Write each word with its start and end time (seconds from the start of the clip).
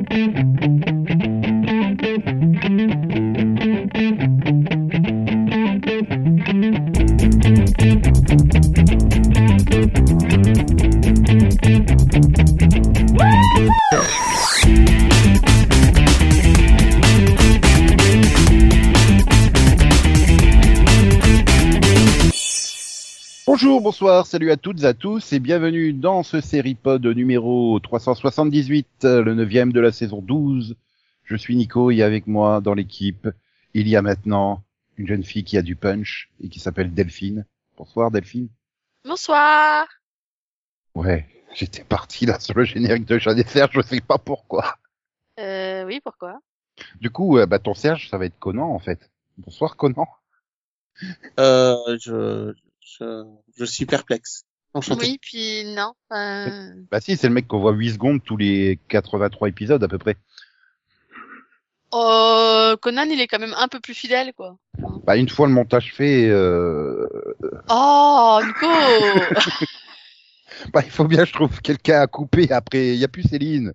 Mm-hmm. 0.00 0.39
Bonsoir, 24.00 24.26
salut 24.26 24.50
à 24.50 24.56
toutes 24.56 24.82
et 24.82 24.86
à 24.86 24.94
tous 24.94 25.34
et 25.34 25.40
bienvenue 25.40 25.92
dans 25.92 26.22
ce 26.22 26.40
série 26.40 26.74
pod 26.74 27.04
numéro 27.04 27.78
378, 27.80 29.04
le 29.04 29.34
neuvième 29.34 29.74
de 29.74 29.80
la 29.80 29.92
saison 29.92 30.22
12. 30.22 30.74
Je 31.24 31.36
suis 31.36 31.54
Nico 31.54 31.90
et 31.90 32.02
avec 32.02 32.26
moi 32.26 32.62
dans 32.62 32.72
l'équipe, 32.72 33.28
il 33.74 33.88
y 33.88 33.96
a 33.96 34.00
maintenant 34.00 34.62
une 34.96 35.06
jeune 35.06 35.22
fille 35.22 35.44
qui 35.44 35.58
a 35.58 35.62
du 35.62 35.76
punch 35.76 36.30
et 36.42 36.48
qui 36.48 36.60
s'appelle 36.60 36.94
Delphine. 36.94 37.44
Bonsoir 37.76 38.10
Delphine. 38.10 38.48
Bonsoir. 39.04 39.86
Ouais, 40.94 41.28
j'étais 41.52 41.84
parti 41.84 42.24
là 42.24 42.40
sur 42.40 42.54
le 42.56 42.64
générique 42.64 43.04
de 43.04 43.18
Jeanne 43.18 43.38
et 43.38 43.44
Serge, 43.44 43.72
je 43.74 43.82
sais 43.82 44.00
pas 44.00 44.16
pourquoi. 44.16 44.76
Euh, 45.38 45.84
oui, 45.84 46.00
pourquoi? 46.02 46.40
Du 47.02 47.10
coup, 47.10 47.36
euh, 47.36 47.44
bah 47.44 47.58
ton 47.58 47.74
Serge, 47.74 48.08
ça 48.08 48.16
va 48.16 48.24
être 48.24 48.38
Conan 48.38 48.70
en 48.70 48.78
fait. 48.78 49.10
Bonsoir 49.36 49.76
Conan. 49.76 50.08
Euh, 51.38 51.98
je, 52.00 52.54
je, 52.98 53.24
je 53.56 53.64
suis 53.64 53.86
perplexe. 53.86 54.44
Enchanté. 54.72 55.06
Oui, 55.06 55.18
puis 55.20 55.64
non. 55.74 55.94
Euh... 56.12 56.70
Bah 56.90 57.00
si, 57.00 57.16
c'est 57.16 57.26
le 57.26 57.34
mec 57.34 57.48
qu'on 57.48 57.60
voit 57.60 57.72
8 57.72 57.92
secondes 57.94 58.22
tous 58.22 58.36
les 58.36 58.78
83 58.88 59.48
épisodes 59.48 59.82
à 59.82 59.88
peu 59.88 59.98
près. 59.98 60.16
Oh, 61.92 62.74
Conan, 62.80 63.06
il 63.10 63.20
est 63.20 63.26
quand 63.26 63.40
même 63.40 63.54
un 63.58 63.66
peu 63.66 63.80
plus 63.80 63.94
fidèle, 63.94 64.32
quoi. 64.34 64.56
Bah 65.04 65.16
une 65.16 65.28
fois 65.28 65.48
le 65.48 65.52
montage 65.52 65.92
fait, 65.92 66.28
euh... 66.28 67.06
Oh, 67.68 68.40
Nico 68.44 68.66
bah 70.72 70.82
il 70.84 70.90
faut 70.90 71.04
bien 71.04 71.24
je 71.24 71.32
trouve 71.32 71.60
quelqu'un 71.60 72.00
à 72.00 72.06
couper 72.06 72.52
après, 72.52 72.88
il 72.88 72.96
y 72.96 73.04
a 73.04 73.08
plus 73.08 73.22
Céline. 73.22 73.72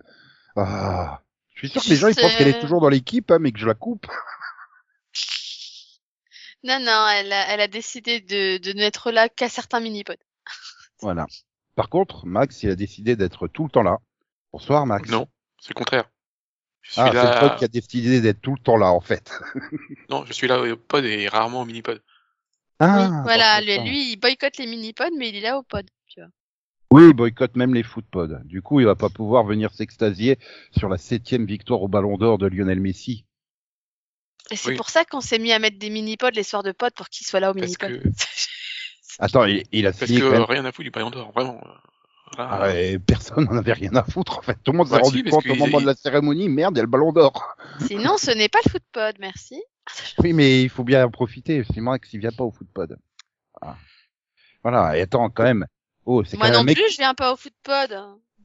Ah. 0.55 1.21
Je 1.55 1.67
suis 1.67 1.69
sûr 1.69 1.83
que 1.83 1.89
les 1.89 1.95
gens 1.95 2.07
ils 2.07 2.15
pensent 2.15 2.35
qu'elle 2.35 2.49
est 2.49 2.59
toujours 2.59 2.81
dans 2.81 2.89
l'équipe 2.89 3.31
hein, 3.31 3.39
mais 3.39 3.51
que 3.51 3.59
je 3.59 3.67
la 3.67 3.73
coupe. 3.73 4.07
Non, 6.65 6.79
non, 6.79 7.07
elle 7.07 7.31
a, 7.31 7.53
elle 7.53 7.61
a 7.61 7.67
décidé 7.67 8.21
de, 8.21 8.57
de 8.57 8.73
n'être 8.73 9.11
là 9.11 9.29
qu'à 9.29 9.49
certains 9.49 9.79
mini-pods. 9.79 10.15
Voilà. 11.01 11.27
Par 11.75 11.89
contre, 11.89 12.25
Max, 12.25 12.63
il 12.63 12.69
a 12.69 12.75
décidé 12.75 13.15
d'être 13.15 13.47
tout 13.47 13.65
le 13.65 13.69
temps 13.69 13.83
là. 13.83 13.97
Bonsoir, 14.53 14.85
Max. 14.85 15.09
Non, 15.09 15.27
c'est 15.59 15.69
le 15.69 15.75
contraire. 15.75 16.09
Je 16.81 16.93
suis 16.93 17.01
Ah, 17.01 17.11
c'est 17.11 17.33
le 17.33 17.39
pote 17.39 17.59
qui 17.59 17.65
a 17.65 17.67
décidé 17.67 18.21
d'être 18.21 18.39
tout 18.41 18.53
le 18.55 18.59
temps 18.61 18.77
là, 18.77 18.91
en 18.91 19.01
fait. 19.01 19.31
Non, 20.09 20.25
je 20.25 20.33
suis 20.33 20.47
là 20.47 20.61
au 20.61 20.75
pod 20.77 21.03
et 21.03 21.27
rarement 21.27 21.61
au 21.61 21.65
mini-pod. 21.65 22.01
Ah, 22.79 23.09
oui, 23.09 23.17
voilà, 23.23 23.61
lui, 23.61 24.11
il 24.13 24.17
boycotte 24.17 24.57
les 24.57 24.67
mini-pods, 24.67 25.15
mais 25.17 25.29
il 25.29 25.35
est 25.35 25.41
là 25.41 25.57
au 25.57 25.63
pod, 25.63 25.85
tu 26.07 26.21
vois. 26.21 26.29
Oui, 26.91 27.09
il 27.09 27.13
boycotte 27.13 27.55
même 27.57 27.73
les 27.73 27.83
footpods. 27.83 28.39
Du 28.45 28.61
coup, 28.61 28.79
il 28.79 28.85
va 28.85 28.95
pas 28.95 29.09
pouvoir 29.09 29.43
venir 29.43 29.73
s'extasier 29.73 30.39
sur 30.77 30.87
la 30.87 30.97
septième 30.97 31.45
victoire 31.45 31.81
au 31.81 31.87
Ballon 31.87 32.17
d'Or 32.17 32.37
de 32.37 32.47
Lionel 32.47 32.79
Messi. 32.79 33.25
Et 34.51 34.55
c'est 34.55 34.69
Oui. 34.69 34.75
pour 34.75 34.89
ça 34.89 35.05
qu'on 35.05 35.21
s'est 35.21 35.39
mis 35.39 35.51
à 35.51 35.59
mettre 35.59 35.79
des 35.79 35.89
mini-pods 35.89 36.31
les 36.35 36.43
soirs 36.43 36.63
de 36.63 36.71
pods 36.71 36.91
pour 36.95 37.09
qu'il 37.09 37.25
soit 37.25 37.39
là 37.39 37.51
au 37.51 37.53
mini-pod. 37.53 38.01
que, 38.03 38.09
Attends, 39.19 39.45
il, 39.45 39.63
il 39.71 39.87
a 39.87 39.91
parce 39.91 40.05
signé 40.05 40.19
que 40.19 40.25
quand 40.25 40.31
même. 40.31 40.43
rien 40.43 40.65
à 40.65 40.71
foutre 40.71 40.83
du 40.83 40.91
Ballon 40.91 41.09
d'Or, 41.09 41.31
vraiment. 41.33 41.61
Ah 42.37 42.63
ouais, 42.63 42.99
personne 42.99 43.45
n'en 43.45 43.57
avait 43.57 43.73
rien 43.73 43.95
à 43.95 44.03
foutre, 44.03 44.37
en 44.39 44.41
fait. 44.41 44.57
Tout 44.63 44.71
le 44.71 44.77
monde 44.79 44.87
s'est 44.87 44.95
Bah 44.95 45.01
rendu 45.03 45.23
compte 45.23 45.45
au 45.47 45.55
moment 45.55 45.79
de 45.79 45.85
la 45.85 45.95
cérémonie, 45.95 46.49
merde, 46.49 46.73
il 46.75 46.77
y 46.77 46.79
a 46.79 46.83
le 46.83 46.89
Ballon 46.89 47.13
d'Or. 47.13 47.55
Sinon, 47.87 48.17
ce 48.17 48.31
n'est 48.31 48.49
pas 48.49 48.59
le 48.65 48.71
footpod, 48.71 49.15
merci. 49.19 49.61
Oui, 50.19 50.33
mais 50.33 50.63
il 50.63 50.69
faut 50.69 50.83
bien 50.83 51.05
en 51.05 51.11
profiter, 51.11 51.63
sinon 51.71 51.91
Max, 51.91 52.11
il 52.13 52.19
vient 52.19 52.31
pas 52.31 52.43
au 52.43 52.51
footpod. 52.51 52.97
Voilà. 53.61 53.77
Voilà, 54.63 54.97
et 54.97 55.01
attends, 55.01 55.29
quand 55.29 55.43
même. 55.43 55.65
Oh, 56.05 56.23
c'est 56.23 56.31
quand 56.37 56.39
Moi 56.39 56.47
même 56.47 56.55
un 56.55 56.59
non 56.59 56.63
mec 56.65 56.77
plus, 56.77 56.91
je 56.91 56.97
viens 56.97 57.13
pas 57.13 57.31
au 57.31 57.35
footpod. 57.35 57.95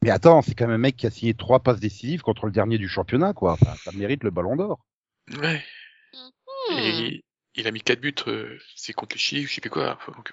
Mais 0.03 0.11
attends, 0.11 0.43
c'est 0.43 0.55
quand 0.55 0.67
même 0.67 0.75
un 0.77 0.79
mec 0.79 0.97
qui 0.97 1.07
a 1.07 1.11
signé 1.11 1.33
trois 1.35 1.61
passes 1.61 1.81
décisives 1.81 2.21
contre 2.23 2.45
le 2.47 2.53
dernier 2.53 2.77
du 2.79 2.89
championnat, 2.89 3.33
quoi. 3.33 3.53
Enfin, 3.53 3.75
ça 3.83 3.91
mérite 3.93 4.23
le 4.23 4.31
ballon 4.31 4.57
d'or. 4.57 4.81
Ouais. 5.39 5.63
Hmm. 6.71 6.79
Et 6.79 7.25
il 7.55 7.67
a 7.67 7.71
mis 7.71 7.81
4 7.81 8.01
buts, 8.01 8.15
euh, 8.29 8.59
c'est 8.77 8.93
contre 8.93 9.15
les 9.17 9.21
Chili, 9.21 9.43
je 9.43 9.55
sais 9.55 9.61
plus 9.61 9.71
quoi. 9.71 9.99
Donc, 10.15 10.33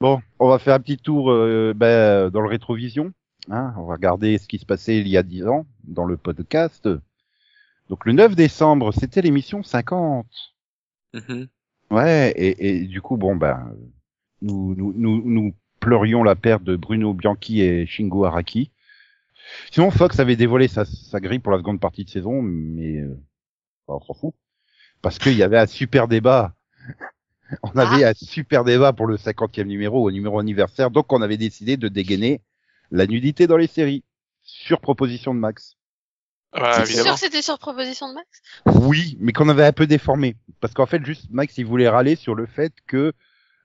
Bon, 0.00 0.20
on 0.38 0.48
va 0.48 0.58
faire 0.58 0.74
un 0.74 0.80
petit 0.80 0.98
tour 0.98 1.30
euh, 1.30 1.72
ben, 1.74 2.28
dans 2.30 2.42
le 2.42 2.48
rétrovision. 2.48 3.12
Hein, 3.50 3.72
on 3.78 3.86
va 3.86 3.94
regarder 3.94 4.36
ce 4.38 4.46
qui 4.46 4.58
se 4.58 4.66
passait 4.66 4.98
il 4.98 5.08
y 5.08 5.16
a 5.16 5.22
dix 5.22 5.46
ans 5.46 5.66
dans 5.84 6.04
le 6.04 6.16
podcast. 6.16 6.88
Donc 7.88 8.04
le 8.04 8.12
9 8.12 8.34
décembre, 8.34 8.92
c'était 8.92 9.22
l'émission 9.22 9.62
50. 9.62 10.26
mhm. 11.14 11.48
Ouais, 11.90 12.32
et, 12.36 12.66
et 12.66 12.80
du 12.86 13.00
coup, 13.00 13.16
bon, 13.16 13.36
ben, 13.36 13.72
nous, 14.42 14.74
nous, 14.74 14.92
nous, 14.96 15.22
nous 15.24 15.54
pleurions 15.80 16.24
la 16.24 16.34
perte 16.34 16.64
de 16.64 16.76
Bruno 16.76 17.14
Bianchi 17.14 17.60
et 17.60 17.86
Shingo 17.86 18.24
Araki. 18.24 18.72
Sinon, 19.70 19.90
Fox 19.90 20.18
avait 20.18 20.36
dévoilé 20.36 20.66
sa, 20.68 20.84
sa 20.84 21.20
grille 21.20 21.38
pour 21.38 21.52
la 21.52 21.58
seconde 21.58 21.80
partie 21.80 22.04
de 22.04 22.10
saison, 22.10 22.42
mais 22.42 22.96
euh, 22.96 23.16
on 23.86 24.00
s'en 24.00 24.14
fout. 24.14 24.34
Parce 25.02 25.18
qu'il 25.18 25.34
y 25.34 25.42
avait 25.42 25.58
un 25.58 25.66
super 25.66 26.08
débat. 26.08 26.54
On 27.62 27.78
avait 27.78 28.04
un 28.04 28.14
super 28.14 28.64
débat 28.64 28.92
pour 28.92 29.06
le 29.06 29.16
50e 29.16 29.64
numéro, 29.64 30.02
au 30.02 30.10
numéro 30.10 30.38
anniversaire, 30.38 30.90
donc 30.90 31.12
on 31.12 31.22
avait 31.22 31.36
décidé 31.36 31.76
de 31.76 31.88
dégainer 31.88 32.40
la 32.90 33.06
nudité 33.06 33.46
dans 33.46 33.56
les 33.56 33.68
séries. 33.68 34.02
Sur 34.42 34.80
proposition 34.80 35.34
de 35.34 35.40
Max. 35.40 35.76
Ah 36.52 36.60
bah, 36.60 36.86
C'est 36.86 37.02
sûr 37.02 37.14
que 37.14 37.20
c'était 37.20 37.42
sur 37.42 37.58
proposition 37.58 38.08
de 38.08 38.14
Max? 38.14 38.42
Oui, 38.66 39.16
mais 39.20 39.32
qu'on 39.32 39.48
avait 39.48 39.64
un 39.64 39.72
peu 39.72 39.86
déformé. 39.86 40.36
Parce 40.60 40.72
qu'en 40.72 40.86
fait, 40.86 41.04
juste 41.04 41.26
Max, 41.30 41.58
il 41.58 41.66
voulait 41.66 41.88
râler 41.88 42.14
sur 42.14 42.34
le 42.34 42.46
fait 42.46 42.72
que 42.86 43.12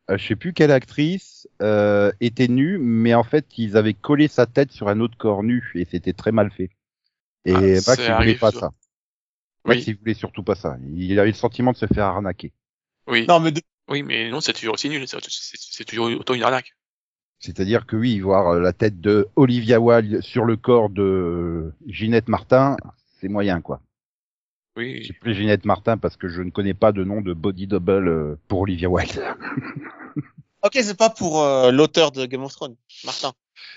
euh, 0.10 0.18
je 0.18 0.28
sais 0.28 0.36
plus 0.36 0.54
quelle 0.54 0.72
actrice 0.72 1.48
euh, 1.62 2.12
était 2.20 2.48
nue, 2.48 2.78
mais 2.80 3.14
en 3.14 3.24
fait, 3.24 3.46
ils 3.58 3.78
avaient 3.78 3.94
collé 3.94 4.28
sa 4.28 4.46
tête 4.46 4.72
sur 4.72 4.90
un 4.90 5.00
autre 5.00 5.18
corps 5.18 5.44
nu 5.44 5.72
et 5.76 5.86
c'était 5.86 6.14
très 6.14 6.32
mal 6.32 6.52
fait. 6.52 6.72
Et 7.46 7.54
Ah, 7.54 7.82
Max, 7.88 8.02
il 8.08 8.14
voulait 8.16 8.36
pas 8.36 8.52
ça. 8.52 8.72
Oui, 9.66 9.84
il 9.86 9.96
voulait 9.98 10.14
surtout 10.14 10.44
pas 10.44 10.56
ça. 10.56 10.78
Il 10.96 11.20
avait 11.20 11.30
le 11.32 11.36
sentiment 11.36 11.72
de 11.72 11.78
se 11.78 11.86
faire 11.86 12.06
arnaquer. 12.06 12.52
oui. 13.08 13.26
Non, 13.28 13.40
mais 13.40 13.52
de- 13.52 13.62
Oui, 13.90 14.04
mais 14.04 14.30
non, 14.32 14.42
c'est 14.42 14.54
toujours 14.54 14.74
aussi 14.76 14.90
nul. 14.90 15.06
C'est 15.08 15.86
toujours 15.86 16.08
autant 16.20 16.34
une 16.34 16.44
arnaque. 16.44 16.74
C'est-à-dire 17.40 17.86
que 17.88 17.96
oui, 17.96 18.20
voir 18.20 18.50
euh, 18.50 18.60
la 18.60 18.72
tête 18.74 19.02
de 19.02 19.28
Olivia 19.36 19.80
Wilde 19.80 20.22
sur 20.22 20.46
le 20.46 20.56
corps 20.58 20.90
de 20.90 21.74
Ginette 21.88 22.28
Martin, 22.30 22.78
c'est 23.20 23.28
moyen, 23.28 23.62
quoi. 23.62 23.82
Oui. 24.78 25.04
J'ai 25.04 25.14
pris 25.14 25.34
Ginette 25.34 25.66
Martin 25.66 25.98
parce 25.98 26.16
que 26.18 26.28
je 26.30 26.42
ne 26.42 26.50
connais 26.52 26.74
pas 26.76 26.92
de 26.92 27.04
nom 27.04 27.22
de 27.22 27.34
body 27.34 27.68
double 27.68 28.08
euh, 28.08 28.36
pour 28.48 28.62
Olivia 28.62 28.90
Wilde. 28.90 29.22
ok, 30.64 30.72
c'est 30.82 30.98
pas 30.98 31.10
pour 31.10 31.42
euh, 31.42 31.72
l'auteur 31.72 32.12
de 32.12 32.26
Game 32.26 32.44
of 32.44 32.54
Thrones, 32.54 32.76
Martin. 33.04 33.34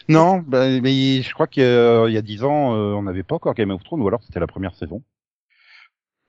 Non, 0.09 0.39
bah, 0.39 0.69
mais 0.81 1.22
je 1.22 1.33
crois 1.34 1.47
qu'il 1.47 1.62
y 1.62 1.66
a- 1.66 2.06
il 2.06 2.12
y 2.15 2.19
a 2.19 2.22
dix 2.22 2.45
ans, 2.45 2.75
euh, 2.75 2.93
on 2.95 3.03
n'avait 3.03 3.22
pas 3.22 3.34
encore 3.34 3.55
Game 3.55 3.71
of 3.71 3.83
Thrones, 3.83 4.03
ou 4.03 4.09
alors 4.09 4.22
c'était 4.22 4.41
la 4.41 4.47
première 4.47 4.75
saison. 4.75 5.03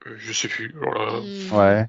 Euh, 0.06 0.14
je 0.18 0.32
sais 0.32 0.48
plus. 0.48 0.74
Oh 0.80 0.84
là 0.92 1.04
là. 1.06 1.20
Hmm. 1.20 1.52
Ouais. 1.56 1.86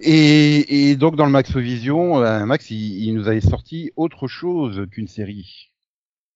Et, 0.00 0.90
et 0.90 0.96
donc 0.96 1.16
dans 1.16 1.24
le 1.24 1.30
Maxovision, 1.30 2.18
euh, 2.22 2.44
Max, 2.46 2.70
il, 2.70 3.04
il 3.04 3.14
nous 3.14 3.28
avait 3.28 3.40
sorti 3.40 3.92
autre 3.96 4.26
chose 4.26 4.86
qu'une 4.90 5.06
série. 5.08 5.72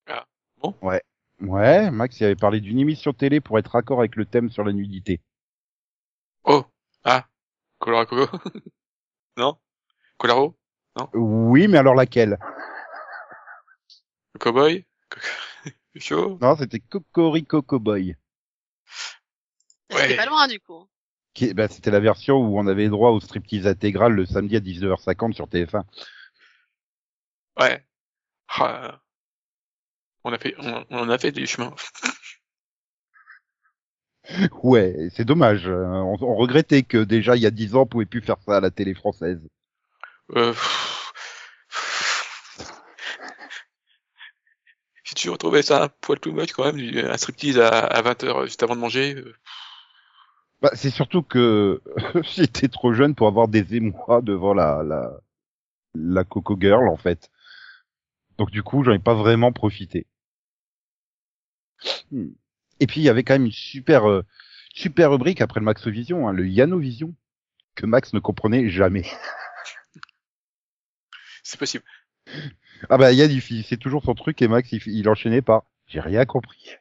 Ah, 0.06 0.26
bon 0.58 0.74
Ouais. 0.80 1.02
Ouais, 1.40 1.90
Max, 1.90 2.18
il 2.20 2.24
avait 2.24 2.36
parlé 2.36 2.60
d'une 2.60 2.78
émission 2.80 3.12
télé 3.12 3.40
pour 3.40 3.58
être 3.58 3.70
raccord 3.72 4.00
avec 4.00 4.16
le 4.16 4.26
thème 4.26 4.50
sur 4.50 4.64
la 4.64 4.72
nudité. 4.72 5.20
Oh. 6.44 6.64
Ah. 7.04 7.26
Colora 7.78 8.06
Coco. 8.06 8.36
non. 9.36 9.56
Colaro. 10.18 10.56
Oui, 11.14 11.68
mais 11.68 11.78
alors 11.78 11.94
laquelle? 11.94 12.38
Le 14.34 14.38
cowboy? 14.40 14.84
Chaud? 15.96 16.38
Non, 16.40 16.56
c'était 16.56 16.80
Cocorico 16.80 17.62
Cowboy. 17.62 18.16
C'était 19.90 20.02
Ouais. 20.08 20.16
pas 20.16 20.26
loin, 20.26 20.48
du 20.48 20.58
coup. 20.60 20.88
Qui, 21.38 21.54
bah, 21.54 21.68
c'était 21.68 21.92
la 21.92 22.00
version 22.00 22.36
où 22.38 22.58
on 22.58 22.66
avait 22.66 22.88
droit 22.88 23.10
au 23.12 23.20
striptease 23.20 23.68
intégral 23.68 24.12
le 24.12 24.26
samedi 24.26 24.56
à 24.56 24.60
19h50 24.60 25.32
sur 25.34 25.46
TF1. 25.46 25.84
Ouais. 27.58 27.84
Ah. 28.48 29.00
On 30.22 30.32
a 30.32 30.38
fait, 30.38 30.54
on, 30.58 30.84
on 30.90 31.10
a 31.10 31.18
fait 31.18 31.32
des 31.32 31.44
chemins. 31.46 31.74
Ouais, 34.62 35.08
c'est 35.14 35.24
dommage. 35.24 35.66
Euh, 35.68 35.84
On, 35.86 36.16
on 36.20 36.34
regrettait 36.36 36.82
que 36.82 36.98
déjà 37.04 37.36
il 37.36 37.42
y 37.42 37.46
a 37.46 37.50
10 37.50 37.74
ans 37.74 37.82
on 37.82 37.86
pouvait 37.86 38.04
plus 38.06 38.20
faire 38.20 38.36
ça 38.44 38.56
à 38.58 38.60
la 38.60 38.70
télé 38.70 38.94
française. 38.94 39.40
Euh... 40.36 40.54
J'ai 45.04 45.14
toujours 45.14 45.38
trouvé 45.38 45.62
ça 45.62 45.82
un 45.84 45.88
poil 45.88 46.20
too 46.20 46.32
much 46.32 46.52
quand 46.52 46.64
même, 46.64 46.76
du- 46.76 47.00
un 47.00 47.16
striptease 47.16 47.58
à, 47.58 47.68
à 47.68 48.02
20h 48.02 48.44
juste 48.44 48.62
avant 48.62 48.76
de 48.76 48.80
manger. 48.80 49.16
Bah, 50.62 50.70
c'est 50.74 50.90
surtout 50.90 51.22
que 51.22 51.80
j'étais 52.36 52.68
trop 52.68 52.92
jeune 52.92 53.14
pour 53.14 53.26
avoir 53.28 53.48
des 53.48 53.74
émois 53.76 54.20
devant 54.22 54.54
la, 54.54 54.82
la, 54.84 55.12
la 55.94 56.24
Coco 56.24 56.58
Girl, 56.60 56.88
en 56.88 56.98
fait. 56.98 57.30
Donc, 58.38 58.50
du 58.50 58.62
coup, 58.62 58.84
j'en 58.84 58.92
ai 58.92 58.98
pas 58.98 59.12
vraiment 59.12 59.52
profité. 59.52 60.06
Hmm. 62.10 62.28
Et 62.80 62.86
puis 62.86 63.00
il 63.00 63.04
y 63.04 63.08
avait 63.08 63.24
quand 63.24 63.34
même 63.34 63.46
une 63.46 63.52
super 63.52 64.08
euh, 64.08 64.22
super 64.74 65.10
rubrique 65.10 65.40
après 65.40 65.60
le 65.60 65.64
Maxovision, 65.64 66.28
hein, 66.28 66.32
le 66.32 66.48
Yanovision, 66.48 67.14
que 67.76 67.86
Max 67.86 68.14
ne 68.14 68.20
comprenait 68.20 68.70
jamais. 68.70 69.04
C'est 71.42 71.58
possible. 71.58 71.84
Ah 72.90 72.98
bah 72.98 73.12
Yann, 73.12 73.30
il- 73.30 73.64
c'est 73.64 73.76
toujours 73.78 74.04
son 74.04 74.14
truc 74.14 74.42
et 74.42 74.48
Max 74.48 74.70
il, 74.72 74.82
il 74.86 75.08
enchaînait 75.08 75.40
par 75.42 75.62
j'ai 75.86 76.00
rien 76.00 76.24
compris. 76.26 76.76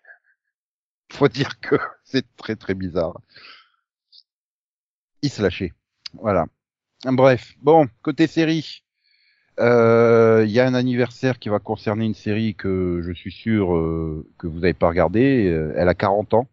Faut 1.11 1.27
dire 1.27 1.59
que 1.59 1.75
c'est 2.03 2.25
très 2.37 2.55
très 2.55 2.73
bizarre. 2.73 3.19
Il 5.21 5.29
se 5.29 5.41
lâchait. 5.41 5.73
Voilà. 6.13 6.45
Bref, 7.03 7.55
bon, 7.61 7.87
côté 8.01 8.27
série, 8.27 8.83
euh, 9.59 10.43
il 10.45 10.51
y 10.51 10.59
a 10.59 10.65
un 10.65 10.73
anniversaire 10.73 11.39
qui 11.39 11.49
va 11.49 11.59
concerner 11.59 12.05
une 12.05 12.13
série 12.13 12.55
que 12.55 13.01
je 13.03 13.11
suis 13.11 13.31
sûr 13.31 13.75
euh, 13.75 14.27
que 14.37 14.47
vous 14.47 14.59
n'avez 14.59 14.73
pas 14.73 14.89
regardé. 14.89 15.47
Euh, 15.47 15.73
Elle 15.75 15.89
a 15.89 15.95
40 15.95 16.33
ans. 16.33 16.47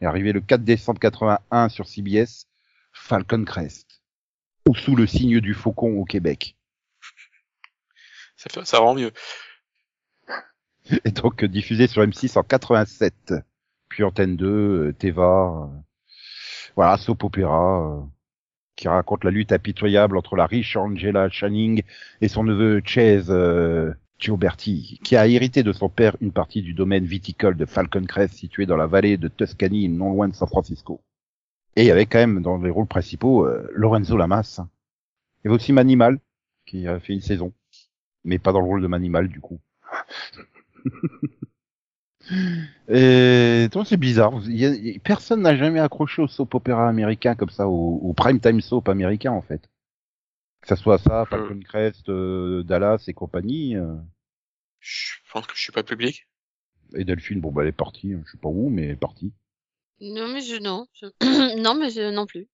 Elle 0.00 0.06
est 0.06 0.08
arrivée 0.08 0.32
le 0.32 0.40
4 0.40 0.62
décembre 0.64 1.00
81 1.00 1.68
sur 1.68 1.86
CBS, 1.86 2.46
Falcon 2.92 3.44
Crest, 3.44 4.02
ou 4.68 4.74
sous 4.74 4.96
le 4.96 5.06
signe 5.06 5.40
du 5.40 5.54
faucon 5.54 5.98
au 5.98 6.04
Québec. 6.04 6.56
Ça, 8.36 8.50
fait, 8.50 8.64
ça 8.66 8.78
rend 8.78 8.94
mieux. 8.94 9.12
Et 11.04 11.10
donc 11.10 11.42
euh, 11.42 11.48
diffusé 11.48 11.86
sur 11.86 12.02
M6 12.02 12.38
en 12.38 12.42
87, 12.42 13.34
puis 13.88 14.04
Antenne 14.04 14.36
2, 14.36 14.46
euh, 14.46 14.92
Teva, 14.92 15.70
voilà, 16.76 16.98
soap 16.98 17.24
euh, 17.38 18.00
qui 18.76 18.88
raconte 18.88 19.24
la 19.24 19.30
lutte 19.30 19.52
impitoyable 19.52 20.16
entre 20.18 20.36
la 20.36 20.46
riche 20.46 20.76
Angela 20.76 21.28
Channing 21.30 21.82
et 22.20 22.28
son 22.28 22.44
neveu 22.44 22.82
Chase 22.84 23.30
euh, 23.30 23.94
Gioberti, 24.18 25.00
qui 25.02 25.16
a 25.16 25.26
hérité 25.26 25.62
de 25.62 25.72
son 25.72 25.88
père 25.88 26.16
une 26.20 26.32
partie 26.32 26.62
du 26.62 26.74
domaine 26.74 27.06
viticole 27.06 27.56
de 27.56 27.64
Falcon 27.64 28.04
Crest 28.04 28.34
situé 28.34 28.66
dans 28.66 28.76
la 28.76 28.86
vallée 28.86 29.16
de 29.16 29.28
Tuscany, 29.28 29.88
non 29.88 30.10
loin 30.12 30.28
de 30.28 30.34
San 30.34 30.48
Francisco. 30.48 31.00
Et 31.76 31.82
il 31.82 31.86
y 31.86 31.90
avait 31.90 32.06
quand 32.06 32.18
même 32.18 32.42
dans 32.42 32.58
les 32.58 32.70
rôles 32.70 32.86
principaux 32.86 33.46
euh, 33.46 33.70
Lorenzo 33.74 34.16
Lamas. 34.16 34.60
Il 34.60 35.46
y 35.46 35.48
avait 35.48 35.56
aussi 35.56 35.72
Manimal, 35.72 36.20
qui 36.66 36.86
a 36.86 37.00
fait 37.00 37.14
une 37.14 37.20
saison, 37.20 37.52
mais 38.24 38.38
pas 38.38 38.52
dans 38.52 38.60
le 38.60 38.66
rôle 38.66 38.82
de 38.82 38.86
Manimal 38.86 39.28
du 39.28 39.40
coup. 39.40 39.60
Et 42.88 43.68
donc 43.70 43.86
c'est 43.86 43.96
bizarre. 43.96 44.32
Personne 45.04 45.42
n'a 45.42 45.56
jamais 45.56 45.80
accroché 45.80 46.22
au 46.22 46.28
soap 46.28 46.54
opéra 46.54 46.88
américain 46.88 47.34
comme 47.34 47.50
ça, 47.50 47.68
au, 47.68 48.12
prime 48.14 48.40
time 48.40 48.60
soap 48.60 48.88
américain 48.88 49.32
en 49.32 49.42
fait. 49.42 49.62
Que 50.60 50.68
ça 50.68 50.76
soit 50.76 50.98
ça, 50.98 51.24
Falcon 51.26 51.60
Crest, 51.60 52.08
euh, 52.08 52.62
Dallas 52.64 53.04
et 53.06 53.14
compagnie. 53.14 53.76
Euh. 53.76 53.94
Je 54.80 55.14
pense 55.32 55.46
que 55.46 55.54
je 55.54 55.60
suis 55.60 55.72
pas 55.72 55.82
public. 55.82 56.28
Et 56.94 57.04
Delphine, 57.04 57.40
bon 57.40 57.50
bah 57.50 57.62
elle 57.62 57.68
est 57.68 57.72
partie, 57.72 58.14
hein, 58.14 58.22
je 58.24 58.32
sais 58.32 58.38
pas 58.38 58.48
où, 58.48 58.68
mais 58.68 58.84
elle 58.84 58.90
est 58.92 58.96
partie. 58.96 59.32
Non 60.00 60.28
mais 60.28 60.40
je 60.40 60.56
non, 60.56 60.86
non 61.58 61.74
mais 61.74 61.90
je 61.90 62.10
non 62.12 62.26
plus. 62.26 62.48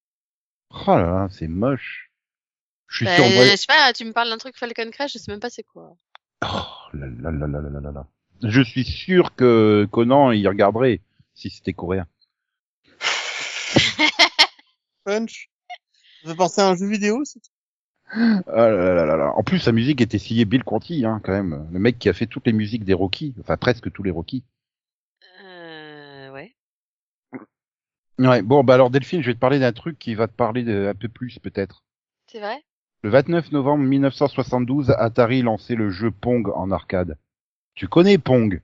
Oh 0.71 0.97
là 0.97 1.03
là, 1.03 1.29
c'est 1.31 1.49
moche. 1.49 2.11
Je 2.89 2.97
suis 2.99 3.05
bah, 3.05 3.19
moi... 3.19 3.45
Je 3.45 3.57
sais 3.57 3.67
pas, 3.67 3.93
tu 3.93 4.05
me 4.05 4.13
parles 4.13 4.29
d'un 4.29 4.39
truc 4.39 4.57
Falcon 4.57 4.91
Crest, 4.91 5.15
je 5.15 5.19
sais 5.19 5.31
même 5.31 5.41
pas 5.41 5.51
c'est 5.51 5.63
quoi. 5.63 5.97
Oh 6.43 6.97
là 6.97 7.07
là 7.07 7.31
là 7.31 7.47
là 7.47 7.61
là 7.61 7.81
là 7.81 7.93
là. 7.93 8.07
Je 8.43 8.61
suis 8.61 8.85
sûr 8.85 9.35
que 9.35 9.87
Conan 9.91 10.33
il 10.33 10.47
regarderait 10.49 11.01
si 11.35 11.51
c'était 11.51 11.73
coréen. 11.73 12.07
Punch. 15.05 15.49
Ça 16.23 16.31
fait 16.31 16.37
penser 16.37 16.61
à 16.61 16.69
un 16.69 16.77
jeu 16.77 16.87
vidéo, 16.87 17.25
c'est 17.25 17.41
tout. 17.41 17.51
Ah 18.15 18.69
là 18.69 18.95
là 18.95 19.07
là 19.07 19.17
là. 19.17 19.33
En 19.37 19.43
plus, 19.43 19.59
sa 19.59 19.73
musique 19.73 20.01
était 20.01 20.19
signée 20.19 20.45
Bill 20.45 20.65
Conti, 20.65 21.05
hein, 21.05 21.21
quand 21.25 21.33
même. 21.33 21.67
Le 21.73 21.79
mec 21.79 21.99
qui 21.99 22.09
a 22.09 22.13
fait 22.13 22.27
toutes 22.27 22.47
les 22.47 22.53
musiques 22.53 22.85
des 22.85 22.93
Rocky, 22.93 23.35
enfin 23.41 23.57
presque 23.57 23.91
tous 23.91 24.03
les 24.03 24.11
Rocky. 24.11 24.45
Euh, 25.43 26.31
ouais. 26.31 26.55
Ouais, 28.19 28.43
bon, 28.43 28.63
bah 28.65 28.75
alors 28.75 28.91
Delphine, 28.91 29.23
je 29.23 29.29
vais 29.29 29.35
te 29.35 29.41
parler 29.41 29.59
d'un 29.59 29.73
truc 29.73 29.99
qui 29.99 30.15
va 30.15 30.29
te 30.29 30.35
parler 30.35 30.63
de, 30.63 30.89
un 30.89 30.95
peu 30.95 31.09
plus 31.09 31.39
peut-être. 31.39 31.85
C'est 32.27 32.41
vrai? 32.41 32.63
Le 33.03 33.11
29 33.11 33.51
novembre 33.53 33.85
1972, 33.85 34.91
Atari 34.91 35.43
lançait 35.43 35.75
le 35.75 35.91
jeu 35.91 36.11
Pong 36.11 36.49
en 36.55 36.71
arcade. 36.71 37.17
Tu 37.75 37.89
connais 37.89 38.19
Pong? 38.19 38.61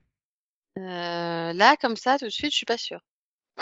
Euh, 0.77 1.53
Là, 1.53 1.75
comme 1.77 1.95
ça, 1.95 2.17
tout 2.17 2.25
de 2.25 2.29
suite, 2.29 2.51
je 2.51 2.57
suis 2.57 2.65
pas 2.65 2.77
sûre. 2.77 3.01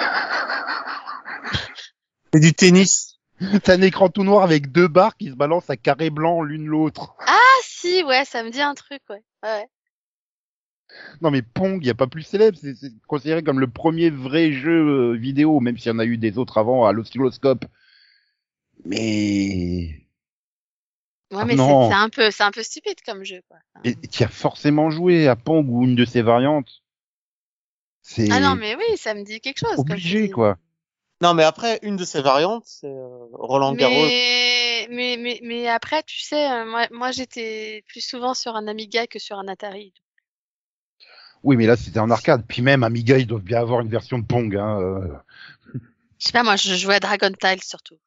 C'est 2.33 2.39
du 2.39 2.53
tennis. 2.53 3.19
C'est 3.39 3.69
un 3.69 3.81
écran 3.81 4.09
tout 4.09 4.23
noir 4.23 4.43
avec 4.43 4.71
deux 4.71 4.87
barres 4.87 5.15
qui 5.15 5.29
se 5.29 5.35
balancent 5.35 5.69
à 5.69 5.77
carré 5.77 6.09
blanc 6.09 6.41
l'une 6.41 6.65
l'autre. 6.65 7.15
Ah 7.19 7.37
si, 7.63 8.03
ouais, 8.03 8.25
ça 8.25 8.43
me 8.43 8.49
dit 8.49 8.61
un 8.61 8.73
truc, 8.73 9.01
ouais. 9.09 9.23
Ouais. 9.43 9.67
Non 11.21 11.31
mais 11.31 11.41
Pong, 11.41 11.83
y 11.85 11.89
a 11.89 11.95
pas 11.95 12.07
plus 12.07 12.23
célèbre, 12.23 12.57
c'est 12.59 12.73
c'est 12.75 12.91
considéré 13.07 13.43
comme 13.43 13.59
le 13.59 13.67
premier 13.67 14.09
vrai 14.09 14.51
jeu 14.53 15.11
euh, 15.11 15.17
vidéo, 15.17 15.59
même 15.59 15.77
s'il 15.77 15.91
y 15.91 15.95
en 15.95 15.99
a 15.99 16.05
eu 16.05 16.17
des 16.17 16.37
autres 16.37 16.57
avant 16.57 16.85
à 16.85 16.93
l'oscilloscope. 16.93 17.65
Mais 18.85 20.06
Ouais, 21.31 21.39
Ah 21.41 21.45
mais 21.45 21.57
c'est 21.57 21.93
un 21.93 22.09
peu, 22.09 22.31
c'est 22.31 22.43
un 22.43 22.51
peu 22.51 22.63
stupide 22.63 23.01
comme 23.05 23.23
jeu, 23.23 23.41
quoi. 23.49 23.57
et- 23.83 23.95
tu 24.07 24.23
as 24.23 24.29
forcément 24.29 24.89
joué 24.89 25.27
à 25.27 25.35
Pong 25.35 25.67
ou 25.69 25.83
une 25.83 25.95
de 25.95 26.05
ses 26.05 26.21
variantes. 26.21 26.81
C'est 28.01 28.31
Ah 28.31 28.39
non, 28.39 28.55
mais 28.55 28.75
oui, 28.75 28.97
ça 28.97 29.13
me 29.13 29.23
dit 29.23 29.41
quelque 29.41 29.59
chose. 29.59 29.77
obligé 29.77 30.29
quoi. 30.29 30.57
Non, 31.21 31.33
mais 31.33 31.43
après, 31.43 31.79
une 31.81 31.97
de 31.97 32.05
ces 32.05 32.21
variantes, 32.21 32.63
c'est 32.65 32.87
euh, 32.87 33.25
Roland 33.33 33.73
Garros. 33.73 33.91
Mais, 33.91 34.87
mais, 34.89 35.17
mais, 35.17 35.39
mais 35.43 35.67
après, 35.67 36.03
tu 36.03 36.19
sais, 36.21 36.49
euh, 36.49 36.65
moi, 36.65 36.87
moi 36.91 37.11
j'étais 37.11 37.83
plus 37.89 38.01
souvent 38.01 38.33
sur 38.33 38.55
un 38.55 38.67
Amiga 38.67 39.07
que 39.07 39.19
sur 39.19 39.37
un 39.39 39.47
Atari. 39.47 39.93
Oui, 41.43 41.55
mais 41.57 41.65
là 41.65 41.75
c'était 41.75 41.99
en 41.99 42.09
arcade. 42.11 42.45
Puis 42.47 42.61
même 42.61 42.83
Amiga, 42.83 43.17
ils 43.17 43.27
doivent 43.27 43.41
bien 43.43 43.59
avoir 43.59 43.81
une 43.81 43.89
version 43.89 44.19
de 44.19 44.25
Pong. 44.25 44.55
Hein. 44.55 44.79
euh. 44.79 45.07
Je 46.19 46.25
sais 46.27 46.31
pas, 46.31 46.43
moi, 46.43 46.55
je 46.55 46.73
jouais 46.75 46.95
à 46.95 46.99
Dragon 46.99 47.31
Tile 47.39 47.63
surtout. 47.63 47.97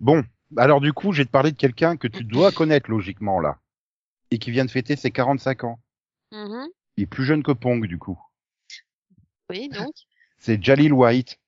Bon, 0.00 0.22
alors 0.56 0.80
du 0.80 0.92
coup, 0.92 1.12
je 1.12 1.18
vais 1.18 1.24
te 1.26 1.30
parler 1.30 1.52
de 1.52 1.56
quelqu'un 1.56 1.96
que 1.96 2.08
tu 2.08 2.24
dois 2.24 2.52
connaître 2.52 2.90
logiquement 2.90 3.40
là, 3.40 3.58
et 4.30 4.38
qui 4.38 4.50
vient 4.50 4.64
de 4.64 4.70
fêter 4.70 4.96
ses 4.96 5.10
45 5.10 5.64
ans. 5.64 5.80
Mhm. 6.32 6.66
Il 6.96 7.04
est 7.04 7.06
plus 7.06 7.24
jeune 7.24 7.42
que 7.42 7.52
Pong 7.52 7.86
du 7.86 7.98
coup. 7.98 8.18
Oui, 9.50 9.68
donc. 9.68 9.92
C'est 10.38 10.62
Jalil 10.62 10.92
White. 10.92 11.38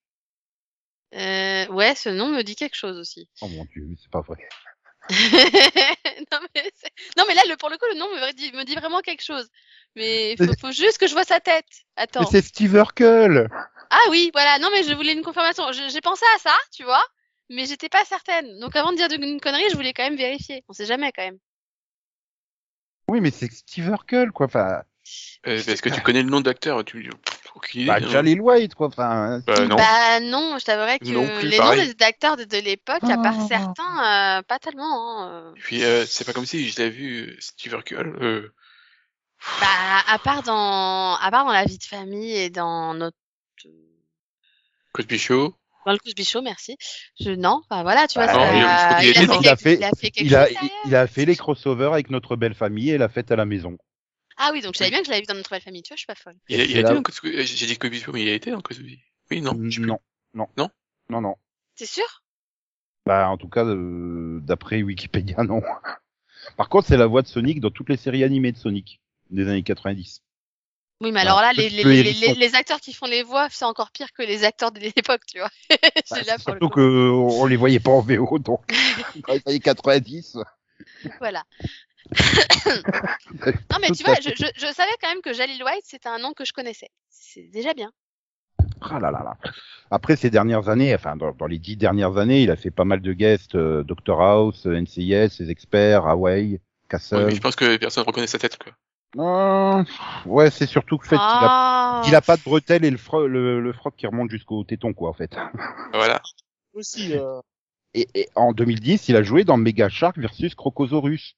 Euh, 1.15 1.67
ouais, 1.69 1.95
ce 1.95 2.09
nom 2.11 2.29
me 2.29 2.43
dit 2.43 2.57
quelque 2.57 2.75
chose 2.77 2.99
aussi. 2.99 3.31
Oh 3.41 3.49
mon 3.49 3.65
dieu, 3.67 3.89
c'est 3.99 4.11
pas 4.11 4.21
vrai. 4.21 4.47
non, 5.11 6.39
mais 6.55 6.71
c'est- 6.75 6.93
non, 7.17 7.25
mais 7.27 7.35
là, 7.35 7.43
le, 7.49 7.57
pour 7.57 7.71
le 7.71 7.79
coup, 7.79 7.87
le 7.93 7.99
nom 7.99 8.07
me 8.07 8.33
dit, 8.33 8.53
me 8.53 8.65
dit 8.65 8.75
vraiment 8.75 9.01
quelque 9.01 9.23
chose. 9.23 9.49
Mais 9.97 10.37
faut, 10.37 10.45
faut 10.61 10.73
juste 10.73 10.99
que 10.99 11.07
je 11.07 11.15
vois 11.15 11.25
sa 11.25 11.41
tête. 11.41 11.65
Mais 11.97 12.03
Attends. 12.03 12.27
c'est 12.27 12.43
Steve 12.43 12.75
Urkel. 12.75 13.49
Ah 13.91 14.05
oui, 14.11 14.31
voilà. 14.35 14.59
Non, 14.59 14.69
mais 14.71 14.83
je 14.83 14.93
voulais 14.93 15.15
une 15.15 15.23
confirmation. 15.25 15.65
J'ai 15.73 16.01
pensé 16.03 16.25
à 16.37 16.39
ça, 16.41 16.55
tu 16.73 16.85
vois, 16.85 17.03
mais 17.51 17.67
j'étais 17.67 17.89
pas 17.89 18.05
certaine. 18.05 18.59
Donc 18.61 18.77
avant 18.77 18.93
de 18.93 18.97
dire 18.97 19.09
une 19.13 19.41
connerie, 19.41 19.65
je 19.71 19.77
voulais 19.77 19.93
quand 19.93 20.05
même 20.05 20.17
vérifier. 20.17 20.65
On 20.69 20.73
sait 20.73 20.87
jamais 20.87 21.13
quand 21.13 21.23
même. 21.23 21.39
Oui, 23.09 23.21
mais 23.21 23.31
c'est 23.31 23.51
Steve 23.51 23.87
Urkel 23.89 24.31
quoi. 24.33 24.47
Enfin, 24.47 24.83
Euh, 25.47 25.57
Est-ce 25.57 25.81
que 25.81 25.89
tu 25.89 26.01
connais 26.03 26.23
le 26.23 26.29
nom 26.29 26.41
d'acteur 26.43 26.85
tu... 26.85 27.01
idée. 27.75 27.87
bah, 27.87 27.97
hein. 28.03 28.09
Jalil 28.09 28.41
White 28.43 28.75
quoi. 28.75 28.89
Enfin, 28.89 29.41
Bah, 29.47 29.65
non. 29.67 29.77
Bah 29.77 30.21
non, 30.21 30.59
je 30.59 30.65
t'avouerais 30.67 30.99
que 30.99 31.07
Non 31.09 31.27
plus, 31.39 31.49
les 31.49 31.57
pareil. 31.57 31.81
noms 31.89 31.95
des 31.95 32.05
acteurs 32.05 32.37
de, 32.37 32.45
de 32.45 32.59
l'époque, 32.59 33.03
à 33.05 33.17
part 33.17 33.35
Oh. 33.39 33.47
certains, 33.49 34.39
euh, 34.39 34.43
pas 34.43 34.59
tellement. 34.59 35.23
Hein. 35.25 35.31
euh. 35.31 35.53
Puis, 35.57 35.83
euh, 35.85 36.05
c'est 36.07 36.25
pas 36.25 36.33
comme 36.35 36.45
si 36.47 36.69
je 36.69 36.79
l'avais 36.79 36.91
vu, 36.91 37.37
Steve 37.41 37.73
Urkel. 37.73 38.07
Euh... 38.21 38.53
Bah 39.61 40.03
à 40.09 40.19
part 40.19 40.43
dans, 40.43 41.15
à 41.15 41.31
part 41.31 41.45
dans 41.47 41.53
la 41.53 41.65
vie 41.65 41.79
de 41.79 41.85
famille 41.85 42.37
et 42.37 42.51
dans 42.51 42.93
notre 42.95 43.17
Cosby 44.93 45.19
Show. 45.19 45.55
Dans 45.89 45.99
le 46.19 46.25
Show, 46.25 46.43
merci. 46.43 46.77
Je 47.21 47.31
non, 47.31 47.63
bah 47.71 47.83
voilà, 47.83 48.07
tu 48.09 48.19
vois. 48.19 48.27
Bah, 48.27 48.33
ça- 48.35 48.39
non, 48.53 48.59
il- 48.59 48.65
a 48.65 49.01
fait 49.01 49.41
il 49.41 49.49
a 49.49 49.57
fait- 49.57 49.75
il 49.77 49.85
a 49.85 49.91
fait 49.91 50.11
quelque 50.11 50.27
il 50.27 50.35
a, 50.37 50.45
chose 50.47 50.51
il, 50.51 50.55
derrière. 50.55 50.81
il 50.87 50.97
a 50.97 51.07
fait 51.07 51.25
les 51.25 51.37
crossovers 51.37 51.93
avec 51.93 52.11
notre 52.11 52.37
belle 52.37 52.55
famille 52.55 52.91
et 52.91 52.99
la 52.99 53.09
fête 53.09 53.31
à 53.31 53.37
la 53.37 53.45
maison. 53.45 53.77
Ah 54.37 54.51
oui, 54.53 54.61
donc 54.61 54.75
je 54.75 54.79
savais 54.79 54.91
bien 54.91 55.01
que 55.01 55.07
je 55.07 55.11
l'avais 55.11 55.23
vu 55.23 55.27
dans 55.27 55.35
notre 55.35 55.51
belle 55.51 55.63
famille. 55.63 55.83
Tu 55.83 55.89
vois, 55.93 55.97
je 55.97 56.01
suis 56.01 56.07
pas 56.07 56.15
folle. 56.15 56.37
Il 56.49 56.61
a, 56.61 56.65
il 56.65 56.77
a 56.77 56.81
été 56.81 56.83
dans 56.83 57.01
euh, 57.01 57.43
J'ai 57.45 57.67
dit 57.67 58.01
Show, 58.01 58.13
mais 58.13 58.23
il 58.23 58.29
a 58.29 58.35
été 58.35 58.51
dans 58.51 58.61
Cosby. 58.61 59.01
Oui, 59.31 59.41
non. 59.41 59.53
Non, 59.55 59.99
non, 60.35 60.49
Non? 60.57 60.71
Non, 61.11 61.21
non. 61.21 61.35
T'es 61.77 61.87
sûr? 61.87 62.23
Bah, 63.07 63.29
en 63.31 63.37
tout 63.37 63.49
cas, 63.49 63.65
euh, 63.65 64.39
d'après 64.43 64.83
Wikipédia, 64.83 65.43
non. 65.43 65.63
Par 66.57 66.69
contre, 66.69 66.87
c'est 66.89 66.97
la 66.97 67.07
voix 67.07 67.23
de 67.23 67.27
Sonic 67.27 67.61
dans 67.61 67.71
toutes 67.71 67.89
les 67.89 67.97
séries 67.97 68.23
animées 68.25 68.53
de 68.53 68.59
Sonic 68.59 69.01
des 69.31 69.49
années 69.49 69.63
90. 69.63 70.23
Oui, 71.01 71.13
mais 71.13 71.21
Ah, 71.21 71.23
alors 71.23 71.41
là, 71.41 71.53
les, 71.53 71.69
les, 71.71 71.83
peu 71.83 71.91
les, 71.91 71.99
hérisson. 72.01 72.33
les, 72.33 72.35
les 72.35 72.55
acteurs 72.57 72.81
qui 72.81 72.93
font 72.93 73.07
les 73.07 73.23
voix, 73.23 73.49
c'est 73.51 73.65
encore 73.65 73.91
pire 73.93 74.13
que 74.13 74.23
les 74.23 74.45
acteurs 74.45 74.73
de 74.73 74.81
l'époque, 74.81 75.23
tu 75.27 75.39
vois. 75.39 75.51
Bah, 75.71 75.77
C'est 76.05 76.27
là 76.27 76.35
pour 76.35 76.43
surtout 76.55 76.69
coup. 76.69 76.75
que 76.77 77.11
on 77.11 77.47
les 77.47 77.57
voyait 77.57 77.79
pas 77.81 77.91
en 77.93 78.01
VO, 78.01 78.39
donc 78.39 78.63
dans 79.29 79.35
les 79.35 79.43
années 79.47 79.61
90. 79.61 80.39
Voilà. 81.21 81.45
Non, 83.71 83.79
mais 83.81 83.89
Tout 83.89 83.95
tu 83.97 84.05
vois, 84.05 84.15
je, 84.23 84.31
je, 84.31 84.47
je 84.57 84.73
savais 84.73 84.91
quand 85.01 85.09
même 85.11 85.21
que 85.23 85.33
Jalil 85.33 85.63
White, 85.63 85.85
c'était 85.85 86.09
un 86.09 86.19
nom 86.19 86.33
que 86.33 86.45
je 86.45 86.53
connaissais. 86.53 86.89
C'est 87.11 87.49
déjà 87.53 87.75
bien. 87.75 87.93
Ah 88.81 88.99
là 89.01 89.11
là 89.11 89.23
là. 89.25 89.37
Après 89.91 90.17
ces 90.17 90.31
dernières 90.31 90.69
années, 90.69 90.95
enfin 90.95 91.17
dans, 91.17 91.33
dans 91.33 91.47
les 91.47 91.59
dix 91.59 91.77
dernières 91.77 92.17
années, 92.17 92.43
il 92.43 92.51
a 92.51 92.57
fait 92.57 92.71
pas 92.71 92.85
mal 92.85 93.01
de 93.01 93.13
guests, 93.13 93.55
euh, 93.57 93.83
Dr 93.85 94.21
House, 94.21 94.67
NCIS, 94.67 95.39
les 95.41 95.51
experts, 95.51 96.07
Hawaii, 96.07 96.53
Ouais, 96.55 96.61
Castle. 96.89 97.27
mais 97.27 97.35
je 97.35 97.41
pense 97.41 97.57
que 97.57 97.77
personne 97.77 98.05
reconnaît 98.05 98.27
sa 98.27 98.39
tête, 98.39 98.57
quoi. 98.57 98.73
Euh, 99.17 99.85
ouais, 100.27 100.51
c'est 100.51 100.67
surtout 100.67 100.99
le 101.01 101.05
fait 101.09 101.17
qu'il 101.17 101.19
a, 101.25 102.01
Ah. 102.01 102.03
qu'il 102.05 102.15
a 102.15 102.21
pas 102.21 102.37
de 102.37 102.43
bretelles 102.43 102.85
et 102.85 102.91
le, 102.91 102.99
fro 102.99 103.27
le, 103.27 103.61
le 103.61 103.73
froc 103.73 103.95
qui 103.97 104.07
remonte 104.07 104.31
jusqu'au 104.31 104.65
téton, 104.65 104.93
quoi, 104.93 105.11
en 105.11 105.15
fait. 105.15 105.35
Voilà. 105.95 106.21
Aussi, 106.75 107.15
euh, 107.15 107.41
Et, 107.95 108.07
et 108.15 108.29
en 108.35 108.53
2010, 108.53 109.09
il 109.09 109.17
a 109.17 109.23
joué 109.23 109.45
dans 109.45 109.57
Mega 109.57 109.89
Shark 109.89 110.19
versus 110.19 110.55
Crocosaurus. 110.55 111.37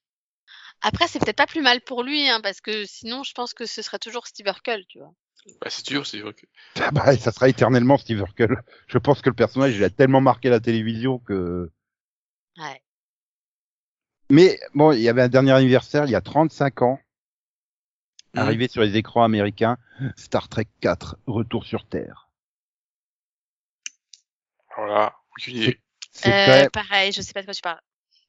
Après, 0.82 1.06
c'est 1.06 1.18
peut-être 1.18 1.36
pas 1.36 1.46
plus 1.46 1.62
mal 1.62 1.80
pour 1.82 2.02
lui, 2.02 2.28
hein, 2.28 2.40
parce 2.42 2.60
que 2.60 2.84
sinon, 2.86 3.22
je 3.22 3.32
pense 3.34 3.54
que 3.54 3.66
ce 3.66 3.82
serait 3.82 3.98
toujours 3.98 4.26
Steve 4.26 4.46
Urkel, 4.46 4.84
tu 4.88 4.98
vois. 4.98 5.12
Bah, 5.60 5.68
c'est 5.70 5.86
dur, 5.86 6.06
c'est 6.06 6.20
vrai 6.20 6.34
que. 6.34 6.46
Ah 6.80 6.90
bah, 6.90 7.16
ça 7.16 7.32
sera 7.32 7.48
éternellement 7.48 7.96
Steve 7.98 8.18
Urkel. 8.18 8.62
Je 8.88 8.98
pense 8.98 9.22
que 9.22 9.30
le 9.30 9.34
personnage, 9.36 9.76
il 9.76 9.84
a 9.84 9.90
tellement 9.90 10.20
marqué 10.20 10.48
la 10.50 10.60
télévision 10.60 11.18
que... 11.18 11.70
Ouais. 12.58 12.82
Mais 14.30 14.58
bon, 14.74 14.92
il 14.92 15.00
y 15.00 15.08
avait 15.08 15.22
un 15.22 15.28
dernier 15.28 15.52
anniversaire, 15.52 16.04
il 16.04 16.10
y 16.10 16.14
a 16.14 16.20
35 16.20 16.82
ans, 16.82 16.98
Mhm. 18.34 18.40
arrivé 18.42 18.68
sur 18.68 18.82
les 18.82 18.96
écrans 18.96 19.24
américains, 19.24 19.76
Star 20.16 20.48
Trek 20.48 20.68
4, 20.80 21.16
Retour 21.26 21.64
sur 21.66 21.84
Terre. 21.86 22.28
Voilà. 24.76 25.14
Aucune 25.32 25.56
idée. 25.56 25.80
C'est 26.12 26.28
Euh, 26.32 26.46
même- 26.62 26.70
Pareil, 26.70 27.12
je 27.12 27.22
sais 27.22 27.32
pas 27.32 27.40
de 27.40 27.46
quoi 27.46 27.54
tu 27.54 27.62
parles. 27.62 27.80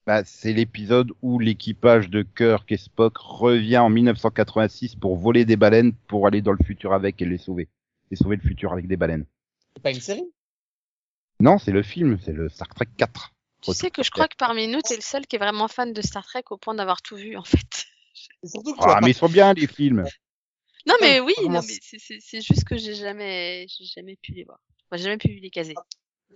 bah, 0.07 0.23
c'est 0.25 0.53
l'épisode 0.53 1.11
où 1.21 1.37
l'équipage 1.39 2.09
de 2.09 2.23
Kirk 2.23 2.71
et 2.71 2.77
Spock 2.77 3.17
revient 3.17 3.77
en 3.77 3.89
1986 3.89 4.95
pour 4.95 5.15
voler 5.17 5.45
des 5.45 5.55
baleines 5.57 5.93
pour 6.07 6.25
aller 6.27 6.41
dans 6.41 6.51
le 6.53 6.63
futur 6.65 6.93
avec 6.93 7.21
et 7.21 7.25
les 7.25 7.37
sauver. 7.37 7.69
Et 8.09 8.15
sauver 8.15 8.35
le 8.37 8.41
futur 8.41 8.73
avec 8.73 8.87
des 8.87 8.97
baleines. 8.97 9.25
c'est 9.75 9.83
pas 9.83 9.91
une 9.91 10.01
série? 10.01 10.25
Non, 11.39 11.57
c'est 11.59 11.71
le 11.71 11.81
film, 11.83 12.19
c'est 12.23 12.33
le 12.33 12.49
Star 12.49 12.67
Trek 12.69 12.87
4. 12.97 13.29
Tu 13.61 13.69
Retour 13.69 13.75
sais 13.79 13.91
que 13.91 14.03
je 14.03 14.09
crois 14.11 14.27
que 14.27 14.35
parmi 14.37 14.67
nous, 14.67 14.81
t'es 14.81 14.95
le 14.95 15.01
seul 15.01 15.25
qui 15.27 15.35
est 15.35 15.39
vraiment 15.39 15.67
fan 15.67 15.93
de 15.93 16.01
Star 16.01 16.25
Trek 16.25 16.43
au 16.49 16.57
point 16.57 16.73
d'avoir 16.73 17.01
tout 17.03 17.15
vu, 17.15 17.37
en 17.37 17.43
fait. 17.43 17.85
Et 18.43 18.47
surtout 18.47 18.73
que 18.73 18.79
tu 18.79 18.85
Ah, 18.87 18.99
mais 19.01 19.11
ils 19.11 19.15
sont 19.15 19.29
bien, 19.29 19.53
les 19.53 19.67
films. 19.67 20.03
Non, 20.87 20.95
mais 21.01 21.19
oui, 21.19 21.33
non, 21.43 21.61
mais 21.67 21.77
c'est- 21.81 21.99
c'est 21.99 22.17
c'est 22.19 22.41
juste 22.41 22.63
que 22.63 22.75
j'ai 22.77 22.95
jamais, 22.95 23.67
j'ai 23.69 23.85
jamais 23.85 24.15
pu 24.15 24.31
les 24.33 24.43
voir. 24.45 24.59
Moi, 24.91 24.97
j'ai 24.97 25.03
jamais 25.03 25.17
pu 25.17 25.27
les 25.27 25.49
caser. 25.51 25.75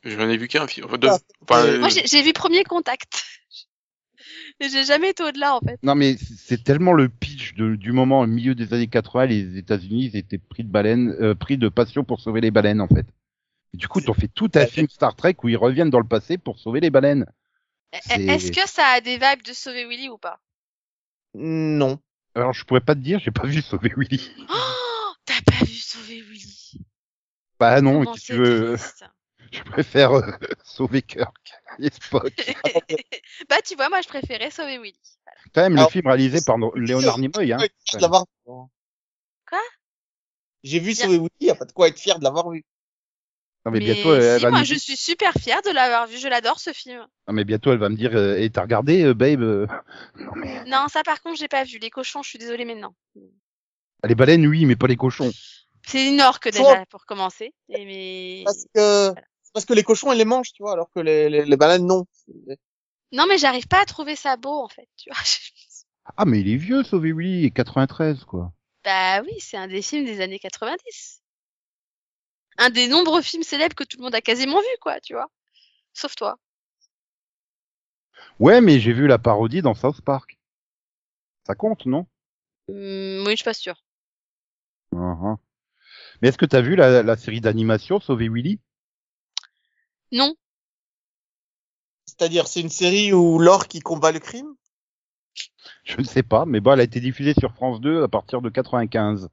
J'en 0.03 0.29
ai 0.29 0.37
vu 0.37 0.47
qu'un 0.47 0.67
film. 0.67 0.85
Enfin, 0.85 0.97
deux. 0.99 1.07
Ah, 1.09 1.17
Enfin, 1.41 1.65
euh, 1.65 1.79
Moi, 1.79 1.89
j'ai 1.89 2.05
j'ai 2.05 2.21
vu 2.21 2.31
Premier 2.33 2.63
Contact. 2.63 3.23
Mais 4.59 4.69
j'ai 4.69 4.83
jamais 4.85 5.09
été 5.09 5.23
au-delà, 5.23 5.55
en 5.55 5.59
fait. 5.61 5.79
Non, 5.83 5.95
mais 5.95 6.15
c'est 6.17 6.63
tellement 6.63 6.93
le 6.93 7.09
pitch 7.09 7.53
de- 7.55 7.75
du 7.75 7.91
moment 7.91 8.21
au 8.21 8.27
milieu 8.27 8.55
des 8.55 8.73
années 8.73 8.87
80, 8.87 9.25
les 9.27 9.57
États-Unis 9.57 10.05
ils 10.05 10.17
étaient 10.17 10.37
pris 10.37 10.63
de 10.63 10.69
baleines, 10.69 11.15
euh, 11.21 11.35
pris 11.35 11.57
de 11.57 11.69
passion 11.69 12.03
pour 12.03 12.19
sauver 12.21 12.41
les 12.41 12.51
baleines 12.51 12.81
en 12.81 12.87
fait. 12.87 13.05
Et 13.73 13.77
du 13.77 13.87
coup, 13.87 14.01
t'en 14.01 14.13
fais 14.13 14.29
tout 14.29 14.51
un 14.55 14.65
film 14.67 14.87
Star 14.89 15.15
Trek 15.15 15.35
où 15.43 15.49
ils 15.49 15.57
reviennent 15.57 15.91
dans 15.91 15.99
le 15.99 16.07
passé 16.07 16.37
pour 16.37 16.59
sauver 16.59 16.81
les 16.81 16.91
baleines. 16.91 17.25
E- 17.95 17.97
C'est- 17.99 18.21
Est-ce 18.27 18.51
que 18.51 18.69
ça 18.69 18.85
a 18.85 19.01
des 19.01 19.17
vibes 19.17 19.41
de 19.41 19.53
sauver 19.53 19.85
Willy 19.87 20.09
ou 20.09 20.19
pas? 20.19 20.39
Non. 21.37 21.99
Alors, 22.33 22.53
je 22.53 22.63
pourrais 22.63 22.81
pas 22.81 22.95
te 22.95 22.99
dire, 22.99 23.19
j'ai 23.19 23.31
pas 23.31 23.45
vu 23.45 23.61
sauver 23.61 23.91
Willy. 23.95 24.31
Oh, 24.49 25.13
t'as 25.25 25.41
pas 25.45 25.65
vu 25.65 25.73
sauver 25.73 26.21
Willy 26.21 26.81
Bah 27.59 27.81
non, 27.81 27.99
Comment 27.99 28.13
c'est 28.15 28.21
tu 28.21 28.33
veux 28.35 28.77
triste. 28.77 29.05
Je 29.51 29.63
préfère 29.63 30.13
euh, 30.13 30.21
sauver 30.63 31.01
Kirk 31.01 31.53
et 31.79 31.89
Spock. 31.89 32.33
bah, 33.49 33.57
tu 33.65 33.75
vois, 33.75 33.89
moi, 33.89 34.01
je 34.01 34.07
préférais 34.07 34.49
sauver 34.49 34.79
Willy. 34.79 34.99
Quand 35.53 35.61
même, 35.61 35.75
le 35.75 35.85
film 35.87 36.07
réalisé 36.07 36.39
par 36.45 36.57
Léonard 36.75 37.19
Nimoy, 37.19 37.53
hein. 37.53 37.57
Quoi? 39.47 39.59
J'ai 40.63 40.79
vu 40.79 40.93
Bien. 40.93 41.05
Sauver 41.05 41.17
Woody, 41.17 41.45
y 41.45 41.49
a 41.49 41.55
pas 41.55 41.65
de 41.65 41.71
quoi 41.71 41.89
être 41.89 41.99
fier 41.99 42.17
de 42.17 42.23
l'avoir 42.23 42.49
vu. 42.49 42.63
Non, 43.65 43.71
mais, 43.71 43.79
Mais 43.79 43.85
bientôt, 43.85 44.13
elle 44.13 44.37
si, 44.37 44.43
va 44.43 44.51
moi, 44.51 44.59
nous... 44.59 44.65
je 44.65 44.75
suis 44.75 44.95
super 44.95 45.33
fière 45.33 45.61
de 45.63 45.71
l'avoir 45.71 46.05
vu. 46.05 46.17
Je 46.17 46.27
l'adore, 46.27 46.59
ce 46.59 46.71
film. 46.71 46.99
non, 46.99 47.33
mais 47.33 47.43
bientôt, 47.43 47.71
elle 47.71 47.79
va 47.79 47.89
me 47.89 47.95
dire, 47.95 48.15
euh, 48.15 48.37
et 48.37 48.49
t'as 48.51 48.61
regardé, 48.61 49.03
euh, 49.03 49.15
babe 49.15 49.41
euh, 49.41 49.65
Non, 50.19 50.31
mais 50.35 50.63
Non, 50.65 50.85
ça, 50.87 51.01
par 51.03 51.21
contre, 51.21 51.39
j'ai 51.39 51.47
pas 51.47 51.63
vu. 51.63 51.79
Les 51.79 51.89
cochons, 51.89 52.21
je 52.21 52.29
suis 52.29 52.37
désolée, 52.37 52.65
mais 52.65 52.75
non. 52.75 52.93
les 54.03 54.15
baleines, 54.15 54.45
oui, 54.45 54.65
mais 54.65 54.75
pas 54.75 54.87
les 54.87 54.97
cochons. 54.97 55.31
C'est 55.87 56.07
une 56.07 56.21
orque, 56.21 56.51
déjà, 56.51 56.85
pour 56.89 57.05
commencer. 57.05 57.53
Et 57.69 57.85
mais... 57.85 58.43
Parce 58.45 58.65
que, 58.73 59.13
c'est 59.43 59.53
parce 59.53 59.65
que 59.65 59.73
les 59.73 59.83
cochons, 59.83 60.11
ils 60.11 60.17
les 60.17 60.25
mangent, 60.25 60.53
tu 60.53 60.61
vois, 60.61 60.73
alors 60.73 60.89
que 60.91 60.99
les, 60.99 61.29
les, 61.29 61.45
les 61.45 61.57
baleines, 61.57 61.87
non. 61.87 62.05
Non, 63.11 63.25
mais 63.27 63.37
j'arrive 63.37 63.67
pas 63.67 63.81
à 63.81 63.85
trouver 63.85 64.15
ça 64.15 64.37
beau, 64.37 64.63
en 64.63 64.67
fait. 64.67 64.87
Tu 64.97 65.09
vois 65.09 65.19
Ah, 66.17 66.25
mais 66.25 66.39
il 66.39 66.49
est 66.53 66.57
vieux, 66.57 66.83
sauver 66.83 67.13
Willy, 67.13 67.51
93, 67.51 68.25
quoi. 68.25 68.51
Bah 68.83 69.21
oui, 69.23 69.33
c'est 69.39 69.57
un 69.57 69.67
des 69.67 69.81
films 69.81 70.05
des 70.05 70.21
années 70.21 70.37
90. 70.37 71.23
Un 72.57 72.69
des 72.69 72.87
nombreux 72.87 73.21
films 73.21 73.43
célèbres 73.43 73.75
que 73.75 73.83
tout 73.83 73.97
le 73.97 74.03
monde 74.03 74.15
a 74.15 74.21
quasiment 74.21 74.59
vu, 74.59 74.77
quoi, 74.81 74.99
tu 75.01 75.13
vois. 75.13 75.29
Sauf 75.93 76.15
toi. 76.15 76.39
Ouais, 78.39 78.61
mais 78.61 78.79
j'ai 78.79 78.93
vu 78.93 79.07
la 79.07 79.17
parodie 79.17 79.61
dans 79.61 79.73
South 79.73 80.01
Park. 80.01 80.37
Ça 81.45 81.55
compte, 81.55 81.85
non? 81.85 82.07
Hum, 82.69 83.23
oui, 83.25 83.31
je 83.31 83.35
suis 83.35 83.43
pas 83.43 83.53
sûre. 83.53 83.83
Uh-huh. 84.93 85.37
Mais 86.21 86.29
est-ce 86.29 86.37
que 86.37 86.45
t'as 86.45 86.61
vu 86.61 86.75
la, 86.75 87.03
la 87.03 87.17
série 87.17 87.41
d'animation 87.41 87.99
Sauver 87.99 88.29
Willy? 88.29 88.59
Non. 90.11 90.35
C'est-à-dire, 92.05 92.47
c'est 92.47 92.61
une 92.61 92.69
série 92.69 93.11
où 93.13 93.39
l'or 93.39 93.67
qui 93.67 93.79
combat 93.81 94.11
le 94.11 94.19
crime? 94.19 94.55
Je 95.83 95.97
ne 95.97 96.05
sais 96.05 96.23
pas, 96.23 96.45
mais 96.45 96.59
bon, 96.59 96.73
elle 96.73 96.79
a 96.79 96.83
été 96.83 96.99
diffusée 96.99 97.33
sur 97.33 97.53
France 97.53 97.81
2 97.81 98.03
à 98.03 98.07
partir 98.07 98.41
de 98.41 98.49
95. 98.49 99.29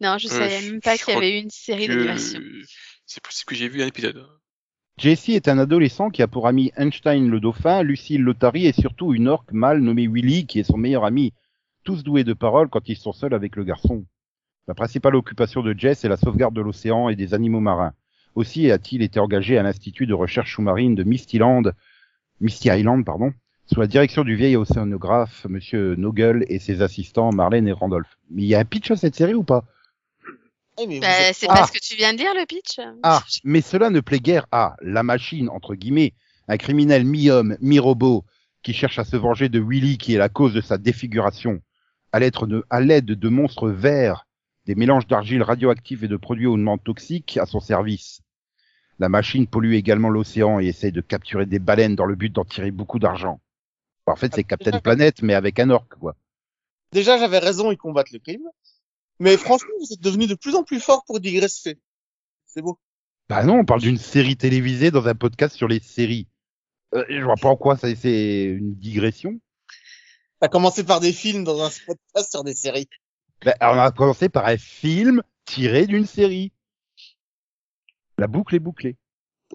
Non, 0.00 0.18
je 0.18 0.26
Euh, 0.26 0.30
savais 0.30 0.62
même 0.70 0.80
pas 0.80 0.96
qu'il 0.98 1.14
y 1.14 1.16
avait 1.16 1.38
eu 1.38 1.42
une 1.42 1.50
série 1.50 1.86
que- 1.86 1.92
d'animation. 1.94 2.40
C'est 3.06 3.22
possible 3.22 3.46
que 3.48 3.54
j'ai 3.54 3.68
vu 3.68 3.82
un 3.82 3.86
épisode. 3.86 4.26
Jesse 4.98 5.28
est 5.30 5.48
un 5.48 5.58
adolescent 5.58 6.10
qui 6.10 6.22
a 6.22 6.26
pour 6.28 6.46
ami 6.46 6.72
Einstein 6.76 7.28
le 7.28 7.38
dauphin, 7.40 7.82
Lucille 7.82 8.22
l'Otari 8.22 8.66
et 8.66 8.72
surtout 8.72 9.12
une 9.14 9.28
orque 9.28 9.52
mâle 9.52 9.80
nommée 9.80 10.06
Willy 10.08 10.46
qui 10.46 10.58
est 10.58 10.64
son 10.64 10.78
meilleur 10.78 11.04
ami. 11.04 11.32
Tous 11.84 12.02
doués 12.02 12.24
de 12.24 12.32
parole 12.32 12.68
quand 12.68 12.88
ils 12.88 12.96
sont 12.96 13.12
seuls 13.12 13.34
avec 13.34 13.56
le 13.56 13.64
garçon. 13.64 14.06
La 14.68 14.74
principale 14.74 15.14
occupation 15.14 15.62
de 15.62 15.74
Jess 15.78 16.04
est 16.04 16.08
la 16.08 16.16
sauvegarde 16.16 16.54
de 16.54 16.60
l'océan 16.62 17.08
et 17.08 17.14
des 17.16 17.34
animaux 17.34 17.60
marins. 17.60 17.92
Aussi 18.34 18.70
a-t-il 18.70 19.02
été 19.02 19.20
engagé 19.20 19.56
à 19.58 19.62
l'Institut 19.62 20.06
de 20.06 20.14
recherche 20.14 20.54
sous-marine 20.56 20.94
de 20.94 21.04
Misty 21.04 21.38
Land, 21.38 21.62
Misty 22.40 22.68
Island, 22.68 23.04
pardon, 23.04 23.32
sous 23.72 23.80
la 23.80 23.86
direction 23.86 24.22
du 24.24 24.36
vieil 24.36 24.56
océanographe 24.56 25.44
Monsieur 25.48 25.94
Nogel 25.96 26.44
et 26.48 26.58
ses 26.58 26.82
assistants 26.82 27.32
Marlène 27.32 27.66
et 27.68 27.72
Randolph. 27.72 28.16
Mais 28.30 28.42
il 28.42 28.48
y 28.48 28.54
a 28.54 28.60
un 28.60 28.64
pitch 28.64 28.90
à 28.90 28.96
cette 28.96 29.14
série 29.16 29.34
ou 29.34 29.42
pas? 29.42 29.64
Eh, 30.78 31.00
Bah, 31.00 31.06
êtes- 31.08 31.34
c'est 31.34 31.46
Ah. 31.48 31.54
pas 31.54 31.66
ce 31.66 31.72
que 31.72 31.78
tu 31.80 31.96
viens 31.96 32.12
de 32.12 32.18
dire, 32.18 32.32
le 32.34 32.44
pitch 32.46 32.78
Ah, 33.02 33.22
mais 33.44 33.60
cela 33.62 33.90
ne 33.90 34.00
plaît 34.00 34.20
guère 34.20 34.46
à 34.52 34.76
la 34.82 35.02
machine, 35.02 35.48
entre 35.48 35.74
guillemets, 35.74 36.12
un 36.48 36.58
criminel 36.58 37.04
mi-homme, 37.04 37.56
mi-robot, 37.60 38.24
qui 38.62 38.72
cherche 38.72 38.98
à 38.98 39.04
se 39.04 39.16
venger 39.16 39.48
de 39.48 39.58
Willy 39.60 39.96
qui 39.98 40.14
est 40.14 40.18
la 40.18 40.28
cause 40.28 40.52
de 40.52 40.60
sa 40.60 40.76
défiguration, 40.78 41.60
à 42.12 42.20
l'aide 42.20 42.34
de, 42.42 42.64
à 42.70 42.80
l'aide 42.80 43.06
de 43.06 43.28
monstres 43.28 43.68
verts, 43.70 44.26
des 44.66 44.74
mélanges 44.74 45.06
d'argile 45.06 45.42
radioactive 45.42 46.04
et 46.04 46.08
de 46.08 46.16
produits 46.16 46.46
hautement 46.46 46.76
toxiques 46.78 47.38
à 47.40 47.46
son 47.46 47.60
service. 47.60 48.20
La 48.98 49.08
machine 49.08 49.46
pollue 49.46 49.74
également 49.74 50.08
l'océan 50.08 50.60
et 50.60 50.66
essaie 50.66 50.90
de 50.90 51.00
capturer 51.00 51.46
des 51.46 51.58
baleines 51.58 51.96
dans 51.96 52.06
le 52.06 52.16
but 52.16 52.32
d'en 52.32 52.44
tirer 52.44 52.70
beaucoup 52.70 52.98
d'argent. 52.98 53.40
En 54.06 54.16
fait, 54.16 54.34
c'est 54.34 54.44
Captain 54.44 54.78
Planet, 54.80 55.22
mais 55.22 55.34
avec 55.34 55.58
un 55.58 55.70
orque, 55.70 55.96
quoi. 55.98 56.14
Déjà, 56.92 57.18
j'avais 57.18 57.38
raison, 57.38 57.72
ils 57.72 57.76
combattent 57.76 58.12
le 58.12 58.18
crime. 58.20 58.48
Mais 59.18 59.36
franchement, 59.36 59.72
vous 59.80 59.92
êtes 59.92 60.00
devenus 60.00 60.28
de 60.28 60.34
plus 60.34 60.54
en 60.54 60.62
plus 60.62 60.80
forts 60.80 61.04
pour 61.06 61.20
digresser. 61.20 61.80
C'est 62.46 62.62
beau. 62.62 62.78
Bah 63.28 63.42
non, 63.42 63.58
on 63.60 63.64
parle 63.64 63.80
d'une 63.80 63.98
série 63.98 64.36
télévisée 64.36 64.90
dans 64.92 65.08
un 65.08 65.14
podcast 65.14 65.56
sur 65.56 65.66
les 65.66 65.80
séries. 65.80 66.28
Euh, 66.94 67.04
je 67.08 67.20
vois 67.24 67.34
pas 67.34 67.48
en 67.48 67.56
quoi 67.56 67.76
ça 67.76 67.92
c'est 67.96 68.44
une 68.44 68.74
digression. 68.76 69.40
T'as 70.40 70.48
commencé 70.48 70.84
par 70.84 71.00
des 71.00 71.12
films 71.12 71.42
dans 71.42 71.60
un 71.60 71.70
podcast 71.86 72.30
sur 72.30 72.44
des 72.44 72.54
séries. 72.54 72.88
Ben, 73.44 73.54
alors, 73.58 73.74
on 73.74 73.80
a 73.80 73.90
commencé 73.90 74.28
par 74.28 74.46
un 74.46 74.56
film 74.58 75.22
tiré 75.44 75.86
d'une 75.86 76.06
série. 76.06 76.52
La 78.18 78.28
boucle 78.28 78.54
est 78.54 78.60
bouclée. 78.60 78.96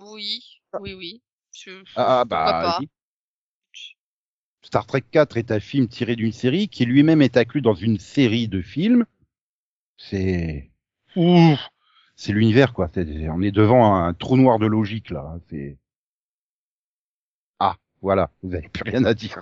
Oui, 0.01 0.43
oui, 0.81 0.93
oui. 0.93 1.21
Je- 1.53 1.83
Ah 1.95 2.23
Pourquoi 2.27 2.51
bah. 2.51 2.61
pas 2.61 2.77
oui. 2.81 2.89
Star 4.71 4.85
Trek 4.85 5.03
4 5.11 5.35
est 5.35 5.51
un 5.51 5.59
film 5.59 5.89
tiré 5.89 6.15
d'une 6.15 6.31
série 6.31 6.69
qui 6.69 6.85
lui-même 6.85 7.21
est 7.21 7.35
inclus 7.35 7.61
dans 7.61 7.73
une 7.73 7.99
série 7.99 8.47
de 8.47 8.61
films. 8.61 9.03
C'est 9.97 10.71
Ouf. 11.17 11.59
c'est 12.15 12.31
l'univers 12.31 12.71
quoi. 12.71 12.89
On 12.95 13.41
est 13.41 13.51
devant 13.51 13.97
un 13.97 14.13
trou 14.13 14.37
noir 14.37 14.59
de 14.59 14.67
logique 14.67 15.09
là. 15.09 15.37
Ah 17.59 17.75
voilà, 18.01 18.31
vous 18.43 18.55
avez 18.55 18.69
plus 18.69 18.89
rien 18.89 19.03
à 19.03 19.13
dire. 19.13 19.41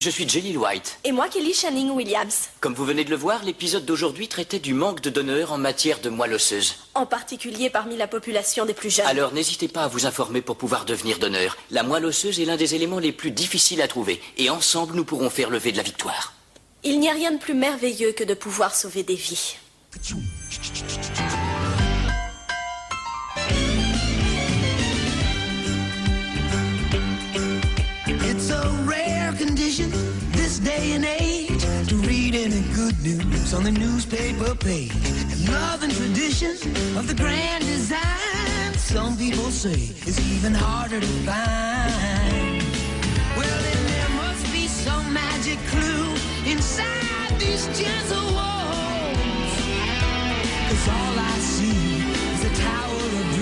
Je 0.00 0.10
suis 0.10 0.28
Jelly 0.28 0.56
White. 0.56 1.00
Et 1.02 1.10
moi, 1.10 1.28
Kelly 1.28 1.52
Channing 1.52 1.90
Williams. 1.90 2.50
Comme 2.60 2.72
vous 2.72 2.84
venez 2.84 3.02
de 3.02 3.10
le 3.10 3.16
voir, 3.16 3.42
l'épisode 3.42 3.84
d'aujourd'hui 3.84 4.28
traitait 4.28 4.60
du 4.60 4.72
manque 4.72 5.00
de 5.00 5.10
donneurs 5.10 5.50
en 5.50 5.58
matière 5.58 5.98
de 5.98 6.08
moelle 6.08 6.34
osseuse. 6.34 6.76
En 6.94 7.04
particulier 7.04 7.68
parmi 7.68 7.96
la 7.96 8.06
population 8.06 8.64
des 8.64 8.74
plus 8.74 8.94
jeunes. 8.94 9.06
Alors 9.06 9.32
n'hésitez 9.32 9.66
pas 9.66 9.82
à 9.82 9.88
vous 9.88 10.06
informer 10.06 10.40
pour 10.40 10.54
pouvoir 10.54 10.84
devenir 10.84 11.18
donneur. 11.18 11.56
La 11.72 11.82
moelle 11.82 12.04
osseuse 12.04 12.38
est 12.38 12.44
l'un 12.44 12.54
des 12.54 12.76
éléments 12.76 13.00
les 13.00 13.10
plus 13.10 13.32
difficiles 13.32 13.82
à 13.82 13.88
trouver, 13.88 14.22
et 14.36 14.50
ensemble 14.50 14.94
nous 14.94 15.04
pourrons 15.04 15.30
faire 15.30 15.50
lever 15.50 15.72
de 15.72 15.78
la 15.78 15.82
victoire. 15.82 16.32
Il 16.84 17.00
n'y 17.00 17.08
a 17.08 17.12
rien 17.12 17.32
de 17.32 17.38
plus 17.38 17.54
merveilleux 17.54 18.12
que 18.12 18.22
de 18.22 18.34
pouvoir 18.34 18.76
sauver 18.76 19.02
des 19.02 19.16
vies. 19.16 19.56
Day 30.78 30.92
and 30.92 31.04
age 31.04 31.62
to 31.88 31.96
read 32.10 32.34
any 32.34 32.62
good 32.74 32.96
news 33.02 33.52
on 33.54 33.62
the 33.64 33.70
newspaper 33.70 34.54
page. 34.54 34.92
And 35.32 35.48
love 35.48 35.82
and 35.82 35.92
tradition 35.92 36.54
of 36.96 37.06
the 37.08 37.14
grand 37.14 37.64
design. 37.64 38.74
Some 38.74 39.16
people 39.16 39.50
say 39.50 39.80
it's 40.08 40.20
even 40.34 40.54
harder 40.54 41.00
to 41.00 41.12
find. 41.28 42.62
Well, 43.38 43.58
then 43.66 43.82
there 43.92 44.12
must 44.22 44.44
be 44.52 44.66
some 44.66 45.12
magic 45.12 45.58
clue 45.72 46.06
inside 46.52 47.32
these 47.38 47.66
gentle 47.78 48.28
walls. 48.38 49.54
Cause 50.68 50.86
all 50.96 51.16
I 51.32 51.36
see 51.54 51.82
is 52.34 52.42
a 52.50 52.54
tower 52.68 53.08
of 53.20 53.37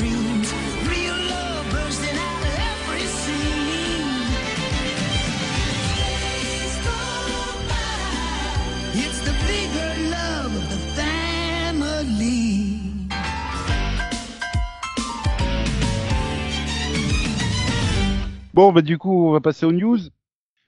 Bon, 18.57 18.73
bah 18.73 18.81
du 18.81 18.97
coup, 18.97 19.29
on 19.29 19.33
va 19.33 19.41
passer 19.41 19.67
aux 19.67 19.73
news. 19.73 19.99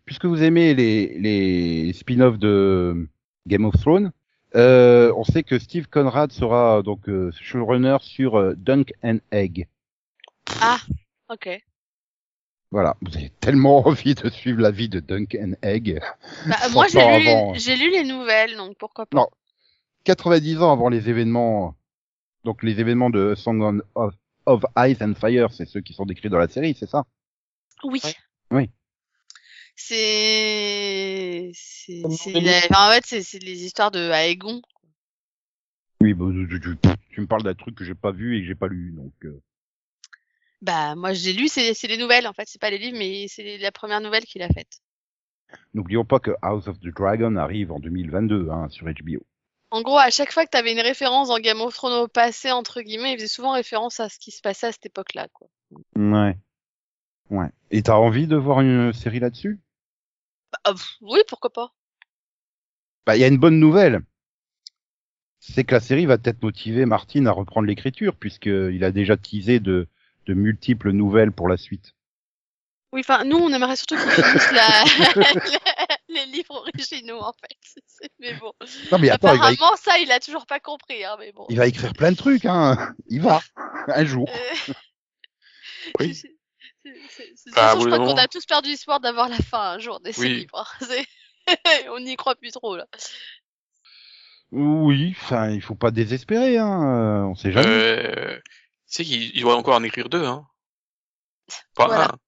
Puisque 0.04 0.26
vous 0.26 0.42
aimez 0.42 0.74
les, 0.74 1.18
les 1.18 1.90
spin-offs 1.94 2.38
de 2.38 3.08
Game 3.46 3.64
of 3.64 3.74
Thrones, 3.80 4.12
euh, 4.56 5.10
on 5.16 5.24
sait 5.24 5.42
que 5.42 5.58
Steve 5.58 5.86
Conrad 5.88 6.30
sera 6.32 6.82
donc 6.82 7.08
euh, 7.08 7.30
showrunner 7.40 7.96
sur 8.02 8.38
euh, 8.38 8.52
Dunk 8.58 8.92
and 9.02 9.20
Egg. 9.32 9.68
Ah, 10.60 10.76
ok. 11.30 11.62
Voilà, 12.70 12.94
vous 13.00 13.16
avez 13.16 13.30
tellement 13.40 13.78
envie 13.88 14.14
de 14.14 14.28
suivre 14.28 14.60
la 14.60 14.70
vie 14.70 14.90
de 14.90 15.00
Dunk 15.00 15.34
and 15.40 15.52
Egg. 15.62 15.98
Bah, 16.46 16.56
moi, 16.74 16.88
j'ai 16.88 16.98
lu, 16.98 17.28
avant- 17.28 17.54
j'ai 17.54 17.76
lu 17.76 17.90
les 17.90 18.04
nouvelles, 18.04 18.54
donc 18.58 18.76
pourquoi 18.76 19.06
pas. 19.06 19.16
Non. 19.16 19.28
90 20.04 20.60
ans 20.60 20.72
avant 20.72 20.90
les 20.90 21.08
événements, 21.08 21.74
donc 22.44 22.62
les 22.62 22.80
événements 22.80 23.08
de 23.08 23.34
Song 23.34 23.62
on- 23.62 23.80
of, 23.94 24.12
of 24.44 24.62
Ice 24.76 25.00
and 25.00 25.14
Fire, 25.14 25.50
c'est 25.54 25.64
ceux 25.66 25.80
qui 25.80 25.94
sont 25.94 26.04
décrits 26.04 26.28
dans 26.28 26.38
la 26.38 26.48
série, 26.48 26.76
c'est 26.78 26.88
ça? 26.88 27.06
Oui. 27.84 28.00
Oui. 28.50 28.70
C'est, 29.74 31.52
la- 32.40 32.58
enfin, 32.70 32.88
en 32.88 32.92
fait, 32.92 33.04
c'est, 33.06 33.22
c'est 33.22 33.38
les 33.38 33.64
histoires 33.64 33.90
de 33.90 34.10
Aegon. 34.10 34.60
Oui, 36.00 36.14
bah, 36.14 36.26
tu, 36.48 36.60
tu- 36.60 36.76
tu 37.10 37.20
me 37.20 37.26
parles 37.26 37.42
d'un 37.42 37.54
truc 37.54 37.74
que 37.76 37.84
j'ai 37.84 37.94
pas 37.94 38.12
vu 38.12 38.36
et 38.36 38.40
que 38.40 38.46
j'ai 38.46 38.54
pas 38.54 38.68
lu, 38.68 38.92
donc. 38.92 39.12
euh, 39.24 39.40
Bah, 40.62 40.94
moi, 40.96 41.12
j'ai 41.12 41.32
lu, 41.32 41.48
c'est, 41.48 41.74
c'est 41.74 41.86
les 41.86 41.96
nouvelles, 41.96 42.26
en 42.26 42.32
fait. 42.32 42.44
C'est 42.48 42.60
pas 42.60 42.70
les 42.70 42.78
livres, 42.78 42.98
mais 42.98 43.26
c'est 43.28 43.58
la 43.58 43.72
première 43.72 44.00
nouvelle 44.00 44.24
qu'il 44.24 44.42
a 44.42 44.48
faite. 44.48 44.80
N'oublions 45.74 46.04
pas 46.04 46.18
que 46.18 46.32
House 46.42 46.68
of 46.68 46.78
the 46.80 46.88
Dragon 46.88 47.36
arrive 47.36 47.72
en 47.72 47.78
2022 47.78 48.48
hein, 48.50 48.68
sur 48.68 48.86
HBO. 48.86 49.24
En 49.70 49.82
gros, 49.82 49.98
à 49.98 50.10
chaque 50.10 50.32
fois 50.32 50.44
que 50.44 50.50
t'avais 50.50 50.72
une 50.72 50.80
référence 50.80 51.28
dans 51.28 51.38
Game 51.38 51.60
of 51.60 51.74
Thrones 51.74 52.02
au 52.02 52.08
passé, 52.08 52.50
entre 52.50 52.80
guillemets, 52.80 53.12
il 53.12 53.16
faisait 53.16 53.28
souvent 53.28 53.52
référence 53.52 54.00
à 54.00 54.08
ce 54.08 54.18
qui 54.18 54.30
se 54.30 54.40
passait 54.40 54.66
à 54.68 54.72
cette 54.72 54.86
époque-là, 54.86 55.28
quoi. 55.32 55.48
Ouais. 55.96 56.36
Ouais. 57.30 57.48
Et 57.70 57.82
t'as 57.82 57.96
envie 57.96 58.26
de 58.26 58.36
voir 58.36 58.60
une 58.60 58.92
série 58.92 59.20
là-dessus? 59.20 59.60
Bah, 60.52 60.58
ah, 60.64 60.74
oui, 61.02 61.20
pourquoi 61.28 61.50
pas. 61.50 61.72
Bah, 63.06 63.16
il 63.16 63.20
y 63.20 63.24
a 63.24 63.28
une 63.28 63.38
bonne 63.38 63.58
nouvelle. 63.60 64.00
C'est 65.40 65.64
que 65.64 65.74
la 65.74 65.80
série 65.80 66.06
va 66.06 66.18
peut-être 66.18 66.42
motiver 66.42 66.84
Martin 66.84 67.26
à 67.26 67.32
reprendre 67.32 67.66
l'écriture, 67.66 68.16
puisqu'il 68.16 68.84
a 68.84 68.90
déjà 68.90 69.16
teasé 69.16 69.60
de, 69.60 69.88
de 70.26 70.34
multiples 70.34 70.90
nouvelles 70.90 71.32
pour 71.32 71.48
la 71.48 71.56
suite. 71.56 71.94
Oui, 72.92 73.00
enfin, 73.00 73.24
nous, 73.24 73.36
on 73.36 73.52
aimerait 73.52 73.76
surtout 73.76 73.96
qu'ils 73.96 74.10
finissent 74.10 74.52
la... 74.52 74.84
les 76.08 76.26
livres 76.26 76.54
originaux, 76.54 77.20
en 77.20 77.32
fait. 77.32 78.08
Mais 78.18 78.34
bon. 78.34 78.52
Non, 78.90 78.98
mais 78.98 79.10
attends, 79.10 79.34
il 79.34 79.38
va, 79.38 79.46
Apparemment, 79.48 79.76
ça, 79.76 79.98
il 79.98 80.10
a 80.10 80.20
toujours 80.20 80.46
pas 80.46 80.58
compris, 80.58 81.04
hein, 81.04 81.16
mais 81.18 81.32
bon. 81.32 81.46
il 81.50 81.56
va 81.56 81.66
écrire 81.66 81.92
plein 81.92 82.12
de 82.12 82.16
trucs, 82.16 82.46
hein. 82.46 82.94
Il 83.08 83.20
va. 83.20 83.40
Un 83.88 84.04
jour. 84.04 84.28
Euh, 84.28 84.72
Oui. 86.00 86.20
C'est- 87.08 87.24
c'est- 87.24 87.32
c'est- 87.36 87.54
Bah, 87.54 87.74
de 87.74 87.80
toute 87.80 87.90
façon, 87.90 87.96
je 87.96 88.02
crois 88.04 88.14
qu'on 88.14 88.20
a 88.20 88.28
tous 88.28 88.46
perdu 88.46 88.70
espoir 88.70 89.00
d'avoir 89.00 89.28
la 89.28 89.36
fin 89.38 89.72
un 89.72 89.78
jour 89.78 90.00
de 90.00 90.10
ces 90.12 90.20
Oui. 90.22 90.28
livres. 90.40 90.66
C'est- 90.80 91.88
on 91.90 92.00
n'y 92.00 92.16
croit 92.16 92.34
plus 92.36 92.50
trop, 92.50 92.76
là. 92.76 92.86
Oui, 94.50 95.14
enfin, 95.20 95.50
il 95.50 95.60
faut 95.62 95.74
pas 95.74 95.90
désespérer, 95.90 96.56
hein. 96.58 96.82
euh, 96.82 97.22
On 97.24 97.34
sait 97.34 97.52
jamais. 97.52 97.66
Euh, 97.68 98.36
tu 98.36 98.42
sais 98.86 99.04
qu'il 99.04 99.34
il 99.36 99.40
doit 99.42 99.56
encore 99.56 99.76
en 99.76 99.82
écrire 99.82 100.08
deux, 100.08 100.24
hein. 100.24 100.46
Pas 101.74 101.86
Voilà. 101.86 102.04
un. 102.06 102.18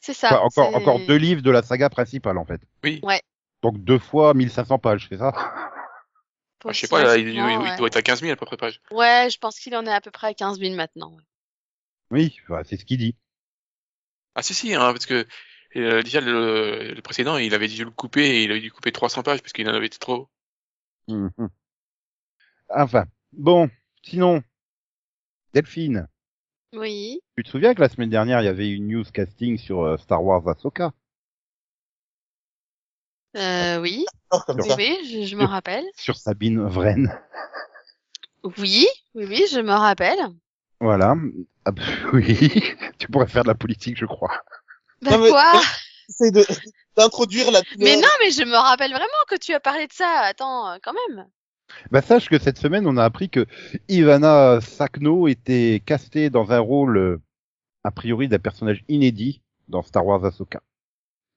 C'est 0.00 0.14
ça. 0.14 0.28
Enfin, 0.28 0.62
encore, 0.62 0.70
c'est- 0.70 0.76
encore 0.76 1.00
deux 1.06 1.16
livres 1.16 1.42
de 1.42 1.50
la 1.50 1.62
saga 1.62 1.90
principale, 1.90 2.38
en 2.38 2.44
fait. 2.46 2.60
Oui. 2.84 3.00
Ouais. 3.02 3.20
Donc 3.62 3.78
deux 3.84 3.98
fois 3.98 4.32
1500 4.32 4.78
pages, 4.78 5.06
c'est 5.10 5.18
ça? 5.18 5.32
Ah, 5.36 6.72
je 6.72 6.80
sais 6.80 6.88
pas, 6.88 7.02
là, 7.02 7.16
il, 7.16 7.34
doit 7.78 7.86
être 7.86 7.96
à 7.96 8.02
15 8.02 8.20
000 8.20 8.32
à 8.32 8.36
peu 8.36 8.44
près 8.46 8.56
page. 8.56 8.80
Ouais, 8.90 9.28
je 9.30 9.38
pense 9.38 9.58
qu'il 9.58 9.74
en 9.76 9.84
est 9.86 9.92
à 9.92 10.00
peu 10.00 10.10
près 10.10 10.28
à 10.28 10.34
15 10.34 10.58
000 10.58 10.74
maintenant. 10.74 11.16
Oui, 12.10 12.36
enfin, 12.44 12.62
c'est 12.64 12.76
ce 12.76 12.84
qu'il 12.84 12.98
dit. 12.98 13.16
Ah 14.34 14.42
si 14.42 14.54
si, 14.54 14.74
hein, 14.74 14.92
parce 14.92 15.06
que 15.06 15.26
euh, 15.76 16.02
déjà 16.02 16.20
le, 16.20 16.94
le 16.94 17.02
précédent, 17.02 17.36
il 17.36 17.54
avait 17.54 17.68
dû 17.68 17.84
le 17.84 17.90
couper 17.90 18.22
et 18.28 18.44
il 18.44 18.50
avait 18.50 18.60
dû 18.60 18.72
couper 18.72 18.92
300 18.92 19.22
pages 19.22 19.40
parce 19.42 19.52
qu'il 19.52 19.68
en 19.68 19.74
avait 19.74 19.86
été 19.86 19.98
trop. 19.98 20.28
Mhm. 21.08 21.50
Enfin, 22.68 23.04
bon, 23.32 23.70
sinon, 24.02 24.42
Delphine, 25.54 26.08
Oui. 26.72 27.20
tu 27.36 27.42
te 27.42 27.48
souviens 27.48 27.74
que 27.74 27.80
la 27.80 27.88
semaine 27.88 28.08
dernière, 28.08 28.40
il 28.40 28.44
y 28.44 28.48
avait 28.48 28.70
une 28.70 28.86
news 28.86 29.02
casting 29.12 29.58
sur 29.58 29.82
euh, 29.82 29.96
Star 29.96 30.22
Wars 30.22 30.46
Ahsoka? 30.46 30.92
Euh, 33.36 33.80
oui. 33.80 34.04
Oh, 34.30 34.38
comme 34.46 34.60
Oui, 34.60 34.68
ça. 34.68 34.76
oui, 34.76 34.98
je, 35.04 35.26
je 35.26 35.36
me 35.36 35.44
rappelle. 35.44 35.84
sur 35.96 36.16
Sabine 36.16 36.60
Vren. 36.66 37.12
Oui, 38.58 38.86
oui, 39.14 39.24
oui, 39.26 39.44
je 39.50 39.60
me 39.60 39.72
rappelle. 39.72 40.18
Voilà. 40.80 41.14
Ah 41.64 41.72
bah, 41.72 41.82
oui, 42.12 42.62
tu 42.98 43.08
pourrais 43.08 43.26
faire 43.26 43.42
de 43.42 43.48
la 43.48 43.54
politique, 43.54 43.96
je 43.98 44.06
crois. 44.06 44.42
Bah 45.02 45.12
Non, 45.12 45.18
mais- 45.24 45.30
quoi 45.30 45.52
Essaye 46.08 46.32
de, 46.32 46.44
d'introduire 46.96 47.50
la 47.52 47.60
Mais 47.78 47.96
non, 47.96 48.08
mais 48.20 48.30
je 48.32 48.42
me 48.42 48.56
rappelle 48.56 48.90
vraiment 48.90 49.06
que 49.28 49.36
tu 49.36 49.52
as 49.54 49.60
parlé 49.60 49.86
de 49.86 49.92
ça. 49.92 50.22
Attends, 50.24 50.68
euh, 50.72 50.78
quand 50.82 50.92
même. 51.08 51.26
Bah 51.92 52.02
sache 52.02 52.28
que 52.28 52.38
cette 52.40 52.58
semaine, 52.58 52.86
on 52.88 52.96
a 52.96 53.04
appris 53.04 53.30
que 53.30 53.46
Ivana 53.88 54.60
Sakno 54.60 55.28
était 55.28 55.80
castée 55.86 56.28
dans 56.28 56.50
un 56.50 56.58
rôle, 56.58 56.96
euh, 56.98 57.22
a 57.84 57.92
priori, 57.92 58.26
d'un 58.26 58.40
personnage 58.40 58.82
inédit 58.88 59.40
dans 59.68 59.82
Star 59.82 60.04
Wars 60.04 60.24
Ahsoka. 60.24 60.60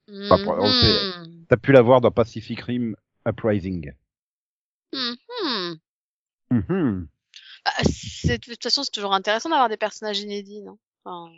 Mhm. 0.07 1.45
T'as 1.49 1.57
pu 1.57 1.71
la 1.71 1.81
voir 1.83 2.01
dans 2.01 2.09
Pacific 2.11 2.59
Rim 2.61 2.95
Uprising. 3.27 3.93
Mhm. 4.91 5.77
Mhm. 6.49 7.07
Bah, 7.65 7.71
c'est- 7.89 8.37
de 8.39 8.53
toute 8.53 8.63
façon, 8.63 8.83
c'est 8.83 8.91
toujours 8.91 9.13
intéressant 9.13 9.49
d'avoir 9.49 9.69
des 9.69 9.77
personnages 9.77 10.19
inédits, 10.19 10.61
non? 10.61 10.77
Enfin, 11.05 11.31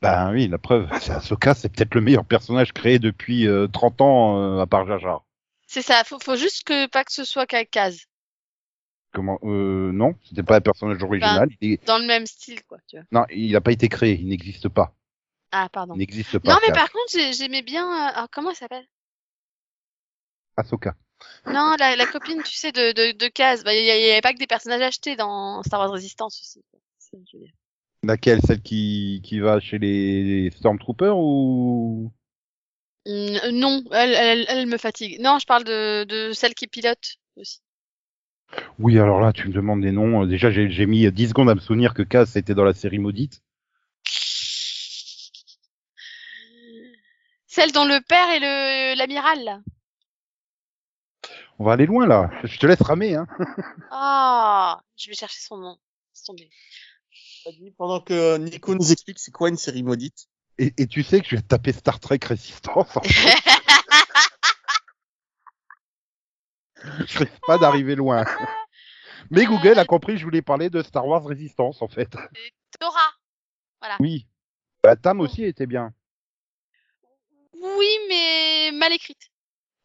Ben 0.00 0.32
oui, 0.32 0.48
la 0.48 0.58
preuve, 0.58 0.88
c'est 1.02 1.12
Ahsoka, 1.12 1.54
c'est 1.54 1.68
peut-être 1.68 1.94
le 1.94 2.00
meilleur 2.00 2.24
personnage 2.24 2.72
créé 2.72 2.98
depuis 2.98 3.46
euh, 3.46 3.66
30 3.68 4.00
ans, 4.00 4.38
euh, 4.38 4.60
à 4.60 4.66
part 4.66 4.86
Jar 4.86 4.98
Jar. 4.98 5.24
C'est 5.66 5.82
ça. 5.82 6.02
Faut, 6.04 6.18
faut 6.20 6.36
juste 6.36 6.64
que 6.64 6.86
pas 6.88 7.04
que 7.04 7.12
ce 7.12 7.24
soit 7.24 7.46
Kaz. 7.46 8.06
Comment 9.12 9.38
euh, 9.42 9.90
Non, 9.92 10.14
c'était 10.24 10.42
pas 10.42 10.56
un 10.56 10.60
personnage 10.60 11.02
original. 11.02 11.48
Il 11.60 11.72
est- 11.72 11.86
Dans 11.86 11.98
le 11.98 12.06
même 12.06 12.26
style, 12.26 12.62
quoi. 12.64 12.78
Tu 12.86 12.96
vois. 12.96 13.04
Non, 13.12 13.26
il 13.30 13.52
n'a 13.52 13.60
pas 13.60 13.72
été 13.72 13.88
créé, 13.88 14.14
il 14.18 14.28
n'existe 14.28 14.68
pas. 14.68 14.94
Ah, 15.50 15.68
pardon. 15.72 15.94
Il 15.94 15.98
n'existe 15.98 16.38
pas. 16.38 16.52
Non, 16.52 16.58
mais 16.62 16.68
Kaz. 16.68 16.76
par 16.76 16.90
contre, 16.92 17.10
j'ai- 17.12 17.32
j'aimais 17.32 17.62
bien. 17.62 17.84
euh, 17.86 18.12
ah, 18.14 18.26
comment 18.30 18.50
elle 18.50 18.56
s'appelle? 18.56 18.86
Ahsoka. 20.56 20.94
Non, 21.46 21.74
la, 21.78 21.96
la 21.96 22.06
copine, 22.06 22.42
tu 22.42 22.54
sais, 22.56 22.72
de, 22.72 22.92
de, 22.92 23.12
de 23.16 23.28
Kaz. 23.28 23.64
Bah, 23.64 23.74
il 23.74 23.84
y, 23.84 23.90
a- 23.90 23.98
il 23.98 24.06
y 24.06 24.10
avait 24.10 24.20
pas 24.20 24.32
que 24.32 24.38
des 24.38 24.46
personnages 24.46 24.82
achetés 24.82 25.16
dans 25.16 25.62
Star 25.62 25.80
Wars 25.80 25.90
Resistance 25.90 26.40
aussi. 26.40 26.62
Laquelle? 28.02 28.40
Celle 28.42 28.62
qui, 28.62 29.20
qui 29.24 29.40
va 29.40 29.58
chez 29.60 29.78
les 29.78 30.50
Stormtroopers 30.52 31.16
ou? 31.18 32.12
Mm, 33.06 33.50
non, 33.52 33.82
elle, 33.92 34.14
elle, 34.14 34.46
elle 34.48 34.66
me 34.66 34.76
fatigue. 34.78 35.20
Non, 35.20 35.38
je 35.38 35.46
parle 35.46 35.64
de, 35.64 36.04
de 36.04 36.32
celle 36.32 36.54
qui 36.54 36.66
pilote 36.66 37.16
aussi. 37.36 37.60
Oui, 38.78 38.98
alors 38.98 39.20
là, 39.20 39.32
tu 39.32 39.46
me 39.48 39.52
demandes 39.52 39.82
des 39.82 39.92
noms. 39.92 40.24
Déjà, 40.24 40.50
j'ai 40.50 40.70
j'ai 40.70 40.86
mis 40.86 41.10
10 41.12 41.28
secondes 41.28 41.50
à 41.50 41.54
me 41.54 41.60
souvenir 41.60 41.92
que 41.94 42.02
Kaz 42.02 42.36
était 42.36 42.54
dans 42.54 42.64
la 42.64 42.74
série 42.74 42.98
maudite. 42.98 43.42
Celle 47.48 47.72
dont 47.72 47.84
le 47.84 48.00
père 48.00 48.30
est 48.30 48.38
le 48.38 48.96
l'amiral, 48.96 49.42
là. 49.42 49.60
On 51.58 51.64
va 51.64 51.72
aller 51.72 51.86
loin 51.86 52.06
là. 52.06 52.30
Je 52.44 52.58
te 52.58 52.66
laisse 52.66 52.82
ramer, 52.82 53.16
hein. 53.16 53.26
Ah, 53.90 54.80
je 54.96 55.08
vais 55.08 55.16
chercher 55.16 55.40
son 55.40 55.56
nom. 55.58 55.78
Pendant 57.76 58.00
que 58.00 58.36
Nico 58.38 58.74
nous 58.74 58.92
explique 58.92 59.18
c'est 59.18 59.30
quoi 59.30 59.48
une 59.48 59.56
série 59.56 59.82
maudite? 59.82 60.28
Et, 60.58 60.74
et 60.76 60.86
tu 60.86 61.02
sais 61.02 61.20
que 61.20 61.28
je 61.28 61.36
vais 61.36 61.42
taper 61.42 61.72
Star 61.72 61.98
Trek 62.00 62.20
Résistance. 62.22 62.96
en 62.96 63.00
fait. 63.00 63.42
je 67.06 67.18
risque 67.18 67.40
pas 67.46 67.58
d'arriver 67.58 67.94
loin. 67.94 68.24
Mais 69.30 69.44
Google 69.44 69.78
a 69.78 69.84
compris 69.84 70.14
que 70.14 70.20
je 70.20 70.24
voulais 70.24 70.42
parler 70.42 70.70
de 70.70 70.82
Star 70.82 71.06
Wars 71.06 71.24
Résistance, 71.24 71.82
en 71.82 71.88
fait. 71.88 72.16
Dora. 72.80 73.12
Oui. 74.00 74.26
La 74.84 74.96
Tam 74.96 75.20
aussi 75.20 75.44
était 75.44 75.66
bien. 75.66 75.92
Oui, 77.52 77.98
mais 78.08 78.70
mal 78.72 78.92
écrite. 78.92 79.30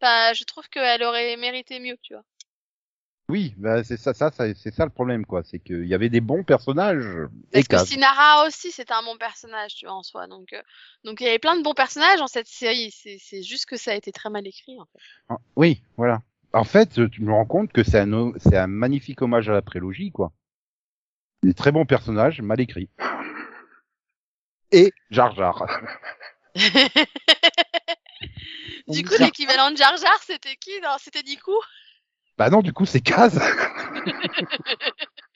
Enfin, 0.03 0.33
je 0.33 0.43
trouve 0.43 0.67
qu'elle 0.67 1.01
aurait 1.03 1.37
mérité 1.37 1.79
mieux, 1.79 1.95
tu 2.01 2.13
vois. 2.13 2.23
Oui, 3.29 3.53
bah 3.57 3.85
c'est 3.85 3.95
ça, 3.95 4.13
ça, 4.13 4.31
ça- 4.31 4.53
c'est 4.53 4.73
ça 4.73 4.83
le 4.83 4.91
problème, 4.91 5.25
quoi. 5.25 5.43
C'est 5.45 5.59
qu'il 5.59 5.85
y 5.87 5.93
avait 5.93 6.09
des 6.09 6.19
bons 6.19 6.43
personnages 6.43 7.05
et 7.53 7.63
Parce 7.63 7.83
que. 7.83 7.89
Sinara 7.93 8.45
aussi, 8.45 8.71
c'était 8.71 8.93
un 8.93 9.01
bon 9.03 9.17
personnage, 9.17 9.75
tu 9.75 9.85
vois, 9.85 9.95
en 9.95 10.03
soi. 10.03 10.27
Donc, 10.27 10.51
euh, 10.51 10.61
donc 11.05 11.21
il 11.21 11.23
y 11.23 11.29
avait 11.29 11.39
plein 11.39 11.55
de 11.55 11.63
bons 11.63 11.73
personnages 11.73 12.19
dans 12.19 12.27
cette 12.27 12.47
série. 12.49 12.91
C'est, 12.91 13.43
juste 13.43 13.65
que 13.65 13.77
ça 13.77 13.91
a 13.91 13.95
été 13.95 14.11
très 14.11 14.29
mal 14.29 14.45
écrit, 14.45 14.77
en 14.77 14.85
fait. 14.85 14.99
Ah, 15.29 15.37
Oui, 15.55 15.81
voilà. 15.95 16.21
En 16.51 16.65
fait, 16.65 16.99
euh, 16.99 17.07
tu 17.07 17.21
me 17.23 17.31
rends 17.31 17.45
compte 17.45 17.71
que 17.71 17.83
c'est 17.83 17.99
un, 17.99 18.11
o- 18.11 18.33
c'est 18.39 18.57
un 18.57 18.67
magnifique 18.67 19.21
hommage 19.21 19.47
à 19.47 19.53
la 19.53 19.61
prélogie, 19.61 20.11
quoi. 20.11 20.33
Des 21.43 21.53
très 21.53 21.71
bons 21.71 21.85
personnages, 21.85 22.41
mal 22.41 22.59
écrits. 22.59 22.89
Et 24.73 24.91
Jar 25.11 25.33
Jar. 25.33 25.65
du 28.87 29.03
coup, 29.03 29.15
l'équivalent 29.19 29.71
de 29.71 29.77
Jar 29.77 29.95
Jar, 29.97 30.19
c'était 30.25 30.55
qui? 30.55 30.71
Non, 30.81 30.95
c'était 30.99 31.23
Niku. 31.23 31.51
Bah 32.37 32.49
non, 32.49 32.61
du 32.61 32.73
coup, 32.73 32.85
c'est 32.85 33.01
Kaz. 33.01 33.39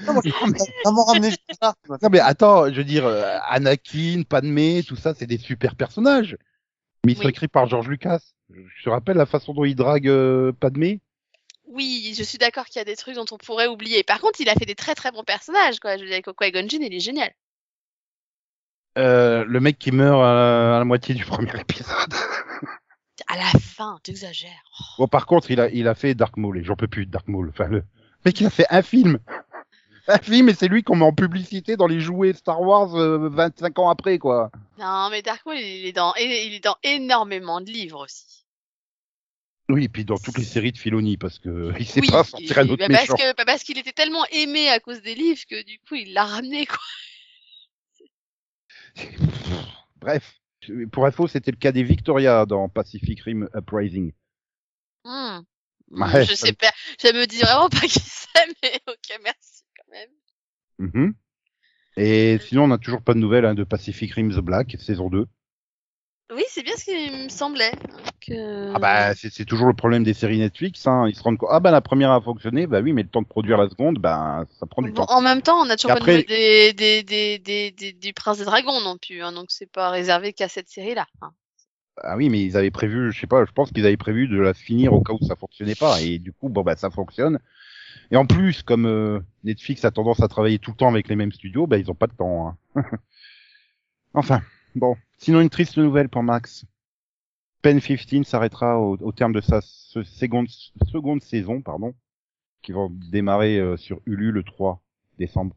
Non, 0.00 0.14
vraiment 0.84 1.04
ramené 1.04 1.30
Jar 1.30 1.74
Jar, 2.00 2.10
mais 2.10 2.20
attends, 2.20 2.68
je 2.70 2.76
veux 2.76 2.84
dire, 2.84 3.06
euh, 3.06 3.38
Anakin, 3.48 4.22
Padmé, 4.28 4.82
tout 4.86 4.96
ça, 4.96 5.14
c'est 5.14 5.26
des 5.26 5.38
super 5.38 5.76
personnages. 5.76 6.36
Mais 7.04 7.12
ils 7.12 7.16
sont 7.16 7.24
Oui. 7.24 7.30
écrits 7.30 7.48
par 7.48 7.68
George 7.68 7.88
Lucas. 7.88 8.20
Je 8.50 8.84
te 8.84 8.90
rappelle 8.90 9.16
la 9.16 9.26
façon 9.26 9.52
dont 9.52 9.64
il 9.64 9.74
drague 9.74 10.08
euh, 10.08 10.52
Padmé? 10.52 11.00
Oui, 11.66 12.14
je 12.16 12.22
suis 12.22 12.38
d'accord 12.38 12.66
qu'il 12.66 12.76
y 12.76 12.80
a 12.80 12.84
des 12.84 12.96
trucs 12.96 13.14
dont 13.14 13.24
on 13.30 13.38
pourrait 13.38 13.66
oublier. 13.66 14.02
Par 14.02 14.20
contre, 14.20 14.40
il 14.40 14.48
a 14.48 14.54
fait 14.54 14.66
des 14.66 14.74
très 14.74 14.94
très 14.94 15.10
bons 15.10 15.24
personnages, 15.24 15.80
quoi. 15.80 15.96
Je 15.96 16.02
veux 16.02 16.08
dire, 16.08 16.20
Qui-Gon 16.22 16.68
Jinn, 16.68 16.82
il 16.82 16.94
est 16.94 17.00
génial. 17.00 17.32
Euh, 18.98 19.44
Le 19.46 19.60
mec 19.60 19.78
qui 19.78 19.92
meurt 19.92 20.22
à, 20.22 20.76
à 20.76 20.78
la 20.78 20.84
moitié 20.84 21.14
du 21.14 21.24
premier 21.26 21.58
épisode. 21.60 22.14
À 23.28 23.36
la 23.36 23.58
fin, 23.60 23.98
t'exagères. 24.02 24.50
Bon, 24.98 25.06
par 25.06 25.26
contre, 25.26 25.50
il 25.50 25.60
a, 25.60 25.68
il 25.70 25.88
a 25.88 25.94
fait 25.94 26.14
Dark 26.14 26.36
Maul 26.36 26.58
et 26.58 26.64
j'en 26.64 26.76
peux 26.76 26.88
plus 26.88 27.06
de 27.06 27.10
Dark 27.10 27.28
Maul. 27.28 27.48
Enfin, 27.50 27.68
le 27.68 27.84
mec, 28.24 28.40
il 28.40 28.46
a 28.46 28.50
fait 28.50 28.66
un 28.70 28.82
film. 28.82 29.18
Un 30.08 30.18
film 30.18 30.48
et 30.48 30.54
c'est 30.54 30.66
lui 30.68 30.82
qu'on 30.82 30.96
met 30.96 31.04
en 31.04 31.12
publicité 31.12 31.76
dans 31.76 31.86
les 31.86 32.00
jouets 32.00 32.32
Star 32.32 32.60
Wars 32.60 32.96
euh, 32.96 33.28
25 33.28 33.78
ans 33.78 33.88
après, 33.88 34.18
quoi. 34.18 34.50
Non, 34.78 35.08
mais 35.10 35.22
Dark 35.22 35.46
Maul, 35.46 35.56
il 35.56 35.86
est 35.86 35.92
dans, 35.92 36.12
il 36.16 36.54
est 36.54 36.64
dans 36.64 36.76
énormément 36.82 37.60
de 37.60 37.70
livres 37.70 38.02
aussi. 38.04 38.44
Oui, 39.68 39.84
et 39.84 39.88
puis 39.88 40.04
dans 40.04 40.18
toutes 40.18 40.38
les 40.38 40.44
séries 40.44 40.72
de 40.72 40.78
Filoni, 40.78 41.16
parce 41.16 41.38
que 41.38 41.72
il 41.78 41.86
sait 41.86 42.00
oui, 42.00 42.10
pas 42.10 42.24
sortir 42.24 42.58
un 42.58 42.68
autre 42.68 42.76
bah, 42.78 42.88
méchant. 42.88 43.06
parce 43.08 43.22
que 43.22 43.36
bah, 43.36 43.44
parce 43.46 43.62
qu'il 43.62 43.78
était 43.78 43.92
tellement 43.92 44.24
aimé 44.32 44.68
à 44.68 44.80
cause 44.80 45.00
des 45.02 45.14
livres 45.14 45.40
que 45.48 45.62
du 45.64 45.78
coup, 45.88 45.94
il 45.94 46.12
l'a 46.12 46.24
ramené, 46.24 46.66
quoi. 46.66 46.78
Bref. 50.00 50.38
Pour 50.92 51.06
info, 51.06 51.26
c'était 51.26 51.50
le 51.50 51.56
cas 51.56 51.72
des 51.72 51.82
Victoria 51.82 52.46
dans 52.46 52.68
Pacific 52.68 53.20
Rim 53.22 53.48
Uprising. 53.54 54.12
Hmm. 55.04 55.40
Ouais, 55.90 56.24
je 56.24 56.34
ça 56.34 56.46
sais 56.46 56.52
pas, 56.52 56.70
je 57.02 57.08
me 57.08 57.26
dis 57.26 57.40
vraiment 57.40 57.68
pas 57.68 57.80
qui 57.80 58.00
c'est, 58.00 58.46
mais 58.62 58.80
ok, 58.86 59.20
merci 59.22 59.64
quand 59.76 59.92
même. 59.92 60.10
Mhm. 60.78 61.14
Et 61.96 62.38
sinon, 62.38 62.64
on 62.64 62.68
n'a 62.68 62.78
toujours 62.78 63.02
pas 63.02 63.14
de 63.14 63.18
nouvelles 63.18 63.44
hein, 63.44 63.54
de 63.54 63.64
Pacific 63.64 64.12
Rim 64.14 64.30
The 64.30 64.40
Black, 64.40 64.76
saison 64.78 65.10
2. 65.10 65.26
Oui, 66.30 66.44
c'est 66.48 66.62
bien 66.62 66.74
ce 66.76 66.84
qui 66.84 67.10
me 67.24 67.28
semblait. 67.28 67.74
Que... 68.26 68.74
Ah 68.74 68.78
bah, 68.78 69.14
c'est 69.14 69.44
toujours 69.44 69.66
le 69.66 69.74
problème 69.74 70.02
des 70.02 70.14
séries 70.14 70.38
Netflix. 70.38 70.86
Hein. 70.86 71.06
Ils 71.08 71.14
se 71.14 71.22
rendent 71.22 71.36
compte. 71.36 71.50
Ah 71.52 71.60
bah, 71.60 71.70
la 71.70 71.80
première 71.82 72.10
a 72.10 72.20
fonctionné. 72.20 72.66
Bah 72.66 72.80
oui, 72.80 72.92
mais 72.92 73.02
le 73.02 73.08
temps 73.08 73.20
de 73.22 73.26
produire 73.26 73.58
la 73.58 73.68
seconde, 73.68 73.98
bah, 73.98 74.44
ça 74.58 74.64
prend 74.66 74.80
du 74.82 74.92
Bon, 74.92 75.04
temps. 75.04 75.12
en 75.14 75.20
même 75.20 75.42
temps, 75.42 75.60
on 75.60 75.68
a 75.68 75.76
toujours 75.76 75.90
pas 75.92 75.98
après- 75.98 76.22
des, 76.22 76.72
des, 76.72 77.02
des, 77.02 77.38
des, 77.38 77.70
des- 77.70 77.92
du 77.92 78.12
Prince 78.14 78.38
des 78.38 78.44
Dragons 78.44 78.80
non 78.80 78.96
plus, 78.96 79.20
hein, 79.22 79.32
donc 79.32 79.46
c'est 79.50 79.70
pas 79.70 79.90
réservé 79.90 80.32
qu'à 80.32 80.48
cette 80.48 80.70
série-là. 80.70 81.06
hein. 81.20 81.32
Ah 82.02 82.16
oui, 82.16 82.30
mais 82.30 82.42
ils 82.42 82.56
avaient 82.56 82.70
prévu, 82.70 83.12
je 83.12 83.20
sais 83.20 83.26
pas, 83.26 83.44
je 83.44 83.52
pense 83.52 83.70
qu'ils 83.70 83.84
avaient 83.84 83.98
prévu 83.98 84.26
de 84.26 84.38
la 84.40 84.54
finir 84.54 84.94
au 84.94 85.02
cas 85.02 85.12
où 85.12 85.22
ça 85.22 85.36
fonctionnait 85.36 85.74
pas. 85.74 86.00
Et 86.00 86.18
du 86.18 86.32
coup, 86.32 86.48
bon 86.48 86.62
bah, 86.62 86.74
ça 86.76 86.88
fonctionne. 86.90 87.38
Et 88.10 88.16
en 88.16 88.24
plus, 88.24 88.62
comme 88.62 88.86
euh, 88.86 89.20
Netflix 89.44 89.84
a 89.84 89.90
tendance 89.90 90.20
à 90.22 90.28
travailler 90.28 90.58
tout 90.58 90.70
le 90.70 90.76
temps 90.78 90.88
avec 90.88 91.08
les 91.08 91.16
mêmes 91.16 91.32
studios, 91.32 91.66
bah 91.66 91.76
ils 91.76 91.90
ont 91.90 91.94
pas 91.94 92.06
de 92.06 92.14
temps. 92.14 92.56
hein. 92.74 92.82
enfin, 94.14 94.40
bon. 94.74 94.96
Sinon, 95.22 95.40
une 95.40 95.50
triste 95.50 95.76
nouvelle 95.76 96.08
pour 96.08 96.24
Max. 96.24 96.64
Pen 97.62 97.80
15 97.80 98.26
s'arrêtera 98.26 98.80
au, 98.80 98.96
au 98.96 99.12
terme 99.12 99.32
de 99.32 99.40
sa 99.40 99.60
se- 99.60 100.02
seconde, 100.02 100.48
seconde 100.90 101.22
saison, 101.22 101.62
pardon, 101.62 101.94
qui 102.60 102.72
va 102.72 102.88
démarrer 102.90 103.60
euh, 103.60 103.76
sur 103.76 104.00
Hulu 104.04 104.32
le 104.32 104.42
3 104.42 104.82
décembre. 105.18 105.54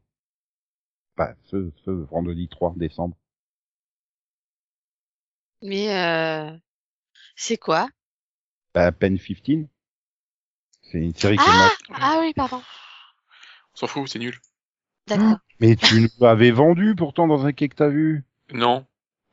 Enfin, 1.17 1.33
ce, 1.45 1.71
ce 1.83 1.89
vendredi 1.89 2.47
3 2.47 2.75
décembre. 2.77 3.17
Mais 5.63 5.91
euh... 5.95 6.55
c'est 7.35 7.57
quoi? 7.57 7.89
Bah, 8.75 8.91
Pen 8.91 9.17
15. 9.17 9.65
C'est 10.83 10.99
une 10.99 11.15
série 11.15 11.37
qui 11.37 11.41
est 11.41 11.47
Ah 11.47 11.71
ma- 11.89 11.97
Ah 11.99 12.17
oui, 12.21 12.33
pardon. 12.35 12.61
On 13.73 13.77
s'en 13.77 13.87
fout, 13.87 14.07
c'est 14.07 14.19
nul. 14.19 14.37
D'accord. 15.07 15.39
Mais 15.59 15.75
tu 15.75 16.01
nous 16.01 16.07
l'avais 16.19 16.51
vendu 16.51 16.93
pourtant 16.95 17.27
dans 17.27 17.47
un 17.47 17.51
quai 17.51 17.67
que 17.67 17.75
t'as 17.75 17.89
vu? 17.89 18.23
Non, 18.53 18.85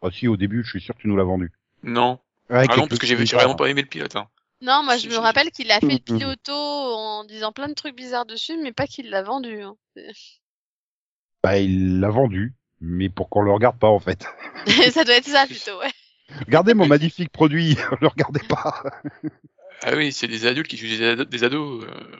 Ah 0.03 0.09
si, 0.13 0.27
au 0.29 0.37
début, 0.37 0.65
je 0.65 0.71
suis 0.71 0.81
sûr 0.81 0.95
que 0.97 1.01
tu 1.03 1.09
nous 1.09 1.17
l'as 1.17 1.25
vendu. 1.25 1.53
non. 1.83 2.19
Ah 2.51 2.65
non, 2.77 2.87
parce 2.87 2.99
que 2.99 3.07
j'ai 3.07 3.15
vraiment 3.15 3.55
pas 3.55 3.69
aimé 3.71 3.81
le 3.83 3.89
pilote. 3.89 4.15
Hein. 4.17 4.29
Non, 4.61 4.83
moi 4.85 4.97
je 4.99 5.09
me 5.09 5.17
rappelle 5.17 5.51
qu'il 5.51 5.71
a 5.73 5.81
fait 5.81 5.87
le 6.07 6.13
Mhm. 6.13 6.19
piloto 6.19 6.53
en 6.53 7.25
disant 7.25 7.51
plein 7.53 7.69
de 7.69 7.75
trucs 7.75 7.97
bizarres 7.97 8.27
dessus, 8.27 8.57
mais 8.63 8.73
pas 8.73 8.87
qu'il 8.87 9.09
l'a 9.11 9.23
vendu. 9.23 9.63
hein. 9.63 9.75
Bah, 11.43 11.59
il 11.59 11.99
l'a 12.01 12.11
vendu, 12.11 12.53
mais 12.81 13.09
pour 13.09 13.29
qu'on 13.29 13.43
le 13.43 13.53
regarde 13.53 13.79
pas 13.79 13.89
en 13.89 13.99
fait. 14.01 14.27
ça 14.93 15.05
doit 15.05 15.15
être 15.17 15.29
ça 15.29 15.47
plutôt, 15.47 15.79
ouais. 15.79 15.91
Regardez 16.47 16.75
mon 16.75 16.87
magnifique 16.87 17.31
produit, 17.31 17.77
le 18.01 18.07
regardez 18.09 18.41
pas. 18.49 18.83
Ah 19.83 19.95
oui, 19.97 20.13
c'est 20.13 20.29
des 20.29 20.47
adultes 20.47 20.69
qui 20.69 20.77
jugent 20.77 20.99
des 20.99 21.09
ados. 21.09 21.27
Des 21.29 21.45
ados 21.45 21.85
euh. 21.85 22.17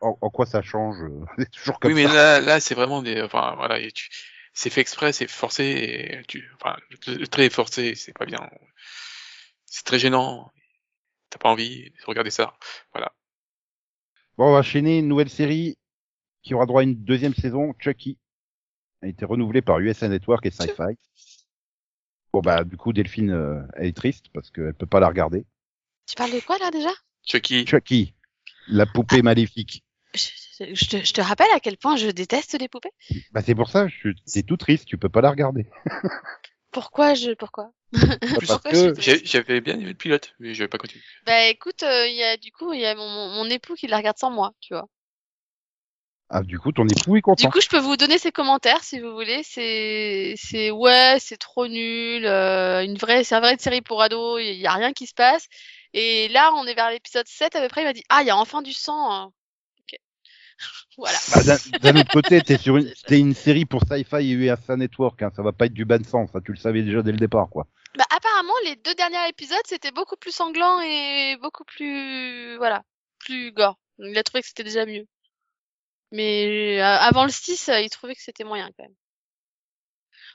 En, 0.00 0.16
en 0.20 0.30
quoi 0.30 0.46
ça 0.46 0.62
change? 0.62 0.96
C'est 1.38 1.50
toujours 1.50 1.78
comme 1.78 1.92
Oui, 1.92 1.94
mais 2.02 2.08
ça. 2.08 2.14
là, 2.14 2.40
là, 2.40 2.60
c'est 2.60 2.74
vraiment 2.74 3.02
des. 3.02 3.22
Enfin, 3.22 3.54
voilà, 3.56 3.78
tu... 3.92 4.08
c'est 4.56 4.70
fait 4.70 4.80
exprès, 4.80 5.12
c'est 5.12 5.30
forcé. 5.30 5.64
Et 5.64 6.22
tu... 6.26 6.50
Enfin, 6.54 6.76
le, 7.06 7.14
le 7.14 7.28
trait 7.28 7.46
est 7.46 7.50
forcé, 7.50 7.94
c'est 7.94 8.14
pas 8.14 8.24
bien. 8.24 8.40
C'est 9.66 9.84
très 9.84 9.98
gênant. 9.98 10.50
T'as 11.30 11.38
pas 11.38 11.50
envie 11.50 11.90
de 11.90 12.04
regarder 12.06 12.30
ça. 12.30 12.56
Bon, 14.38 14.48
on 14.48 14.52
va 14.52 14.58
enchaîner 14.58 14.98
une 14.98 15.08
nouvelle 15.08 15.30
série 15.30 15.78
qui 16.42 16.54
aura 16.54 16.66
droit 16.66 16.80
à 16.80 16.84
une 16.84 17.04
deuxième 17.04 17.34
saison, 17.34 17.74
Chucky. 17.78 18.18
Elle 19.00 19.08
a 19.08 19.10
été 19.10 19.24
renouvelée 19.26 19.62
par 19.62 19.78
USA 19.78 20.08
Network 20.08 20.44
et 20.46 20.50
Sci-Fi. 20.50 20.96
Bon 22.32 22.40
bah 22.40 22.64
du 22.64 22.76
coup 22.76 22.92
Delphine 22.92 23.30
euh, 23.30 23.62
elle 23.74 23.86
est 23.86 23.96
triste 23.96 24.26
parce 24.34 24.50
qu'elle 24.50 24.74
peut 24.74 24.86
pas 24.86 25.00
la 25.00 25.08
regarder. 25.08 25.46
Tu 26.06 26.14
parles 26.16 26.32
de 26.32 26.40
quoi 26.40 26.58
là 26.58 26.70
déjà? 26.70 26.90
Chucky. 27.24 27.66
Chucky, 27.66 28.14
la 28.68 28.84
poupée 28.84 29.22
maléfique. 29.22 29.85
Je, 30.14 30.86
te, 30.88 31.04
je 31.04 31.12
te 31.12 31.20
rappelle 31.20 31.50
à 31.54 31.60
quel 31.60 31.76
point 31.76 31.96
je 31.96 32.08
déteste 32.08 32.58
les 32.58 32.68
poupées. 32.68 32.92
Bah 33.32 33.42
c'est 33.44 33.54
pour 33.54 33.68
ça, 33.68 33.86
c'est 34.24 34.42
tout 34.42 34.56
triste, 34.56 34.86
tu 34.86 34.98
peux 34.98 35.08
pas 35.08 35.20
la 35.20 35.30
regarder. 35.30 35.66
Pourquoi 36.72 37.14
je 37.14 37.32
pourquoi? 37.32 37.70
J'ai- 38.98 39.24
J'avais 39.24 39.60
bien 39.60 39.74
aimé 39.74 39.84
le 39.86 39.94
pilote, 39.94 40.34
mais 40.38 40.54
je 40.54 40.62
vais 40.64 40.68
pas 40.68 40.78
continuer. 40.78 41.04
Bah 41.24 41.46
écoute, 41.46 41.82
euh, 41.82 42.06
il 42.06 42.14
y 42.14 42.22
a 42.24 42.36
du 42.36 42.52
coup 42.52 42.72
il 42.72 42.80
y 42.80 42.86
a 42.86 42.94
mon, 42.94 43.08
mon, 43.08 43.28
mon 43.30 43.50
époux 43.50 43.74
qui 43.74 43.86
la 43.86 43.96
regarde 43.98 44.18
sans 44.18 44.30
moi, 44.30 44.52
tu 44.60 44.74
vois. 44.74 44.88
Ah 46.28 46.42
du 46.42 46.58
coup 46.58 46.72
ton 46.72 46.86
époux 46.88 47.16
est 47.16 47.20
Du 47.20 47.22
content. 47.22 47.50
coup, 47.50 47.60
je 47.60 47.68
peux 47.68 47.78
vous 47.78 47.96
donner 47.96 48.18
ses 48.18 48.32
commentaires 48.32 48.82
si 48.82 48.98
vous 48.98 49.12
voulez. 49.12 49.42
C'est, 49.44 50.34
c'est 50.36 50.72
ouais, 50.72 51.18
c'est 51.20 51.36
trop 51.36 51.68
nul. 51.68 52.26
euh, 52.26 52.82
une 52.84 52.96
vraie, 52.98 53.22
c'est 53.22 53.36
une 53.36 53.42
vraie 53.42 53.56
série 53.58 53.80
pour 53.80 54.02
ados. 54.02 54.40
Il 54.42 54.54
y 54.56 54.66
a 54.66 54.72
rien 54.72 54.92
qui 54.92 55.06
se 55.06 55.14
passe. 55.14 55.46
Et 55.92 56.26
là, 56.28 56.52
on 56.56 56.66
est 56.66 56.74
vers 56.74 56.90
l'épisode 56.90 57.28
7 57.28 57.54
à 57.54 57.60
peu 57.60 57.68
près. 57.68 57.82
Il 57.82 57.84
m'a 57.84 57.92
dit, 57.92 58.02
ah, 58.08 58.22
il 58.22 58.26
y 58.26 58.30
a 58.30 58.36
enfin 58.36 58.60
du 58.60 58.72
sang. 58.72 59.12
hein. 59.12 59.30
Voilà. 60.96 61.18
Bah, 61.34 61.56
d'un 61.80 62.00
autre 62.00 62.10
côté, 62.12 62.40
t'es 62.40 62.56
sur 62.56 62.76
une, 62.78 62.90
une 63.10 63.34
série 63.34 63.66
pour 63.66 63.82
Sci-Fi 63.82 64.16
et 64.16 64.30
USA 64.32 64.76
Network, 64.76 65.20
hein, 65.22 65.30
ça 65.36 65.42
va 65.42 65.52
pas 65.52 65.66
être 65.66 65.74
du 65.74 65.84
bas 65.84 65.98
de 65.98 66.06
sang, 66.06 66.26
ça 66.32 66.40
tu 66.40 66.52
le 66.52 66.58
savais 66.58 66.82
déjà 66.82 67.02
dès 67.02 67.12
le 67.12 67.18
départ 67.18 67.48
quoi. 67.50 67.66
Bah, 67.98 68.04
apparemment, 68.10 68.52
les 68.64 68.76
deux 68.76 68.94
derniers 68.94 69.28
épisodes, 69.28 69.58
c'était 69.66 69.90
beaucoup 69.90 70.16
plus 70.16 70.32
sanglant 70.34 70.80
et 70.80 71.36
beaucoup 71.42 71.64
plus, 71.64 72.56
voilà, 72.56 72.82
plus 73.18 73.52
gore. 73.52 73.78
Donc, 73.98 74.08
il 74.10 74.18
a 74.18 74.22
trouvé 74.22 74.42
que 74.42 74.48
c'était 74.48 74.64
déjà 74.64 74.84
mieux. 74.86 75.06
Mais 76.12 76.78
euh, 76.80 76.84
avant 76.84 77.24
le 77.24 77.30
6, 77.30 77.68
euh, 77.68 77.80
il 77.80 77.88
trouvait 77.90 78.14
que 78.14 78.22
c'était 78.22 78.44
moyen 78.44 78.68
quand 78.76 78.84
même. 78.84 78.94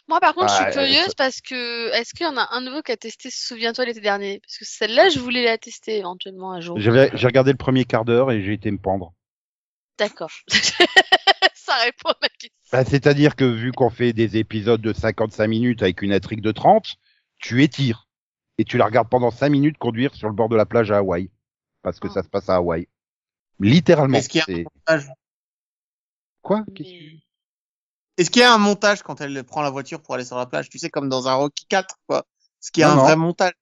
Moi, 0.08 0.20
par 0.20 0.34
contre, 0.34 0.50
je 0.50 0.56
suis 0.56 0.72
curieuse 0.74 1.06
ça- 1.08 1.14
parce 1.18 1.42
que 1.42 1.90
est-ce 1.94 2.14
qu'il 2.14 2.26
y 2.26 2.30
en 2.30 2.36
a 2.38 2.50
un 2.52 2.62
nouveau 2.62 2.82
qui 2.82 2.92
a 2.92 2.98
testé 2.98 3.30
Souviens-toi 3.32 3.86
l'été 3.86 4.02
dernier 4.02 4.40
Parce 4.42 4.58
que 4.58 4.66
celle-là, 4.66 5.10
je 5.10 5.20
voulais 5.20 5.44
la 5.44 5.58
tester 5.58 5.98
éventuellement 5.98 6.52
un 6.52 6.60
jour. 6.62 6.78
J'ai 6.80 6.90
regardé 6.92 7.52
le 7.52 7.58
premier 7.58 7.86
quart 7.86 8.04
d'heure 8.06 8.32
et 8.32 8.42
j'ai 8.44 8.54
été 8.54 8.70
me 8.72 8.80
pendre. 8.80 9.14
D'accord. 9.98 10.32
Ça 11.54 11.76
répond 11.84 12.10
à 12.10 12.16
ma 12.22 12.30
question. 12.30 12.50
Bah, 12.72 12.84
c'est-à-dire 12.86 13.36
que 13.36 13.46
vu 13.46 13.72
qu'on 13.72 13.90
fait 13.90 14.14
des 14.14 14.38
épisodes 14.38 14.82
de 14.82 14.94
55 14.94 15.48
minutes 15.48 15.84
avec 15.84 16.02
une 16.02 16.14
intrigue 16.14 16.42
de 16.42 16.52
30, 16.52 16.96
tu 17.38 17.64
étires. 17.64 18.08
Et 18.58 18.64
tu 18.66 18.78
la 18.78 18.86
regardes 18.86 19.10
pendant 19.10 19.32
5 19.32 19.50
minutes 19.50 19.78
conduire 19.78 20.14
sur 20.16 20.28
le 20.28 20.36
bord 20.36 20.50
de 20.50 20.56
la 20.56 20.66
plage 20.66 20.92
à 20.92 20.98
Hawaï. 20.98 21.30
Parce 21.82 22.00
que 22.00 22.08
Oh. 22.08 22.12
ça 22.12 22.24
se 22.24 22.30
passe 22.30 22.50
à 22.50 22.56
Hawaï. 22.56 22.88
Littéralement. 23.60 24.18
Est-ce 24.18 24.30
qu'il 24.30 24.40
y 24.40 24.44
a 24.44 24.56
un 24.60 24.64
montage? 24.64 25.10
Quoi? 26.42 26.64
Mais- 26.80 27.20
Est-ce 28.18 28.30
qu'il 28.30 28.42
y 28.42 28.46
a 28.46 28.54
un 28.54 28.58
montage 28.58 29.02
quand 29.04 29.22
elle 29.22 29.44
prend 29.44 29.62
la 29.62 29.70
voiture 29.70 30.02
pour 30.02 30.16
aller 30.16 30.26
sur 30.26 30.38
la 30.38 30.46
plage? 30.46 30.70
Tu 30.70 30.78
sais, 30.80 30.90
comme 30.90 31.10
dans 31.10 31.28
un 31.28 31.34
Rocky 31.36 31.66
4, 31.68 31.96
quoi. 32.08 32.26
Est-ce 32.62 32.72
qu'il 32.72 32.82
y 32.82 32.84
a 32.84 32.88
Non, 32.88 32.94
un 32.94 32.98
non. 32.98 33.04
vrai 33.04 33.16
montage? 33.16 33.54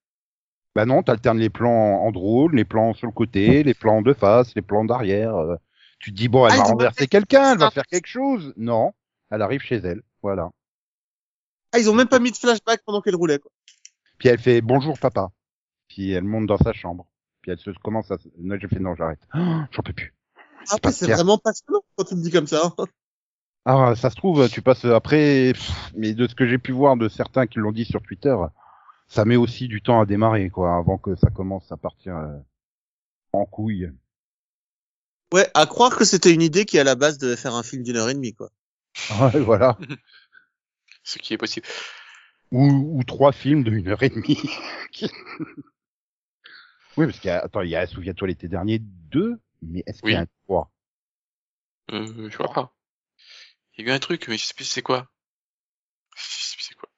Bah 0.74 0.84
non, 0.86 1.02
t'alternes 1.02 1.38
les 1.38 1.50
plans 1.50 2.00
en 2.02 2.12
drôle, 2.12 2.54
les 2.54 2.64
plans 2.64 2.94
sur 2.94 3.06
le 3.08 3.12
côté, 3.12 3.62
les 3.64 3.74
plans 3.74 4.02
de 4.02 4.12
face, 4.14 4.54
les 4.54 4.62
plans 4.62 4.84
d'arrière. 4.84 5.34
euh. 5.36 5.56
Tu 6.00 6.12
te 6.12 6.16
dis, 6.16 6.28
bon, 6.28 6.46
elle 6.46 6.54
Ah, 6.54 6.56
va 6.56 6.62
renverser 6.64 7.06
quelqu'un, 7.06 7.52
elle 7.52 7.58
va 7.58 7.70
faire 7.70 7.86
quelque 7.86 8.06
chose. 8.08 8.52
Non, 8.56 8.92
elle 9.30 9.42
arrive 9.42 9.60
chez 9.60 9.76
elle. 9.76 10.02
Voilà. 10.22 10.50
Ah, 11.72 11.78
ils 11.78 11.88
ont 11.88 11.94
même 11.94 12.08
pas 12.08 12.18
mis 12.18 12.32
de 12.32 12.36
flashback 12.36 12.82
pendant 12.84 13.00
qu'elle 13.00 13.16
roulait, 13.16 13.38
quoi. 13.38 13.50
Puis 14.18 14.28
elle 14.28 14.38
fait 14.38 14.60
bonjour 14.60 14.98
papa. 14.98 15.30
Puis 15.88 16.10
elle 16.10 16.24
monte 16.24 16.46
dans 16.46 16.58
sa 16.58 16.72
chambre. 16.72 17.06
Puis 17.42 17.52
elle 17.52 17.58
se 17.58 17.70
commence 17.82 18.10
à... 18.10 18.16
Non, 18.38 18.56
j'ai 18.60 18.68
fait 18.68 18.80
non, 18.80 18.94
j'arrête. 18.96 19.20
Oh, 19.34 19.38
J'en 19.70 19.82
peux 19.82 19.92
plus. 19.92 20.14
Après, 20.70 20.92
c'est 20.92 21.10
vraiment 21.10 21.38
passionnant 21.38 21.80
quand 21.96 22.04
tu 22.04 22.16
me 22.16 22.22
dis 22.22 22.30
comme 22.30 22.46
ça. 22.46 22.74
Ah, 23.66 23.94
ça 23.94 24.08
se 24.08 24.16
trouve, 24.16 24.48
tu 24.48 24.62
passes 24.62 24.86
après, 24.86 25.52
mais 25.94 26.14
de 26.14 26.26
ce 26.26 26.34
que 26.34 26.46
j'ai 26.46 26.56
pu 26.56 26.72
voir 26.72 26.96
de 26.96 27.10
certains 27.10 27.46
qui 27.46 27.58
l'ont 27.58 27.72
dit 27.72 27.84
sur 27.84 28.00
Twitter, 28.00 28.34
ça 29.06 29.26
met 29.26 29.36
aussi 29.36 29.68
du 29.68 29.82
temps 29.82 30.00
à 30.00 30.06
démarrer, 30.06 30.48
quoi, 30.48 30.76
avant 30.76 30.96
que 30.96 31.14
ça 31.14 31.28
commence 31.28 31.70
à 31.70 31.76
partir 31.76 32.16
euh, 32.16 32.38
en 33.34 33.44
couille. 33.44 33.92
Ouais, 35.32 35.48
à 35.54 35.66
croire 35.66 35.96
que 35.96 36.04
c'était 36.04 36.32
une 36.32 36.42
idée 36.42 36.64
qui, 36.64 36.78
à 36.78 36.84
la 36.84 36.96
base, 36.96 37.18
devait 37.18 37.36
faire 37.36 37.54
un 37.54 37.62
film 37.62 37.82
d'une 37.82 37.96
heure 37.96 38.08
et 38.08 38.14
demie, 38.14 38.34
quoi. 38.34 38.50
Ouais, 39.20 39.38
voilà. 39.40 39.78
Ce 41.04 41.18
qui 41.18 41.34
est 41.34 41.38
possible. 41.38 41.66
Ou, 42.50 42.98
ou 42.98 43.04
trois 43.04 43.32
films 43.32 43.62
de 43.62 43.70
une 43.70 43.88
heure 43.88 44.02
et 44.02 44.08
demie. 44.08 44.40
oui, 46.96 47.06
parce 47.06 47.20
qu'il 47.20 47.28
y 47.28 47.30
a, 47.30 47.38
attends, 47.38 47.62
il 47.62 47.70
y 47.70 47.76
a, 47.76 47.86
souviens-toi 47.86 48.28
l'été 48.28 48.48
dernier, 48.48 48.80
deux, 48.80 49.40
mais 49.62 49.84
est-ce 49.86 50.02
qu'il 50.02 50.12
y 50.12 50.16
a 50.16 50.20
un 50.20 50.26
trois? 50.44 50.72
Euh, 51.92 52.28
je 52.28 52.36
vois 52.36 52.52
pas. 52.52 52.74
Il 53.76 53.86
y 53.86 53.88
a 53.88 53.92
eu 53.92 53.94
un 53.94 54.00
truc, 54.00 54.26
mais 54.28 54.36
je 54.36 54.44
sais 54.44 54.54
plus 54.54 54.64
c'est 54.64 54.82
quoi. 54.82 55.08
Je 56.16 56.22
sais 56.22 56.56
plus 56.56 56.66
c'est 56.68 56.74
quoi. 56.74 56.88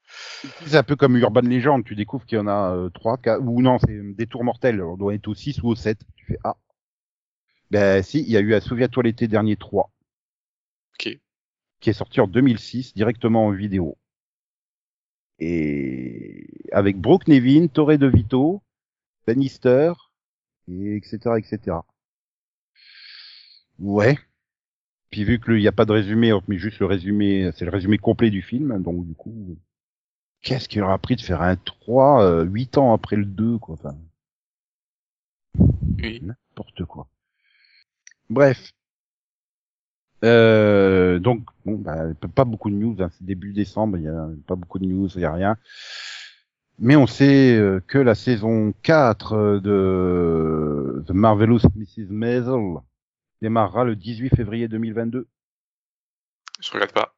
C'est 0.66 0.76
un 0.76 0.82
peu 0.82 0.96
comme 0.96 1.16
Urban 1.16 1.42
Legend, 1.42 1.84
tu 1.84 1.94
découvres 1.94 2.24
qu'il 2.24 2.38
y 2.38 2.40
en 2.40 2.48
a 2.48 2.74
euh, 2.74 2.88
trois, 2.90 3.18
quatre, 3.18 3.42
ou 3.42 3.60
non, 3.60 3.78
c'est 3.78 4.14
des 4.14 4.26
tours 4.26 4.44
mortels, 4.44 4.82
on 4.82 4.96
doit 4.96 5.14
être 5.14 5.28
au 5.28 5.34
6 5.34 5.62
ou 5.62 5.68
au 5.68 5.74
7. 5.74 6.00
Tu 6.16 6.24
fais, 6.24 6.38
ah. 6.44 6.56
Ben 7.72 8.02
si, 8.02 8.20
il 8.20 8.28
y 8.28 8.36
a 8.36 8.40
eu 8.40 8.54
un 8.54 8.60
Souviens-toi 8.60 9.04
l'été 9.04 9.28
dernier 9.28 9.56
3. 9.56 9.90
Ok. 10.92 11.18
Qui 11.80 11.90
est 11.90 11.94
sorti 11.94 12.20
en 12.20 12.26
2006, 12.26 12.92
directement 12.92 13.46
en 13.46 13.50
vidéo. 13.50 13.96
Et 15.38 16.46
avec 16.70 16.98
Brooke 16.98 17.28
Nevin, 17.28 17.68
Torre 17.68 17.96
de 17.96 18.06
Vito, 18.06 18.62
Bannister, 19.26 19.94
et 20.68 20.96
etc., 20.96 21.16
etc. 21.38 21.78
Ouais. 23.78 24.18
Puis 25.08 25.24
vu 25.24 25.40
qu'il 25.40 25.56
n'y 25.56 25.66
a 25.66 25.72
pas 25.72 25.86
de 25.86 25.92
résumé, 25.92 26.34
on 26.34 26.42
met 26.48 26.58
juste 26.58 26.78
le 26.78 26.84
résumé, 26.84 27.52
c'est 27.56 27.64
le 27.64 27.70
résumé 27.70 27.96
complet 27.96 28.28
du 28.28 28.42
film, 28.42 28.82
donc 28.82 29.06
du 29.06 29.14
coup, 29.14 29.56
qu'est-ce 30.42 30.68
qu'il 30.68 30.82
aura 30.82 30.98
pris 30.98 31.16
de 31.16 31.22
faire 31.22 31.40
un 31.40 31.56
3 31.56 32.22
euh, 32.22 32.44
8 32.44 32.76
ans 32.76 32.92
après 32.92 33.16
le 33.16 33.24
2 33.24 33.56
quoi 33.56 33.76
enfin 33.76 33.96
Oui. 36.02 36.20
n'importe 36.22 36.84
quoi 36.84 37.08
bref 38.32 38.72
euh, 40.24 41.18
donc 41.18 41.44
bon 41.64 41.74
bah, 41.78 42.04
pas 42.34 42.44
beaucoup 42.44 42.70
de 42.70 42.76
news 42.76 42.96
hein, 43.00 43.10
c'est 43.12 43.24
début 43.24 43.52
décembre 43.52 43.96
il 43.98 44.04
y 44.04 44.08
a 44.08 44.28
pas 44.46 44.54
beaucoup 44.54 44.78
de 44.78 44.86
news 44.86 45.08
il 45.16 45.20
y 45.20 45.24
a 45.24 45.32
rien 45.32 45.56
mais 46.78 46.96
on 46.96 47.06
sait 47.06 47.56
euh, 47.56 47.80
que 47.86 47.98
la 47.98 48.14
saison 48.14 48.72
4 48.82 49.60
de 49.62 51.04
The 51.06 51.10
Marvelous 51.10 51.60
Mrs. 51.76 52.06
Maisel 52.10 52.78
démarrera 53.40 53.84
le 53.84 53.96
18 53.96 54.34
février 54.36 54.68
2022 54.68 55.26
Je 56.60 56.70
regarde 56.70 56.92
pas. 56.92 57.14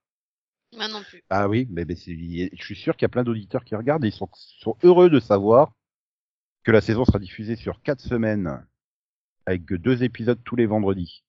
Moi 0.75 0.89
non 0.89 1.03
plus. 1.03 1.23
Ah 1.31 1.49
oui, 1.49 1.69
mais, 1.71 1.85
mais 1.85 1.95
c'est- 1.95 2.17
je 2.53 2.65
suis 2.65 2.75
sûr 2.75 2.97
qu'il 2.97 3.05
y 3.05 3.07
a 3.07 3.11
plein 3.11 3.25
d'auditeurs 3.25 3.65
qui 3.65 3.75
regardent 3.77 4.05
et 4.05 4.09
ils 4.09 4.13
sont, 4.13 4.29
sont 4.35 4.77
heureux 4.83 5.09
de 5.11 5.21
savoir 5.21 5.73
que 6.65 6.73
la 6.73 6.81
saison 6.81 7.05
sera 7.05 7.19
diffusée 7.19 7.57
sur 7.57 7.81
quatre 7.83 8.01
semaines 8.01 8.65
avec 9.47 9.67
deux 9.67 10.03
épisodes 10.03 10.41
tous 10.45 10.57
les 10.57 10.67
vendredis. 10.67 11.23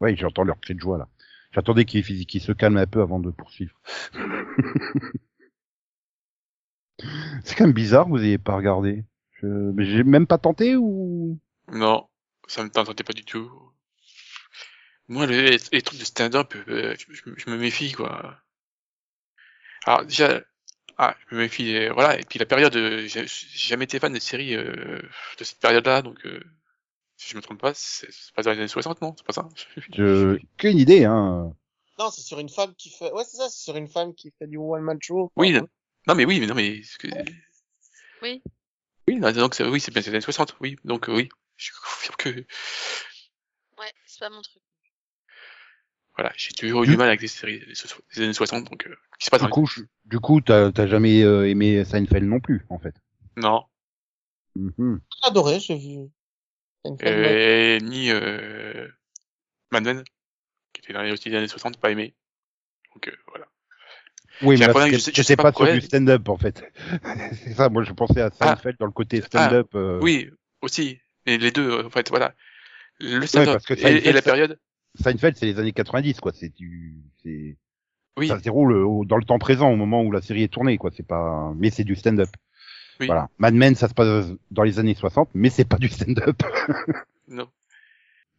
Oui, 0.00 0.16
j'entends 0.16 0.44
leur 0.44 0.58
cri 0.60 0.74
de 0.74 0.80
joie 0.80 0.98
là. 0.98 1.08
J'attendais 1.52 1.84
qu'ils 1.84 2.04
se 2.04 2.52
calment 2.52 2.78
un 2.78 2.86
peu 2.86 3.02
avant 3.02 3.20
de 3.20 3.30
poursuivre. 3.30 3.78
c'est 7.44 7.56
quand 7.56 7.64
même 7.64 7.72
bizarre 7.72 8.08
vous 8.08 8.22
ayez 8.22 8.38
pas 8.38 8.54
regardé. 8.54 9.04
J'ai 9.42 10.04
même 10.04 10.26
pas 10.26 10.38
tenté 10.38 10.76
ou? 10.76 11.38
Non, 11.72 12.08
ça 12.46 12.62
me 12.62 12.70
tentait 12.70 13.04
pas 13.04 13.12
du 13.12 13.24
tout. 13.24 13.50
Moi, 15.08 15.26
les, 15.26 15.58
trucs 15.58 15.98
de 15.98 16.04
stand-up, 16.04 16.54
euh, 16.68 16.94
je- 16.96 17.34
je 17.36 17.50
me 17.50 17.56
méfie, 17.56 17.92
quoi. 17.92 18.38
Alors, 19.84 20.04
déjà, 20.04 20.42
ah, 21.02 21.16
je 21.30 21.34
me 21.34 21.40
méfie, 21.40 21.74
euh, 21.76 21.92
voilà. 21.94 22.18
Et 22.20 22.24
puis 22.24 22.38
la 22.38 22.44
période, 22.44 22.76
euh, 22.76 23.06
j'ai 23.06 23.26
jamais 23.26 23.84
été 23.84 23.98
fan 23.98 24.12
des 24.12 24.20
séries 24.20 24.54
euh, 24.54 25.00
de 25.38 25.44
cette 25.44 25.58
période-là, 25.58 26.02
donc 26.02 26.24
euh, 26.26 26.40
si 27.16 27.30
je 27.30 27.36
me 27.36 27.40
trompe 27.40 27.58
pas, 27.58 27.72
c'est 27.74 28.08
pas 28.34 28.42
dans 28.42 28.50
les 28.50 28.58
années 28.58 28.68
60, 28.68 29.00
non 29.00 29.14
C'est 29.16 29.24
pas 29.26 29.32
ça 29.32 29.48
je... 29.76 30.38
Qu'une 30.58 30.78
idée, 30.78 31.04
hein. 31.06 31.54
Non, 31.98 32.10
c'est 32.10 32.20
sur 32.20 32.38
une 32.38 32.50
femme 32.50 32.74
qui 32.74 32.90
fait, 32.90 33.10
ouais, 33.12 33.24
c'est 33.24 33.38
ça, 33.38 33.48
c'est 33.48 33.62
sur 33.62 33.76
une 33.76 33.88
femme 33.88 34.14
qui 34.14 34.30
fait 34.38 34.46
du 34.46 34.58
one-man 34.58 34.98
show. 35.00 35.32
Oui, 35.36 35.52
non, 35.52 35.66
non, 36.06 36.14
mais 36.14 36.26
oui, 36.26 36.38
mais 36.38 36.46
non, 36.46 36.54
mais... 36.54 36.82
ce 36.82 36.98
que- 36.98 37.08
Oui. 38.22 38.42
Oui, 39.08 39.16
non, 39.16 39.32
donc 39.32 39.54
c'est- 39.54 39.64
oui, 39.64 39.80
c'est 39.80 39.90
bien 39.92 40.02
les 40.02 40.08
années 40.10 40.20
60, 40.20 40.54
oui. 40.60 40.76
Donc 40.84 41.08
euh, 41.08 41.14
oui, 41.14 41.30
je 41.56 41.70
confirme 41.72 42.16
que 42.16 42.28
Ouais, 43.78 43.90
c'est 44.04 44.20
pas 44.20 44.28
mon 44.28 44.42
truc. 44.42 44.62
Voilà, 46.20 46.34
j'ai 46.36 46.52
toujours 46.52 46.82
eu 46.82 46.86
Du- 46.86 46.92
du 46.92 46.98
mal 46.98 47.08
avec 47.08 47.22
les 47.22 47.28
séries 47.28 47.60
des, 47.60 47.72
des 48.16 48.22
années 48.22 48.32
60, 48.34 48.70
donc 48.70 48.86
euh, 48.86 48.94
qui 49.18 49.26
se 49.26 49.30
passe 49.30 49.42
Du 49.42 49.48
coup, 49.48 49.64
je- 49.66 49.80
du 50.04 50.18
coup, 50.20 50.40
t'as 50.42 50.70
t'as 50.70 50.86
jamais 50.86 51.22
euh, 51.22 51.48
aimé 51.48 51.82
Seinfeld 51.84 52.24
non 52.26 52.40
plus, 52.40 52.66
en 52.68 52.78
fait. 52.78 52.94
Non, 53.36 53.64
Mhm. 54.56 55.00
J'ai 55.22 55.28
adoré, 55.30 55.60
j'ai 55.60 55.78
vu. 55.78 56.10
Euh, 57.04 57.78
ni 57.80 58.10
euh, 58.10 58.88
Mad 59.70 59.84
Men, 59.84 60.02
qui 60.72 60.80
était 60.82 60.92
dans 60.92 61.02
les 61.02 61.12
aussi 61.12 61.30
des 61.30 61.36
années 61.36 61.48
60, 61.48 61.78
pas 61.78 61.90
aimé. 61.90 62.14
Donc 62.94 63.08
euh, 63.08 63.16
voilà. 63.28 63.46
Oui, 64.42 64.56
mais 64.58 64.66
là, 64.66 64.72
je 64.90 64.98
sais- 64.98 65.12
je 65.14 65.22
sais 65.22 65.36
pas 65.36 65.52
pas 65.52 65.52
sur 65.52 65.72
du 65.72 65.80
stand-up, 65.80 66.28
en 66.28 66.36
fait. 66.36 66.64
c'est 67.44 67.52
ça, 67.54 67.68
moi, 67.68 67.82
je 67.84 67.92
pensais 67.92 68.20
à 68.22 68.30
Seinfeld 68.30 68.76
dans 68.78 68.86
le 68.86 68.92
côté 68.92 69.20
stand-up. 69.22 69.68
euh, 69.74 70.00
Oui, 70.02 70.30
aussi, 70.62 71.00
mais 71.26 71.38
les 71.38 71.50
deux, 71.50 71.84
en 71.84 71.90
fait, 71.90 72.08
voilà. 72.08 72.34
Le 72.98 73.24
stand-up 73.26 73.62
et, 73.70 74.08
et 74.08 74.12
la 74.12 74.20
ça- 74.22 74.30
période, 74.30 74.58
Seinfeld, 74.96 75.36
c'est 75.36 75.46
les 75.46 75.58
années 75.58 75.72
90, 75.72 76.20
quoi. 76.20 76.32
C'est 76.34 76.54
du, 76.54 76.96
c'est, 77.22 77.56
oui, 78.16 78.28
ça 78.28 78.38
se 78.38 78.42
déroule 78.42 78.72
au- 78.72 79.04
dans 79.04 79.16
le 79.16 79.24
temps 79.24 79.38
présent, 79.38 79.70
au 79.70 79.76
moment 79.76 80.02
où 80.02 80.10
la 80.12 80.20
série 80.20 80.42
est 80.42 80.52
tournée, 80.52 80.78
quoi. 80.78 80.90
C'est 80.94 81.06
pas, 81.06 81.52
mais 81.56 81.70
c'est 81.70 81.84
du 81.84 81.94
stand-up. 81.96 82.28
Oui. 82.98 83.06
Voilà. 83.06 83.28
Mad 83.38 83.54
Men, 83.54 83.74
ça 83.74 83.88
se 83.88 83.94
passe 83.94 84.30
dans 84.50 84.62
les 84.62 84.78
années 84.78 84.94
60, 84.94 85.30
mais 85.34 85.48
c'est 85.50 85.64
pas 85.64 85.78
du 85.78 85.88
stand-up. 85.88 86.42
non. 87.28 87.48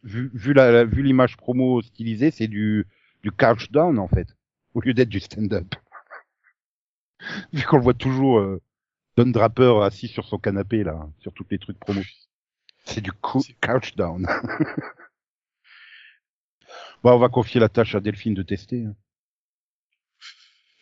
vu, 0.04 0.30
vu 0.34 0.52
la, 0.52 0.70
la- 0.70 0.84
vu 0.84 1.02
l'image 1.02 1.36
promo 1.36 1.80
stylisée, 1.82 2.30
c'est 2.30 2.48
du, 2.48 2.86
du 3.22 3.30
couchdown, 3.32 3.98
en 3.98 4.08
fait. 4.08 4.28
Au 4.74 4.80
lieu 4.80 4.94
d'être 4.94 5.08
du 5.08 5.20
stand-up. 5.20 5.74
vu 7.52 7.62
qu'on 7.64 7.76
le 7.78 7.82
voit 7.82 7.94
toujours, 7.94 8.38
euh, 8.38 8.60
Don 9.16 9.26
Draper 9.26 9.82
assis 9.82 10.08
sur 10.08 10.26
son 10.26 10.38
canapé, 10.38 10.84
là, 10.84 11.08
sur 11.18 11.32
tous 11.32 11.46
les 11.50 11.58
trucs 11.58 11.78
promo. 11.78 12.00
C'est 12.84 13.00
du 13.00 13.12
couchdown. 13.12 14.26
bon, 17.02 17.12
on 17.12 17.18
va 17.18 17.28
confier 17.28 17.60
la 17.60 17.68
tâche 17.68 17.94
à 17.94 18.00
Delphine 18.00 18.34
de 18.34 18.42
tester. 18.42 18.84
hein. 18.84 18.94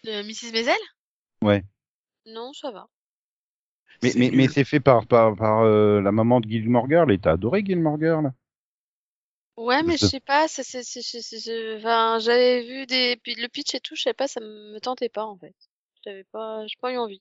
De 0.04 0.22
Mrs. 0.22 0.52
Maisel? 0.52 0.78
Ouais. 1.42 1.64
Non, 2.24 2.54
ça 2.54 2.70
va. 2.70 2.88
Mais, 4.02 4.11
C'est 4.11 4.18
mais, 4.18 4.30
mais 4.35 4.48
c'est 4.48 4.64
fait 4.64 4.80
par, 4.80 5.06
par, 5.06 5.37
par 5.37 5.62
euh, 5.62 6.00
la 6.02 6.12
maman 6.12 6.40
de 6.40 6.48
Gilmore 6.48 6.88
Girl, 6.88 7.11
et 7.12 7.18
t'as 7.18 7.33
adoré 7.33 7.62
Gilmore 7.64 7.98
Girl 7.98 8.33
Ouais, 9.56 9.83
mais 9.85 9.96
Je- 9.96 10.06
je 10.06 10.06
sais 10.09 10.20
pas, 10.20 10.48
ça, 10.48 10.62
c'est, 10.64 10.83
c'est, 10.83 11.02
c'est, 11.02 11.20
c'est- 11.22 11.38
c'est- 11.38 11.76
enfin, 11.76 12.18
j'avais 12.20 12.62
vu 12.64 12.87
des, 12.87 13.16
puis 13.22 13.35
le 13.37 13.46
pitch 13.48 13.74
et 13.74 13.80
tout, 13.80 13.94
je 13.94 14.02
sais 14.02 14.14
pas, 14.14 14.26
ça 14.28 14.40
me 14.40 14.78
tentait 14.80 15.09
pas, 15.09 15.24
en 15.24 15.37
fait. 15.38 15.54
J'avais 16.04 16.24
pas, 16.24 16.66
j'ai 16.66 16.76
pas 16.80 16.92
eu 16.92 16.96
envie. 16.98 17.20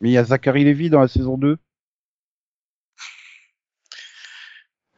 Mais 0.00 0.10
il 0.10 0.12
y 0.12 0.18
a 0.18 0.24
Zachary 0.24 0.62
Levy 0.64 0.90
dans 0.90 1.00
la 1.00 1.08
saison 1.08 1.38
2. 1.38 1.56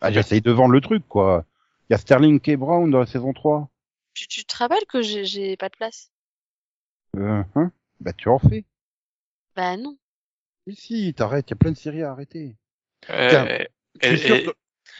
Ah, 0.02 0.12
j'essaye 0.12 0.42
de 0.42 0.50
vendre 0.50 0.72
le 0.74 0.82
truc, 0.82 1.02
quoi. 1.08 1.46
Il 1.92 1.96
y 1.96 1.96
a 1.96 1.98
Sterling 1.98 2.40
K. 2.40 2.56
Brown 2.56 2.90
dans 2.90 3.00
la 3.00 3.04
saison 3.04 3.34
3. 3.34 3.68
Tu, 4.14 4.26
tu 4.26 4.46
te 4.46 4.56
rappelles 4.56 4.86
que 4.88 5.02
j'ai, 5.02 5.26
j'ai 5.26 5.58
pas 5.58 5.68
de 5.68 5.76
place? 5.76 6.10
Euh, 7.18 7.42
hein 7.54 7.70
bah, 8.00 8.14
tu 8.14 8.30
en 8.30 8.38
fais. 8.38 8.64
Bah 9.54 9.76
non. 9.76 9.98
Mais 10.66 10.74
si, 10.74 11.12
t'arrêtes, 11.12 11.50
il 11.50 11.50
y 11.50 11.52
a 11.52 11.56
plein 11.56 11.72
de 11.72 11.76
séries 11.76 12.02
à 12.02 12.12
arrêter. 12.12 12.56
Euh, 13.10 13.58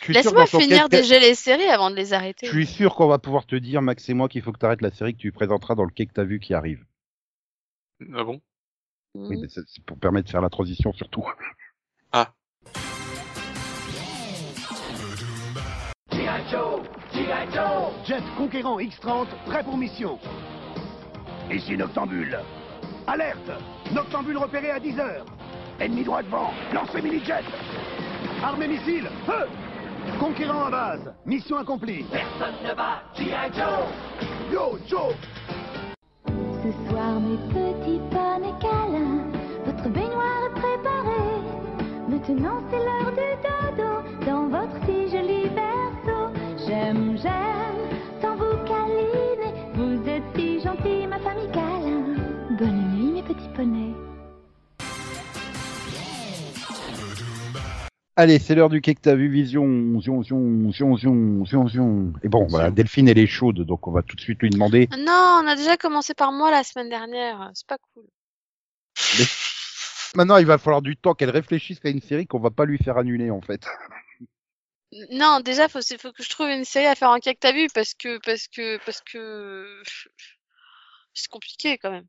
Laisse-moi 0.07 0.45
finir 0.45 0.91
déjà 0.91 1.19
les 1.19 1.35
séries 1.35 1.71
avant 1.71 1.89
de 1.89 1.97
les 1.97 2.13
arrêter. 2.13 2.47
Je 2.47 2.53
suis 2.53 2.67
sûr 2.67 2.95
qu'on 2.95 3.09
va 3.09 3.19
pouvoir 3.19 3.47
te 3.47 3.57
dire, 3.57 3.81
Max 3.81 4.07
et 4.11 4.13
moi, 4.13 4.29
qu'il 4.29 4.43
faut 4.43 4.53
que 4.53 4.59
t'arrêtes 4.59 4.83
la 4.83 4.91
série 4.91 5.15
que 5.15 5.19
tu 5.19 5.33
présenteras 5.33 5.75
dans 5.75 5.85
le 5.85 5.93
quai 5.93 6.05
que 6.05 6.13
t'as 6.13 6.25
vu 6.25 6.41
qui 6.41 6.53
arrive. 6.53 6.85
Ah 8.13 8.23
bon? 8.23 8.43
Oui, 9.15 9.37
Mhm. 9.37 9.41
mais 9.41 9.49
c'est 9.49 9.85
pour 9.87 9.97
permettre 9.97 10.27
de 10.27 10.31
faire 10.31 10.43
la 10.43 10.51
transition 10.51 10.93
surtout. 10.93 11.25
Jet 18.05 18.23
conquérant 18.37 18.81
X-30, 18.81 19.27
prêt 19.47 19.63
pour 19.63 19.77
mission. 19.77 20.19
Ici 21.51 21.77
Noctambule. 21.77 22.39
Alerte 23.07 23.51
Noctambule 23.93 24.39
repéré 24.39 24.71
à 24.71 24.81
10 24.81 24.99
heures. 24.99 25.25
Ennemi 25.81 26.05
droit 26.05 26.23
devant. 26.23 26.51
Lancez 26.73 27.01
mini-jet. 27.01 27.45
Armée 28.43 28.69
missile. 28.69 29.09
Feu 29.27 29.47
Conquérant 30.19 30.65
à 30.65 30.71
base. 30.71 31.15
Mission 31.27 31.59
accomplie. 31.59 32.05
Personne 32.11 32.55
ne 32.65 32.75
bat. 32.75 33.03
G.I. 33.17 33.51
Joe 33.53 34.53
Yo, 34.53 34.79
Joe 34.89 35.15
Ce 36.27 36.91
soir, 36.91 37.21
mes 37.21 37.37
petits 37.49 38.01
poneys 38.11 38.55
câlins, 38.61 39.25
votre 39.65 39.89
baignoire 39.89 40.45
est 40.47 40.61
préparée. 40.61 41.41
Maintenant, 42.09 42.61
c'est 42.71 42.79
l'heure 42.79 43.02
Allez, 58.15 58.39
c'est 58.39 58.55
l'heure 58.55 58.69
du 58.69 58.83
quai 58.83 58.95
que 58.95 59.01
t'as 59.01 59.15
vu, 59.15 59.29
Vision. 59.31 59.65
Zion, 60.01 60.23
zion, 60.23 60.71
zion, 60.71 60.97
zion, 60.97 61.45
zion, 61.47 61.69
zion. 61.69 62.13
Et 62.23 62.29
bon, 62.29 62.47
voilà, 62.47 62.71
Delphine, 62.71 63.09
elle 63.09 63.19
est 63.19 63.27
chaude, 63.27 63.63
donc 63.63 63.87
on 63.89 63.93
va 63.93 64.03
tout 64.03 64.17
de 64.17 64.21
suite 64.21 64.43
lui 64.43 64.51
demander. 64.51 64.89
Non, 64.99 65.41
on 65.43 65.47
a 65.47 65.57
déjà 65.57 65.77
commencé 65.79 66.13
par 66.13 66.31
moi 66.31 66.51
la 66.51 66.63
semaine 66.63 66.91
dernière. 66.91 67.51
C'est 67.55 67.67
pas 67.67 67.79
cool. 67.95 68.05
Maintenant, 70.15 70.37
il 70.37 70.45
va 70.45 70.59
falloir 70.59 70.83
du 70.83 70.97
temps 70.97 71.15
qu'elle 71.15 71.31
réfléchisse 71.31 71.79
à 71.85 71.89
une 71.89 72.03
série 72.03 72.27
qu'on 72.27 72.39
va 72.39 72.51
pas 72.51 72.67
lui 72.67 72.77
faire 72.77 72.99
annuler, 72.99 73.31
en 73.31 73.41
fait. 73.41 73.67
Non, 75.11 75.41
déjà, 75.41 75.69
faut, 75.69 75.81
faut 75.81 76.13
que 76.13 76.23
je 76.23 76.29
trouve 76.29 76.49
une 76.49 76.67
série 76.67 76.87
à 76.87 76.95
faire 76.95 77.09
en 77.09 77.19
cas 77.19 77.33
que 77.33 77.39
t'as 77.39 77.53
vu 77.53 77.67
parce 77.75 77.95
que, 77.95 78.19
parce 78.19 78.47
que, 78.47 78.79
parce 78.85 79.01
que, 79.01 79.83
c'est 81.15 81.29
compliqué 81.31 81.79
quand 81.79 81.91
même. 81.91 82.07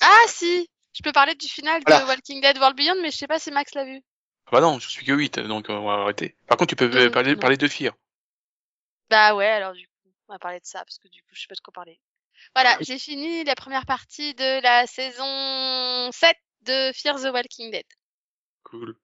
Ah, 0.00 0.24
si! 0.26 0.68
Je 0.92 1.02
peux 1.04 1.12
parler 1.12 1.36
du 1.36 1.46
final 1.46 1.80
Voilà. 1.86 2.02
de 2.02 2.08
Walking 2.08 2.40
Dead 2.40 2.58
World 2.58 2.76
Beyond, 2.76 3.00
mais 3.00 3.12
je 3.12 3.16
sais 3.16 3.28
pas 3.28 3.38
si 3.38 3.52
Max 3.52 3.74
l'a 3.74 3.84
vu. 3.84 4.00
Ah 4.46 4.50
bah 4.52 4.60
non, 4.60 4.78
je 4.78 4.88
suis 4.88 5.04
que 5.06 5.12
8, 5.12 5.38
donc 5.40 5.70
euh, 5.70 5.74
on 5.74 5.86
va 5.86 6.02
arrêter. 6.02 6.36
Par 6.46 6.56
contre, 6.56 6.70
tu 6.70 6.76
peux 6.76 6.88
Non, 6.88 7.10
parler, 7.10 7.36
parler 7.36 7.56
de 7.56 7.68
Fear. 7.68 7.94
Bah 9.08 9.34
ouais, 9.34 9.46
alors 9.46 9.72
du 9.72 9.86
coup, 9.86 10.10
on 10.28 10.32
va 10.32 10.38
parler 10.38 10.60
de 10.60 10.66
ça 10.66 10.80
parce 10.80 10.98
que 10.98 11.08
du 11.08 11.22
coup, 11.22 11.28
je 11.32 11.40
sais 11.42 11.46
pas 11.48 11.54
de 11.54 11.60
quoi 11.60 11.72
parler. 11.72 12.00
Voilà, 12.54 12.76
j'ai 12.80 12.98
fini 12.98 13.44
la 13.44 13.54
première 13.54 13.86
partie 13.86 14.34
de 14.34 14.62
la 14.62 14.86
saison 14.86 16.10
7 16.12 16.36
de 16.62 16.90
Fear 16.94 17.16
the 17.20 17.32
Walking 17.32 17.70
Dead. 17.70 17.84
Cool. 18.62 18.96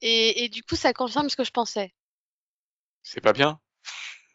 Et, 0.00 0.44
et 0.44 0.48
du 0.48 0.62
coup, 0.62 0.76
ça 0.76 0.92
confirme 0.92 1.28
ce 1.28 1.36
que 1.36 1.44
je 1.44 1.50
pensais. 1.50 1.92
C'est 3.02 3.20
pas 3.20 3.32
bien? 3.32 3.60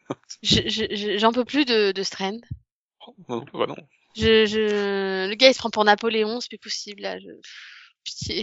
Je- 0.42 0.68
je- 0.68 0.94
je- 0.94 1.18
J'en 1.18 1.32
peux 1.32 1.44
plus 1.44 1.64
de, 1.64 1.92
de 1.92 2.02
Strand. 2.02 2.40
Oh, 3.06 3.14
Non, 3.28 3.44
bah 3.54 3.66
non. 3.66 3.76
Je, 4.16 4.44
je... 4.46 5.28
Le 5.28 5.34
gars, 5.34 5.48
il 5.48 5.54
se 5.54 5.58
prend 5.58 5.70
pour 5.70 5.84
Napoléon, 5.84 6.40
c'est 6.40 6.48
plus 6.48 6.58
possible, 6.58 7.02
là. 7.02 7.18
Je... 7.20 7.28
Pitié. 8.04 8.42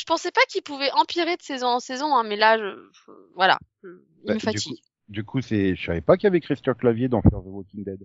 Je... 0.00 0.04
pensais 0.04 0.30
pas 0.30 0.40
qu'il 0.48 0.62
pouvait 0.62 0.90
empirer 0.92 1.36
de 1.36 1.42
saison 1.42 1.68
en 1.68 1.80
saison, 1.80 2.14
hein, 2.16 2.22
mais 2.24 2.36
là, 2.36 2.58
je... 2.58 2.88
je- 2.92 3.12
voilà. 3.34 3.58
Il 3.84 3.90
Bah, 4.26 4.34
me 4.34 4.38
du 4.38 4.44
fatigue. 4.44 4.72
coup- 4.74 4.82
Du 5.08 5.24
coup, 5.24 5.40
c'est, 5.40 5.74
je 5.76 5.86
savais 5.86 6.00
pas 6.00 6.16
qu'il 6.16 6.24
y 6.24 6.26
avait 6.28 6.40
Christian 6.40 6.74
Clavier 6.74 7.08
dans 7.08 7.22
Fear 7.22 7.40
the 7.42 7.46
Walking 7.46 7.84
Dead. 7.84 8.00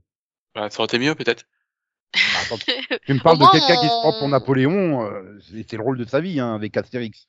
Bah, 0.55 0.69
ça 0.69 0.79
aurait 0.79 0.86
été 0.86 0.99
mieux, 0.99 1.15
peut-être. 1.15 1.43
Bah, 2.13 2.19
attends, 2.45 2.58
tu 2.58 2.65
me 3.13 3.19
parles 3.21 3.38
de 3.38 3.45
quelqu'un 3.51 3.75
qui 3.75 3.86
se 3.88 3.99
prend 4.01 4.13
pour 4.13 4.23
on- 4.23 4.29
Napoléon, 4.29 5.03
euh, 5.05 5.38
c'est 5.41 5.69
c'est 5.69 5.75
le 5.77 5.84
rôle 5.84 5.97
de 5.97 6.05
sa 6.05 6.21
vie, 6.21 6.39
hein, 6.39 6.55
avec 6.55 6.75
Astérix. 6.77 7.27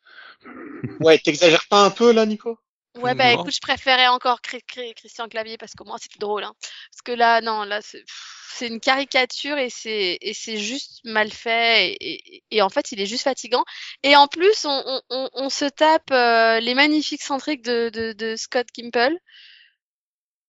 Ouais, 1.00 1.18
t'exagères 1.18 1.66
pas 1.68 1.84
un 1.84 1.90
peu 1.90 2.12
là, 2.12 2.24
Nico? 2.24 2.58
Ouais, 2.96 3.14
bah 3.14 3.32
écoute, 3.32 3.54
je 3.54 3.60
préférais 3.60 4.08
encore 4.08 4.40
Christian 4.40 5.28
Clavier 5.28 5.58
parce 5.58 5.74
qu'au 5.74 5.84
moins 5.84 5.98
c'était 5.98 6.18
drôle. 6.18 6.44
Hein. 6.44 6.52
Parce 6.90 7.02
que 7.04 7.12
là, 7.12 7.40
non, 7.40 7.64
là, 7.64 7.80
c'est 7.82 8.68
une 8.68 8.80
caricature 8.80 9.58
et 9.58 9.70
c'est 9.70 10.18
et 10.20 10.32
c'est 10.34 10.56
juste 10.56 11.00
mal 11.04 11.30
fait 11.30 11.92
et, 11.92 12.36
et, 12.36 12.44
et 12.50 12.62
en 12.62 12.68
fait, 12.68 12.92
il 12.92 13.00
est 13.00 13.06
juste 13.06 13.24
fatigant. 13.24 13.64
Et 14.02 14.16
en 14.16 14.28
plus, 14.28 14.64
on, 14.64 14.82
on, 14.86 15.02
on, 15.10 15.30
on 15.34 15.50
se 15.50 15.66
tape 15.66 16.10
euh, 16.10 16.60
les 16.60 16.74
magnifiques 16.74 17.22
centriques 17.22 17.62
de, 17.62 17.90
de, 17.90 18.12
de 18.12 18.36
Scott 18.36 18.66
Gimple 18.74 19.16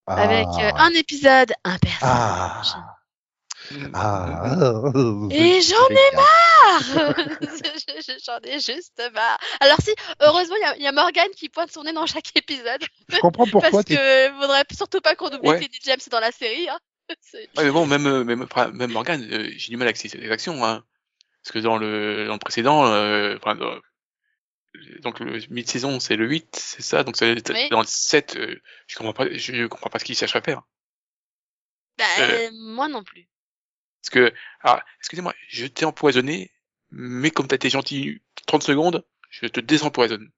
avec 0.05 0.47
euh, 0.59 0.71
un 0.77 0.91
épisode, 0.91 1.53
un 1.65 1.77
personnage. 1.77 2.67
Ah. 2.75 2.96
Ah. 3.93 4.55
Et 5.31 5.61
j'en 5.61 5.87
ai 5.89 6.15
marre 6.15 6.81
Je- 6.81 7.41
je- 8.01 8.19
J'en 8.25 8.39
ai 8.43 8.59
juste 8.59 9.01
marre. 9.13 9.37
Alors 9.59 9.77
si, 9.81 9.91
heureusement, 10.21 10.55
il 10.55 10.61
y 10.61 10.65
a, 10.65 10.75
il 10.77 10.81
y 10.83 10.87
a 10.87 10.91
Morgane 10.91 11.29
qui 11.35 11.49
pointe 11.49 11.71
son 11.71 11.83
nez 11.83 11.93
dans 11.93 12.05
chaque 12.05 12.35
épisode. 12.35 12.83
Je 13.09 13.17
comprends 13.19 13.45
pourquoi 13.47 13.69
parce 13.71 13.85
que 13.85 14.29
faudrait 14.39 14.63
surtout 14.75 15.01
pas 15.01 15.15
qu'on 15.15 15.27
oublie 15.27 15.49
Ouais. 15.49 15.57
que 15.57 15.61
Lady 15.63 15.79
James 15.83 15.99
est 16.05 16.09
dans 16.09 16.19
la 16.19 16.31
série. 16.31 16.69
Hein. 16.69 16.79
Ouais, 17.33 17.63
mais 17.63 17.71
bon, 17.71 17.85
même, 17.85 18.05
euh, 18.05 18.23
même, 18.25 18.41
enfin, 18.43 18.69
même 18.71 18.91
Morgan, 18.91 19.21
euh, 19.31 19.49
j'ai 19.55 19.69
du 19.69 19.77
mal 19.77 19.87
avec 19.87 19.95
ses, 19.97 20.29
actions, 20.29 20.65
hein. 20.65 20.83
Parce 21.43 21.53
que 21.53 21.59
dans 21.59 21.77
le, 21.77 22.25
dans 22.27 22.33
le 22.33 22.39
précédent, 22.39 22.85
euh, 22.87 23.37
enfin, 23.37 23.55
dans- 23.55 23.79
donc 25.01 25.19
le 25.21 25.39
mid-saison, 25.49 25.99
c'est 26.01 26.17
le 26.17 26.27
8, 26.27 26.55
c'est 26.55 26.81
ça, 26.81 27.03
donc 27.05 27.15
Oui. 27.21 27.69
dans 27.69 27.79
le 27.79 27.87
7, 27.87 28.35
euh, 28.35 28.61
je 28.87 28.95
comprends 28.97 29.13
pas, 29.13 29.25
je 29.31 29.65
comprends 29.67 29.89
pas 29.89 29.99
ce 29.99 30.03
qu'il 30.05 30.17
cherche 30.17 30.35
à 30.35 30.41
faire. 30.41 30.61
Bah, 31.97 32.03
Euh. 32.19 32.47
euh, 32.47 32.49
moi 32.53 32.87
non 32.89 33.03
plus. 33.03 33.27
Parce 34.01 34.09
que, 34.11 34.33
alors, 34.61 34.81
excusez-moi, 34.99 35.33
je 35.49 35.65
t'ai 35.65 35.85
empoisonné, 35.85 36.51
mais 36.91 37.31
comme 37.31 37.47
t'as 37.47 37.55
été 37.55 37.69
gentil 37.69 38.21
30 38.45 38.63
secondes, 38.63 39.05
je 39.29 39.47
te 39.47 39.59
désempoisonne. 39.59 40.31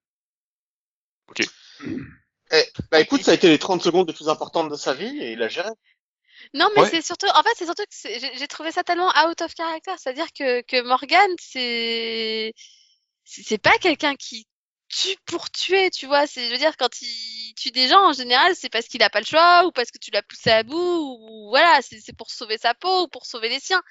Bah 2.91 2.99
écoute, 2.99 3.23
ça 3.23 3.31
a 3.31 3.35
été 3.35 3.47
les 3.47 3.59
30 3.59 3.83
secondes 3.83 4.07
les 4.07 4.13
plus 4.13 4.29
importantes 4.29 4.69
de 4.69 4.75
sa 4.75 4.93
vie 4.93 5.19
et 5.21 5.33
il 5.33 5.43
a 5.43 5.47
géré. 5.47 5.69
Non, 6.53 6.67
mais 6.75 6.81
Ouais. 6.81 6.89
c'est 6.89 7.01
surtout, 7.01 7.27
en 7.27 7.43
fait, 7.43 7.49
c'est 7.55 7.65
surtout 7.65 7.83
que 7.83 7.89
c'est- 7.91 8.19
j'ai 8.19 8.37
j'ai 8.37 8.47
trouvé 8.47 8.71
ça 8.71 8.83
tellement 8.83 9.09
out 9.09 9.41
of 9.41 9.53
character. 9.55 9.91
C'est-à-dire 9.97 10.31
que, 10.33 10.61
que 10.61 10.81
Morgan, 10.81 11.29
c'est, 11.39 12.53
c'est 13.23 13.43
c'est 13.43 13.57
pas 13.57 13.77
quelqu'un 13.77 14.15
qui 14.15 14.47
tue 14.89 15.17
pour 15.25 15.49
tuer, 15.51 15.89
tu 15.91 16.07
vois. 16.07 16.27
C'est, 16.27 16.47
je 16.47 16.51
veux 16.51 16.57
dire, 16.57 16.75
quand 16.77 17.01
il 17.01 17.53
tue 17.55 17.71
des 17.71 17.87
gens, 17.87 18.09
en 18.09 18.13
général, 18.13 18.55
c'est 18.55 18.69
parce 18.69 18.87
qu'il 18.87 19.03
a 19.03 19.09
pas 19.09 19.19
le 19.21 19.25
choix 19.25 19.65
ou 19.65 19.71
parce 19.71 19.91
que 19.91 19.97
tu 19.99 20.11
l'as 20.11 20.23
poussé 20.23 20.49
à 20.51 20.63
bout 20.63 20.75
ou 20.77 21.49
voilà, 21.49 21.81
c'est 21.81 21.99
c'est 22.01 22.13
pour 22.15 22.29
sauver 22.31 22.57
sa 22.57 22.73
peau 22.73 23.03
ou 23.03 23.07
pour 23.07 23.25
sauver 23.25 23.49
les 23.49 23.59
siens. 23.59 23.81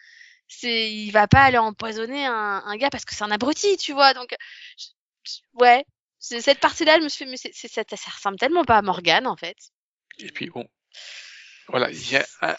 C'est, 0.48 0.92
il 0.92 1.10
va 1.12 1.28
pas 1.28 1.42
aller 1.44 1.58
empoisonner 1.58 2.26
un, 2.26 2.62
un 2.64 2.76
gars 2.76 2.90
parce 2.90 3.04
que 3.04 3.14
c'est 3.14 3.24
un 3.24 3.30
abruti, 3.30 3.76
tu 3.78 3.92
vois. 3.92 4.14
Donc, 4.14 4.34
je- 4.78 4.86
je- 5.24 5.40
ouais. 5.54 5.84
C'est- 6.18 6.40
Cette 6.40 6.60
partie-là, 6.60 6.98
je 6.98 7.04
me 7.04 7.08
suis 7.08 7.24
fait, 7.24 7.30
mais 7.30 7.36
c'est, 7.36 7.52
c'est- 7.54 7.68
ça, 7.68 7.82
ça 7.88 8.10
ressemble 8.10 8.38
tellement 8.38 8.64
pas 8.64 8.78
à 8.78 8.82
Morgan, 8.82 9.26
en 9.26 9.36
fait. 9.36 9.56
Et 10.18 10.30
puis 10.32 10.48
bon, 10.50 10.68
voilà, 11.68 11.90
il 11.90 12.10
y 12.10 12.16
a 12.16 12.26
un, 12.42 12.56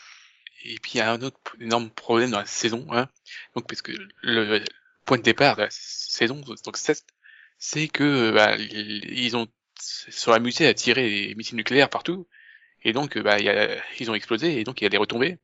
et 0.64 0.80
puis 0.80 0.94
il 0.96 0.98
y 0.98 1.02
a 1.02 1.12
un 1.12 1.22
autre 1.22 1.40
énorme 1.60 1.90
problème 1.90 2.32
dans 2.32 2.40
la 2.40 2.46
saison, 2.46 2.86
hein. 2.92 3.10
Donc 3.56 3.68
parce 3.68 3.82
que 3.82 3.92
le 4.22 4.64
point 5.06 5.18
de 5.18 5.24
départ 5.24 5.56
de 5.56 5.64
la 5.64 5.70
saison, 5.72 6.36
donc 6.64 6.78
c'est, 6.78 7.06
c'est 7.60 7.88
que 7.88 8.32
bah, 8.32 8.58
ils 8.58 9.38
ont 9.38 9.48
sont 9.82 10.32
amusés 10.34 10.68
à 10.68 10.74
tirer 10.74 11.10
des 11.10 11.36
missiles 11.36 11.58
nucléaires 11.58 11.90
partout, 11.90 12.28
et 12.84 12.94
donc 12.94 13.18
bah 13.20 13.38
ils 14.00 14.12
ont 14.12 14.16
explosé 14.16 14.60
et 14.60 14.64
donc 14.66 14.82
il 14.82 14.86
y 14.86 14.88
a 14.88 14.90
des 14.90 14.98
retombées. 14.98 15.40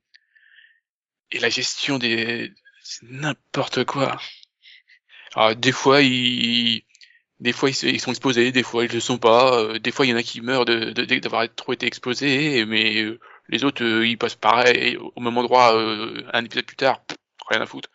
Et 1.32 1.38
la 1.39 1.49
gestion 1.49 1.99
des 1.99 2.51
c'est 2.82 3.04
n'importe 3.04 3.84
quoi. 3.86 4.17
Alors 5.36 5.56
des 5.56 5.71
fois 5.71 6.01
ils 6.01 6.84
des 7.39 7.54
fois 7.54 7.69
ils, 7.69 7.99
sont 7.99 8.12
explosés, 8.12 8.51
des 8.51 8.63
fois 8.63 8.86
ils 8.86 8.91
le 8.93 8.99
sont 8.99 9.17
pas, 9.19 9.60
euh, 9.60 9.80
des 9.80 9.91
fois 9.91 10.06
il 10.06 10.10
y 10.12 10.13
en 10.13 10.17
a 10.17 10.23
qui 10.23 10.41
meurent 10.41 10.65
de 10.65 10.91
de- 10.91 11.19
d'avoir 11.19 11.54
trop 11.56 11.73
été 11.73 11.86
explosés, 11.88 12.65
mais 12.65 13.01
euh, 13.04 13.19
les 13.49 13.63
autres 13.65 13.84
euh, 13.84 14.08
ils 14.08 14.17
passent 14.17 14.36
pareil 14.36 14.97
au 14.97 15.21
même 15.21 15.38
endroit 15.38 15.73
un 16.34 16.45
épisode 16.45 16.65
plus 16.65 16.78
tard, 16.78 17.04
rien 17.49 17.62
à 17.62 17.65
foutre. 17.65 17.89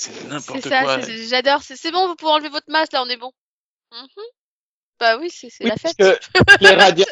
C'est 0.00 0.24
n'importe 0.28 0.68
ça, 0.68 0.82
quoi. 0.84 1.00
j'adore. 1.00 1.60
C'est 1.62 1.90
bon, 1.90 2.06
vous 2.06 2.14
pouvez 2.14 2.30
enlever 2.30 2.50
votre 2.50 2.70
masque, 2.70 2.92
là, 2.92 3.02
on 3.02 3.08
est 3.08 3.16
bon. 3.16 3.32
Mhm. 3.90 4.06
Bah 5.00 5.16
oui, 5.18 5.28
c'est 5.30 5.48
Oui, 5.60 5.66
la 5.68 5.74
parce 5.76 5.94
fête. 5.96 5.96
que 5.96 6.64
les, 6.64 6.70
radia- 6.76 7.06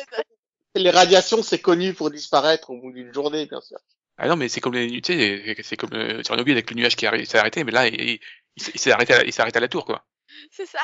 les 0.76 0.90
radiations, 0.90 1.42
c'est 1.42 1.60
connu 1.60 1.94
pour 1.94 2.10
disparaître 2.12 2.70
au 2.70 2.80
bout 2.80 2.92
d'une 2.92 3.12
journée, 3.12 3.46
bien 3.46 3.60
sûr. 3.60 3.78
Ah 4.18 4.28
non 4.28 4.36
mais 4.36 4.48
c'est 4.48 4.60
comme 4.60 4.72
les 4.74 5.00
tu 5.02 5.12
sais, 5.12 5.56
c'est 5.62 5.76
comme 5.76 5.92
euh, 5.94 6.22
Tchernobyl 6.22 6.54
avec 6.54 6.70
le 6.70 6.76
nuage 6.76 6.96
qui 6.96 7.06
s'est 7.26 7.38
arrêté, 7.38 7.64
mais 7.64 7.72
là 7.72 7.86
il, 7.88 8.00
il, 8.00 8.20
il 8.56 8.80
s'est- 8.80 8.90
arrêté, 8.92 9.12
à, 9.12 9.24
il 9.24 9.32
s'est 9.32 9.42
arrêté 9.42 9.58
à 9.58 9.60
la 9.60 9.68
tour 9.68 9.84
quoi. 9.84 10.06
C'est 10.50 10.64
ça. 10.66 10.80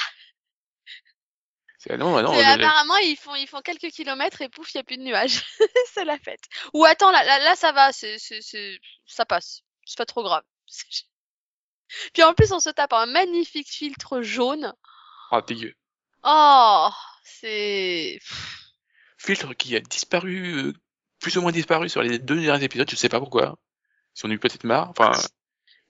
C'est 1.79 1.97
non 1.97 2.21
non. 2.21 2.33
Le- 2.33 2.39
le- 2.39 2.65
apparemment, 2.65 2.97
ils 2.99 3.17
font, 3.17 3.35
ils 3.37 3.47
font 3.47 3.61
quelques 3.61 3.91
kilomètres 3.91 4.43
et 4.43 4.49
pouf, 4.49 4.75
il 4.75 4.77
n'y 4.79 4.81
a 4.81 4.85
plus 4.85 4.97
de 4.99 5.03
nuages. 5.03 5.45
c'est 5.95 6.05
la 6.05 6.19
fête. 6.19 6.43
Ou 6.75 6.85
attends, 6.85 7.11
là, 7.11 7.25
là, 7.25 7.39
là 7.39 7.57
ça 7.57 7.73
va, 7.73 7.91
c'est, 7.93 8.19
c'est, 8.19 8.41
ça 9.07 9.25
passe. 9.25 9.63
C'est 9.87 9.97
pas 9.99 10.07
trop 10.07 10.23
grave. 10.23 10.43
Puis 12.13 12.23
en 12.23 12.35
plus, 12.35 12.53
on 12.53 12.61
se 12.61 12.71
tape 12.71 12.93
un 12.93 13.07
magnifique 13.07 13.69
filtre 13.69 14.23
jaune. 14.23 14.73
Ah, 15.31 15.43
dégueu. 15.47 15.75
Oh, 16.25 16.89
c'est. 17.25 18.19
Filtre 19.19 19.55
qui 19.55 19.77
a 19.77 19.81
disparu, 19.81 20.69
euh, 20.69 20.73
plus 21.21 21.37
ou 21.37 21.43
moins 21.43 21.53
disparu 21.53 21.89
sur 21.89 22.03
les 22.03 22.19
deux 22.19 22.41
derniers 22.41 22.65
épisodes, 22.65 22.91
je 22.91 22.97
sais 22.97 23.09
pas 23.09 23.21
pourquoi. 23.21 23.57
Si 24.15 24.25
on 24.25 24.31
a 24.31 24.33
eu 24.33 24.39
peut-être 24.39 24.65
marre, 24.65 24.91
enfin. 24.91 25.13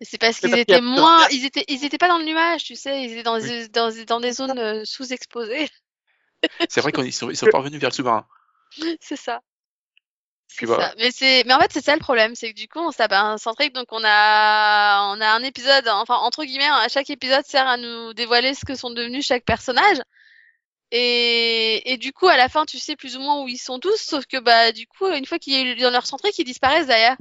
C'est 0.01 0.19
parce 0.19 0.41
qu'ils 0.41 0.59
étaient 0.59 0.81
moins, 0.81 1.29
ils 1.29 1.45
étaient, 1.45 1.65
ils 1.69 1.85
étaient 1.85 1.99
pas 1.99 2.09
dans 2.09 2.19
le 2.19 2.25
nuage, 2.25 2.65
tu 2.65 2.75
sais, 2.75 3.05
ils 3.05 3.13
étaient 3.13 3.23
dans, 3.23 3.41
Oui. 3.41 3.69
dans, 3.69 3.93
dans 4.07 4.21
des 4.21 4.33
zones 4.33 4.59
euh, 4.59 4.83
sous-exposées. 4.85 5.69
C'est 6.69 6.81
vrai 6.81 6.91
qu'ils 6.91 7.13
sont, 7.13 7.31
ils 7.31 7.37
sont 7.37 7.47
pas 7.47 7.59
revenus 7.59 7.81
vers 7.81 7.91
le 7.91 7.95
sous-marin. 7.95 8.27
C'est 9.01 9.17
ça. 9.17 9.41
Ça. 10.81 10.95
Mais 10.99 11.11
c'est, 11.11 11.45
mais 11.47 11.55
en 11.55 11.61
fait, 11.61 11.73
c'est 11.73 11.85
ça 11.85 11.95
le 11.95 12.01
problème, 12.01 12.35
c'est 12.35 12.53
que 12.53 12.59
du 12.59 12.69
coup, 12.69 12.81
on 12.81 12.91
s'est 12.91 13.13
un 13.13 13.39
centrique, 13.39 13.73
donc 13.75 13.87
on 13.91 14.03
a, 14.05 15.15
on 15.15 15.21
a 15.21 15.29
un 15.29 15.43
épisode, 15.43 15.89
enfin, 15.89 16.17
entre 16.17 16.45
guillemets, 16.45 16.69
à 16.69 16.89
chaque 16.89 17.11
épisode 17.11 17.45
sert 17.47 17.67
à 17.67 17.77
nous 17.77 18.13
dévoiler 18.15 18.55
ce 18.55 18.65
que 18.65 18.75
sont 18.75 18.91
devenus 18.91 19.27
chaque 19.27 19.45
personnage. 19.45 19.99
Et, 20.91 21.93
et 21.93 21.97
du 21.97 22.13
coup, 22.13 22.29
à 22.29 22.37
la 22.37 22.51
fin, 22.51 22.67
tu 22.67 22.79
sais 22.79 22.97
plus 22.97 23.17
ou 23.17 23.21
moins 23.21 23.41
où 23.43 23.49
ils 23.49 23.57
sont 23.59 23.79
tous, 23.79 23.97
sauf 23.97 24.27
que, 24.27 24.37
bah, 24.37 24.73
du 24.73 24.87
coup, 24.87 25.09
une 25.09 25.25
fois 25.25 25.39
qu'il 25.39 25.55
y 25.55 25.57
a 25.57 25.63
eu 25.63 25.75
dans 25.77 25.91
leur 25.91 26.05
centrique, 26.07 26.39
ils 26.39 26.45
disparaissent 26.45 26.87
derrière. 26.87 27.17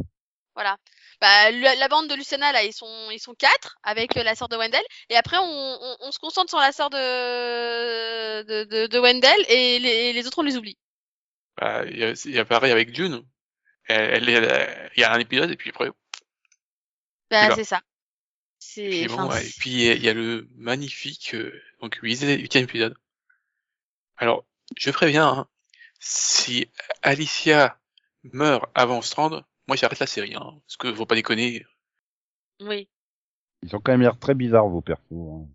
Voilà. 0.55 0.75
Bah, 1.21 1.51
la, 1.51 1.75
la 1.75 1.87
bande 1.87 2.09
de 2.09 2.15
Luciana, 2.15 2.51
là, 2.51 2.63
ils 2.63 2.73
sont, 2.73 3.09
ils 3.11 3.19
sont 3.19 3.33
quatre, 3.33 3.77
avec 3.83 4.17
euh, 4.17 4.23
la 4.23 4.35
sœur 4.35 4.49
de 4.49 4.57
Wendell. 4.57 4.83
Et 5.09 5.15
après, 5.15 5.37
on, 5.37 5.43
on, 5.43 5.97
on 6.01 6.11
se 6.11 6.19
concentre 6.19 6.49
sur 6.49 6.59
la 6.59 6.73
sœur 6.73 6.89
de, 6.89 8.43
de, 8.43 8.63
de, 8.65 8.87
de 8.87 8.99
Wendell, 8.99 9.45
et 9.47 9.79
les, 9.79 10.11
les 10.11 10.27
autres, 10.27 10.39
on 10.39 10.43
les 10.43 10.57
oublie. 10.57 10.77
Bah, 11.57 11.85
il 11.85 11.97
y 11.97 12.03
a, 12.03 12.11
il 12.25 12.31
y 12.31 12.39
a 12.39 12.45
pareil 12.45 12.71
avec 12.71 12.95
June. 12.95 13.23
Elle, 13.85 14.23
il 14.95 14.99
y 15.01 15.03
a 15.03 15.13
un 15.13 15.19
épisode 15.19 15.51
et 15.51 15.57
puis 15.57 15.69
après, 15.71 15.89
Bah, 17.29 17.55
c'est 17.55 17.63
ça. 17.63 17.81
C'est, 18.59 18.89
puis 18.89 19.07
bon, 19.07 19.27
ouais. 19.27 19.45
Et 19.45 19.49
puis 19.59 19.91
il 19.91 20.03
y 20.03 20.09
a 20.09 20.13
le 20.13 20.47
magnifique, 20.55 21.33
euh, 21.33 21.51
donc 21.81 21.95
huitième 22.03 22.39
huitième 22.39 22.63
épisode. 22.65 22.95
Alors, 24.17 24.45
je 24.77 24.91
préviens, 24.91 25.27
hein, 25.27 25.47
si 25.99 26.69
Alicia 27.01 27.79
meurt 28.23 28.69
avant 28.75 29.01
Strand, 29.01 29.43
moi 29.67 29.75
j'arrête 29.75 29.99
la 29.99 30.07
série, 30.07 30.35
hein, 30.35 30.61
parce 30.67 30.77
que 30.77 30.93
faut 30.93 31.05
pas 31.07 31.15
déconner. 31.15 31.65
oui. 32.61 32.87
Ils 33.63 33.75
ont 33.75 33.79
quand 33.79 33.91
même 33.91 34.01
l'air 34.01 34.17
très 34.17 34.33
bizarres, 34.33 34.67
vos 34.67 34.81
persos. 34.81 35.11
hein. 35.11 35.47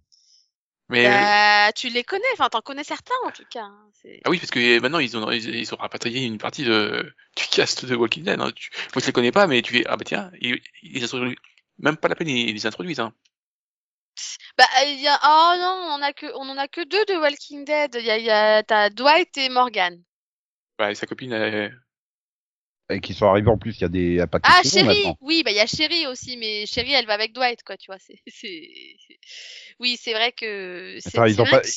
Mais 0.89 1.05
Bah, 1.05 1.73
tu 1.75 1.89
les 1.89 2.05
connais, 2.05 2.25
enfin, 2.35 2.49
t'en 2.49 2.61
connais 2.61 2.85
certains, 2.85 3.15
en 3.25 3.31
tout 3.33 3.45
cas. 3.51 3.63
hein, 3.65 3.91
ah 4.25 4.31
oui, 4.31 4.39
parce 4.39 4.51
que 4.51 4.79
maintenant 4.81 4.99
ils 5.01 5.17
ont 5.17 5.31
ils, 5.31 5.55
ils 5.55 5.75
ont 5.75 5.77
rapatrié 5.79 6.25
une 6.25 6.39
partie 6.39 6.65
de 6.65 7.13
du 7.37 7.45
cast 7.51 7.85
de 7.85 7.95
Walking 7.97 8.25
Dead. 8.25 8.41
Hein. 8.41 8.53
Tu, 8.55 8.71
moi 8.95 9.01
je 9.01 9.07
les 9.07 9.13
connais 9.13 9.33
pas, 9.33 9.47
mais 9.47 9.63
tu 9.63 9.85
ah 9.87 9.97
bah 9.97 10.05
tiens, 10.05 10.31
ils, 10.41 10.61
ils 10.83 11.03
introduisent- 11.05 11.37
même 11.79 11.97
pas 11.97 12.09
la 12.09 12.15
peine 12.15 12.29
ils, 12.29 12.53
les 12.55 12.67
introduisent. 12.67 13.01
Hein. 13.01 13.13
Bah, 14.59 14.65
il 14.87 15.01
y 15.01 15.09
a, 15.09 15.19
oh 15.25 15.55
non, 15.59 15.97
on 15.99 16.03
a 16.03 16.13
que, 16.13 16.27
on 16.35 16.49
en 16.49 16.59
a 16.59 16.69
que 16.69 16.83
deux 16.85 17.05
de 17.07 17.15
Walking 17.21 17.65
Dead. 17.65 17.95
Il 17.99 18.05
y 18.05 18.11
a, 18.11 18.19
y 18.19 18.31
a, 18.31 18.63
t'as 18.63 18.91
Dwight 18.91 19.37
et 19.39 19.49
Morgan. 19.49 20.03
Bah, 20.79 20.91
et 20.91 20.95
sa 20.95 21.07
copine, 21.07 21.33
elle, 21.33 21.79
Et 22.89 23.01
qui 23.01 23.15
sont 23.15 23.27
arrivés 23.27 23.51
en 23.51 23.59
plus, 23.59 23.77
il 23.79 23.81
y 23.81 23.85
a 23.85 23.89
des 23.89 24.21
à 24.21 24.29
Ah, 24.45 24.61
maintenant. 24.85 25.17
Oui, 25.21 25.43
bah, 25.45 25.51
il 25.51 25.57
y 25.57 25.61
a 25.61 25.67
Sherry 25.67 26.07
aussi, 26.07 26.37
mais 26.37 26.67
Sherry, 26.67 26.93
elle 26.93 27.07
va 27.07 27.15
avec 27.15 27.33
Dwight, 27.33 27.63
quoi, 27.65 27.77
tu 27.77 27.87
vois, 27.91 27.99
c'est, 27.99 28.21
c'est, 28.29 28.69
oui, 29.81 29.99
c'est 30.01 30.13
vrai 30.13 30.31
que, 30.33 30.97
c'est, 31.01 31.19
Attends, 31.19 31.25
ils 31.27 31.41
ont 31.41 31.45
pas- 31.45 31.61
que 31.61 31.69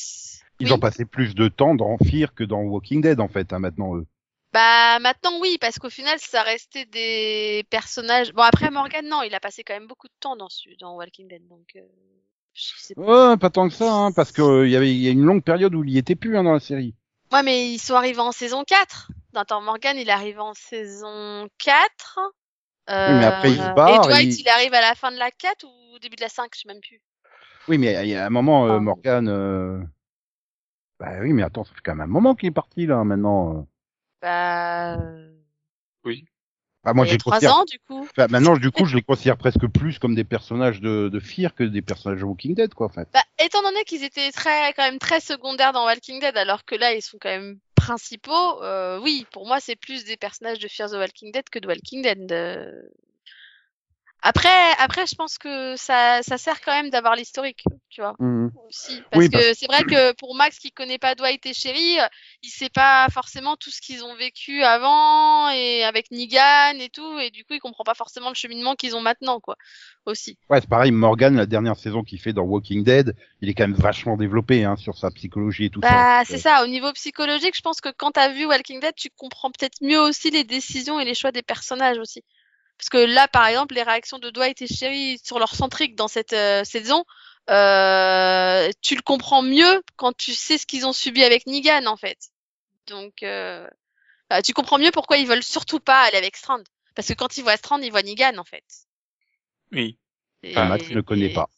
Ils 0.60 0.66
oui. 0.66 0.72
ont 0.72 0.78
passé 0.78 1.04
plus 1.04 1.34
de 1.34 1.48
temps 1.48 1.74
dans 1.74 1.96
Fear 1.98 2.34
que 2.34 2.44
dans 2.44 2.60
Walking 2.62 3.00
Dead, 3.00 3.18
en 3.18 3.28
fait, 3.28 3.52
hein, 3.52 3.58
maintenant, 3.58 3.96
eux. 3.96 4.06
Bah, 4.52 4.98
maintenant, 5.00 5.38
oui, 5.40 5.58
parce 5.60 5.78
qu'au 5.78 5.90
final, 5.90 6.18
ça 6.20 6.42
restait 6.42 6.84
des 6.84 7.64
personnages. 7.70 8.32
Bon, 8.32 8.42
après, 8.42 8.70
Morgan, 8.70 9.06
non, 9.08 9.22
il 9.22 9.34
a 9.34 9.40
passé 9.40 9.64
quand 9.64 9.74
même 9.74 9.86
beaucoup 9.86 10.08
de 10.08 10.12
temps 10.20 10.36
dans, 10.36 10.48
ce- 10.48 10.68
dans 10.80 10.96
Walking 10.96 11.28
Dead, 11.28 11.46
donc, 11.48 11.66
euh, 11.76 11.80
je 12.52 12.72
sais 12.78 12.94
pas. 12.94 13.30
Ouais, 13.32 13.36
pas 13.36 13.50
tant 13.50 13.68
que 13.68 13.74
ça, 13.74 13.92
hein, 13.92 14.12
parce 14.12 14.32
que 14.32 14.42
euh, 14.42 14.66
il 14.66 14.72
y 14.72 14.76
avait 14.76 14.92
il 14.92 15.00
y 15.00 15.08
a 15.08 15.12
une 15.12 15.24
longue 15.24 15.42
période 15.42 15.74
où 15.74 15.82
il 15.84 15.90
y 15.90 15.98
était 15.98 16.16
plus 16.16 16.36
hein, 16.36 16.42
dans 16.44 16.52
la 16.52 16.60
série. 16.60 16.94
Ouais, 17.32 17.42
mais 17.42 17.72
ils 17.72 17.78
sont 17.78 17.94
arrivés 17.94 18.18
en 18.20 18.32
saison 18.32 18.64
4. 18.64 19.10
Attends, 19.34 19.60
Morgan, 19.60 19.96
il 19.96 20.10
arrive 20.10 20.40
en 20.40 20.54
saison 20.54 21.48
4. 21.58 22.18
Oui, 22.88 23.14
mais 23.18 23.24
après, 23.24 23.50
il 23.50 23.56
se 23.56 23.62
Euh, 23.62 23.74
barre, 23.74 24.04
Et 24.04 24.08
Dwight, 24.08 24.38
il- 24.38 24.40
il... 24.40 24.48
arrive 24.48 24.74
à 24.74 24.80
la 24.80 24.94
fin 24.94 25.12
de 25.12 25.18
la 25.18 25.30
4 25.30 25.64
ou 25.64 25.94
au 25.94 25.98
début 25.98 26.16
de 26.16 26.22
la 26.22 26.28
5, 26.28 26.50
je 26.54 26.60
sais 26.60 26.68
même 26.68 26.80
plus. 26.80 27.00
Oui, 27.68 27.78
mais 27.78 27.94
il 28.02 28.10
y 28.10 28.16
a 28.16 28.26
un 28.26 28.30
moment, 28.30 28.66
euh. 28.66 28.80
Morgan. 28.80 29.28
euh, 29.28 29.78
Bah 30.98 31.12
oui, 31.20 31.32
mais 31.32 31.42
attends, 31.42 31.64
ça 31.64 31.72
fait 31.74 31.80
quand 31.84 31.94
même 31.94 32.02
un 32.02 32.12
moment 32.12 32.34
qu'il 32.34 32.48
est 32.48 32.52
parti 32.52 32.86
là, 32.86 33.04
maintenant. 33.04 33.58
euh. 33.58 33.62
Bah, 34.20 34.96
Bah, 36.82 36.94
moi, 36.94 37.06
3 37.06 37.36
considère. 37.36 37.56
ans, 37.56 37.64
du 37.64 37.78
coup. 37.78 38.00
Enfin, 38.10 38.26
maintenant, 38.28 38.56
du 38.56 38.70
coup, 38.70 38.86
je 38.86 38.96
les 38.96 39.02
considère 39.06 39.36
presque 39.36 39.66
plus 39.68 39.98
comme 39.98 40.14
des 40.14 40.24
personnages 40.24 40.80
de, 40.80 41.08
de 41.08 41.20
Fear 41.20 41.54
que 41.54 41.62
des 41.62 41.82
personnages 41.82 42.20
de 42.20 42.24
Walking 42.24 42.54
Dead, 42.54 42.72
quoi, 42.74 42.86
en 42.86 42.90
fait. 42.90 43.08
Bah, 43.12 43.22
étant 43.38 43.62
donné 43.62 43.84
qu'ils 43.84 44.02
étaient 44.02 44.32
très, 44.32 44.72
quand 44.72 44.82
même 44.82 44.98
très 44.98 45.20
secondaires 45.20 45.72
dans 45.72 45.84
Walking 45.84 46.20
Dead, 46.20 46.36
alors 46.36 46.64
que 46.64 46.74
là, 46.74 46.94
ils 46.94 47.02
sont 47.02 47.18
quand 47.20 47.28
même 47.28 47.58
principaux, 47.90 48.62
euh, 48.62 49.00
oui, 49.00 49.26
pour 49.32 49.48
moi, 49.48 49.58
c'est 49.58 49.74
plus 49.74 50.04
des 50.04 50.16
personnages 50.16 50.60
de 50.60 50.68
Fear 50.68 50.90
the 50.90 50.94
Walking 50.94 51.32
Dead 51.32 51.48
que 51.50 51.58
de 51.58 51.66
Walking 51.66 52.02
Dead. 52.02 52.32
Après, 54.22 54.72
après, 54.78 55.06
je 55.06 55.14
pense 55.14 55.38
que 55.38 55.76
ça, 55.76 56.22
ça 56.22 56.36
sert 56.38 56.60
quand 56.60 56.72
même 56.72 56.90
d'avoir 56.90 57.16
l'historique, 57.16 57.64
tu 57.88 58.00
vois. 58.00 58.16
aussi. 58.68 59.00
Parce 59.10 59.24
Oui, 59.24 59.30
que 59.30 59.36
parce- 59.36 59.58
c'est 59.58 59.66
vrai 59.66 59.84
que 59.84 60.12
pour 60.14 60.34
Max 60.34 60.58
qui 60.58 60.70
connaît 60.72 60.98
pas 60.98 61.14
Dwight 61.14 61.44
et 61.46 61.54
Sherry, 61.54 61.98
il 62.42 62.48
sait 62.50 62.68
pas 62.68 63.06
forcément 63.10 63.56
tout 63.56 63.70
ce 63.70 63.80
qu'ils 63.80 64.04
ont 64.04 64.14
vécu 64.14 64.62
avant 64.62 65.48
et 65.50 65.84
avec 65.84 66.10
Negan 66.10 66.78
et 66.78 66.88
tout, 66.90 67.18
et 67.18 67.30
du 67.30 67.44
coup 67.44 67.54
il 67.54 67.60
comprend 67.60 67.84
pas 67.84 67.94
forcément 67.94 68.28
le 68.28 68.34
cheminement 68.34 68.74
qu'ils 68.74 68.94
ont 68.94 69.00
maintenant, 69.00 69.40
quoi. 69.40 69.56
Aussi. 70.06 70.38
Ouais, 70.48 70.60
c'est 70.60 70.68
pareil, 70.68 70.90
Morgan, 70.92 71.36
la 71.36 71.46
dernière 71.46 71.76
saison 71.76 72.02
qu'il 72.02 72.20
fait 72.20 72.32
dans 72.32 72.42
Walking 72.42 72.84
Dead, 72.84 73.14
il 73.40 73.48
est 73.48 73.54
quand 73.54 73.68
même 73.68 73.74
vachement 73.76 74.16
développé 74.16 74.64
hein, 74.64 74.76
sur 74.76 74.96
sa 74.96 75.10
psychologie 75.10 75.66
et 75.66 75.70
tout 75.70 75.82
ça. 75.82 75.88
Bah 75.88 76.22
c'est 76.24 76.38
ça. 76.38 76.62
Au 76.64 76.66
niveau 76.66 76.92
psychologique, 76.92 77.56
je 77.56 77.62
pense 77.62 77.80
que 77.80 77.88
quand 77.96 78.12
t'as 78.12 78.30
vu 78.32 78.46
Walking 78.46 78.80
Dead, 78.80 78.94
tu 78.94 79.10
comprends 79.16 79.50
peut-être 79.50 79.78
mieux 79.82 80.00
aussi 80.00 80.30
les 80.30 80.44
décisions 80.44 80.98
et 81.00 81.04
les 81.04 81.14
choix 81.14 81.32
des 81.32 81.42
personnages 81.42 81.98
aussi. 81.98 82.22
Parce 82.80 82.88
que 82.88 82.96
là, 82.96 83.28
par 83.28 83.46
exemple, 83.46 83.74
les 83.74 83.82
réactions 83.82 84.18
de 84.18 84.30
Dwight 84.30 84.62
et 84.62 84.66
Sherry 84.66 85.20
sur 85.22 85.38
leur 85.38 85.54
centrique 85.54 85.96
dans 85.96 86.08
cette 86.08 86.32
euh, 86.32 86.64
saison, 86.64 87.04
euh, 87.50 88.70
tu 88.80 88.94
le 88.94 89.02
comprends 89.02 89.42
mieux 89.42 89.82
quand 89.96 90.16
tu 90.16 90.32
sais 90.32 90.56
ce 90.56 90.64
qu'ils 90.64 90.86
ont 90.86 90.94
subi 90.94 91.22
avec 91.22 91.46
Negan, 91.46 91.84
en 91.84 91.98
fait. 91.98 92.16
Donc, 92.86 93.22
euh, 93.22 93.68
bah, 94.30 94.40
tu 94.40 94.54
comprends 94.54 94.78
mieux 94.78 94.92
pourquoi 94.92 95.18
ils 95.18 95.26
veulent 95.26 95.42
surtout 95.42 95.78
pas 95.78 96.00
aller 96.04 96.16
avec 96.16 96.38
Strand. 96.38 96.62
Parce 96.94 97.06
que 97.08 97.12
quand 97.12 97.36
ils 97.36 97.42
voient 97.42 97.58
Strand, 97.58 97.80
ils 97.82 97.90
voient 97.90 98.02
Negan, 98.02 98.38
en 98.38 98.44
fait. 98.44 98.64
oui. 99.72 99.98
Et, 100.42 100.52
enfin, 100.52 100.64
Max 100.64 100.88
ne 100.88 101.02
connaît 101.02 101.32
et- 101.32 101.34
pas. 101.34 101.50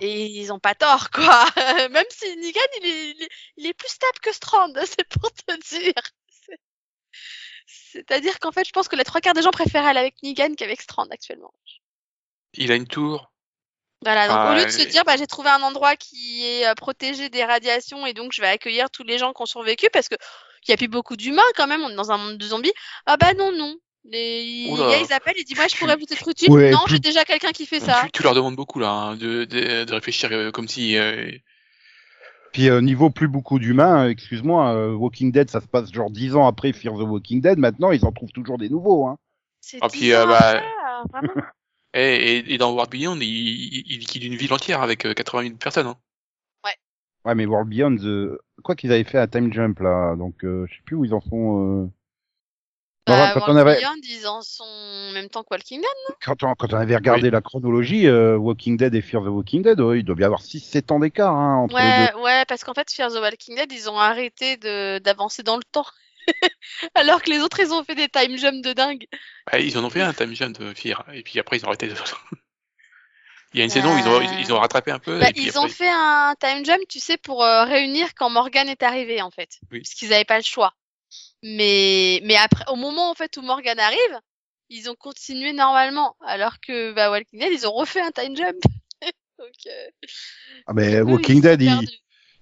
Et 0.00 0.26
ils 0.26 0.52
ont 0.52 0.60
pas 0.60 0.76
tort, 0.76 1.10
quoi. 1.10 1.46
Même 1.90 2.04
si 2.10 2.36
Negan, 2.36 2.60
il 2.80 2.86
est, 2.86 3.10
il 3.10 3.22
est, 3.24 3.28
il 3.56 3.66
est 3.66 3.74
plus 3.74 3.88
stable 3.88 4.20
que 4.22 4.32
Strand, 4.32 4.72
c'est 4.86 5.08
pour 5.08 5.32
te 5.32 5.68
dire. 5.68 6.00
C'est- 7.72 8.04
C'est-à-dire 8.08 8.38
qu'en 8.40 8.52
fait, 8.52 8.66
je 8.66 8.72
pense 8.72 8.88
que 8.88 8.96
les 8.96 9.04
trois 9.04 9.20
quarts 9.20 9.34
des 9.34 9.42
gens 9.42 9.50
préfèrent 9.50 9.84
aller 9.86 10.00
avec 10.00 10.14
Negan 10.22 10.54
qu'avec 10.56 10.80
Strand 10.80 11.06
actuellement. 11.10 11.52
Il 12.54 12.72
a 12.72 12.74
une 12.74 12.86
tour. 12.86 13.30
Voilà, 14.02 14.28
donc 14.28 14.36
Ah, 14.40 14.52
au 14.52 14.54
lieu 14.56 14.64
de 14.64 14.70
se 14.70 14.80
et- 14.80 14.86
dire, 14.86 15.04
bah, 15.04 15.16
j'ai 15.18 15.26
trouvé 15.26 15.50
un 15.50 15.60
endroit 15.62 15.94
qui 15.94 16.46
est 16.46 16.66
euh, 16.66 16.74
protégé 16.74 17.28
des 17.28 17.44
radiations 17.44 18.06
et 18.06 18.14
donc 18.14 18.32
je 18.32 18.40
vais 18.40 18.48
accueillir 18.48 18.90
tous 18.90 19.04
les 19.04 19.18
gens 19.18 19.32
qui 19.32 19.42
ont 19.42 19.46
survécu 19.46 19.88
parce 19.92 20.08
que 20.08 20.14
il 20.66 20.70
y 20.70 20.74
a 20.74 20.76
plus 20.76 20.88
beaucoup 20.88 21.16
d'humains 21.16 21.42
quand 21.56 21.66
même, 21.66 21.82
on 21.82 21.90
est 21.90 21.94
dans 21.94 22.10
un 22.10 22.16
monde 22.16 22.38
de 22.38 22.46
zombies. 22.46 22.72
Ah 23.06 23.16
bah 23.16 23.34
non, 23.34 23.52
non. 23.52 23.76
Les, 24.04 24.66
gars, 24.78 24.98
ils 24.98 25.12
appellent 25.12 25.38
et 25.38 25.44
disent, 25.44 25.56
moi, 25.58 25.66
je 25.68 25.76
pourrais 25.76 25.96
vous 25.96 26.06
être 26.10 26.26
utile. 26.26 26.50
Ouais, 26.50 26.70
non, 26.70 26.80
j'ai 26.88 26.98
déjà 26.98 27.24
quelqu'un 27.24 27.52
qui 27.52 27.66
fait 27.66 27.80
ça. 27.80 28.02
Tu, 28.06 28.12
tu 28.12 28.22
leur 28.22 28.34
demandes 28.34 28.56
beaucoup 28.56 28.78
là, 28.78 28.88
hein, 28.88 29.16
de, 29.16 29.44
de, 29.44 29.84
de 29.84 29.92
réfléchir 29.92 30.30
euh, 30.32 30.50
comme 30.50 30.68
si. 30.68 30.96
euh, 30.96 31.30
Puis 32.52 32.68
euh, 32.68 32.80
niveau 32.80 33.10
plus 33.10 33.28
beaucoup 33.28 33.58
d'humains, 33.58 34.06
euh, 34.06 34.10
excuse-moi, 34.10 34.74
euh, 34.74 34.92
Walking 34.92 35.30
Dead, 35.32 35.50
ça 35.50 35.60
se 35.60 35.68
passe 35.68 35.92
genre 35.92 36.10
dix 36.10 36.34
ans 36.34 36.46
après 36.46 36.72
Fear 36.72 36.94
the 36.94 37.02
Walking 37.02 37.40
Dead. 37.40 37.58
Maintenant, 37.58 37.92
ils 37.92 38.04
en 38.04 38.12
trouvent 38.12 38.32
toujours 38.32 38.58
des 38.58 38.68
nouveaux. 38.68 39.06
Hein. 39.06 39.18
C'est 39.60 39.78
Ah, 39.80 39.88
puis, 39.88 40.00
10 40.00 40.12
euh, 40.12 40.26
bah, 40.26 40.54
euh, 40.56 40.60
vraiment. 41.12 41.32
Et, 41.92 42.36
et, 42.36 42.54
et 42.54 42.56
dans 42.56 42.72
World 42.72 42.92
Beyond, 42.92 43.16
il, 43.16 43.24
il, 43.24 43.82
il 43.84 43.98
liquide 43.98 44.22
une 44.22 44.36
ville 44.36 44.52
entière 44.52 44.80
avec 44.80 45.04
euh, 45.06 45.12
80 45.12 45.42
000 45.42 45.54
personnes. 45.56 45.88
Hein. 45.88 45.96
Ouais, 47.24 47.34
mais 47.34 47.46
World 47.46 47.68
Beyond, 47.68 47.96
euh, 48.04 48.38
quoi 48.62 48.76
qu'ils 48.76 48.92
avaient 48.92 49.04
fait 49.04 49.18
à 49.18 49.26
Time 49.26 49.52
Jump 49.52 49.80
là, 49.80 50.14
donc 50.16 50.44
euh, 50.44 50.66
je 50.68 50.76
sais 50.76 50.82
plus 50.84 50.96
où 50.96 51.04
ils 51.04 51.12
en 51.12 51.20
sont. 51.20 51.90
Euh... 53.10 53.16
Bah, 53.16 53.32
quand, 53.34 53.52
on 53.52 53.56
avait, 53.56 53.76
Beyond, 53.80 53.94
ils 54.02 54.26
en 54.26 54.42
sont 54.42 54.64
en 54.64 55.12
même 55.12 55.28
temps 55.28 55.42
que 55.42 55.48
Walking 55.50 55.80
Dead. 55.80 56.16
quand, 56.24 56.42
on, 56.42 56.54
quand 56.54 56.72
on 56.72 56.76
avait 56.76 56.96
regardé 56.96 57.30
la 57.30 57.40
chronologie, 57.40 58.06
euh, 58.06 58.36
Walking 58.36 58.76
Dead 58.76 58.94
et 58.94 59.02
Fear 59.02 59.22
the 59.22 59.26
Walking 59.28 59.62
Dead, 59.62 59.80
ouais, 59.80 59.98
il 60.00 60.04
doit 60.04 60.16
y 60.18 60.24
avoir 60.24 60.40
6-7 60.42 60.92
ans 60.92 60.98
d'écart 61.00 61.34
hein, 61.34 61.56
entre 61.64 61.76
les 61.76 61.82
Ouais, 61.82 62.12
deux. 62.12 62.18
ouais, 62.20 62.44
parce 62.46 62.64
qu'en 62.64 62.74
fait, 62.74 62.90
Fear 62.92 63.10
the 63.10 63.16
Walking 63.20 63.56
Dead, 63.56 63.70
ils 63.72 63.88
ont 63.90 63.98
arrêté 63.98 64.56
de 64.56 64.98
d'avancer 64.98 65.42
dans 65.42 65.56
le 65.56 65.62
temps. 65.72 65.86
Alors 66.94 67.22
que 67.22 67.30
les 67.30 67.40
autres, 67.40 67.60
ils 67.60 67.72
ont 67.72 67.82
fait 67.84 67.94
des 67.94 68.08
time 68.08 68.36
jumps 68.36 68.62
de 68.62 68.72
dingue. 68.72 69.06
Ah, 69.50 69.58
ils 69.58 69.76
en 69.78 69.84
ont 69.84 69.90
fait 69.90 70.02
un 70.02 70.12
time 70.12 70.34
jump 70.34 70.58
de 70.58 70.72
Fear, 70.74 71.04
et 71.12 71.22
puis 71.22 71.38
après 71.40 71.56
ils 71.56 71.64
ont 71.64 71.68
arrêté 71.68 71.88
de... 71.88 71.94
Il 73.52 73.58
y 73.58 73.62
a 73.62 73.64
une 73.64 73.70
saison 73.70 73.92
où 73.92 73.98
ils 73.98 74.06
ont, 74.06 74.20
ils, 74.20 74.40
ils 74.42 74.52
ont 74.52 74.60
rattrapé 74.60 74.92
un 74.92 75.00
peu. 75.00 75.18
Bah, 75.18 75.30
et 75.30 75.32
puis 75.32 75.42
ils 75.42 75.48
après- 75.48 75.64
ont 75.64 75.68
fait 75.68 75.88
un 75.90 76.34
time 76.38 76.64
jump, 76.64 76.82
tu 76.88 77.00
sais, 77.00 77.16
pour 77.16 77.42
euh, 77.42 77.64
réunir 77.64 78.14
quand 78.14 78.30
Morgan 78.30 78.68
est 78.68 78.84
arrivé, 78.84 79.20
en 79.22 79.32
fait. 79.32 79.58
Oui. 79.72 79.80
Parce 79.80 79.94
qu'ils 79.94 80.10
n'avaient 80.10 80.24
pas 80.24 80.36
le 80.38 80.44
choix. 80.44 80.72
Mais, 81.42 82.20
mais 82.24 82.36
après, 82.36 82.64
au 82.70 82.76
moment, 82.76 83.10
en 83.10 83.14
fait, 83.14 83.36
où 83.36 83.42
Morgan 83.42 83.78
arrive, 83.78 84.18
ils 84.68 84.90
ont 84.90 84.94
continué 84.94 85.52
normalement. 85.52 86.16
Alors 86.20 86.60
que, 86.60 86.92
bah, 86.92 87.10
Walking 87.10 87.40
Dead, 87.40 87.52
ils 87.52 87.66
ont 87.66 87.72
refait 87.72 88.00
un 88.02 88.10
time 88.12 88.36
jump. 88.36 88.58
Donc, 89.38 89.52
euh, 89.66 89.88
Ah, 90.66 90.72
mais 90.74 91.00
Walking 91.00 91.40
Dead, 91.40 91.62
il, 91.62 91.88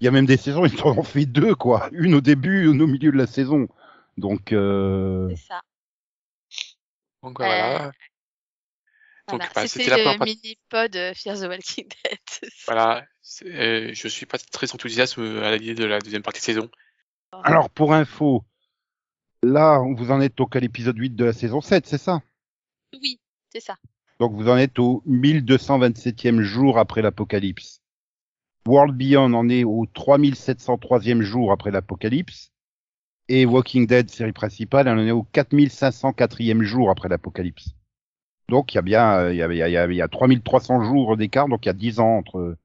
il 0.00 0.04
y 0.04 0.08
a 0.08 0.10
même 0.10 0.26
des 0.26 0.36
saisons, 0.36 0.64
ils 0.66 0.80
en 0.82 0.98
ont 0.98 1.02
fait 1.04 1.26
deux, 1.26 1.54
quoi. 1.54 1.88
Une 1.92 2.14
au 2.14 2.20
début, 2.20 2.70
une 2.70 2.82
au 2.82 2.86
milieu 2.86 3.12
de 3.12 3.16
la 3.16 3.26
saison. 3.26 3.68
Donc, 4.16 4.52
euh... 4.52 5.28
C'est 5.30 5.46
ça. 5.46 5.60
Donc 7.22 7.40
Euh, 7.40 7.44
voilà. 7.44 7.92
Donc 9.28 9.40
Voilà. 9.40 9.50
bah, 9.54 9.66
C'était 9.66 9.90
la 9.90 9.96
première 9.98 10.18
partie. 10.18 10.40
mini-pod 10.42 10.96
euh, 10.96 11.14
Fear 11.14 11.36
the 11.36 11.42
Walking 11.42 11.88
Dead. 12.04 12.50
Voilà. 12.66 13.04
C'est- 13.20 13.46
euh, 13.46 13.90
je 13.92 14.08
suis 14.08 14.26
pas 14.26 14.38
très 14.38 14.72
enthousiaste 14.72 15.18
à 15.18 15.56
l'idée 15.56 15.74
de 15.74 15.84
la 15.84 16.00
deuxième 16.00 16.22
partie 16.22 16.40
de 16.40 16.44
saison. 16.44 16.70
Alors, 17.44 17.68
pour 17.70 17.92
info, 17.92 18.44
Là, 19.42 19.78
vous 19.78 20.10
en 20.10 20.20
êtes 20.20 20.40
au 20.40 20.46
qu'à 20.46 20.60
l'épisode 20.60 20.98
8 20.98 21.10
de 21.10 21.24
la 21.24 21.32
saison 21.32 21.60
7, 21.60 21.86
c'est 21.86 21.98
ça? 21.98 22.22
Oui, 23.00 23.20
c'est 23.52 23.60
ça. 23.60 23.76
Donc 24.18 24.32
vous 24.32 24.48
en 24.48 24.56
êtes 24.56 24.78
au 24.78 25.02
1227e 25.06 26.40
jour 26.40 26.78
après 26.78 27.02
l'apocalypse. 27.02 27.80
World 28.66 28.96
Beyond 28.96 29.32
en 29.34 29.48
est 29.48 29.64
au 29.64 29.86
3703e 29.86 31.20
jour 31.20 31.52
après 31.52 31.70
l'apocalypse. 31.70 32.50
Et 33.28 33.46
Walking 33.46 33.86
Dead, 33.86 34.10
série 34.10 34.32
principale, 34.32 34.88
en 34.88 34.98
est 34.98 35.10
au 35.10 35.26
4504e 35.32 36.62
jour 36.62 36.90
après 36.90 37.08
l'apocalypse. 37.08 37.74
Donc 38.48 38.72
il 38.72 38.76
y 38.76 38.78
a 38.78 38.82
bien, 38.82 39.14
euh, 39.18 39.32
il 39.32 39.36
y 39.36 39.42
a, 39.42 39.52
y 39.52 39.62
a, 39.62 39.68
y 39.68 39.76
a, 39.76 39.86
il 39.86 39.94
y 39.94 40.02
a 40.02 40.08
3300 40.08 40.82
jours 40.82 41.16
d'écart, 41.16 41.48
donc 41.48 41.66
il 41.66 41.68
y 41.68 41.70
a 41.70 41.74
10 41.74 42.00
ans 42.00 42.16
entre 42.16 42.56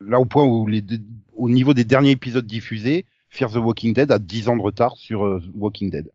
là 0.00 0.20
au 0.20 0.24
point 0.24 0.44
où 0.44 0.66
les, 0.66 0.84
au 1.34 1.48
niveau 1.48 1.74
des 1.74 1.84
derniers 1.84 2.10
épisodes 2.10 2.46
diffusés, 2.46 3.06
Fear 3.30 3.50
the 3.50 3.56
Walking 3.56 3.92
Dead 3.92 4.10
a 4.10 4.18
10 4.18 4.48
ans 4.48 4.56
de 4.56 4.62
retard 4.62 4.96
sur 4.96 5.24
euh, 5.24 5.42
Walking 5.54 5.90
Dead. 5.90 6.10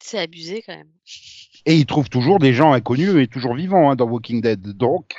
C'est 0.00 0.18
abusé 0.18 0.62
quand 0.66 0.76
même. 0.76 0.90
Et 1.64 1.76
ils 1.76 1.86
trouvent 1.86 2.10
toujours 2.10 2.38
des 2.38 2.52
gens 2.52 2.72
inconnus 2.72 3.14
et 3.16 3.28
toujours 3.28 3.54
vivants 3.54 3.90
hein, 3.90 3.96
dans 3.96 4.06
Walking 4.06 4.40
Dead. 4.40 4.60
Donc, 4.60 5.14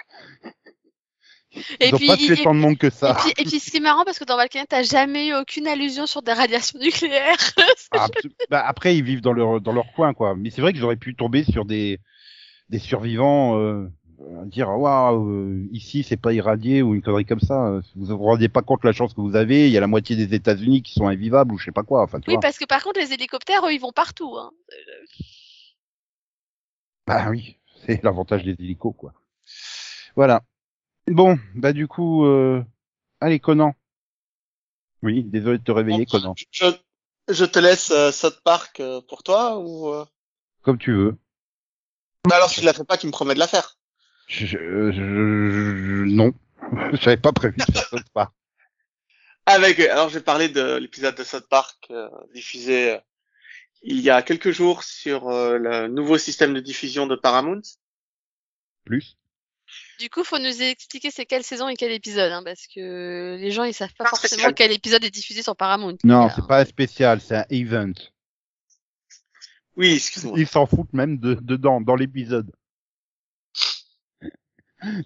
ils 1.80 1.94
ont 1.94 1.98
puis, 1.98 2.08
pas 2.08 2.18
tué 2.18 2.36
tant 2.38 2.54
de 2.54 2.60
monde 2.60 2.78
que 2.78 2.88
Et 2.88 2.92
ça. 2.92 3.16
puis, 3.20 3.32
et 3.38 3.44
puis 3.44 3.60
c'est 3.60 3.80
marrant 3.80 4.04
parce 4.06 4.18
que 4.20 4.24
dans 4.24 4.38
Valkyrie, 4.38 4.66
t'as 4.68 4.84
jamais 4.84 5.30
eu 5.30 5.36
aucune 5.36 5.68
allusion 5.68 6.06
sur 6.06 6.22
des 6.22 6.34
radiations 6.34 6.80
nucléaires. 6.80 7.38
Ah, 7.96 8.08
bah, 8.50 8.64
après, 8.66 8.98
ils 8.98 9.04
vivent 9.04 9.22
dans 9.22 9.34
leur 9.34 9.62
dans 9.62 9.72
leur 9.72 9.94
coin, 9.94 10.16
quoi. 10.16 10.36
Mais 10.36 10.50
c'est 10.50 10.62
vrai 10.62 10.74
que 10.74 10.80
j'aurais 10.80 10.96
pu 10.96 11.16
tomber 11.16 11.44
sur 11.44 11.64
des 11.64 12.00
des 12.70 12.80
survivants, 12.80 13.60
euh, 13.60 13.88
dire 14.46 14.70
waouh, 14.70 15.30
euh, 15.30 15.68
ici 15.72 16.04
c'est 16.04 16.18
pas 16.18 16.34
irradié 16.34 16.82
ou 16.82 16.96
une 16.96 17.02
connerie 17.02 17.26
comme 17.26 17.40
ça. 17.40 17.68
euh, 17.68 17.82
Vous 17.96 18.06
vous 18.06 18.18
rendez 18.24 18.50
pas 18.50 18.62
compte 18.62 18.84
la 18.84 18.92
chance 18.94 19.14
que 19.14 19.22
vous 19.22 19.36
avez. 19.36 19.68
Il 19.68 19.72
y 19.74 19.78
a 19.78 19.82
la 19.82 19.88
moitié 19.88 20.16
des 20.16 20.34
États-Unis 20.36 20.82
qui 20.82 20.94
sont 20.94 21.08
invivables 21.08 21.54
ou 21.54 21.58
je 21.58 21.66
sais 21.66 21.72
pas 21.72 21.84
quoi. 21.84 22.02
Enfin, 22.04 22.20
tu 22.20 22.30
Oui, 22.30 22.36
vois. 22.36 22.42
parce 22.42 22.58
que 22.58 22.66
par 22.66 22.84
contre, 22.84 23.00
les 23.00 23.14
hélicoptères, 23.14 23.66
eux, 23.66 23.74
ils 23.74 23.80
vont 23.82 23.92
partout. 23.92 24.36
Hein. 24.38 24.52
Bah 27.08 27.28
oui, 27.30 27.58
c'est 27.86 28.02
l'avantage 28.04 28.44
des 28.44 28.52
hélicos, 28.52 28.96
quoi. 28.98 29.14
Voilà. 30.16 30.42
Bon, 31.08 31.38
bah 31.56 31.74
du 31.74 31.88
coup, 31.88 32.26
euh... 32.26 32.64
allez 33.20 33.40
Conan. 33.40 33.74
Oui, 35.02 35.24
désolé 35.24 35.58
de 35.58 35.64
te 35.64 35.72
réveiller, 35.72 36.06
Conan. 36.06 36.34
Je, 36.52 36.66
je 37.30 37.44
te 37.46 37.60
laisse 37.60 37.92
euh, 37.92 38.12
South 38.12 38.40
Park 38.44 38.80
euh, 38.80 39.02
pour 39.02 39.24
toi 39.24 39.60
ou 39.60 39.90
euh... 39.90 40.06
Comme 40.62 40.78
tu 40.78 40.94
veux. 40.94 41.18
Bah 42.30 42.38
alors 42.38 42.50
si 42.50 42.62
je 42.62 42.66
la 42.66 42.72
fais 42.72 42.86
pas, 42.86 42.96
tu 42.96 43.06
me 43.08 43.12
promets 43.12 43.34
de 43.34 43.40
la 43.40 43.48
faire. 43.48 43.78
Je, 44.36 44.46
je, 44.48 44.58
je- 44.92 44.92
je- 44.92 46.04
non, 46.06 46.32
j'avais 46.94 47.18
pas 47.18 47.32
prévu 47.34 47.56
de 47.58 47.64
faire 47.72 47.84
ça. 47.88 47.98
Pas. 48.14 48.34
Avec, 49.46 49.80
alors 49.80 50.10
je 50.10 50.16
vais 50.16 50.24
parler 50.24 50.50
de 50.50 50.78
l'épisode 50.78 51.16
de 51.16 51.24
South 51.24 51.48
Park 51.50 51.86
euh, 51.92 52.10
diffusé 52.34 52.94
euh, 52.94 52.98
il 53.84 54.00
y 54.00 54.10
a 54.10 54.22
quelques 54.22 54.52
jours 54.52 54.84
sur 54.84 55.28
euh, 55.30 55.58
le 55.58 55.88
nouveau 55.88 56.18
système 56.18 56.54
de 56.54 56.60
diffusion 56.62 57.06
de 57.06 57.16
Paramount. 57.16 57.62
Plus. 58.86 59.18
Du 60.00 60.10
coup, 60.10 60.24
faut 60.24 60.40
nous 60.40 60.62
expliquer 60.62 61.12
c'est 61.12 61.26
quelle 61.26 61.44
saison 61.44 61.68
et 61.68 61.76
quel 61.76 61.92
épisode, 61.92 62.32
hein, 62.32 62.42
parce 62.44 62.66
que 62.68 63.38
les 63.40 63.52
gens 63.52 63.64
ils 63.66 63.74
savent 63.74 63.94
pas 63.98 64.06
Pas 64.06 64.10
forcément 64.12 64.30
spécial. 64.32 64.54
quel 64.56 64.72
épisode 64.72 65.04
est 65.04 65.12
diffusé 65.12 65.44
sur 65.44 65.56
Paramount. 65.56 65.98
Non, 66.04 66.30
c'est 66.36 66.48
pas 66.48 66.62
un 66.62 66.66
spécial, 66.66 67.22
c'est 67.22 67.36
un 67.36 67.46
event. 67.52 67.94
Oui, 69.76 69.94
excuse-moi. 69.96 70.40
Ils 70.40 70.48
s'en 70.48 70.66
foutent 70.66 70.94
même 70.94 71.18
de, 71.20 71.36
dedans, 71.36 71.82
dans 71.82 71.96
l'épisode. 71.96 72.52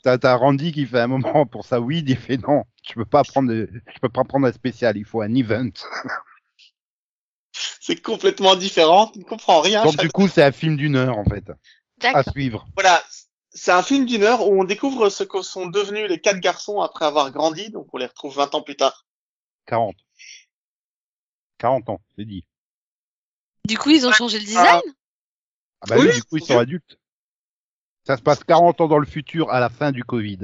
T'as, 0.04 0.18
t'as 0.18 0.36
Randy 0.36 0.72
qui 0.72 0.86
fait 0.86 1.00
un 1.02 1.08
moment 1.08 1.46
pour 1.46 1.66
sa 1.66 1.80
weed, 1.80 2.10
il 2.10 2.18
fait 2.18 2.38
non, 2.38 2.64
je 2.88 2.94
peux 2.94 3.06
pas 3.06 3.24
prendre, 3.24 3.50
de- 3.50 3.70
je 3.94 4.00
peux 4.00 4.10
pas 4.10 4.24
prendre 4.24 4.48
un 4.48 4.52
spécial, 4.52 4.98
il 4.98 5.06
faut 5.06 5.22
un 5.22 5.34
event. 5.36 5.70
C'est 7.52 8.02
complètement 8.02 8.56
différent, 8.56 9.08
tu 9.08 9.20
ne 9.20 9.24
comprends 9.24 9.62
rien. 9.62 9.84
Donc 9.84 9.98
du 9.98 10.10
coup, 10.10 10.28
c'est 10.28 10.44
un 10.44 10.52
film 10.52 10.76
d'une 10.78 10.96
heure 10.96 11.18
en 11.18 11.24
fait, 11.24 11.46
à 12.04 12.22
suivre. 12.24 12.68
Voilà, 12.76 13.02
c'est 13.50 13.72
un 13.72 13.82
film 13.82 14.06
d'une 14.06 14.24
heure 14.24 14.48
où 14.48 14.60
on 14.60 14.64
découvre 14.66 15.10
ce 15.10 15.24
que 15.24 15.42
sont 15.42 15.66
devenus 15.68 16.08
les 16.10 16.20
quatre 16.20 16.40
garçons 16.40 16.82
après 16.82 17.06
avoir 17.06 17.32
grandi, 17.32 17.70
donc 17.72 17.88
on 17.94 17.98
les 17.98 18.06
retrouve 18.06 18.36
20 18.36 18.54
ans 18.56 18.62
plus 18.62 18.76
tard. 18.76 19.06
40. 19.66 19.96
40 21.58 21.90
ans, 21.90 22.02
c'est 22.18 22.26
dit. 22.26 22.46
Du 23.66 23.78
coup, 23.78 23.90
ils 23.90 24.06
ont 24.06 24.12
changé 24.12 24.40
le 24.40 24.46
design? 24.46 24.82
Ah 25.82 25.86
bah 25.88 25.96
Oui, 25.98 26.08
oui, 26.08 26.14
du 26.16 26.24
coup, 26.24 26.38
ils 26.38 26.46
sont 26.46 26.58
adultes. 26.58 27.00
Ça 28.08 28.16
se 28.16 28.22
passe 28.22 28.42
40 28.46 28.80
ans 28.80 28.88
dans 28.88 29.00
le 29.00 29.06
futur 29.06 29.52
à 29.52 29.60
la 29.60 29.70
fin 29.70 29.92
du 29.92 30.04
Covid. 30.06 30.40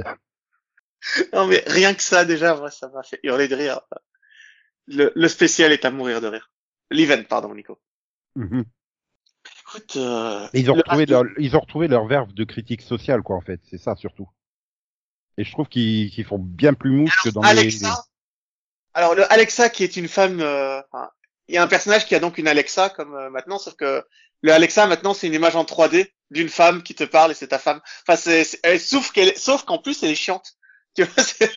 Non 1.34 1.48
mais 1.48 1.64
rien 1.66 1.94
que 1.94 2.02
ça 2.02 2.26
déjà, 2.26 2.56
moi, 2.56 2.70
ça 2.70 2.90
m'a 2.90 3.04
fait 3.04 3.22
hurler 3.24 3.48
de 3.48 3.56
rire. 3.56 3.80
Le, 4.88 5.14
le 5.16 5.28
spécial 5.30 5.72
est 5.72 5.86
à 5.86 5.90
mourir 5.92 6.20
de 6.20 6.28
rire. 6.28 6.52
L'event, 6.92 7.24
pardon, 7.24 7.56
Nico. 7.56 7.80
Mhm. 8.36 8.66
Écoute, 9.62 9.96
euh, 9.96 10.46
ils 10.54 10.70
ont 10.70 10.76
le 10.76 10.82
retrouvé 10.82 11.06
leur, 11.06 11.24
ils 11.40 11.56
ont 11.56 11.60
retrouvé 11.62 11.88
leur 11.88 12.06
verve 12.06 12.34
de 12.34 12.44
critique 12.44 12.82
sociale, 12.82 13.22
quoi, 13.22 13.38
en 13.38 13.42
fait. 13.42 13.62
C'est 13.64 13.78
ça, 13.78 13.96
surtout. 13.96 14.30
Et 15.38 15.46
je 15.46 15.52
trouve 15.52 15.68
qu'ils 15.70 16.26
font 16.26 16.38
bien 16.40 16.74
plus 16.74 16.92
mouche 16.92 17.18
que 17.24 17.30
dans 17.30 17.42
les- 17.44 17.48
Alexa. 17.50 18.04
Alors 18.94 19.16
le 19.16 19.32
Alexa 19.32 19.70
qui 19.70 19.84
est 19.86 19.96
une 19.96 20.08
femme, 20.10 20.42
euh, 20.42 20.82
enfin, 20.92 21.10
il 21.48 21.56
y 21.56 21.58
a 21.58 21.64
un 21.64 21.68
personnage 21.68 22.06
qui 22.06 22.16
a 22.16 22.20
donc 22.20 22.38
une 22.38 22.48
Alexa 22.48 22.90
comme 22.90 23.16
euh, 23.16 23.30
maintenant, 23.30 23.60
sauf 23.60 23.76
que 23.76 24.04
le 24.42 24.52
Alexa 24.54 24.88
maintenant 24.88 25.14
c'est 25.14 25.28
une 25.28 25.34
image 25.34 25.56
en 25.56 25.64
3D 25.66 26.14
d'une 26.32 26.50
femme 26.50 26.84
qui 26.84 26.96
te 26.96 27.04
parle 27.04 27.32
et 27.32 27.36
c'est 27.36 27.48
ta 27.50 27.60
femme. 27.60 27.82
Enfin 28.08 28.18
c'est, 28.18 28.60
elle- 28.64 28.80
sauf 28.80 29.12
qu'elle, 29.12 29.38
sauf 29.38 29.64
qu'en 29.64 29.78
plus 29.80 30.04
elle 30.04 30.12
est 30.12 30.16
chiante. 30.16 30.54
Tu 30.96 31.04
vois, 31.04 31.24
c'est, 31.24 31.52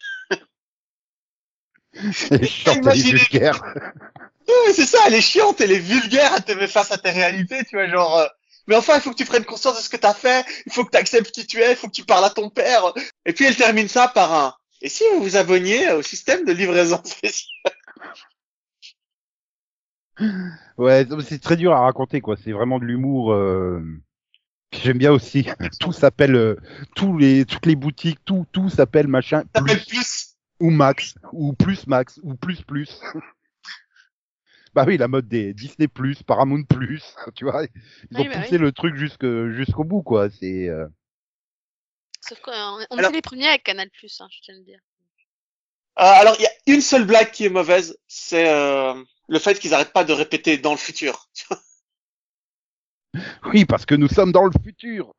vulgaires. 2.92 3.62
Ouais, 4.48 4.72
c'est 4.74 4.86
ça, 4.86 4.98
elle 5.06 5.14
est 5.14 5.20
chiante, 5.22 5.60
elle 5.60 5.72
est 5.72 5.78
vulgaire, 5.78 6.32
elle 6.36 6.44
te 6.44 6.52
met 6.52 6.68
face 6.68 6.92
à 6.92 6.98
tes 6.98 7.10
réalités, 7.10 7.64
tu 7.64 7.76
vois, 7.76 7.88
genre. 7.88 8.18
euh, 8.18 8.26
Mais 8.68 8.76
enfin, 8.76 8.94
il 8.96 9.00
faut 9.00 9.10
que 9.10 9.16
tu 9.16 9.24
prennes 9.24 9.44
conscience 9.44 9.76
de 9.76 9.82
ce 9.82 9.88
que 9.88 9.96
t'as 9.96 10.14
fait, 10.14 10.44
il 10.66 10.72
faut 10.72 10.84
que 10.84 10.90
tu 10.92 10.98
acceptes 10.98 11.32
qui 11.32 11.46
tu 11.46 11.60
es, 11.62 11.72
il 11.72 11.76
faut 11.76 11.88
que 11.88 11.92
tu 11.94 12.04
parles 12.04 12.24
à 12.24 12.30
ton 12.30 12.50
père. 12.50 12.92
Et 13.26 13.32
puis 13.32 13.44
elle 13.46 13.56
termine 13.56 13.88
ça 13.88 14.08
par 14.08 14.32
un. 14.34 14.54
Et 14.82 14.88
si 14.88 15.04
vous 15.14 15.22
vous 15.22 15.36
abonniez 15.36 15.90
au 15.92 16.02
système 16.02 16.44
de 16.44 16.52
livraison 16.52 17.00
spéciale? 17.04 17.72
Ouais, 20.78 21.06
c'est 21.22 21.40
très 21.40 21.56
dur 21.56 21.72
à 21.72 21.80
raconter, 21.80 22.20
quoi. 22.20 22.36
C'est 22.36 22.52
vraiment 22.52 22.78
de 22.78 22.84
l'humour. 22.84 23.32
Euh... 23.32 23.82
que 24.70 24.78
J'aime 24.78 24.98
bien 24.98 25.12
aussi. 25.12 25.46
tout 25.80 25.92
s'appelle, 25.92 26.34
euh, 26.36 26.56
tous 26.94 27.16
les, 27.18 27.44
toutes 27.44 27.66
les 27.66 27.76
boutiques, 27.76 28.24
tout, 28.24 28.46
tout 28.52 28.68
s'appelle 28.68 29.08
machin 29.08 29.42
Ça 29.54 29.60
s'appelle 29.60 29.78
plus 29.78 29.86
plus. 29.88 30.36
ou 30.60 30.70
max 30.70 31.14
ou 31.32 31.52
plus 31.52 31.86
max 31.86 32.18
ou 32.22 32.34
plus 32.34 32.62
plus. 32.62 33.00
bah 34.74 34.84
oui, 34.86 34.96
la 34.96 35.08
mode 35.08 35.28
des 35.28 35.54
Disney 35.54 35.88
plus, 35.88 36.22
Paramount 36.22 36.64
plus, 36.64 37.14
tu 37.34 37.44
vois. 37.44 37.64
Ils 38.10 38.18
ont 38.18 38.22
Oui, 38.22 38.28
bah 38.28 38.40
poussé 38.40 38.58
le 38.58 38.72
truc 38.72 38.96
jusque 38.96 39.26
jusqu'au 39.52 39.84
bout, 39.84 40.02
quoi. 40.02 40.30
C'est 40.30 40.68
euh, 40.68 40.86
Sauf 42.20 42.40
qu'on 42.40 42.52
on 42.52 42.98
Alors- 42.98 43.10
était 43.10 43.18
les 43.18 43.22
premiers 43.22 43.46
avec 43.48 43.62
Canal 43.62 43.88
Plus, 43.90 44.20
hein, 44.20 44.28
je 44.30 44.40
tiens 44.42 44.54
à 44.54 44.58
le 44.58 44.64
dire. 44.64 44.80
Euh, 45.98 46.02
alors, 46.02 46.34
il 46.38 46.42
y 46.42 46.46
a 46.46 46.74
une 46.74 46.82
seule 46.82 47.06
blague 47.06 47.30
qui 47.30 47.46
est 47.46 47.50
mauvaise, 47.50 47.96
c'est 48.06 48.50
euh, 48.50 48.94
le 49.28 49.38
fait 49.38 49.58
qu'ils 49.58 49.74
arrêtent 49.74 49.92
pas 49.92 50.04
de 50.04 50.12
répéter 50.12 50.58
dans 50.58 50.72
le 50.72 50.78
futur. 50.78 51.28
oui, 53.52 53.64
parce 53.64 53.86
que 53.86 53.94
nous 53.94 54.08
sommes 54.08 54.32
dans 54.32 54.44
le 54.44 54.52
futur. 54.62 55.14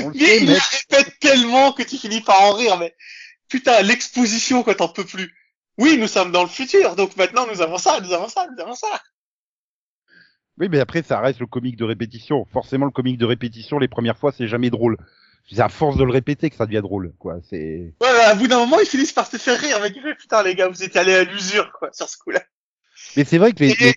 On 0.00 0.08
le 0.08 0.14
Mais 0.14 0.38
ils 0.38 0.52
répètent 0.52 1.18
tellement 1.20 1.72
que 1.72 1.82
tu 1.82 1.96
finis 1.96 2.20
par 2.20 2.40
en 2.42 2.52
rire, 2.52 2.78
mais 2.78 2.94
putain, 3.48 3.82
l'exposition 3.82 4.62
quand 4.62 4.74
t'en 4.74 4.88
peux 4.88 5.04
plus. 5.04 5.34
Oui, 5.78 5.96
nous 5.96 6.08
sommes 6.08 6.32
dans 6.32 6.42
le 6.42 6.48
futur, 6.48 6.96
donc 6.96 7.16
maintenant 7.16 7.46
nous 7.46 7.62
avons 7.62 7.78
ça, 7.78 8.00
nous 8.00 8.12
avons 8.12 8.28
ça, 8.28 8.46
nous 8.50 8.62
avons 8.62 8.74
ça. 8.74 9.00
Oui, 10.58 10.68
mais 10.68 10.80
après, 10.80 11.02
ça 11.02 11.20
reste 11.20 11.38
le 11.38 11.46
comique 11.46 11.76
de 11.76 11.84
répétition. 11.84 12.44
Forcément, 12.52 12.86
le 12.86 12.90
comique 12.90 13.18
de 13.18 13.24
répétition, 13.24 13.78
les 13.78 13.86
premières 13.86 14.18
fois, 14.18 14.32
c'est 14.32 14.48
jamais 14.48 14.70
drôle. 14.70 14.96
C'est 15.48 15.60
à 15.60 15.68
force 15.68 15.96
de 15.96 16.02
le 16.02 16.10
répéter 16.10 16.50
que 16.50 16.56
ça 16.56 16.66
devient 16.66 16.82
drôle, 16.82 17.14
quoi. 17.18 17.36
C'est. 17.48 17.94
Ouais, 18.00 18.12
ouais, 18.12 18.24
à 18.24 18.34
bout 18.34 18.48
d'un 18.48 18.58
moment, 18.58 18.80
ils 18.80 18.86
finissent 18.86 19.12
par 19.12 19.28
se 19.28 19.36
faire 19.36 19.58
rire, 19.58 19.78
mais 19.80 20.14
putain, 20.16 20.42
les 20.42 20.56
gars, 20.56 20.68
vous 20.68 20.82
étiez 20.82 21.00
allés 21.00 21.14
à 21.14 21.24
l'usure, 21.24 21.72
quoi, 21.78 21.90
sur 21.92 22.08
ce 22.08 22.18
coup-là. 22.18 22.42
Mais 23.16 23.24
c'est 23.24 23.38
vrai 23.38 23.52
que 23.52 23.64
les, 23.64 23.70
Et- 23.70 23.76
les, 23.80 23.94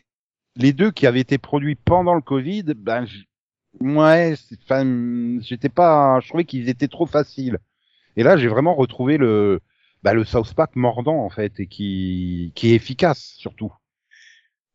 les 0.57 0.73
deux 0.73 0.91
qui 0.91 1.07
avaient 1.07 1.21
été 1.21 1.37
produits 1.37 1.75
pendant 1.75 2.15
le 2.15 2.21
Covid, 2.21 2.63
ben, 2.75 3.07
ouais, 3.81 4.35
enfin, 4.63 5.39
j'étais 5.41 5.69
pas, 5.69 6.19
je 6.21 6.29
trouvais 6.29 6.45
qu'ils 6.45 6.69
étaient 6.69 6.87
trop 6.87 7.05
faciles. 7.07 7.59
Et 8.17 8.23
là, 8.23 8.37
j'ai 8.37 8.47
vraiment 8.49 8.75
retrouvé 8.75 9.17
le, 9.17 9.61
bah, 10.03 10.13
le 10.13 10.25
South 10.25 10.53
Park 10.55 10.75
mordant, 10.75 11.25
en 11.25 11.29
fait, 11.31 11.59
et 11.59 11.67
qui, 11.67 12.53
qui 12.55 12.71
est 12.71 12.75
efficace, 12.75 13.35
surtout. 13.37 13.73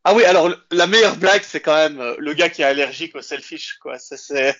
Ah 0.04 0.14
oui, 0.14 0.24
alors, 0.24 0.50
la 0.70 0.86
meilleure 0.86 1.16
blague, 1.18 1.42
c'est 1.42 1.60
quand 1.60 1.74
même 1.74 2.00
euh, 2.00 2.14
le 2.18 2.32
gars 2.32 2.48
qui 2.48 2.62
est 2.62 2.64
allergique 2.64 3.14
au 3.14 3.20
selfish, 3.22 3.76
quoi. 3.82 3.98
Ça, 3.98 4.16
c'est... 4.16 4.56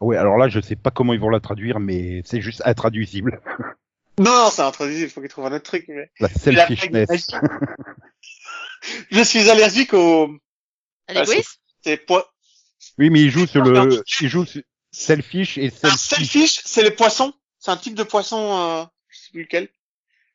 Ouais, 0.00 0.16
alors 0.16 0.36
là, 0.38 0.48
je 0.48 0.60
sais 0.60 0.76
pas 0.76 0.90
comment 0.90 1.12
ils 1.14 1.20
vont 1.20 1.28
la 1.30 1.40
traduire, 1.40 1.80
mais 1.80 2.22
c'est 2.24 2.40
juste 2.40 2.62
intraduisible. 2.64 3.40
Non, 4.20 4.30
non, 4.44 4.50
c'est 4.50 4.62
intraduisible, 4.62 5.08
il 5.08 5.10
faut 5.10 5.20
qu'il 5.20 5.30
trouve 5.30 5.46
un 5.46 5.52
autre 5.52 5.64
truc, 5.64 5.84
mais... 5.88 6.10
La 6.20 6.28
selfishness. 6.28 7.26
Je 9.10 9.22
suis 9.22 9.48
allergique 9.50 9.94
au... 9.94 10.24
À 11.08 11.12
Ah, 11.12 11.12
l'égoïsme 11.14 11.50
C'est 11.82 11.96
point... 11.98 12.24
Oui, 12.98 13.10
mais 13.10 13.20
il 13.20 13.30
joue 13.30 13.46
sur 13.46 13.62
le, 13.62 14.02
il 14.20 14.28
joue 14.28 14.44
sur 14.44 14.62
selfish 14.90 15.58
et 15.58 15.66
Un 15.82 15.90
selfish. 15.96 16.08
selfish, 16.08 16.60
c'est 16.64 16.82
les 16.82 16.90
poissons. 16.90 17.32
C'est 17.58 17.70
un 17.70 17.76
type 17.76 17.94
de 17.94 18.02
poisson, 18.02 18.56
euh, 18.58 18.84
je 19.08 19.18
sais 19.18 19.30
plus 19.32 19.42
lequel. 19.42 19.68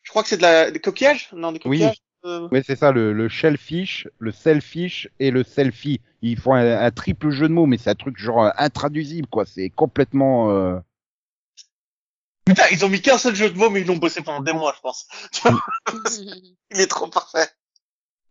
Je 0.03 0.09
crois 0.09 0.23
que 0.23 0.29
c'est 0.29 0.37
de 0.37 0.41
la, 0.43 0.71
des 0.71 0.79
coquillages? 0.79 1.29
Non, 1.33 1.51
des 1.51 1.59
Oui. 1.65 1.79
coquillages. 1.79 2.01
euh, 2.25 2.47
Oui, 2.51 2.61
c'est 2.65 2.75
ça, 2.75 2.91
le, 2.91 3.13
le 3.13 3.29
shellfish, 3.29 4.07
le 4.19 4.31
selfish 4.31 5.09
et 5.19 5.31
le 5.31 5.43
selfie. 5.43 6.01
Ils 6.21 6.39
font 6.39 6.53
un, 6.53 6.79
un 6.79 6.91
triple 6.91 7.29
jeu 7.31 7.47
de 7.47 7.53
mots, 7.53 7.65
mais 7.67 7.77
c'est 7.77 7.89
un 7.89 7.95
truc 7.95 8.17
genre 8.17 8.51
intraduisible, 8.57 9.27
quoi. 9.27 9.45
C'est 9.45 9.69
complètement... 9.69 10.49
euh, 10.51 10.79
Putain, 12.45 12.63
ils 12.71 12.85
ont 12.85 12.89
mis 12.89 13.01
qu'un 13.01 13.17
seul 13.17 13.35
jeu 13.35 13.49
de 13.49 13.57
mots, 13.57 13.69
mais 13.69 13.81
ils 13.81 13.87
l'ont 13.87 13.97
bossé 13.97 14.21
pendant 14.21 14.41
des 14.41 14.53
mois, 14.53 14.73
je 14.75 14.81
pense. 14.81 15.07
Il 16.71 16.79
est 16.79 16.87
trop 16.87 17.07
parfait. 17.07 17.47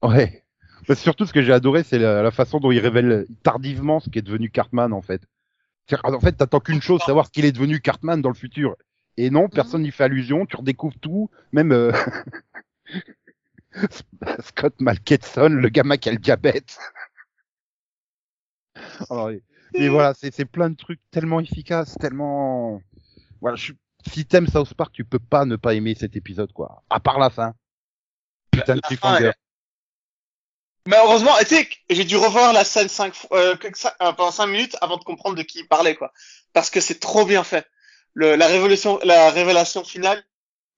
Ouais. 0.02 0.44
Bah, 0.86 0.94
surtout, 0.94 1.26
ce 1.26 1.32
que 1.32 1.42
j'ai 1.42 1.52
adoré, 1.52 1.82
c'est 1.82 1.98
la, 1.98 2.22
la 2.22 2.30
façon 2.30 2.60
dont 2.60 2.70
il 2.70 2.78
révèle 2.78 3.26
tardivement 3.42 4.00
ce 4.00 4.10
qui 4.10 4.18
est 4.18 4.22
devenu 4.22 4.50
Cartman, 4.50 4.92
en 4.92 5.02
fait. 5.02 5.22
C'est-à-dire, 5.86 6.16
En 6.16 6.20
fait, 6.20 6.32
t'attends 6.32 6.60
qu'une 6.60 6.82
chose, 6.82 7.00
savoir 7.02 7.26
ce 7.26 7.30
qu'il 7.30 7.44
est 7.44 7.52
devenu 7.52 7.80
Cartman 7.80 8.20
dans 8.20 8.28
le 8.28 8.34
futur. 8.34 8.76
Et 9.16 9.30
non, 9.30 9.48
personne 9.48 9.82
n'y 9.82 9.90
fait 9.90 10.04
allusion, 10.04 10.46
tu 10.46 10.56
redécouvres 10.56 10.98
tout, 11.00 11.30
même 11.52 11.72
euh, 11.72 11.92
Scott 14.40 14.74
Malketson, 14.80 15.48
le 15.48 15.68
gamin 15.68 15.96
qui 15.96 16.08
a 16.08 16.12
le 16.12 16.18
diabète. 16.18 16.78
Alors, 19.08 19.30
et, 19.30 19.42
et 19.74 19.88
voilà, 19.88 20.14
c'est 20.14 20.34
c'est 20.34 20.44
plein 20.44 20.70
de 20.70 20.76
trucs 20.76 21.00
tellement 21.10 21.40
efficaces, 21.40 21.96
tellement... 21.98 22.80
Voilà, 23.40 23.56
je... 23.56 23.72
si 24.10 24.26
t'aimes 24.26 24.46
South 24.48 24.74
Park, 24.74 24.92
tu 24.92 25.04
peux 25.04 25.18
pas 25.18 25.44
ne 25.44 25.56
pas 25.56 25.74
aimer 25.74 25.94
cet 25.94 26.16
épisode, 26.16 26.52
quoi. 26.52 26.82
À 26.90 27.00
part 27.00 27.18
la 27.18 27.30
fin. 27.30 27.54
Putain 28.50 28.74
de 28.74 28.80
La 28.82 28.88
cliffhanger. 28.88 29.32
Mais 30.86 30.96
heureusement, 30.96 31.32
tu 31.40 31.46
sais, 31.46 31.68
j'ai 31.88 32.04
dû 32.04 32.16
revoir 32.16 32.52
la 32.52 32.64
scène 32.64 32.88
cinq 32.88 33.14
euh, 33.32 33.56
euh, 33.62 34.12
pendant 34.12 34.30
cinq 34.30 34.46
minutes 34.46 34.76
avant 34.82 34.98
de 34.98 35.04
comprendre 35.04 35.36
de 35.36 35.42
qui 35.42 35.60
il 35.60 35.68
parlait, 35.68 35.96
quoi. 35.96 36.12
Parce 36.52 36.68
que 36.68 36.80
c'est 36.80 37.00
trop 37.00 37.24
bien 37.24 37.42
fait. 37.42 37.66
Le, 38.12 38.36
la 38.36 38.46
révélation, 38.46 39.00
la 39.02 39.30
révélation 39.30 39.82
finale, 39.82 40.22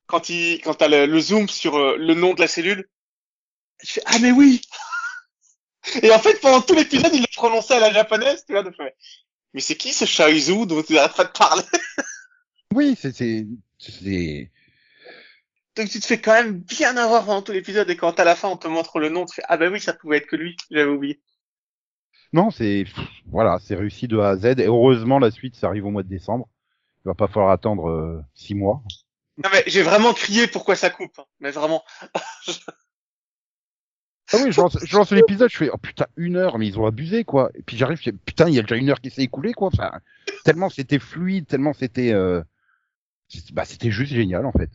quand 0.06 0.28
il, 0.28 0.60
quand 0.60 0.74
t'as 0.74 0.88
le, 0.88 1.06
le 1.06 1.20
zoom 1.20 1.48
sur 1.48 1.76
euh, 1.76 1.96
le 1.98 2.14
nom 2.14 2.34
de 2.34 2.40
la 2.40 2.46
cellule, 2.46 2.88
je 3.82 3.94
fais, 3.94 4.02
ah 4.06 4.18
mais 4.20 4.30
oui! 4.30 4.62
Et 6.02 6.12
en 6.12 6.18
fait, 6.20 6.40
pendant 6.40 6.62
tout 6.62 6.74
l'épisode, 6.74 7.12
il 7.12 7.20
le 7.20 7.34
prononçait 7.34 7.74
à 7.74 7.80
la 7.80 7.92
japonaise, 7.92 8.44
tu 8.46 8.52
vois, 8.52 8.62
de 8.62 8.70
fait. 8.70 8.96
Mais 9.54 9.60
c'est 9.60 9.76
qui 9.76 9.92
ce 9.92 10.04
Shaizu 10.04 10.66
dont 10.66 10.82
il 10.82 10.98
arrête 10.98 11.16
pas 11.16 11.24
de 11.24 11.30
parler? 11.30 11.64
Oui, 12.76 12.94
c'est... 12.94 13.56
Donc 15.76 15.88
tu 15.88 15.98
te 15.98 16.04
fais 16.04 16.20
quand 16.20 16.34
même 16.34 16.58
bien 16.58 16.94
avoir 16.98 17.24
pendant 17.24 17.40
tout 17.40 17.52
l'épisode 17.52 17.88
et 17.88 17.96
quand 17.96 18.20
à 18.20 18.24
la 18.24 18.36
fin 18.36 18.48
on 18.48 18.58
te 18.58 18.68
montre 18.68 18.98
le 18.98 19.08
nom, 19.08 19.24
tu 19.24 19.36
fais, 19.36 19.42
ah 19.48 19.56
bah 19.56 19.68
oui, 19.72 19.80
ça 19.80 19.94
pouvait 19.94 20.18
être 20.18 20.26
que 20.26 20.36
lui, 20.36 20.58
j'avais 20.70 20.90
oublié. 20.90 21.22
Non, 22.34 22.50
c'est 22.50 22.84
voilà, 23.24 23.58
c'est 23.62 23.76
réussi 23.76 24.08
de 24.08 24.18
A 24.18 24.28
à 24.28 24.36
Z. 24.36 24.44
Et 24.58 24.66
heureusement, 24.66 25.18
la 25.18 25.30
suite, 25.30 25.56
ça 25.56 25.68
arrive 25.68 25.86
au 25.86 25.90
mois 25.90 26.02
de 26.02 26.08
décembre. 26.08 26.48
Il 27.04 27.08
va 27.08 27.14
pas 27.14 27.28
falloir 27.28 27.50
attendre 27.50 27.88
euh, 27.88 28.20
six 28.34 28.54
mois. 28.54 28.82
Non 29.42 29.48
mais 29.50 29.64
j'ai 29.66 29.82
vraiment 29.82 30.12
crié 30.12 30.46
pourquoi 30.46 30.76
ça 30.76 30.90
coupe, 30.90 31.18
hein. 31.18 31.24
mais 31.40 31.52
vraiment. 31.52 31.82
Ah 34.32 34.38
oui, 34.44 34.50
je 34.52 34.60
lance, 34.60 34.76
je 34.84 34.96
lance 34.96 35.12
l'épisode, 35.12 35.48
je 35.50 35.56
fais 35.56 35.70
oh 35.72 35.78
putain 35.78 36.06
une 36.16 36.36
heure, 36.36 36.58
mais 36.58 36.66
ils 36.66 36.78
ont 36.78 36.84
abusé 36.84 37.24
quoi. 37.24 37.50
Et 37.54 37.62
puis 37.62 37.76
j'arrive, 37.76 38.00
putain, 38.26 38.48
il 38.48 38.54
y 38.54 38.58
a 38.58 38.62
déjà 38.62 38.76
une 38.76 38.90
heure 38.90 39.00
qui 39.00 39.08
s'est 39.08 39.22
écoulée 39.22 39.52
quoi. 39.54 39.68
Enfin, 39.68 39.92
tellement 40.44 40.68
c'était 40.68 40.98
fluide, 40.98 41.46
tellement 41.46 41.72
c'était, 41.72 42.12
euh, 42.12 42.42
bah 43.52 43.64
c'était 43.64 43.90
juste 43.90 44.12
génial 44.12 44.46
en 44.46 44.52
fait. 44.52 44.70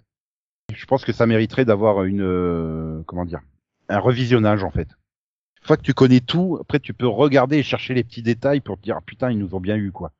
Je 0.73 0.85
pense 0.85 1.03
que 1.03 1.11
ça 1.11 1.25
mériterait 1.25 1.65
d'avoir 1.65 2.03
une, 2.03 2.21
euh, 2.21 3.03
comment 3.05 3.25
dire, 3.25 3.41
un 3.89 3.99
revisionnage 3.99 4.63
en 4.63 4.71
fait. 4.71 4.87
Une 5.61 5.67
fois 5.67 5.77
que 5.77 5.83
tu 5.83 5.93
connais 5.93 6.21
tout, 6.21 6.57
après 6.61 6.79
tu 6.79 6.93
peux 6.93 7.07
regarder 7.07 7.57
et 7.57 7.63
chercher 7.63 7.93
les 7.93 8.03
petits 8.03 8.23
détails 8.23 8.61
pour 8.61 8.77
te 8.77 8.83
dire 8.83 8.95
ah, 8.97 9.03
putain 9.05 9.31
ils 9.31 9.37
nous 9.37 9.55
ont 9.55 9.59
bien 9.59 9.75
eu 9.75 9.91
quoi. 9.91 10.11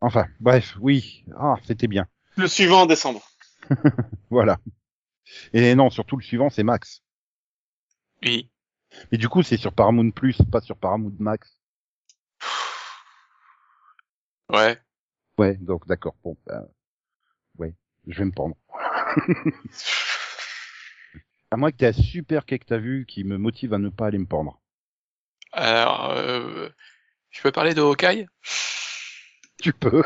Enfin, 0.00 0.26
bref, 0.40 0.76
oui, 0.80 1.24
ah 1.36 1.56
c'était 1.64 1.88
bien. 1.88 2.06
Le 2.36 2.46
suivant 2.46 2.82
en 2.82 2.86
décembre. 2.86 3.22
Voilà. 4.30 4.58
Et 5.52 5.74
non, 5.74 5.90
surtout 5.90 6.16
le 6.16 6.22
suivant, 6.22 6.50
c'est 6.50 6.62
Max. 6.62 7.02
Oui. 8.22 8.50
Mais 9.10 9.18
du 9.18 9.28
coup, 9.28 9.42
c'est 9.42 9.56
sur 9.56 9.72
Paramount 9.72 10.10
Plus, 10.10 10.36
pas 10.50 10.60
sur 10.60 10.76
Paramount 10.76 11.14
Max. 11.18 11.58
Ouais. 14.52 14.78
Ouais, 15.38 15.56
donc 15.56 15.86
d'accord. 15.86 16.14
Bon, 16.22 16.36
ben, 16.46 16.66
je 18.08 18.18
vais 18.18 18.24
me 18.24 18.32
pendre. 18.32 18.56
à 21.50 21.56
moins 21.56 21.70
que 21.70 21.76
t'aies 21.78 21.86
un 21.86 21.92
super 21.94 22.44
quai 22.44 22.58
que 22.58 22.66
t'as 22.66 22.76
vu 22.76 23.06
qui 23.06 23.24
me 23.24 23.38
motive 23.38 23.72
à 23.72 23.78
ne 23.78 23.88
pas 23.88 24.08
aller 24.08 24.18
me 24.18 24.26
pendre. 24.26 24.60
Alors, 25.52 26.10
euh, 26.10 26.68
je 27.30 27.42
peux 27.42 27.52
parler 27.52 27.74
de 27.74 27.82
Hawkeye? 27.82 28.26
Tu 29.62 29.72
peux. 29.72 30.02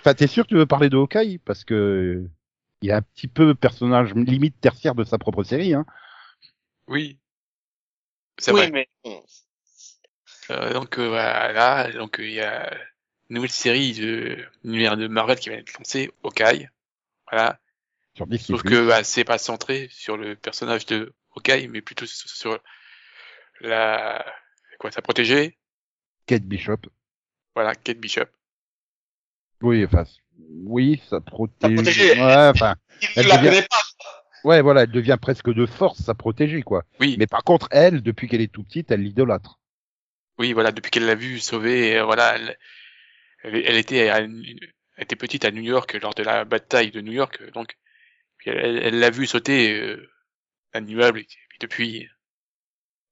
enfin, 0.00 0.14
t'es 0.14 0.26
sûr 0.26 0.44
que 0.44 0.48
tu 0.50 0.56
veux 0.56 0.66
parler 0.66 0.88
de 0.88 0.96
Hawkeye? 0.96 1.38
Parce 1.38 1.64
que 1.64 2.28
il 2.82 2.88
y 2.88 2.92
a 2.92 2.96
un 2.98 3.02
petit 3.02 3.28
peu 3.28 3.54
personnage 3.54 4.14
limite 4.14 4.58
tertiaire 4.60 4.94
de 4.94 5.04
sa 5.04 5.18
propre 5.18 5.42
série, 5.42 5.74
hein. 5.74 5.84
Oui. 6.86 7.18
C'est 8.38 8.52
Oui, 8.52 8.60
vrai. 8.60 8.72
mais 8.72 8.88
Euh, 10.50 10.72
donc 10.72 10.98
euh, 10.98 11.08
voilà, 11.08 11.90
donc 11.92 12.18
euh, 12.20 12.26
il 12.26 12.32
y 12.34 12.40
a 12.40 12.70
nouvelle 13.30 13.50
série 13.50 13.92
de 13.94 14.38
l'univers 14.64 14.96
de 14.96 15.06
Marvel 15.08 15.38
qui 15.38 15.48
va 15.50 15.56
être 15.56 15.72
lancée, 15.78 16.10
Hawkeye. 16.24 16.68
Voilà. 17.30 17.58
Sur. 18.16 18.26
Sauf 18.38 18.62
que 18.62 18.86
bah, 18.88 19.04
c'est 19.04 19.24
pas 19.24 19.38
centré 19.38 19.88
sur 19.90 20.16
le 20.16 20.34
personnage 20.36 20.84
de 20.86 21.12
Hawkeye, 21.36 21.68
mais 21.68 21.80
plutôt 21.80 22.06
sur, 22.06 22.58
la 23.60 24.24
quoi, 24.78 24.90
sa 24.90 25.02
protégée, 25.02 25.58
Kate 26.26 26.42
Bishop. 26.44 26.78
voilà, 27.54 27.74
Kate 27.74 27.98
Bishop. 27.98 28.26
Oui, 29.62 29.84
enfin, 29.84 30.04
oui, 30.64 31.02
ça 31.08 31.20
protège. 31.20 31.74
protégée. 31.74 32.12
Ouais, 32.20 32.48
enfin, 32.48 32.74
il 33.02 33.08
Elle 33.16 33.26
la 33.26 33.38
devient- 33.38 33.66
pas. 33.68 33.82
ouais, 34.44 34.62
voilà, 34.62 34.82
elle 34.84 34.90
devient 34.90 35.18
presque 35.20 35.52
de 35.52 35.66
force 35.66 36.00
sa 36.02 36.14
protégée, 36.14 36.62
quoi. 36.62 36.84
Oui, 36.98 37.16
Mais 37.18 37.26
par 37.26 37.44
contre, 37.44 37.68
elle, 37.70 38.02
depuis 38.02 38.26
qu'elle 38.28 38.40
est 38.40 38.52
tout 38.52 38.64
petite, 38.64 38.90
elle 38.90 39.02
l'idolâtre. 39.02 39.60
oui, 40.38 40.52
voilà, 40.54 40.72
depuis 40.72 40.90
qu'elle 40.90 41.06
l'a 41.06 41.14
vu 41.14 41.38
sauver, 41.40 41.98
euh, 41.98 42.04
voilà, 42.04 42.36
elle, 42.36 42.56
elle, 43.42 43.56
elle 43.56 43.76
était 43.76 44.08
à 44.10 44.18
elle 44.20 44.58
était 45.04 45.16
petite 45.16 45.44
à 45.44 45.50
New 45.50 45.62
York 45.62 45.94
lors 46.02 46.14
de 46.14 46.22
la 46.22 46.44
bataille 46.44 46.90
de 46.90 47.00
New 47.00 47.12
York, 47.12 47.38
euh, 47.40 47.50
donc 47.52 47.76
puis 48.38 48.50
elle 48.50 48.98
l'a 48.98 49.10
vu 49.10 49.26
sauter 49.26 49.78
euh, 49.80 50.10
un 50.74 50.86
immeuble 50.86 51.20
et 51.20 51.24
puis 51.24 51.58
depuis, 51.60 52.08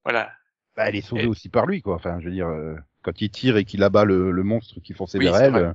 voilà. 0.04 0.32
Bah, 0.76 0.88
elle 0.88 0.96
est 0.96 1.00
sauvée 1.02 1.24
Et- 1.24 1.26
aussi 1.26 1.48
par 1.48 1.66
lui, 1.66 1.82
quoi. 1.82 1.96
Enfin, 1.96 2.18
je 2.20 2.26
veux 2.26 2.32
dire, 2.32 2.46
euh, 2.48 2.76
quand 3.02 3.20
il 3.20 3.30
tire 3.30 3.56
et 3.56 3.64
qu'il 3.64 3.82
abat 3.82 4.04
le, 4.04 4.30
le 4.30 4.42
monstre 4.42 4.80
qui 4.80 4.94
fonçait 4.94 5.18
Oui, 5.18 5.24
vers 5.26 5.36
elle, 5.36 5.54
euh, 5.56 5.72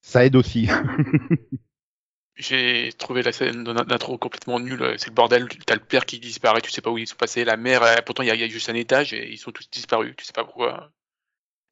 ça 0.00 0.24
aide 0.24 0.36
aussi. 0.36 0.68
J'ai 2.36 2.90
trouvé 2.98 3.22
la 3.22 3.32
scène 3.32 3.64
d'in- 3.64 3.74
d'intro 3.84 4.16
complètement 4.18 4.58
nulle. 4.58 4.94
C'est 4.98 5.08
le 5.08 5.14
bordel. 5.14 5.48
T'as 5.66 5.74
le 5.74 5.80
père 5.84 6.06
qui 6.06 6.18
disparaît, 6.18 6.60
tu 6.62 6.70
sais 6.70 6.80
pas 6.80 6.90
où 6.90 6.98
ils 6.98 7.06
sont 7.06 7.16
passés. 7.16 7.44
La 7.44 7.56
mère, 7.56 7.82
euh, 7.82 7.96
pourtant 8.06 8.22
il 8.22 8.34
y, 8.34 8.38
y 8.38 8.42
a 8.44 8.48
juste 8.48 8.70
un 8.70 8.74
étage 8.74 9.12
et 9.12 9.30
ils 9.30 9.38
sont 9.38 9.52
tous 9.52 9.68
disparus. 9.70 10.14
Tu 10.16 10.24
sais 10.24 10.32
pas 10.32 10.44
pourquoi. 10.44 10.90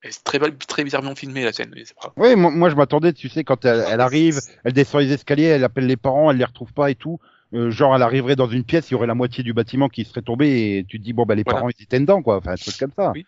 Et 0.03 0.13
C'est 0.13 0.25
très, 0.25 0.39
très 0.39 0.83
bizarrement 0.85 1.15
filmé 1.15 1.45
la 1.45 1.53
scène. 1.53 1.75
pas. 2.03 2.13
oui, 2.17 2.35
moi, 2.37 2.51
moi, 2.51 2.71
je 2.71 2.75
m'attendais, 2.75 3.13
tu 3.13 3.29
sais, 3.29 3.45
quand 3.45 3.65
elle, 3.67 3.85
elle 3.89 4.01
arrive, 4.01 4.41
elle 4.65 4.73
descend 4.73 5.03
les 5.03 5.13
escaliers, 5.13 5.45
elle 5.45 5.65
appelle 5.65 5.87
les 5.87 5.97
parents, 5.99 6.31
elle 6.31 6.39
les 6.39 6.45
retrouve 6.45 6.73
pas 6.73 6.91
et 6.91 6.95
tout. 6.95 7.19
Euh, 7.53 7.71
genre, 7.71 7.95
elle 7.97 8.03
arriverait 8.03 8.37
dans 8.37 8.49
une 8.49 8.65
pièce, 8.65 8.89
il 8.91 8.93
y 8.93 8.95
aurait 8.95 9.07
la 9.09 9.15
moitié 9.15 9.43
du 9.45 9.53
bâtiment 9.53 9.89
qui 9.89 10.05
serait 10.05 10.23
tombé 10.23 10.79
et 10.79 10.85
tu 10.89 10.99
te 10.99 11.05
dis, 11.05 11.13
bon, 11.13 11.27
bah, 11.27 11.35
les 11.35 11.43
Voilà. 11.43 11.59
parents, 11.59 11.71
ils 11.77 11.83
étaient 11.83 12.01
dedans, 12.01 12.23
quoi. 12.23 12.37
Enfin, 12.39 12.53
un 12.53 12.57
truc 12.57 12.77
comme 12.79 12.93
ça. 12.97 13.13
Oui. 13.15 13.27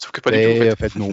Sauf 0.00 0.10
que 0.10 0.20
pas 0.20 0.30
du 0.32 0.38
tout. 0.42 0.48
En 0.48 0.52
en 0.72 0.76
fait. 0.76 0.88
fait, 0.88 0.98
non. 0.98 1.12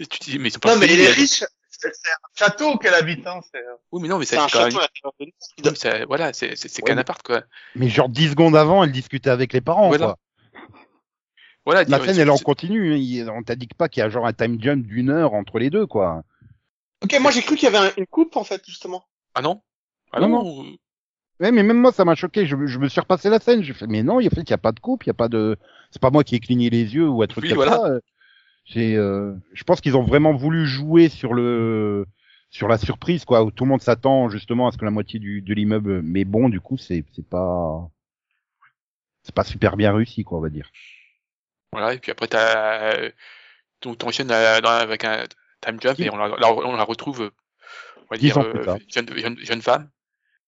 Et 0.00 0.06
tu 0.06 0.18
te 0.18 0.24
dis, 0.24 0.38
mais 0.38 0.48
ils 0.48 0.52
sont 0.52 0.58
pas 0.60 0.74
Non, 0.74 0.80
mais 0.80 0.86
il 0.92 1.00
est 1.00 1.10
riche. 1.12 1.44
C'est 1.70 1.86
un 1.88 1.90
château 2.36 2.76
qu'elle 2.78 2.94
habite, 2.94 3.24
hein. 3.26 3.38
C'est 3.52 3.60
Oui, 3.92 4.02
mais 4.02 4.08
non, 4.08 4.18
mais 4.18 4.24
c'est 4.24 4.34
c'est 4.34 4.42
un 4.42 4.48
quand 4.48 4.62
même. 4.64 4.70
château 4.72 4.84
à. 4.84 5.10
Oui, 5.20 5.32
mais 5.64 5.74
ça- 5.76 6.04
voilà, 6.06 6.32
c'est 6.32 6.56
c'est 6.56 6.66
c'est 6.68 6.82
Ouais, 6.82 6.88
qu'un 6.88 6.94
mais- 6.96 7.02
appart 7.02 7.22
quoi. 7.22 7.42
Mais 7.76 7.88
genre 7.88 8.08
10 8.08 8.30
secondes 8.30 8.56
avant, 8.56 8.82
elle 8.82 8.90
discutait 8.90 9.30
avec 9.30 9.52
les 9.52 9.60
parents, 9.60 9.86
Voilà. 9.88 10.06
quoi. 10.06 10.16
Voilà. 11.68 11.84
La 11.84 12.02
scène, 12.02 12.16
elle 12.18 12.30
en 12.30 12.38
continue. 12.38 12.94
hein. 12.94 12.96
Il- 12.96 13.28
On 13.28 13.42
t'indique 13.42 13.74
pas 13.74 13.90
qu'il 13.90 14.00
y 14.00 14.02
a 14.02 14.08
genre 14.08 14.26
un 14.26 14.32
time 14.32 14.56
jump 14.58 14.86
d'une 14.86 15.10
heure 15.10 15.34
entre 15.34 15.58
les 15.58 15.68
deux, 15.68 15.86
quoi. 15.86 16.22
Ok, 17.04 17.14
moi 17.20 17.30
j'ai 17.30 17.42
cru 17.42 17.56
qu'il 17.56 17.70
y 17.70 17.76
avait 17.76 17.88
un- 17.88 17.92
une 17.98 18.06
coupe 18.06 18.36
en 18.36 18.42
fait 18.44 18.62
justement. 18.66 19.04
Ah 19.34 19.42
non? 19.42 19.60
Ah 20.12 20.20
Non, 20.20 20.28
non. 20.30 20.62
euh, 20.64 20.76
Ouais, 21.40 21.52
mais 21.52 21.62
même 21.62 21.76
moi, 21.78 21.92
ça 21.92 22.06
m'a 22.06 22.14
choqué. 22.14 22.46
Je, 22.46 22.56
je 22.66 22.78
me 22.78 22.88
suis 22.88 23.00
repassé 23.02 23.28
la 23.28 23.38
scène. 23.38 23.62
J'ai 23.62 23.74
fait, 23.74 23.86
mais 23.86 24.02
non, 24.02 24.18
il 24.18 24.24
y 24.24 24.26
a 24.28 24.30
fait 24.30 24.48
n'y 24.48 24.54
a 24.54 24.58
pas 24.58 24.72
de 24.72 24.80
coupe, 24.80 25.04
il 25.04 25.08
y 25.08 25.10
a 25.10 25.14
pas 25.14 25.28
de. 25.28 25.58
C'est 25.90 26.00
pas 26.00 26.10
moi 26.10 26.24
qui 26.24 26.36
ai 26.36 26.40
cligné 26.40 26.70
les 26.70 26.94
yeux 26.94 27.06
ou 27.06 27.22
un 27.22 27.26
truc 27.26 27.42
Oui, 27.44 27.50
comme 27.50 27.56
voilà. 27.56 27.72
ça. 27.72 27.84
euh, 27.86 28.00
C'est, 28.64 28.94
euh, 28.96 29.34
je 29.52 29.62
pense 29.64 29.82
qu'ils 29.82 29.96
ont 29.96 30.04
vraiment 30.04 30.34
voulu 30.34 30.66
jouer 30.66 31.10
sur 31.10 31.34
le, 31.34 32.06
sur 32.50 32.66
la 32.68 32.78
surprise, 32.78 33.26
quoi, 33.26 33.44
où 33.44 33.50
tout 33.50 33.64
le 33.64 33.70
monde 33.70 33.82
s'attend 33.82 34.30
justement 34.30 34.68
à 34.68 34.72
ce 34.72 34.78
que 34.78 34.86
la 34.86 34.90
moitié 34.90 35.20
du, 35.20 35.42
de 35.42 35.52
l'immeuble. 35.54 36.00
Mais 36.02 36.24
bon, 36.24 36.48
du 36.48 36.60
coup, 36.60 36.78
c'est, 36.78 37.04
c'est 37.14 37.28
pas, 37.28 37.88
c'est 39.22 39.34
pas 39.34 39.44
super 39.44 39.76
bien 39.76 39.92
réussi, 39.92 40.24
quoi, 40.24 40.38
on 40.38 40.42
va 40.42 40.48
dire. 40.48 40.70
Voilà. 41.72 41.94
Et 41.94 41.98
puis 41.98 42.10
après 42.12 42.28
t'as 42.28 42.94
euh, 42.94 43.10
donc 43.82 43.98
t'enchaînes 43.98 44.30
euh, 44.30 44.60
dans- 44.60 44.70
avec 44.70 45.04
un 45.04 45.24
time 45.60 45.78
jump 45.80 45.98
et 46.00 46.10
on 46.10 46.16
la, 46.16 46.28
la- 46.28 46.52
on 46.52 46.76
la 46.76 46.84
retrouve. 46.84 47.22
euh, 47.22 47.30
On 48.10 48.14
va 48.14 48.16
dire 48.18 48.38
euh, 48.38 48.64
jeune, 48.88 49.08
jeune, 49.18 49.38
jeune 49.38 49.62
femme. 49.62 49.90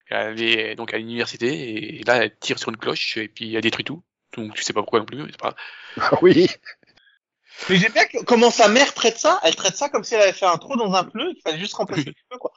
Elle 0.08 0.42
est 0.42 0.74
donc 0.74 0.92
à 0.94 0.98
l'université 0.98 1.98
et 2.00 2.02
là 2.04 2.16
elle 2.24 2.36
tire 2.38 2.58
sur 2.58 2.70
une 2.70 2.76
cloche 2.76 3.16
et 3.16 3.28
puis 3.28 3.54
elle 3.54 3.62
détruit 3.62 3.84
tout. 3.84 4.02
Donc 4.36 4.54
tu 4.54 4.62
sais 4.62 4.72
pas 4.72 4.80
pourquoi 4.80 5.00
non 5.00 5.04
plus. 5.06 5.18
mais 5.22 5.30
C'est 5.30 5.40
pas. 5.40 5.54
oui. 6.22 6.48
Mais 7.68 7.76
j'aime 7.76 7.92
bien 7.92 8.06
que- 8.06 8.24
comment 8.24 8.50
sa 8.50 8.68
mère 8.68 8.94
traite 8.94 9.18
ça. 9.18 9.38
Elle 9.42 9.54
traite 9.54 9.76
ça 9.76 9.88
comme 9.90 10.02
si 10.04 10.14
elle 10.14 10.22
avait 10.22 10.32
fait 10.32 10.46
un 10.46 10.56
trou 10.56 10.76
dans 10.76 10.92
un 10.94 11.04
pneu. 11.04 11.32
Il 11.36 11.40
fallait 11.42 11.58
juste 11.58 11.74
remplacer 11.74 12.04
le 12.06 12.12
pneu 12.12 12.38
quoi. 12.38 12.52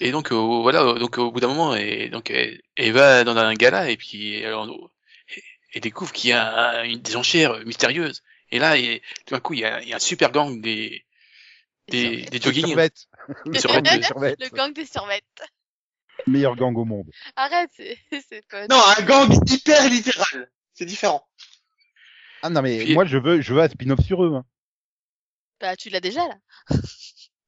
Et 0.00 0.10
donc 0.10 0.32
euh, 0.32 0.36
voilà, 0.36 0.94
donc 0.94 1.16
au 1.18 1.30
bout 1.32 1.40
d'un 1.40 1.48
moment, 1.48 1.74
et 1.74 2.08
donc 2.08 2.30
elle, 2.30 2.60
elle 2.76 2.92
va 2.92 3.24
dans 3.24 3.36
un 3.36 3.54
gala 3.54 3.88
et 3.90 3.96
puis 3.96 4.36
elle, 4.36 4.54
elle 5.74 5.80
découvre 5.82 6.12
qu'il 6.12 6.30
y 6.30 6.32
a 6.32 6.78
un- 6.80 6.84
une, 6.84 7.00
des 7.00 7.16
enchères 7.16 7.64
mystérieuses. 7.64 8.22
Et 8.50 8.58
là, 8.58 8.76
et, 8.76 9.02
tout 9.26 9.34
d'un 9.34 9.40
coup, 9.40 9.54
il 9.54 9.60
y 9.60 9.64
a, 9.64 9.80
il 9.82 9.88
y 9.88 9.92
a 9.92 9.96
un 9.96 10.00
super 10.00 10.30
gang 10.30 10.60
des 10.60 11.04
des, 11.88 12.22
des 12.22 12.40
jogging. 12.40 12.62
Des 12.64 12.68
survettes, 12.68 13.06
Des 13.46 13.58
survettes. 14.02 14.40
Le 14.40 14.48
gang 14.50 14.72
des 14.72 14.86
survettes. 14.86 15.42
Meilleur 16.26 16.54
gang 16.56 16.76
au 16.76 16.84
monde. 16.84 17.10
Arrête, 17.36 17.70
c'est 17.76 17.98
c'est 18.28 18.46
pas. 18.48 18.66
Non, 18.68 18.80
un 18.98 19.02
gang 19.02 19.30
hyper 19.50 19.88
littéral. 19.88 20.50
C'est 20.74 20.84
différent. 20.86 21.26
Ah 22.42 22.50
non 22.50 22.60
mais 22.62 22.84
Puis- 22.84 22.94
moi 22.94 23.04
je 23.04 23.18
veux 23.18 23.40
je 23.40 23.54
veux 23.54 23.60
un 23.62 23.68
spin-off 23.68 24.00
sur 24.04 24.22
eux. 24.24 24.34
Hein. 24.34 24.44
Bah, 25.60 25.76
tu 25.76 25.90
l'as 25.90 26.00
déjà 26.00 26.26
là. 26.28 26.36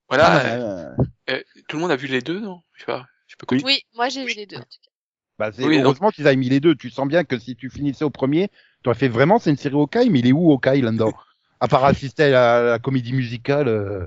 Voilà, 0.09 0.27
Ah, 0.27 0.47
euh, 0.47 0.89
euh, 0.89 1.05
euh, 1.31 1.43
tout 1.69 1.77
le 1.77 1.83
monde 1.83 1.91
a 1.91 1.97
vu 1.97 2.07
les 2.07 2.21
deux, 2.23 2.39
non? 2.41 2.63
Je 2.75 2.81
sais 2.81 2.87
pas. 2.87 3.07
Je 3.27 3.33
sais 3.33 3.37
pas 3.39 3.47
quoi. 3.47 3.59
Oui, 3.65 3.83
moi 3.95 4.09
j'ai 4.09 4.25
vu 4.25 4.35
les 4.35 4.47
deux. 4.47 4.57
en 4.57 4.61
tout 4.61 4.79
cas. 4.85 4.91
Bah, 5.39 5.51
c'est 5.53 5.65
Oui, 5.65 5.79
heureusement 5.79 6.11
qu'ils 6.11 6.27
aient 6.27 6.37
mis 6.37 6.49
les 6.49 6.61
deux. 6.61 6.75
Tu 6.75 6.91
sens 6.91 7.09
bien 7.09 7.25
que 7.25 7.39
si 7.39 7.57
tu 7.57 7.71
finissais 7.71 8.05
au 8.05 8.11
premier, 8.11 8.49
tu 8.83 8.89
aurais 8.89 8.99
fait 8.99 9.09
vraiment 9.09 9.39
c'est 9.39 9.51
une 9.51 9.57
série 9.57 9.75
Hawkeye, 9.75 10.11
mais 10.11 10.21
il 10.21 10.27
est 10.27 10.33
où 10.33 10.53
Hawkeye 10.53 10.81
là-dedans 10.83 11.13
À 11.61 11.69
part 11.69 11.85
assister 11.85 12.25
à 12.25 12.29
la, 12.31 12.63
la 12.63 12.79
comédie 12.79 13.13
musicale, 13.13 13.69
euh, 13.69 14.07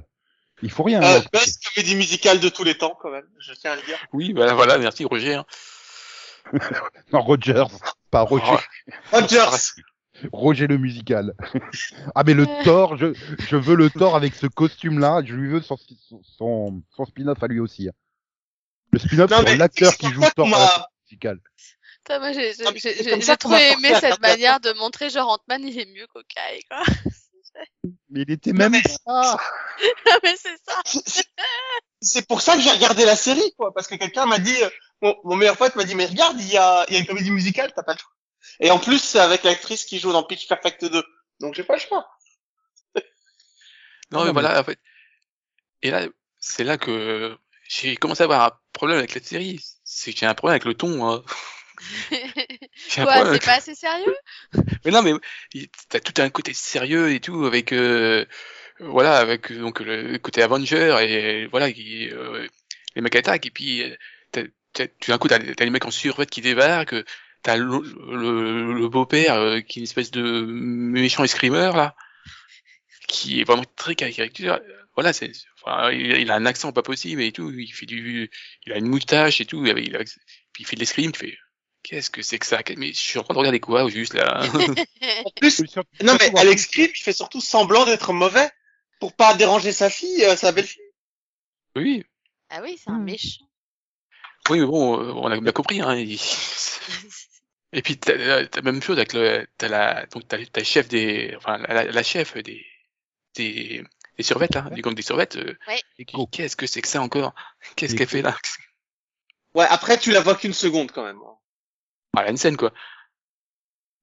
il 0.62 0.72
faut 0.72 0.84
rien. 0.84 1.02
Euh, 1.04 1.20
best 1.34 1.64
comédie 1.74 1.96
musicale 1.96 2.40
de 2.40 2.50
tous 2.50 2.64
les 2.64 2.78
temps, 2.78 2.98
quand 3.02 3.12
même. 3.12 3.26
Je 3.40 3.54
tiens 3.54 3.72
à 3.74 3.76
le 3.76 3.82
dire. 3.84 3.98
Oui, 4.14 4.34
voilà, 4.34 4.54
voilà, 4.54 4.78
merci 4.78 5.06
Roger. 5.06 5.36
hein. 5.36 5.46
Non, 7.12 7.22
Rogers, 7.22 7.66
pas 8.10 8.22
Roger. 8.22 8.58
Rogers. 9.12 9.74
Roger 10.32 10.66
le 10.68 10.78
musical. 10.78 11.36
ah 12.16 12.24
mais 12.26 12.34
le 12.34 12.48
Thor, 12.64 12.98
je, 12.98 13.14
je 13.50 13.56
veux 13.56 13.76
le 13.76 13.90
Thor 13.90 14.16
avec 14.16 14.34
ce 14.34 14.48
costume-là. 14.48 15.22
Je 15.26 15.36
lui 15.36 15.50
veux 15.50 15.62
son, 15.62 15.78
son, 16.38 16.82
son, 16.96 17.06
spin-off 17.06 17.44
à 17.44 17.48
lui 17.48 17.60
aussi. 17.60 17.90
hein. 17.90 17.92
Le 18.92 19.00
spin-off 19.00 19.30
mais 19.46 19.58
l'acteur 19.58 19.94
qui 19.96 20.06
pour 20.08 20.24
joue 20.24 20.30
Thor 20.36 20.48
musicale. 21.10 21.40
Putain, 22.04 22.20
moi 22.20 22.32
j'ai 22.34 22.54
j'ai- 22.54 23.38
trop 23.38 23.56
aimé 23.56 23.94
cette 24.00 24.20
manière 24.22 24.60
de 24.60 24.72
montrer 24.74 25.10
genre 25.10 25.30
Ant-Man 25.30 25.64
il 25.68 25.80
est 25.80 25.86
mieux 25.86 26.08
qu'Hawkeye 26.08 26.64
quoi. 26.70 26.82
Mais 28.10 28.22
il 28.22 28.32
était 28.32 28.54
même 28.54 28.72
mais- 28.74 28.82
pas. 29.06 29.38
Non, 30.06 30.12
mais 30.24 30.36
c'est 30.38 30.58
ça. 30.68 30.80
C'est- 30.86 31.10
c'est- 31.10 31.26
C'est 32.00 32.28
pour 32.28 32.42
ça 32.42 32.54
que 32.56 32.62
j'ai 32.62 32.70
regardé 32.70 33.04
la 33.06 33.16
série, 33.16 33.52
quoi. 33.58 33.74
Parce 33.74 33.88
que 33.88 33.96
quelqu'un 33.96 34.28
m'a 34.28 34.38
dit, 34.38 34.56
euh, 34.62 34.70
mon, 35.02 35.16
mon 35.24 35.36
meilleur 35.36 35.58
pote 35.58 35.76
m'a 35.76 35.84
dit, 35.84 35.96
mais 35.96 36.06
regarde, 36.06 36.40
il 36.40 36.48
y 36.48 36.56
a, 36.58 36.86
il 36.88 36.94
y 36.94 36.98
a 36.98 37.00
une 37.00 37.08
comédie 37.08 37.32
musicale, 37.32 37.74
t'as 37.76 37.82
pas 37.82 37.94
le 37.94 37.98
choix. 37.98 38.12
Et 38.60 38.70
en 38.70 38.78
plus, 38.78 39.00
c'est 39.00 39.20
avec 39.20 39.44
l'actrice 39.44 39.84
qui 39.86 39.98
joue 39.98 40.12
dans 40.12 40.22
Pitch 40.24 40.48
Perfect 40.48 40.86
2. 40.86 41.04
Donc 41.40 41.56
j'ai 41.56 41.64
pas 41.64 41.74
le 41.74 41.80
choix. 41.82 42.08
Non, 44.12 44.24
mais 44.26 44.32
voilà, 44.32 44.60
en 44.60 44.64
fait. 44.64 44.80
Et 45.82 45.90
là, 45.90 46.06
c'est 46.40 46.64
là 46.64 46.78
que 46.78 47.36
j'ai 47.68 47.96
commencé 47.98 48.22
à 48.22 48.26
avoir 48.26 48.42
un 48.44 48.60
problème 48.74 49.00
avec 49.00 49.16
la 49.16 49.22
série. 49.22 49.60
C'est 49.98 50.14
que 50.14 50.20
j'ai 50.20 50.28
un 50.28 50.36
problème 50.36 50.54
avec 50.54 50.66
le 50.66 50.76
ton. 50.76 51.10
Hein. 51.10 51.24
Quoi, 52.96 53.34
c'est 53.34 53.44
pas 53.44 53.56
assez 53.56 53.74
sérieux? 53.74 54.16
Mais 54.86 54.92
non, 54.92 55.02
mais 55.02 55.14
t'as 55.90 56.00
tout 56.00 56.22
un 56.22 56.30
côté 56.30 56.54
sérieux 56.54 57.12
et 57.12 57.20
tout 57.20 57.46
avec 57.46 57.72
euh, 57.72 58.26
voilà 58.80 59.18
avec 59.18 59.52
euh, 59.52 59.60
donc 59.60 59.80
le 59.80 60.18
côté 60.18 60.44
Avenger 60.44 60.96
et 61.02 61.48
voilà 61.48 61.72
qui 61.72 62.10
euh, 62.12 62.48
les 62.96 63.02
mecs 63.02 63.16
attaquent 63.16 63.48
et 63.48 63.52
puis 63.52 63.84
euh, 63.84 63.96
t'as, 64.32 64.44
t'as, 64.74 64.88
tout 64.88 65.12
d'un 65.12 65.18
coup 65.18 65.28
t'as, 65.28 65.40
t'as 65.40 65.66
les 65.66 65.72
mecs 65.72 65.86
en 65.86 65.92
survêt 65.92 66.26
qui 66.28 66.42
débarquent, 66.42 67.04
t'as 67.42 67.58
le, 67.58 67.80
le, 68.08 68.74
le 68.74 68.90
beau-père 68.90 69.36
euh, 69.36 69.60
qui 69.62 69.80
est 69.80 69.82
une 69.82 69.88
espèce 69.88 70.12
de 70.12 70.22
méchant 70.48 71.24
escrimeur 71.24 71.76
là 71.76 71.96
qui 73.08 73.42
est 73.42 73.44
vraiment 73.46 73.66
très 73.76 73.96
caricature. 73.96 74.60
Voilà, 74.98 75.14
c'est 75.14 75.32
enfin, 75.64 75.92
il, 75.92 76.12
il 76.12 76.32
a 76.32 76.36
un 76.36 76.46
accent 76.48 76.74
pas 76.74 76.82
possible 76.84 77.22
et 77.22 77.32
tout, 77.32 77.52
il 77.52 77.72
fait 77.72 77.86
du 77.86 78.30
il 78.66 78.74
a 78.74 78.78
une 78.78 78.88
moustache 78.88 79.40
et 79.42 79.46
tout, 79.46 79.64
il, 79.66 79.72
a- 79.72 79.80
il 79.80 79.96
a- 79.96 80.04
puis 80.54 80.64
il 80.64 80.66
fait 80.66 80.76
de 80.76 80.82
l'escrime, 80.82 81.12
tu 81.14 81.20
fais 81.20 81.38
Qu'est-ce 81.84 82.10
que 82.10 82.22
c'est 82.22 82.40
que 82.40 82.46
ça? 82.46 82.60
Mais 82.76 82.88
je 82.90 83.00
suis 83.00 83.20
en 83.20 83.24
train 83.24 83.34
de 83.36 83.40
regarder 83.40 83.62
quoi, 83.62 83.86
au 83.86 83.90
juste 83.90 84.14
là? 84.16 84.42
En 85.26 85.30
plus, 85.40 85.62
non 86.04 86.18
mais 86.20 86.38
Alex 86.38 86.66
Creed, 86.66 86.92
il 86.94 87.02
fait 87.02 87.14
surtout 87.14 87.40
semblant 87.40 87.86
d'être 87.86 88.12
mauvais 88.12 88.50
pour 89.00 89.14
pas 89.14 89.36
déranger 89.36 89.72
sa 89.72 89.90
fille, 89.90 90.26
euh, 90.26 90.36
sa 90.36 90.52
belle-fille. 90.52 90.82
Oui, 91.76 92.04
Ah 92.50 92.62
oui, 92.64 92.78
c'est 92.84 92.90
un 92.90 92.98
Hmm. 92.98 93.04
méchant. 93.06 93.46
oui, 94.50 94.60
mais 94.60 94.66
bon, 94.66 95.00
euh, 95.00 95.14
on 95.14 95.28
a 95.32 95.40
bien 95.40 95.52
compris. 95.52 95.80
Hein. 95.82 95.96
il- 95.96 96.20
Et 97.74 97.82
puis 97.82 97.98
t'as 97.98 98.46
t'as 98.48 98.62
la 98.62 98.72
même 98.72 98.82
chose 98.82 98.98
avec 98.98 99.14
le, 99.14 99.46
t'as 99.58 99.68
la, 99.68 100.06
donc 100.08 100.28
t'as, 100.28 100.44
t'as 100.46 100.64
chef 100.64 100.88
des, 100.88 101.34
enfin 101.38 101.58
la, 101.60 101.84
la 101.86 102.04
chef 102.04 102.36
des, 102.38 102.66
des, 103.36 103.84
des 104.18 104.24
survettes 104.24 104.56
là, 104.56 104.70
du 104.72 104.82
gang 104.82 104.94
des 104.96 105.02
survettes. 105.02 105.36
euh, 105.38 105.58
Echo. 106.00 106.28
Qu'est-ce 106.28 106.56
que 106.56 106.68
c'est 106.68 106.82
que 106.82 106.88
ça 106.88 107.02
encore? 107.02 107.34
Qu'est-ce 107.76 107.96
qu'elle 107.96 108.08
fait 108.08 108.22
là? 108.22 108.36
Ouais, 109.54 109.66
après 109.70 109.98
tu 109.98 110.12
la 110.12 110.20
vois 110.22 110.36
qu'une 110.36 110.54
seconde 110.54 110.92
quand 110.92 111.04
même. 111.04 111.20
Ah, 112.16 112.24
la 112.24 112.36
scène 112.38 112.58
quoi. 112.58 112.74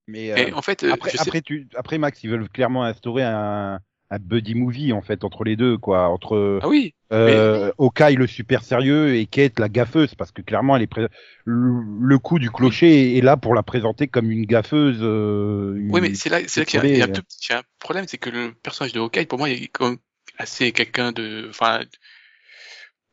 Mais 0.06 0.32
euh, 0.32 0.36
Et 0.48 0.52
en 0.52 0.62
fait, 0.62 0.84
euh, 0.84 0.92
après, 0.92 1.10
sais- 1.10 1.20
après, 1.20 1.40
tu, 1.42 1.68
après 1.74 1.98
Max, 1.98 2.22
ils 2.22 2.30
veulent 2.30 2.48
clairement 2.48 2.84
instaurer 2.84 3.22
un, 3.24 3.80
un 4.10 4.18
buddy 4.18 4.54
movie 4.54 4.92
en 4.92 5.02
fait 5.02 5.24
entre 5.24 5.44
les 5.44 5.56
deux, 5.56 5.78
quoi, 5.78 6.08
entre 6.08 6.60
ah 6.62 6.68
oui, 6.68 6.94
euh, 7.12 7.70
Hawkeye 7.78 8.16
le 8.16 8.26
super 8.26 8.62
sérieux 8.64 9.14
et 9.14 9.26
Kate 9.26 9.58
la 9.58 9.68
gaffeuse, 9.68 10.14
parce 10.14 10.32
que 10.32 10.42
clairement, 10.42 10.76
elle 10.76 10.82
est 10.82 10.86
pré- 10.86 11.08
le, 11.44 11.82
le 12.00 12.18
coup 12.18 12.38
du 12.38 12.50
clocher 12.50 13.16
est 13.16 13.20
là 13.20 13.36
pour 13.36 13.54
la 13.54 13.62
présenter 13.62 14.08
comme 14.08 14.30
une 14.30 14.46
gaffeuse. 14.46 14.98
euh, 15.02 15.74
une- 15.76 15.90
oui, 15.90 16.00
mais 16.00 16.14
c'est 16.14 16.28
là, 16.30 16.40
c'est 16.46 16.60
là 16.60 16.66
qu'il 16.66 16.78
y 16.78 16.82
a, 16.82 16.86
il 16.86 16.96
y 16.98 17.02
a 17.02 17.04
un 17.04 17.08
petit 17.08 17.52
un 17.52 17.62
problème, 17.78 18.06
c'est 18.08 18.18
que 18.18 18.30
le 18.30 18.54
personnage 18.54 18.92
de 18.92 19.00
Hawkeye, 19.00 19.26
pour 19.26 19.38
moi, 19.38 19.48
il 19.50 19.62
est 19.62 19.68
comme 19.68 19.98
assez 20.38 20.72
quelqu'un 20.72 21.12
de, 21.12 21.46
enfin, 21.50 21.80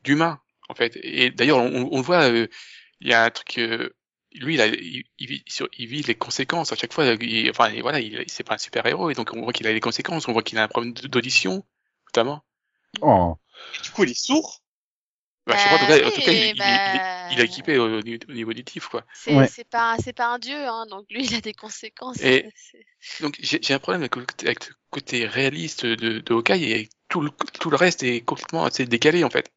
d'humain 0.04 0.40
en 0.68 0.74
fait. 0.74 0.96
Et 1.02 1.30
d'ailleurs, 1.30 1.58
on, 1.58 1.88
on 1.92 1.96
le 1.98 2.02
voit, 2.02 2.24
euh, 2.30 2.46
il 3.00 3.08
y 3.08 3.12
a 3.14 3.24
un 3.24 3.30
truc. 3.30 3.58
Lui, 4.34 4.54
il, 4.54 4.60
a, 4.60 4.66
il, 4.66 5.04
il 5.18 5.42
il 5.78 5.86
vit 5.86 6.02
les 6.02 6.14
conséquences 6.14 6.72
à 6.72 6.76
chaque 6.76 6.92
fois. 6.92 7.04
Il, 7.20 7.50
enfin, 7.50 7.72
voilà, 7.80 8.00
il, 8.00 8.24
c'est 8.28 8.44
pas 8.44 8.54
un 8.54 8.58
super 8.58 8.84
héros, 8.86 9.10
et 9.10 9.14
donc 9.14 9.30
on 9.34 9.42
voit 9.42 9.52
qu'il 9.52 9.66
a 9.66 9.72
les 9.72 9.80
conséquences. 9.80 10.28
On 10.28 10.32
voit 10.32 10.42
qu'il 10.42 10.58
a 10.58 10.64
un 10.64 10.68
problème 10.68 10.92
d'audition, 10.94 11.64
notamment. 12.06 12.42
Oh. 13.00 13.36
Et 13.78 13.82
du 13.82 13.90
coup, 13.90 14.04
il 14.04 14.10
est 14.10 14.14
sourd. 14.20 14.60
Bah, 15.46 15.56
je 15.56 15.62
sais 15.62 15.68
pas, 15.70 15.74
en 15.74 15.78
tout 15.78 15.86
cas, 15.86 15.96
en 16.04 16.08
oui, 16.08 16.14
tout 16.14 16.20
cas, 16.22 16.32
il, 16.32 16.38
il- 16.38 16.48
il- 16.50 16.54
bah, 16.56 17.30
il 17.32 17.40
est 17.40 17.44
équipé 17.44 17.78
au, 17.78 18.00
niveau- 18.00 18.24
au 18.28 18.32
niveau 18.32 18.50
auditif, 18.50 18.86
quoi. 18.86 19.04
C'est 19.12 19.34
Ouais. 19.34 19.48
c'est 19.48 19.68
pas, 19.68 19.96
c'est 20.02 20.12
pas 20.12 20.26
un 20.28 20.38
dieu, 20.38 20.56
hein, 20.56 20.86
donc 20.88 21.06
lui 21.10 21.24
il 21.24 21.34
a 21.34 21.40
des 21.40 21.52
conséquences. 21.54 22.20
Et- 22.22 22.48
Donc 23.20 23.36
j'ai 23.40 23.58
j'ai 23.60 23.74
un 23.74 23.80
problème 23.80 24.02
avec 24.02 24.14
le, 24.14 24.24
côté- 24.24 24.46
avec 24.46 24.68
le 24.68 24.74
côté 24.90 25.26
réaliste 25.26 25.84
de, 25.84 26.20
de 26.20 26.32
Hawkeye 26.34 26.72
et 26.72 26.88
tout 27.08 27.20
le, 27.20 27.30
tout 27.60 27.70
le 27.70 27.76
reste 27.76 28.04
est 28.04 28.20
complètement 28.20 28.64
assez 28.64 28.84
décalé 28.86 29.24
en 29.24 29.30
fait. 29.30 29.50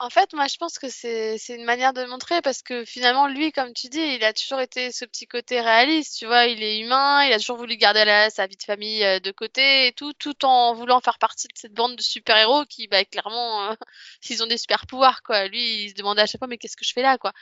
En 0.00 0.10
fait, 0.10 0.32
moi, 0.32 0.46
je 0.46 0.56
pense 0.58 0.78
que 0.78 0.88
c'est 0.88 1.38
c'est 1.38 1.56
une 1.56 1.64
manière 1.64 1.92
de 1.92 2.00
le 2.02 2.06
montrer 2.08 2.40
parce 2.40 2.62
que 2.62 2.84
finalement, 2.84 3.26
lui, 3.26 3.50
comme 3.50 3.72
tu 3.72 3.88
dis, 3.88 3.98
il 3.98 4.22
a 4.22 4.32
toujours 4.32 4.60
été 4.60 4.92
ce 4.92 5.04
petit 5.04 5.26
côté 5.26 5.60
réaliste, 5.60 6.16
tu 6.18 6.26
vois, 6.26 6.46
il 6.46 6.62
est 6.62 6.78
humain, 6.78 7.24
il 7.24 7.32
a 7.32 7.38
toujours 7.38 7.56
voulu 7.56 7.76
garder 7.76 8.04
la- 8.04 8.30
sa 8.30 8.46
vie 8.46 8.56
de 8.56 8.62
famille 8.62 9.02
euh, 9.04 9.18
de 9.18 9.32
côté 9.32 9.88
et 9.88 9.92
tout, 9.92 10.12
tout 10.12 10.44
en 10.44 10.72
voulant 10.74 11.00
faire 11.00 11.18
partie 11.18 11.48
de 11.48 11.52
cette 11.56 11.72
bande 11.74 11.96
de 11.96 12.02
super-héros 12.02 12.64
qui, 12.66 12.86
bah, 12.86 13.04
clairement, 13.04 13.70
euh, 13.72 13.74
ils 14.30 14.40
ont 14.42 14.46
des 14.46 14.56
super-pouvoirs, 14.58 15.22
quoi. 15.24 15.48
Lui, 15.48 15.84
il 15.86 15.90
se 15.90 15.94
demandait 15.96 16.22
à 16.22 16.26
chaque 16.26 16.38
fois, 16.40 16.46
mais 16.48 16.58
qu'est-ce 16.58 16.76
que 16.76 16.84
je 16.84 16.92
fais 16.92 17.02
là, 17.02 17.18
quoi? 17.18 17.32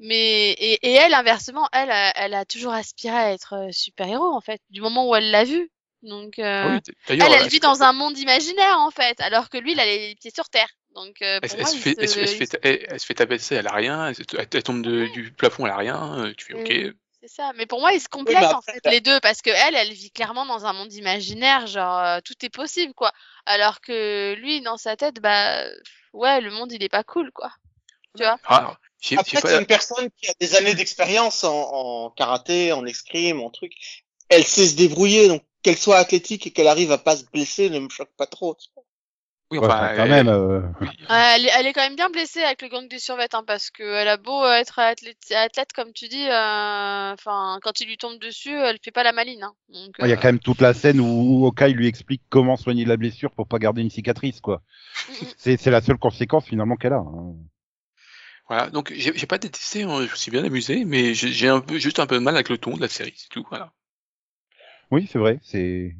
Mais, 0.00 0.52
et, 0.52 0.88
et 0.88 0.92
elle, 0.94 1.14
inversement, 1.14 1.68
elle, 1.72 1.90
a- 1.92 2.12
elle 2.18 2.34
a 2.34 2.44
toujours 2.46 2.72
aspiré 2.74 3.16
à 3.16 3.32
être 3.32 3.54
euh, 3.54 3.72
super-héros, 3.72 4.32
en 4.34 4.40
fait, 4.40 4.60
du 4.70 4.80
moment 4.82 5.08
où 5.08 5.14
elle 5.16 5.30
l'a 5.30 5.44
vu. 5.44 5.70
Donc, 6.02 6.38
euh, 6.40 6.42
Ah 6.62 6.68
oui, 6.68 6.80
elle, 7.20 7.32
elle 7.34 7.42
elle, 7.42 7.48
vit 7.48 7.60
dans 7.60 7.82
un 7.82 7.92
monde 7.92 8.18
imaginaire, 8.18 8.78
en 8.80 8.90
fait, 8.90 9.20
alors 9.20 9.50
que 9.50 9.58
lui, 9.58 9.72
il 9.72 9.80
a 9.80 9.86
les 9.86 10.14
pieds 10.16 10.32
sur 10.34 10.48
terre. 10.48 10.68
Donc, 10.94 11.22
euh, 11.22 11.40
elle, 11.40 11.50
pour 11.50 11.58
elle 11.58 11.62
moi, 11.62 11.70
se 11.70 11.76
fait, 11.76 11.96
elle, 12.00 12.08
se- 12.08 12.20
elle 12.20 12.28
se 12.28 12.34
il 12.34 12.36
fait, 12.36 12.58
elle, 12.62 12.86
elle 12.88 13.00
se 13.00 13.06
fait 13.06 13.14
tabasser, 13.14 13.54
elle 13.56 13.66
a 13.66 13.72
rien, 13.72 14.08
elle, 14.08 14.62
tombe 14.62 14.82
de- 14.82 15.06
du 15.06 15.32
plafond, 15.32 15.66
elle 15.66 15.72
a 15.72 15.76
rien, 15.76 16.18
euh, 16.26 16.34
tu 16.36 16.46
fais 16.46 16.54
ok. 16.54 16.72
C'est 17.22 17.28
ça. 17.28 17.52
Mais 17.56 17.66
pour 17.66 17.80
moi, 17.80 17.92
ils 17.92 18.00
se 18.00 18.08
complètent 18.08 18.52
en 18.52 18.62
fait 18.62 18.84
les 18.86 19.00
deux 19.00 19.20
parce 19.20 19.42
que 19.42 19.50
elle, 19.50 19.76
elle 19.76 19.92
vit 19.92 20.10
clairement 20.10 20.44
dans 20.44 20.66
un 20.66 20.72
monde 20.72 20.92
imaginaire, 20.92 21.66
genre 21.68 21.98
euh, 21.98 22.20
tout 22.24 22.34
est 22.44 22.50
possible 22.50 22.94
quoi. 22.94 23.12
Alors 23.46 23.80
que 23.80 24.34
lui, 24.38 24.60
dans 24.60 24.76
sa 24.76 24.96
tête, 24.96 25.20
bah 25.20 25.64
ouais, 26.12 26.40
le 26.40 26.50
monde 26.50 26.72
il 26.72 26.82
est 26.82 26.88
pas 26.88 27.04
cool 27.04 27.30
quoi. 27.32 27.52
Tu 28.16 28.24
vois? 28.24 28.38
Ah, 28.44 28.76
j'ai- 29.00 29.16
Après, 29.16 29.36
j'ai 29.36 29.48
c'est 29.48 29.58
une 29.60 29.66
personne 29.66 30.10
qui 30.10 30.28
a 30.28 30.34
des 30.40 30.56
années 30.56 30.74
d'expérience 30.74 31.44
en, 31.44 31.60
en 32.06 32.10
karaté, 32.10 32.72
en 32.72 32.84
escrime, 32.86 33.40
en 33.40 33.50
truc. 33.50 33.72
Elle 34.28 34.44
sait 34.44 34.66
se 34.66 34.76
débrouiller, 34.76 35.28
donc 35.28 35.42
qu'elle 35.62 35.78
soit 35.78 35.98
athlétique 35.98 36.46
et 36.46 36.50
qu'elle 36.50 36.68
arrive 36.68 36.92
à 36.92 36.98
pas 36.98 37.16
se 37.16 37.24
blesser 37.24 37.70
ne 37.70 37.78
me 37.78 37.88
choque 37.88 38.12
pas 38.16 38.26
trop. 38.26 38.54
tu 38.56 38.68
vois. 38.74 38.81
Oui, 39.52 39.58
enfin, 39.66 39.92
quand 39.96 40.04
elle- 40.04 40.10
même. 40.10 40.28
euh, 40.28 40.60
oui. 40.80 40.88
Ouais, 41.10 41.32
elle, 41.36 41.46
est, 41.46 41.50
elle 41.58 41.66
est 41.66 41.72
quand 41.72 41.82
même 41.82 41.96
bien 41.96 42.10
blessée 42.10 42.42
avec 42.42 42.62
le 42.62 42.68
gang 42.68 42.88
des 42.88 42.98
survêtements 42.98 43.40
hein, 43.40 43.44
parce 43.46 43.70
que 43.70 43.82
elle 43.82 44.08
a 44.08 44.16
beau 44.16 44.44
euh, 44.44 44.54
être 44.54 44.78
athlète, 44.78 45.16
athlète 45.34 45.72
comme 45.74 45.92
tu 45.92 46.08
dis, 46.08 46.26
euh, 46.28 47.12
enfin 47.12 47.58
quand 47.62 47.80
il 47.80 47.86
lui 47.88 47.96
tombe 47.96 48.18
dessus, 48.18 48.54
elle 48.54 48.78
fait 48.82 48.90
pas 48.90 49.02
la 49.02 49.12
maline. 49.12 49.42
Hein. 49.42 49.52
Donc, 49.68 49.94
Il 50.00 50.06
y 50.08 50.12
a 50.12 50.14
euh, 50.14 50.16
quand 50.16 50.28
même 50.28 50.38
toute 50.38 50.60
la 50.60 50.74
scène 50.74 51.00
où 51.00 51.46
Hawkeye 51.46 51.74
lui 51.74 51.86
explique 51.86 52.22
comment 52.30 52.56
soigner 52.56 52.84
la 52.84 52.96
blessure 52.96 53.30
pour 53.30 53.46
pas 53.46 53.58
garder 53.58 53.82
une 53.82 53.90
cicatrice, 53.90 54.40
quoi. 54.40 54.62
Mm, 55.08 55.26
C'est 55.36 55.56
c'est 55.60 55.70
la 55.70 55.80
seule 55.80 55.98
conséquence 55.98 56.46
finalement 56.46 56.76
qu'elle 56.76 56.94
a. 56.94 56.96
hein. 56.98 57.34
Voilà, 58.48 58.70
donc 58.70 58.92
j'ai 58.94 59.26
pas 59.26 59.38
détesté, 59.38 59.84
hein, 59.84 60.04
je 60.06 60.10
me 60.10 60.16
suis 60.16 60.30
bien 60.30 60.44
amusé, 60.44 60.84
mais 60.84 61.14
j'ai 61.14 61.32
j'ai 61.32 61.48
un 61.48 61.60
peu, 61.60 61.78
juste 61.78 62.00
un 62.00 62.06
peu 62.06 62.16
de 62.16 62.20
mal 62.20 62.34
avec 62.34 62.48
le 62.48 62.58
ton 62.58 62.76
de 62.76 62.80
la 62.80 62.88
série, 62.88 63.14
c'est 63.16 63.28
tout. 63.28 63.46
Voilà. 63.48 63.72
Oui, 64.90 65.08
c'est 65.10 65.18
vrai. 65.18 65.38
C'est. 65.42 65.96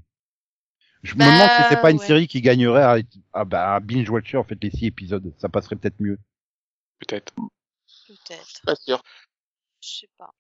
Je 1.02 1.14
Bah, 1.14 1.26
me 1.26 1.32
demande 1.32 1.50
si 1.50 1.62
c'est 1.68 1.80
pas 1.82 1.90
une 1.90 1.98
ouais. 1.98 2.06
série 2.06 2.28
qui 2.28 2.40
gagnerait 2.40 2.82
à, 2.82 2.96
à, 3.32 3.44
bah, 3.44 3.74
à 3.74 3.80
binge 3.80 4.08
watcher 4.08 4.36
en 4.36 4.44
fait 4.44 4.58
les 4.62 4.70
six 4.70 4.86
épisodes. 4.86 5.32
Ça 5.38 5.48
passerait 5.48 5.76
peut-être 5.76 6.00
mieux. 6.00 6.18
Peut-être. 7.00 7.34
Peut-être. 8.06 8.60
Pas 8.64 8.74
sûr. 8.76 9.02
Je 9.82 9.88
sais 9.88 10.08
pas. 10.18 10.30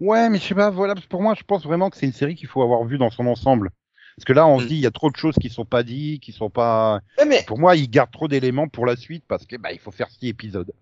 Ouais, 0.00 0.28
mais 0.28 0.38
je 0.38 0.44
sais 0.44 0.54
pas, 0.54 0.70
voilà, 0.70 0.94
pour 1.08 1.22
moi, 1.22 1.34
je 1.34 1.44
pense 1.44 1.64
vraiment 1.64 1.88
que 1.88 1.96
c'est 1.96 2.06
une 2.06 2.12
série 2.12 2.34
qu'il 2.34 2.48
faut 2.48 2.62
avoir 2.62 2.84
vue 2.84 2.98
dans 2.98 3.10
son 3.10 3.26
ensemble. 3.26 3.70
Parce 4.16 4.24
que 4.26 4.32
là, 4.32 4.46
on 4.46 4.58
se 4.58 4.64
Mm. 4.64 4.68
dit, 4.68 4.74
il 4.74 4.80
y 4.80 4.86
a 4.86 4.90
trop 4.90 5.10
de 5.10 5.16
choses 5.16 5.36
qui 5.40 5.48
sont 5.48 5.64
pas 5.64 5.82
dites, 5.82 6.22
qui 6.22 6.32
sont 6.32 6.50
pas. 6.50 7.00
Ouais, 7.18 7.24
mais 7.24 7.42
Pour 7.46 7.58
moi, 7.58 7.74
ils 7.76 7.88
gardent 7.88 8.10
trop 8.12 8.28
d'éléments 8.28 8.68
pour 8.68 8.86
la 8.86 8.96
suite 8.96 9.24
parce 9.26 9.46
que 9.46 9.56
bah, 9.56 9.72
il 9.72 9.78
faut 9.78 9.90
faire 9.92 10.10
six 10.10 10.28
épisodes. 10.28 10.72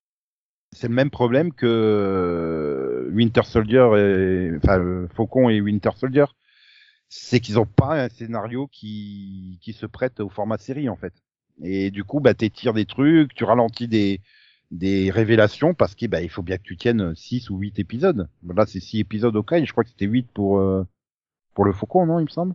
C'est 0.72 0.88
le 0.88 0.94
même 0.94 1.10
problème 1.10 1.52
que 1.52 1.66
euh, 1.66 3.10
Winter 3.12 3.42
Soldier 3.44 3.86
et 3.98 4.56
enfin 4.56 4.78
euh, 4.80 5.06
Faucon 5.14 5.48
et 5.50 5.60
Winter 5.60 5.90
Soldier, 5.96 6.24
c'est 7.14 7.40
qu'ils 7.40 7.58
ont 7.58 7.66
pas 7.66 8.04
un 8.04 8.08
scénario 8.08 8.68
qui 8.68 9.58
qui 9.60 9.74
se 9.74 9.84
prête 9.84 10.18
au 10.20 10.30
format 10.30 10.56
série 10.56 10.88
en 10.88 10.96
fait. 10.96 11.12
Et 11.62 11.90
du 11.90 12.04
coup, 12.04 12.20
bah 12.20 12.32
t'étires 12.32 12.72
des 12.72 12.86
trucs, 12.86 13.34
tu 13.34 13.44
ralentis 13.44 13.86
des 13.86 14.20
des 14.70 15.10
révélations 15.10 15.74
parce 15.74 15.94
que 15.94 16.06
bah 16.06 16.22
il 16.22 16.30
faut 16.30 16.42
bien 16.42 16.56
que 16.56 16.62
tu 16.62 16.78
tiennes 16.78 17.14
six 17.14 17.50
ou 17.50 17.58
huit 17.58 17.78
épisodes. 17.78 18.28
Là, 18.48 18.64
c'est 18.66 18.80
six 18.80 19.00
épisodes 19.00 19.36
au 19.36 19.42
cas, 19.42 19.58
et 19.58 19.66
je 19.66 19.72
crois 19.72 19.84
que 19.84 19.90
c'était 19.90 20.06
huit 20.06 20.26
pour 20.32 20.58
euh, 20.58 20.84
pour 21.54 21.66
le 21.66 21.74
Faucon, 21.74 22.06
non, 22.06 22.18
il 22.18 22.24
me 22.24 22.30
semble? 22.30 22.54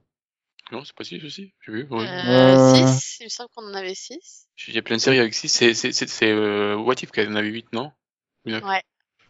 Non, 0.71 0.83
c'est 0.83 0.95
pas 0.95 1.03
si, 1.03 1.23
aussi. 1.23 1.53
J'ai 1.63 1.71
vu. 1.71 1.87
Ouais. 1.91 2.07
Euh, 2.07 2.55
Euh. 2.55 2.87
6, 2.87 3.17
il 3.21 3.25
me 3.25 3.29
semble 3.29 3.49
qu'on 3.55 3.63
en 3.63 3.75
avait 3.75 3.93
6. 3.93 4.47
Il 4.67 4.73
y 4.73 4.79
a 4.79 4.81
plein 4.81 4.95
de 4.97 5.01
séries 5.01 5.19
avec 5.19 5.35
6. 5.35 5.49
C'est, 5.49 5.73
c'est, 5.75 5.91
c'est, 5.91 6.09
c'est 6.09 6.31
euh, 6.31 6.75
What 6.75 6.95
If 7.03 7.11
qui 7.11 7.21
en 7.21 7.35
avait 7.35 7.47
8, 7.49 7.71
non? 7.73 7.91
Ouais. 8.45 8.81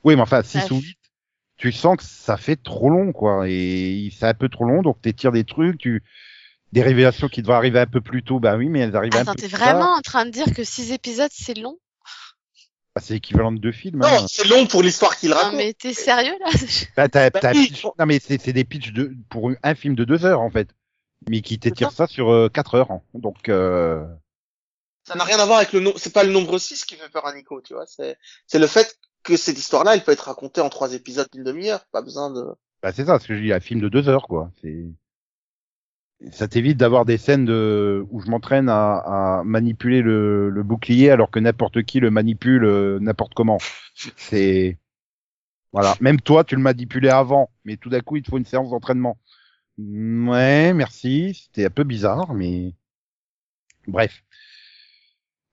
Oui, 0.06 0.16
mais 0.16 0.22
enfin, 0.22 0.42
6 0.42 0.58
Ouais. 0.58 0.72
ou 0.72 0.80
8, 0.80 0.98
tu 1.58 1.72
sens 1.72 1.98
que 1.98 2.04
ça 2.04 2.38
fait 2.38 2.56
trop 2.56 2.90
long, 2.90 3.12
quoi. 3.14 3.48
Et 3.50 4.10
c'est 4.18 4.26
un 4.28 4.34
peu 4.34 4.50
trop 4.50 4.66
long, 4.66 4.82
donc 4.82 5.02
t'étires 5.02 5.32
des 5.32 5.44
trucs, 5.44 5.78
tu 5.80 6.04
des 6.74 6.82
révélations 6.82 7.30
qui 7.30 7.42
devraient 7.42 7.56
arriver 7.58 7.80
un 7.80 7.86
peu 7.88 8.02
plus 8.02 8.24
tôt, 8.24 8.40
bah 8.40 8.58
oui, 8.58 8.68
mais 8.70 8.80
elles 8.82 8.96
arrivent 8.96 9.16
un 9.16 9.22
Attends, 9.22 9.34
peu 9.34 9.42
t'es 9.42 9.48
plus 9.48 9.58
vraiment 9.58 9.80
tard. 9.80 9.98
en 9.98 10.02
train 10.02 10.26
de 10.26 10.32
dire 10.32 10.54
que 10.54 10.64
6 10.64 10.92
épisodes 10.92 11.32
c'est 11.34 11.58
long? 11.58 11.78
Bah, 12.96 13.02
c'est 13.04 13.16
équivalent 13.16 13.52
de 13.52 13.60
deux 13.60 13.72
films. 13.72 14.02
hein. 14.04 14.22
non, 14.22 14.28
c'est 14.28 14.46
long 14.48 14.66
pour 14.66 14.82
l'histoire 14.84 15.16
qu'il 15.18 15.30
Non 15.30 15.36
raconte. 15.38 15.56
mais 15.56 15.74
t'es 15.74 15.94
sérieux 15.94 16.36
là? 16.40 16.50
Bah, 16.98 17.08
t'as- 17.08 17.30
Bah 17.30 17.40
t'as 17.40 17.50
un 17.52 17.54
oui, 17.54 17.68
pitch- 17.72 17.86
on- 17.86 17.94
Non, 18.00 18.06
mais 18.06 18.20
c'est 18.20 18.42
c'est 18.42 18.54
des 18.54 18.64
pitchs 18.66 18.92
de 18.92 19.14
pour 19.30 19.52
un 19.64 19.76
film 19.76 19.96
de 19.96 20.04
deux 20.04 20.26
heures, 20.26 20.42
en 20.42 20.50
fait. 20.50 20.70
Mais 21.30 21.42
qui 21.42 21.58
t'étirent 21.60 21.92
ça 21.92 22.08
sur 22.08 22.32
euh, 22.32 22.50
quatre 22.50 22.76
heures. 22.76 22.92
hein. 22.92 23.02
Donc, 23.14 23.50
euh... 23.50 24.04
Ça 25.08 25.16
n'a 25.16 25.24
rien 25.24 25.40
à 25.40 25.46
voir 25.46 25.60
avec 25.60 25.72
le 25.74 25.80
nombre, 25.80 25.98
c'est 26.00 26.12
pas 26.14 26.24
le 26.24 26.32
nombre 26.32 26.58
6 26.60 26.84
qui 26.86 26.96
fait 26.96 27.10
peur 27.10 27.26
à 27.26 27.34
Nico, 27.34 27.62
tu 27.62 27.74
vois, 27.74 27.86
c'est, 27.88 28.18
c'est 28.46 28.60
le 28.60 28.68
fait 28.68 28.98
que 29.28 29.38
cette 29.38 29.58
histoire-là, 29.60 29.94
elle 29.96 30.04
peut 30.04 30.12
être 30.14 30.22
racontée 30.28 30.62
en 30.62 30.70
trois 30.70 30.94
épisodes 30.94 31.28
d'une 31.34 31.44
demi-heure, 31.44 31.86
pas 31.92 32.02
besoin 32.02 32.32
de... 32.32 32.44
Bah 32.82 32.92
c'est 32.92 33.06
ça, 33.06 33.20
ce 33.20 33.28
que 33.28 33.36
je 33.36 33.42
dis, 33.42 33.54
un 33.54 33.60
film 33.60 33.82
de 33.82 33.90
deux 33.90 34.08
heures, 34.10 34.28
quoi. 34.28 34.52
C'est 34.62 34.86
ça 36.32 36.48
t'évite 36.48 36.78
d'avoir 36.78 37.06
des 37.06 37.18
scènes 37.18 37.46
de... 37.46 38.04
où 38.10 38.22
je 38.22 38.30
m'entraîne 38.30 38.70
à, 38.70 38.96
à 39.40 39.44
manipuler 39.44 40.02
le, 40.02 40.50
le 40.50 40.64
bouclier 40.64 41.12
alors 41.12 41.30
que 41.30 41.38
n'importe 41.40 41.84
qui 41.84 42.00
le 42.00 42.10
manipule 42.10 42.66
euh, 42.66 42.98
n'importe 43.00 43.36
comment. 43.36 43.60
C'est 44.16 44.80
voilà, 45.74 45.96
même 46.00 46.20
toi 46.20 46.44
tu 46.44 46.56
le 46.56 46.62
manipulais 46.62 47.10
avant, 47.12 47.52
mais 47.66 47.78
tout 47.78 47.90
d'un 47.90 48.00
coup 48.00 48.16
il 48.16 48.24
te 48.24 48.30
faut 48.30 48.38
une 48.40 48.46
séance 48.46 48.72
d'entraînement. 48.72 49.20
Ouais, 49.78 50.74
merci, 50.74 51.36
c'était 51.36 51.66
un 51.66 51.70
peu 51.70 51.84
bizarre, 51.84 52.34
mais 52.34 52.74
bref, 53.86 54.24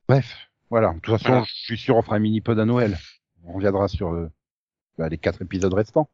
bref, 0.09 0.49
voilà. 0.71 0.95
De 0.95 1.01
toute 1.01 1.19
façon, 1.19 1.29
Voilà. 1.29 1.45
je 1.47 1.53
suis 1.53 1.77
sûr 1.77 1.97
on 1.97 2.03
fera 2.03 2.17
un 2.17 2.21
mini 2.21 2.41
pod 2.41 2.59
à 2.59 2.65
Noël. 2.65 2.97
On 3.47 3.53
reviendra 3.55 3.89
sur 3.89 4.13
euh, 4.13 4.31
bah, 4.99 5.09
les 5.09 5.19
quatre 5.19 5.43
épisodes 5.43 5.73
restants. 5.75 6.09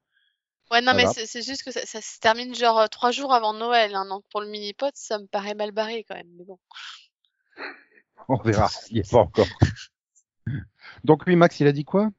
Ouais 0.70 0.80
non 0.80 0.92
mais 0.94 1.02
Voilà. 1.02 1.12
c'est 1.12 1.26
c'est 1.26 1.42
juste 1.42 1.64
que 1.64 1.72
ça, 1.72 1.84
ça 1.84 2.00
se 2.00 2.18
termine 2.20 2.54
genre 2.54 2.78
euh, 2.78 2.86
trois 2.86 3.10
jours 3.10 3.34
avant 3.34 3.52
Noël, 3.52 3.94
hein, 3.94 4.06
donc 4.06 4.24
pour 4.30 4.40
le 4.40 4.46
mini-pot 4.48 4.90
ça 4.94 5.18
me 5.18 5.26
paraît 5.26 5.54
mal 5.54 5.72
barré 5.72 6.04
quand 6.08 6.14
même, 6.14 6.30
mais 6.36 6.44
bon. 6.44 6.58
On 8.28 8.36
verra, 8.36 8.68
il 8.90 8.94
n'y 8.94 9.00
est 9.00 9.10
pas 9.10 9.18
encore. 9.18 9.48
Donc 11.04 11.26
lui, 11.26 11.34
Max, 11.36 11.58
il 11.60 11.66
a 11.66 11.72
dit 11.72 11.84
quoi? 11.84 12.10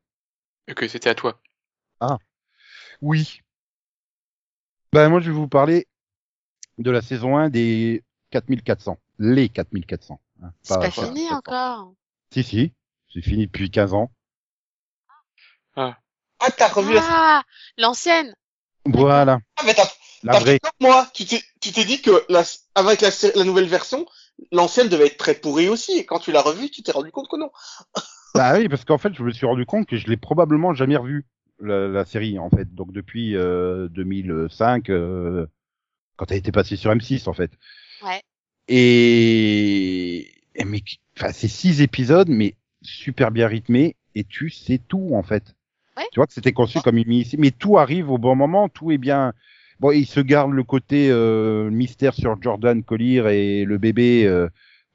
Que 0.76 0.88
c'était 0.88 1.10
à 1.10 1.16
toi. 1.16 1.40
Oui. 3.02 3.42
Ben 4.94 5.10
moi, 5.10 5.20
je 5.22 5.32
vais 5.32 5.36
vous 5.36 5.48
parler 5.48 5.88
de 6.78 6.92
la 6.92 7.02
saison 7.02 7.38
1 7.38 7.50
des 7.50 8.04
4400. 8.32 9.00
Les 9.20 9.50
4400. 9.50 10.20
hein, 10.44 10.52
C'est 10.62 10.74
pas, 10.76 10.82
pas 10.82 10.92
fini 10.92 11.28
400. 11.30 11.36
encore? 11.38 11.94
Si, 12.34 12.44
si. 12.44 12.74
C'est 13.14 13.22
fini 13.22 13.48
depuis 13.48 13.72
15 13.72 13.94
ans. 13.94 14.12
Ah, 15.76 15.98
t'as 16.58 16.68
revu 16.68 16.94
la... 16.94 17.02
Ah 17.04 17.44
l'ancienne 17.78 18.34
Voilà. 18.86 19.40
Ah, 19.58 19.64
mais 19.66 19.74
t'as, 19.74 19.88
La 20.24 20.40
vraie. 20.40 20.60
moi, 20.80 21.08
tu 21.14 21.26
t'es, 21.26 21.42
tu 21.62 21.72
t'es 21.72 21.86
dit 21.86 22.02
que 22.02 22.24
la, 22.30 22.44
avec 22.76 23.02
la, 23.02 23.10
la 23.36 23.44
nouvelle 23.44 23.68
version, 23.68 24.06
l'ancienne 24.52 24.90
devait 24.90 25.08
être 25.08 25.18
très 25.18 25.36
pourrie 25.36 25.70
aussi, 25.70 25.94
et 25.98 26.06
quand 26.06 26.20
tu 26.20 26.32
l'as 26.32 26.42
revue, 26.42 26.70
tu 26.70 26.82
t'es 26.84 26.92
rendu 26.92 27.12
compte 27.12 27.28
que 27.30 27.38
non. 27.38 27.52
Bah 28.34 28.54
oui, 28.58 28.70
parce 28.70 28.86
qu'en 28.86 28.98
fait, 28.98 29.14
je 29.14 29.24
me 29.24 29.32
suis 29.32 29.46
rendu 29.46 29.66
compte 29.66 29.86
que 29.88 29.98
je 29.98 30.08
l'ai 30.08 30.16
probablement 30.16 30.74
jamais 30.74 30.96
revu, 30.96 31.26
la, 31.60 31.90
la 31.90 32.06
série, 32.06 32.40
en 32.40 32.50
fait. 32.50 32.74
Donc 32.74 32.94
depuis 32.94 33.36
euh, 33.36 33.90
2005, 33.90 34.90
euh, 34.90 35.46
quand 36.16 36.32
elle 36.32 36.38
était 36.38 36.54
passée 36.54 36.78
sur 36.78 36.92
M6, 36.92 37.28
en 37.28 37.34
fait. 37.34 37.52
Ouais. 38.04 38.22
Et, 38.70 40.32
et 40.56 40.64
mais, 40.66 40.82
enfin, 41.18 41.34
c'est 41.34 41.50
six 41.50 41.82
épisodes, 41.82 42.30
mais 42.30 42.56
super 42.82 43.32
bien 43.32 43.48
rythmés, 43.48 43.98
et 44.16 44.24
tu 44.24 44.50
sais 44.50 44.78
tout, 44.80 45.12
en 45.14 45.24
fait. 45.24 45.56
Ouais. 45.98 46.04
Tu 46.12 46.20
vois 46.20 46.28
que 46.28 46.34
c'était 46.34 46.54
conçu 46.54 46.80
comme 46.82 46.98
une 46.98 47.08
mini 47.08 47.30
mais 47.38 47.52
tout 47.52 47.78
arrive 47.78 48.10
au 48.10 48.18
bon 48.18 48.36
moment, 48.36 48.70
tout 48.70 48.92
est 48.92 48.98
bien. 48.98 49.34
Bon, 49.80 49.92
il 49.92 50.06
se 50.06 50.20
garde 50.20 50.52
le 50.52 50.64
côté 50.64 51.10
euh, 51.10 51.70
mystère 51.70 52.14
sur 52.14 52.40
Jordan 52.42 52.84
Collier 52.84 53.24
et 53.34 53.66
le 53.66 53.78
bébé, 53.78 54.26
euh, 54.26 54.48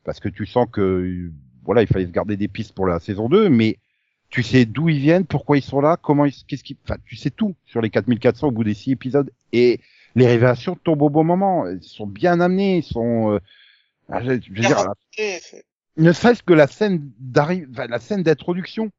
parce 0.05 0.20
que 0.20 0.28
tu 0.28 0.47
sens 0.47 0.66
que, 0.72 1.30
voilà, 1.64 1.82
il 1.82 1.88
fallait 1.88 2.07
se 2.07 2.12
garder 2.12 2.36
des 2.36 2.49
pistes 2.49 2.72
pour 2.72 2.86
la 2.86 3.01
saison 3.01 3.28
2, 3.28 3.49
mais 3.49 3.78
tu 4.30 4.42
sais 4.42 4.64
d'où 4.64 4.88
ils 4.88 5.01
viennent, 5.01 5.24
pourquoi 5.26 5.57
ils 5.59 5.62
sont 5.62 5.80
là, 5.80 5.97
comment 6.01 6.24
ils, 6.24 6.32
qu'est-ce 6.47 6.62
qui, 6.64 6.76
enfin, 6.84 6.97
tu 7.05 7.16
sais 7.16 7.30
tout 7.30 7.55
sur 7.66 7.80
les 7.80 7.90
4400 7.90 8.49
au 8.49 8.51
bout 8.53 8.64
des 8.64 8.74
six 8.74 8.92
épisodes, 8.92 9.30
et 9.53 9.80
les 10.14 10.26
révélations 10.26 10.76
tombent 10.76 11.03
au 11.03 11.11
bon 11.11 11.24
moment, 11.24 11.68
ils 11.68 11.82
sont 11.82 12.07
bien 12.07 12.40
amenés, 12.40 12.78
ils 12.78 12.82
sont, 12.84 13.32
euh, 13.32 13.38
ah, 14.09 14.22
je, 14.22 14.40
je 14.40 14.49
veux 14.51 14.55
dire, 14.61 14.76
la- 14.84 14.94
c'est- 15.16 15.64
ne 15.97 16.12
serait-ce 16.12 16.42
que 16.42 16.53
la 16.55 16.66
scène 16.68 17.11
d'arrive, 17.18 17.68
enfin, 17.72 17.86
la 17.88 17.99
scène 17.99 18.22
d'introduction. 18.22 18.90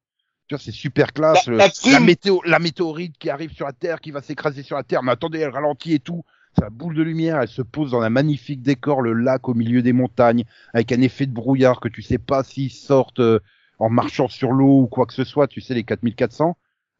Tu 0.47 0.55
vois, 0.55 0.59
c'est 0.63 0.71
super 0.71 1.11
classe. 1.13 1.45
La- 1.47 1.51
le- 1.51 1.57
la 1.57 1.69
brume. 1.83 2.05
météo, 2.05 2.37
la 2.45 2.59
météorite 2.59 3.17
qui 3.17 3.29
arrive 3.29 3.51
sur 3.53 3.65
la 3.65 3.73
Terre, 3.73 3.99
qui 3.99 4.11
va 4.11 4.21
s'écraser 4.21 4.63
sur 4.63 4.77
la 4.77 4.83
Terre. 4.83 5.03
Mais 5.03 5.11
attendez, 5.11 5.39
elle 5.39 5.49
ralentit 5.49 5.93
et 5.93 5.99
tout. 5.99 6.23
Sa 6.57 6.69
boule 6.69 6.95
de 6.95 7.03
lumière, 7.03 7.39
elle 7.41 7.47
se 7.49 7.61
pose 7.61 7.91
dans 7.91 8.01
un 8.01 8.09
magnifique 8.09 8.61
décor, 8.61 9.01
le 9.01 9.13
lac 9.13 9.47
au 9.49 9.53
milieu 9.53 9.81
des 9.81 9.93
montagnes, 9.93 10.43
avec 10.73 10.91
un 10.91 11.01
effet 11.01 11.25
de 11.25 11.33
brouillard 11.33 11.79
que 11.79 11.89
tu 11.89 12.01
sais 12.01 12.17
pas 12.17 12.43
s'ils 12.43 12.71
sortent 12.71 13.19
euh, 13.19 13.39
en 13.77 13.89
marchant 13.89 14.27
sur 14.27 14.51
l'eau 14.53 14.81
ou 14.83 14.87
quoi 14.87 15.05
que 15.05 15.13
ce 15.13 15.23
soit. 15.23 15.47
Tu 15.47 15.61
sais, 15.61 15.73
les 15.75 15.83
4400. 15.83 16.57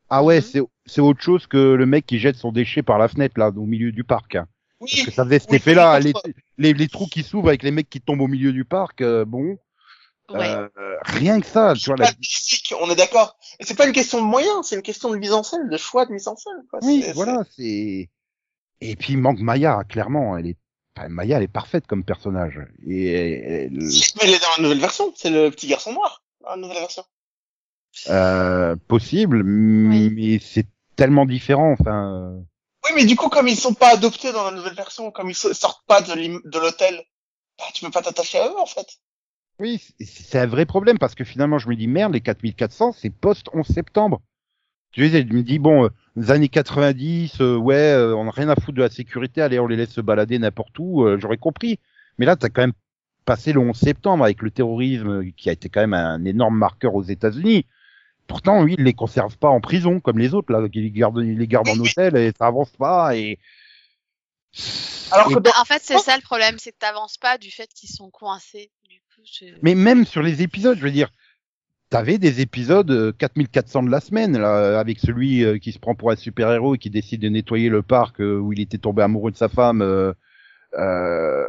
Ah 0.10 0.24
ouais, 0.24 0.38
Mhm. 0.38 0.42
c'est, 0.42 0.62
c'est 0.86 1.02
autre 1.02 1.22
chose 1.22 1.48
que 1.48 1.74
le 1.74 1.86
mec 1.86 2.06
qui 2.06 2.20
jette 2.20 2.36
son 2.36 2.52
déchet 2.52 2.84
par 2.84 2.98
la 2.98 3.08
fenêtre, 3.08 3.40
là, 3.40 3.50
au 3.50 3.66
milieu 3.66 3.92
du 3.92 4.04
parc. 4.04 4.36
hein. 4.36 4.48
Parce 4.80 5.04
que 5.06 5.12
ça 5.12 5.26
faisait 5.26 5.40
cet 5.40 5.50
oui, 5.52 5.56
effet-là. 5.58 6.00
les 6.60 6.88
trous 6.88 7.08
qui 7.08 7.24
s'ouvrent 7.24 7.48
avec 7.48 7.64
les 7.64 7.72
mecs 7.72 7.90
qui 7.90 8.00
tombent 8.02 8.22
au 8.22 8.28
milieu 8.28 8.52
du 8.54 8.64
parc, 8.66 9.02
euh, 9.02 9.26
bon. 9.26 9.58
Ouais. 10.32 10.50
Euh, 10.50 10.70
rien 11.06 11.40
que 11.40 11.48
ça, 11.48 11.74
tu 11.74 11.86
vois. 11.90 11.96
c'est 11.98 12.04
La... 12.12 12.18
physique, 12.22 12.74
on 12.82 12.90
est 12.90 12.96
d'accord. 12.96 13.38
Et 13.60 13.66
c'est 13.66 13.76
pas 13.76 13.86
une 13.88 13.94
question 13.94 14.20
de 14.20 14.26
moyens, 14.26 14.68
c'est 14.68 14.76
une 14.76 14.82
question 14.82 15.10
de 15.10 15.18
mise 15.18 15.32
en 15.32 15.44
scène, 15.44 15.70
de 15.70 15.78
choix 15.78 16.06
de 16.06 16.12
mise 16.12 16.28
en 16.28 16.36
scène. 16.36 16.66
Quoi. 16.70 16.80
Oui, 16.84 17.04
voilà, 17.16 17.44
c'est. 17.56 18.10
Et 18.82 18.96
puis 18.98 19.14
il 19.14 19.20
manque 19.20 19.40
Maya, 19.40 19.84
clairement. 19.88 20.38
Elle 20.38 20.48
est, 20.48 20.58
enfin, 20.98 21.08
Maya, 21.10 21.38
elle 21.38 21.44
est 21.44 21.48
parfaite 21.48 21.88
comme 21.88 22.04
personnage. 22.04 22.60
Et 22.86 23.08
elle- 23.08 23.80
elle 24.22 24.30
est 24.34 24.40
dans 24.42 24.50
la 24.58 24.64
nouvelle 24.64 24.80
version, 24.82 25.14
c'est 25.16 25.30
le 25.30 25.50
petit 25.50 25.68
garçon 25.68 25.94
noir, 25.94 26.22
dans 26.42 26.50
la 26.52 26.58
nouvelle 26.58 26.80
version. 26.80 27.04
euh, 28.10 28.76
possible, 28.88 29.38
Oui. 29.44 30.12
mais 30.14 30.40
c'est 30.40 30.68
tellement 30.96 31.26
différent. 31.26 31.72
Enfin, 31.80 32.14
euh, 32.14 32.40
Oui, 32.86 32.92
mais 32.96 33.06
du 33.06 33.16
coup, 33.16 33.30
comme 33.30 33.48
ils 33.48 33.58
sont 33.58 33.74
pas 33.74 33.94
adoptés 33.94 34.32
dans 34.32 34.44
la 34.46 34.52
nouvelle 34.52 34.76
version, 34.76 35.10
comme 35.10 35.30
ils 35.30 35.36
so- 35.36 35.54
sortent 35.54 35.84
pas 35.88 36.02
de 36.02 36.60
l'hôtel, 36.60 37.04
bah, 37.58 37.66
tu 37.74 37.84
peux 37.84 37.92
pas 37.92 38.02
t'attacher 38.04 38.38
à 38.40 38.48
eux, 38.50 38.60
en 38.60 38.66
fait. 38.68 38.86
Oui, 39.60 39.78
c'est- 40.00 40.06
c'est 40.06 40.40
un 40.40 40.46
vrai 40.46 40.66
problème 40.66 40.98
parce 40.98 41.16
que 41.16 41.24
finalement, 41.24 41.58
je 41.60 41.68
me 41.70 41.76
dis 41.76 41.88
merde, 41.88 42.14
les 42.14 42.22
4400, 42.22 42.92
c'est 42.92 43.10
post 43.10 43.48
11 43.54 43.66
septembre. 43.68 44.22
Tu 44.92 45.08
sais, 45.10 45.26
je 45.28 45.34
me 45.34 45.44
dis 45.44 45.60
bon, 45.60 45.86
euh, 45.86 45.90
les 46.16 46.32
années 46.32 46.50
90, 46.50 47.42
euh, 47.42 47.56
ouais, 47.58 47.76
euh, 47.76 48.16
on 48.16 48.26
n'a 48.26 48.32
rien 48.32 48.50
à 48.50 48.56
foutre 48.56 48.78
de 48.78 48.82
la 48.84 48.90
sécurité, 48.90 49.42
allez, 49.42 49.60
on 49.60 49.68
les 49.68 49.76
laisse 49.76 49.92
se 49.92 50.02
balader 50.02 50.40
n'importe 50.40 50.78
où, 50.80 51.04
euh, 51.04 51.18
j'aurais 51.20 51.38
compris. 51.38 51.80
Mais 52.18 52.26
là, 52.26 52.36
t'as 52.36 52.50
quand 52.50 52.62
même 52.62 52.74
passé 53.26 53.52
le 53.54 53.60
11 53.60 53.76
septembre 53.78 54.24
avec 54.24 54.42
le 54.42 54.50
terrorisme 54.52 55.10
euh, 55.22 55.32
qui 55.36 55.50
a 55.50 55.54
été 55.54 55.70
quand 55.70 55.82
même 55.82 55.94
un 55.94 56.24
énorme 56.26 56.58
marqueur 56.58 56.96
aux 56.96 57.04
États-Unis. 57.04 57.66
Pourtant, 58.26 58.62
oui, 58.64 58.76
ils 58.78 58.84
les 58.84 58.94
conservent 58.94 59.38
pas 59.38 59.50
en 59.50 59.62
prison 59.62 60.00
comme 60.00 60.18
les 60.20 60.34
autres 60.34 60.52
là, 60.52 60.68
qui 60.70 60.82
les 60.82 60.92
gardent, 60.92 61.22
ils 61.24 61.38
les 61.38 61.48
gardent 61.48 61.70
en 61.70 61.80
hôtel 61.80 62.16
et 62.18 62.32
ça 62.38 62.48
avance 62.48 62.72
pas 62.72 63.16
et. 63.16 63.38
Alors 65.12 65.30
Et- 65.32 65.36
que 65.36 65.40
dans- 65.40 65.52
Bah, 65.52 65.58
en 65.62 65.66
fait, 65.66 65.82
c'est 65.84 65.98
ça 66.00 66.16
le 66.16 66.22
problème, 66.22 66.56
c'est 66.58 66.72
que 66.72 66.78
t'avances 66.80 67.18
pas 67.18 67.38
du 67.38 67.52
fait 67.52 67.68
qu'ils 67.74 67.90
sont 67.90 68.10
coincés. 68.10 68.72
Du 68.90 69.00
Mais 69.62 69.76
même 69.76 70.06
sur 70.06 70.22
les 70.22 70.42
épisodes, 70.42 70.78
je 70.78 70.84
veux 70.84 70.92
dire, 70.92 71.10
t'avais 71.90 72.18
des 72.18 72.42
épisodes 72.42 72.90
euh, 72.92 73.12
4400 73.18 73.84
de 73.84 73.90
la 73.92 74.00
semaine, 74.00 74.38
là, 74.38 74.80
avec 74.80 75.00
celui 75.00 75.44
euh, 75.44 75.58
qui 75.58 75.72
se 75.72 75.80
prend 75.80 75.96
pour 75.96 76.12
un 76.12 76.16
super-héros 76.16 76.76
et 76.76 76.78
qui 76.78 76.90
décide 76.90 77.22
de 77.22 77.30
nettoyer 77.30 77.70
le 77.70 77.82
parc 77.82 78.20
euh, 78.22 78.38
où 78.38 78.54
il 78.54 78.60
était 78.60 78.78
tombé 78.78 79.04
amoureux 79.04 79.32
de 79.32 79.38
sa 79.38 79.48
femme. 79.50 79.82
euh, 79.82 80.14
euh, 80.78 81.46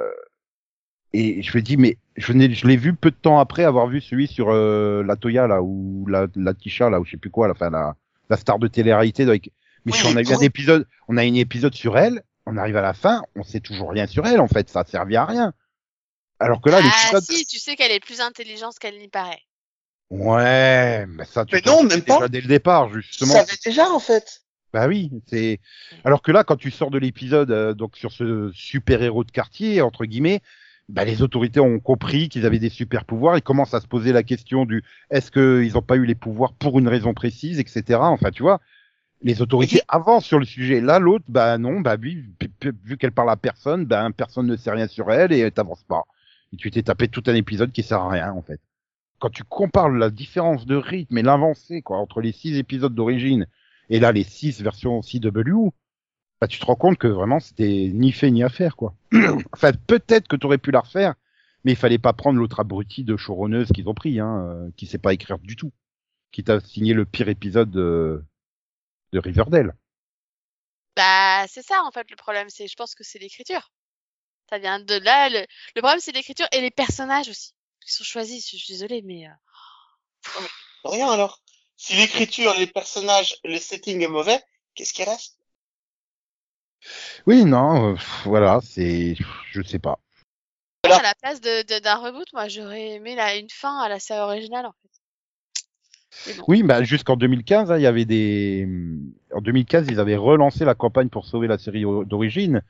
Et 1.12 1.42
je 1.42 1.56
me 1.56 1.62
dis, 1.62 1.76
mais 1.76 1.96
je 2.16 2.32
l'ai 2.32 2.76
vu 2.76 2.94
peu 2.94 3.10
de 3.10 3.16
temps 3.16 3.38
après 3.38 3.64
avoir 3.64 3.86
vu 3.88 4.00
celui 4.00 4.26
sur 4.26 4.50
euh, 4.50 5.02
la 5.04 5.16
Toya, 5.16 5.46
là, 5.46 5.62
ou 5.62 6.06
la, 6.08 6.26
la 6.36 6.54
Tisha, 6.54 6.90
là, 6.90 7.00
ou 7.00 7.04
je 7.04 7.12
sais 7.12 7.16
plus 7.16 7.30
quoi, 7.30 7.46
la, 7.48 7.52
enfin, 7.52 7.70
la, 7.70 7.96
la 8.28 8.36
star 8.36 8.58
de 8.58 8.68
télé-réalité. 8.68 9.22
Avec... 9.22 9.50
Mais 9.86 9.92
Oui, 9.92 9.98
si 9.98 10.04
on 10.06 10.16
a 10.16 10.20
eu 10.22 10.24
un 10.34 10.40
épisode, 10.40 10.86
on 11.08 11.16
a 11.16 11.22
un 11.22 11.34
épisode 11.34 11.74
sur 11.74 11.96
elle, 11.98 12.22
on 12.46 12.56
arrive 12.56 12.76
à 12.76 12.82
la 12.82 12.92
fin, 12.92 13.22
on 13.36 13.42
sait 13.42 13.60
toujours 13.60 13.90
rien 13.90 14.06
sur 14.06 14.26
elle, 14.26 14.40
en 14.40 14.48
fait, 14.48 14.68
ça 14.68 14.84
servait 14.86 15.16
à 15.16 15.24
rien. 15.24 15.52
Alors 16.40 16.60
que 16.60 16.70
là, 16.70 16.78
ah 16.80 16.82
l'épisode. 16.82 17.22
si, 17.24 17.46
tu 17.46 17.58
sais 17.58 17.76
qu'elle 17.76 17.92
est 17.92 18.00
plus 18.00 18.20
intelligente 18.20 18.78
qu'elle 18.78 18.98
n'y 18.98 19.08
paraît. 19.08 19.42
Ouais, 20.10 21.06
mais 21.06 21.24
ça, 21.24 21.44
tu 21.44 21.54
Mais 21.54 21.62
non, 21.66 21.82
même 21.82 22.02
pas. 22.02 22.14
déjà 22.16 22.28
dès 22.28 22.40
le 22.40 22.48
départ, 22.48 22.88
Tu 22.88 23.02
justement. 23.02 23.34
savais 23.34 23.52
déjà, 23.64 23.90
en 23.90 23.98
fait. 23.98 24.42
Bah 24.72 24.86
oui, 24.86 25.10
c'est. 25.26 25.60
Alors 26.04 26.22
que 26.22 26.30
là, 26.30 26.44
quand 26.44 26.56
tu 26.56 26.70
sors 26.70 26.90
de 26.90 26.98
l'épisode, 26.98 27.50
euh, 27.50 27.74
donc 27.74 27.96
sur 27.96 28.12
ce 28.12 28.50
super 28.52 29.02
héros 29.02 29.24
de 29.24 29.30
quartier 29.30 29.80
entre 29.80 30.04
guillemets, 30.04 30.42
bah 30.90 31.04
les 31.04 31.22
autorités 31.22 31.60
ont 31.60 31.80
compris 31.80 32.28
qu'ils 32.28 32.44
avaient 32.44 32.58
des 32.58 32.68
super 32.68 33.04
pouvoirs. 33.04 33.36
Ils 33.38 33.42
commencent 33.42 33.74
à 33.74 33.80
se 33.80 33.86
poser 33.86 34.12
la 34.12 34.22
question 34.22 34.66
du 34.66 34.82
est-ce 35.10 35.30
qu'ils 35.30 35.72
n'ont 35.72 35.82
pas 35.82 35.96
eu 35.96 36.04
les 36.04 36.14
pouvoirs 36.14 36.52
pour 36.52 36.78
une 36.78 36.88
raison 36.88 37.14
précise, 37.14 37.58
etc. 37.58 37.98
Enfin, 38.02 38.30
tu 38.30 38.42
vois, 38.42 38.60
les 39.22 39.40
autorités 39.40 39.80
avancent 39.88 40.26
sur 40.26 40.38
le 40.38 40.44
sujet. 40.44 40.80
Là, 40.82 40.98
l'autre, 40.98 41.24
bah 41.28 41.56
non, 41.56 41.80
bah 41.80 41.96
oui, 42.00 42.24
vu 42.84 42.98
qu'elle 42.98 43.12
parle 43.12 43.30
à 43.30 43.36
personne, 43.36 43.86
bah 43.86 44.06
personne 44.14 44.46
ne 44.46 44.56
sait 44.56 44.70
rien 44.70 44.86
sur 44.86 45.10
elle 45.10 45.32
et 45.32 45.50
t'avances 45.50 45.84
pas. 45.84 46.04
Et 46.52 46.56
tu 46.56 46.70
t'es 46.70 46.82
tapé 46.82 47.08
tout 47.08 47.22
un 47.26 47.34
épisode 47.34 47.72
qui 47.72 47.82
sert 47.82 48.00
à 48.00 48.08
rien 48.08 48.32
en 48.32 48.42
fait. 48.42 48.60
Quand 49.18 49.30
tu 49.30 49.44
compares 49.44 49.90
la 49.90 50.10
différence 50.10 50.66
de 50.66 50.76
rythme 50.76 51.18
et 51.18 51.22
l'avancée 51.22 51.82
quoi 51.82 51.98
entre 51.98 52.20
les 52.20 52.32
six 52.32 52.56
épisodes 52.56 52.94
d'origine 52.94 53.46
et 53.90 54.00
là 54.00 54.12
les 54.12 54.24
six 54.24 54.60
versions 54.62 55.00
CW, 55.00 55.70
bah 56.40 56.46
tu 56.46 56.58
te 56.58 56.64
rends 56.66 56.76
compte 56.76 56.98
que 56.98 57.08
vraiment 57.08 57.40
c'était 57.40 57.90
ni 57.92 58.12
fait 58.12 58.30
ni 58.30 58.42
à 58.42 58.48
faire 58.48 58.76
quoi. 58.76 58.94
enfin 59.52 59.72
peut-être 59.86 60.28
que 60.28 60.36
tu 60.36 60.46
aurais 60.46 60.58
pu 60.58 60.70
la 60.70 60.80
refaire, 60.80 61.14
mais 61.64 61.72
il 61.72 61.76
fallait 61.76 61.98
pas 61.98 62.12
prendre 62.12 62.38
l'autre 62.38 62.60
abruti 62.60 63.04
de 63.04 63.16
showrunneuse 63.16 63.70
qu'ils 63.72 63.88
ont 63.88 63.94
pris, 63.94 64.20
hein, 64.20 64.46
euh, 64.48 64.70
qui 64.76 64.86
sait 64.86 64.98
pas 64.98 65.12
écrire 65.12 65.38
du 65.38 65.56
tout, 65.56 65.72
qui 66.32 66.44
t'a 66.44 66.60
signé 66.60 66.94
le 66.94 67.04
pire 67.04 67.28
épisode 67.28 67.70
de, 67.70 68.24
de 69.12 69.18
Riverdale. 69.18 69.74
Bah, 70.96 71.46
c'est 71.46 71.62
ça, 71.62 71.82
en 71.84 71.92
fait, 71.92 72.10
le 72.10 72.16
problème. 72.16 72.48
C'est, 72.48 72.66
je 72.66 72.74
pense 72.74 72.94
que 72.94 73.04
c'est 73.04 73.18
l'écriture. 73.18 73.70
Ça 74.50 74.58
vient 74.58 74.80
de 74.80 74.94
là. 74.94 75.28
Le, 75.28 75.46
le 75.76 75.82
problème, 75.82 76.00
c'est 76.00 76.12
l'écriture 76.12 76.46
et 76.52 76.60
les 76.60 76.70
personnages 76.70 77.28
aussi. 77.28 77.52
Qui 77.84 77.92
sont 77.92 78.04
choisis. 78.04 78.50
Je 78.50 78.56
suis 78.56 78.72
désolée, 78.72 79.02
mais. 79.02 79.26
euh, 79.26 80.40
Rien, 80.84 81.10
alors. 81.10 81.40
Si 81.76 81.94
l'écriture, 81.94 82.54
les 82.58 82.66
personnages, 82.66 83.36
le 83.44 83.56
setting 83.58 84.02
est 84.02 84.08
mauvais, 84.08 84.40
qu'est-ce 84.74 84.92
qui 84.92 85.04
reste? 85.04 85.38
Oui, 87.26 87.44
non, 87.44 87.92
euh, 87.92 87.96
voilà, 88.24 88.60
c'est, 88.62 89.16
je 89.52 89.62
sais 89.62 89.78
pas. 89.78 90.00
Voilà. 90.84 90.98
À 90.98 91.02
la 91.02 91.14
place 91.14 91.40
de, 91.40 91.62
de- 91.62 91.78
d'un 91.80 91.96
reboot, 91.96 92.26
moi, 92.32 92.48
j'aurais 92.48 92.94
aimé 92.94 93.14
la, 93.14 93.36
une 93.36 93.50
fin 93.50 93.78
à 93.78 93.88
la 93.88 94.00
série 94.00 94.20
originale, 94.20 94.66
en 94.66 94.72
fait. 94.72 96.34
Bon. 96.36 96.44
Oui, 96.48 96.62
bah 96.62 96.82
jusqu'en 96.82 97.16
2015, 97.16 97.70
hein, 97.70 97.76
il 97.78 97.82
y 97.82 97.86
avait 97.86 98.04
des. 98.04 98.66
En 99.32 99.40
2015, 99.40 99.86
ils 99.88 100.00
avaient 100.00 100.16
relancé 100.16 100.64
la 100.64 100.74
campagne 100.74 101.08
pour 101.10 101.26
sauver 101.26 101.46
la 101.46 101.58
série 101.58 101.82
d'origine, 101.82 102.56
euh, 102.56 102.60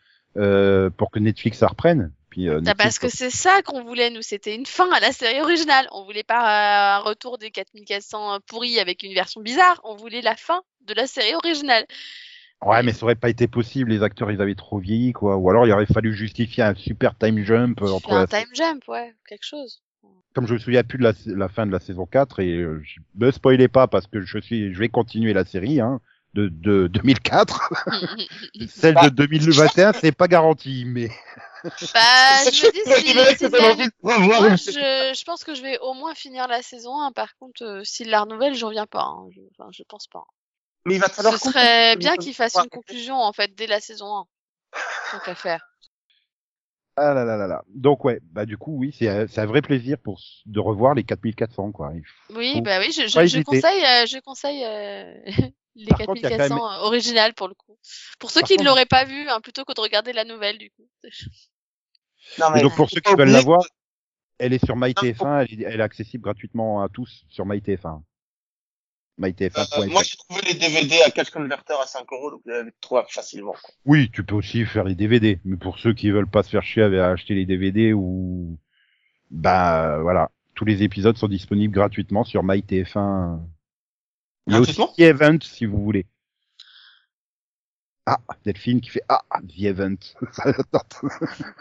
pour 0.96 1.10
que 1.10 1.18
Netflix 1.18 1.60
la 1.60 1.68
reprenne. 1.68 2.12
Puis, 2.30 2.48
euh, 2.48 2.60
Ah, 2.66 2.74
parce 2.74 2.98
que 2.98 3.08
c'est 3.08 3.30
ça 3.30 3.62
qu'on 3.62 3.82
voulait, 3.84 4.10
nous. 4.10 4.22
C'était 4.22 4.54
une 4.54 4.66
fin 4.66 4.90
à 4.92 5.00
la 5.00 5.12
série 5.12 5.40
originale. 5.40 5.88
On 5.92 6.04
voulait 6.04 6.22
pas 6.22 6.42
euh, 6.42 6.98
un 6.98 6.98
retour 7.00 7.38
des 7.38 7.50
4400 7.50 8.40
pourris 8.46 8.78
avec 8.78 9.02
une 9.02 9.14
version 9.14 9.40
bizarre. 9.40 9.80
On 9.84 9.96
voulait 9.96 10.20
la 10.20 10.36
fin 10.36 10.60
de 10.86 10.94
la 10.94 11.06
série 11.06 11.34
originale. 11.34 11.86
Ouais, 12.60 12.82
mais 12.82 12.92
ça 12.92 13.04
aurait 13.04 13.14
pas 13.14 13.30
été 13.30 13.46
possible. 13.48 13.90
Les 13.90 14.02
acteurs, 14.02 14.30
ils 14.30 14.42
avaient 14.42 14.54
trop 14.56 14.78
vieilli, 14.78 15.12
quoi. 15.12 15.36
Ou 15.36 15.48
alors, 15.48 15.66
il 15.66 15.72
aurait 15.72 15.86
fallu 15.86 16.12
justifier 16.14 16.64
un 16.64 16.74
super 16.74 17.16
time 17.16 17.42
jump 17.44 17.80
euh, 17.82 17.90
entre 17.90 18.12
un 18.12 18.20
la- 18.20 18.26
time 18.26 18.48
jump, 18.54 18.86
ouais, 18.88 19.14
quelque 19.28 19.44
chose. 19.46 19.80
Comme 20.34 20.46
je 20.46 20.54
me 20.54 20.58
souviens 20.58 20.82
plus 20.84 20.98
de 20.98 21.04
la, 21.04 21.12
la 21.26 21.48
fin 21.48 21.66
de 21.66 21.72
la 21.72 21.80
saison 21.80 22.04
4 22.06 22.40
et 22.40 22.58
euh, 22.58 22.80
je 22.84 23.00
me 23.18 23.30
spoilez 23.30 23.68
pas 23.68 23.86
parce 23.88 24.06
que 24.06 24.20
je 24.20 24.38
suis, 24.38 24.72
je 24.74 24.78
vais 24.78 24.88
continuer 24.88 25.32
la 25.32 25.44
série, 25.44 25.80
hein, 25.80 26.00
de, 26.34 26.48
de 26.48 26.86
2004. 26.88 27.72
Celle 28.68 28.94
de 28.94 29.08
2021, 29.08 29.92
c'est 29.92 30.12
pas 30.12 30.28
garanti, 30.28 30.84
mais. 30.86 31.10
Bah, 31.64 32.44
je 32.44 32.66
me 32.66 32.72
dis, 32.72 33.08
si, 33.08 33.14
Moi, 34.02 34.56
pense 35.24 35.44
que 35.44 35.54
je 35.54 35.62
vais 35.62 35.78
au 35.78 35.94
moins 35.94 36.14
finir 36.14 36.46
la 36.48 36.62
saison 36.62 37.00
1. 37.00 37.12
Par 37.12 37.36
contre, 37.38 37.64
euh, 37.64 37.80
s'il 37.84 38.10
la 38.10 38.22
renouvelle, 38.22 38.54
je 38.54 38.64
reviens 38.64 38.86
pas. 38.86 39.02
hein. 39.02 39.26
Je, 39.34 39.40
enfin, 39.58 39.68
je 39.72 39.82
pense 39.88 40.06
pas. 40.06 40.24
Mais 40.84 40.94
il 40.96 41.00
va 41.00 41.08
falloir 41.08 41.36
Ce 41.36 41.50
serait 41.50 41.96
bien 41.96 42.16
qu'il 42.16 42.34
fasse 42.34 42.54
une 42.54 42.68
conclusion, 42.70 43.16
en 43.16 43.32
fait, 43.32 43.54
dès 43.54 43.66
la 43.66 43.80
saison 43.80 44.06
1. 44.18 44.24
Tant 45.12 45.18
qu'à 45.24 45.34
faire. 45.34 45.64
Ah 47.00 47.14
là 47.14 47.24
là 47.24 47.36
là 47.36 47.46
là. 47.46 47.62
Donc 47.68 48.04
ouais, 48.04 48.18
bah 48.24 48.44
du 48.44 48.56
coup 48.58 48.76
oui, 48.76 48.92
c'est 48.98 49.08
un- 49.08 49.28
c'est 49.28 49.40
un 49.40 49.46
vrai 49.46 49.62
plaisir 49.62 49.98
pour 49.98 50.20
de 50.46 50.58
revoir 50.58 50.94
les 50.94 51.04
4400 51.04 51.70
quoi. 51.70 51.92
Oui, 52.30 52.60
bah 52.60 52.80
oui, 52.80 52.90
je, 52.90 53.02
je, 53.06 53.24
je 53.24 53.42
conseille, 53.42 53.84
euh, 53.84 54.04
je 54.06 54.18
conseille 54.18 54.64
euh, 54.64 55.14
les 55.78 55.86
Par 55.86 55.98
contre, 56.00 56.16
il 56.16 56.22
y 56.22 56.26
a 56.26 56.30
quand 56.30 56.36
4400 56.48 56.56
euh, 56.56 56.86
originales 56.86 57.34
pour 57.34 57.48
le 57.48 57.54
coup. 57.54 57.76
Pour 58.18 58.30
ceux 58.30 58.40
Par 58.40 58.48
qui 58.48 58.54
ne 58.54 58.58
contre- 58.58 58.68
l'auraient 58.70 58.86
pas 58.86 59.04
vu, 59.04 59.28
hein, 59.28 59.40
plutôt 59.40 59.64
que 59.64 59.72
de 59.74 59.80
regarder 59.80 60.12
la 60.12 60.24
nouvelle 60.24 60.58
du 60.58 60.70
coup. 60.70 60.88
Non, 62.38 62.46
Mais 62.54 62.62
donc 62.62 62.76
pour 62.76 62.90
ceux 62.90 63.00
qui 63.00 63.14
veulent 63.14 63.30
la 63.30 63.40
voir, 63.40 63.62
elle 64.38 64.52
est 64.52 64.64
sur 64.64 64.76
Non, 64.76 64.86
MyTF1, 64.86 65.40
elle, 65.48 65.60
est- 65.62 65.64
elle 65.64 65.80
est 65.80 65.82
accessible 65.82 66.22
gratuitement 66.24 66.82
à 66.82 66.88
tous 66.88 67.24
sur 67.30 67.46
MyTF1. 67.46 67.96
Euh, 67.96 69.26
MyTF1.fr. 69.26 69.86
moi, 69.90 70.02
j'ai 70.04 70.16
trouvé 70.16 70.42
les 70.42 70.54
DVD 70.54 71.02
à 71.02 71.10
Cash 71.10 71.30
Converter 71.30 71.74
à 71.82 71.86
5 71.86 72.06
euros, 72.12 72.30
donc 72.30 72.42
vous 72.44 72.50
les 72.52 72.70
trouver 72.80 73.02
facilement. 73.08 73.52
quoi. 73.52 73.74
Oui, 73.84 74.10
tu 74.12 74.22
peux 74.24 74.36
aussi 74.36 74.64
faire 74.64 74.84
les 74.84 74.94
DVD, 74.94 75.40
mais 75.44 75.56
pour 75.56 75.78
ceux 75.80 75.92
qui 75.92 76.10
veulent 76.10 76.30
pas 76.30 76.42
se 76.44 76.50
faire 76.50 76.62
chier 76.62 76.82
avec 76.84 77.00
à 77.00 77.10
acheter 77.10 77.34
les 77.34 77.44
DVD 77.46 77.92
ou 77.92 78.58
bah 79.30 79.98
voilà, 80.02 80.30
tous 80.54 80.64
les 80.64 80.82
épisodes 80.84 81.16
sont 81.16 81.26
disponibles 81.28 81.74
gratuitement 81.74 82.22
sur 82.24 82.44
MyTF1. 82.44 83.40
Il 84.48 84.54
y 84.54 84.56
a 84.56 84.60
aussi 84.60 84.74
The 84.74 85.00
Event 85.00 85.38
si 85.42 85.66
vous 85.66 85.82
voulez. 85.82 86.06
Ah, 88.06 88.18
Delphine 88.44 88.80
qui 88.80 88.90
fait 88.90 89.02
ah 89.08 89.22
The 89.46 89.62
Event. 89.64 89.96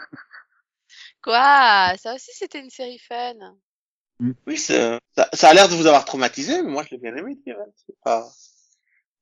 Quoi? 1.22 1.94
Ça 1.98 2.14
aussi, 2.14 2.30
c'était 2.32 2.60
une 2.60 2.70
série 2.70 2.98
fun. 2.98 3.34
Oui, 4.46 4.56
c'est- 4.56 4.98
ça, 5.14 5.28
ça 5.32 5.50
a 5.50 5.54
l'air 5.54 5.68
de 5.68 5.74
vous 5.74 5.86
avoir 5.86 6.04
traumatisé, 6.04 6.62
mais 6.62 6.70
moi, 6.70 6.82
je 6.84 6.90
l'ai 6.92 6.98
bien 6.98 7.14
aimé, 7.16 7.36
The 7.44 7.48
Event. 7.48 7.72
C'est 7.86 7.96
pas... 8.02 8.28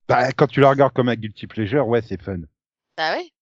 bah, 0.09 0.33
quand 0.33 0.47
tu 0.47 0.61
la 0.61 0.71
regardes 0.71 0.93
comme 0.95 1.09
un 1.09 1.17
guilty 1.17 1.47
pleasure, 1.47 1.87
ouais, 1.89 2.03
c'est 2.03 2.21
fun. 2.23 2.39
Bah 2.97 3.17
oui. 3.19 3.33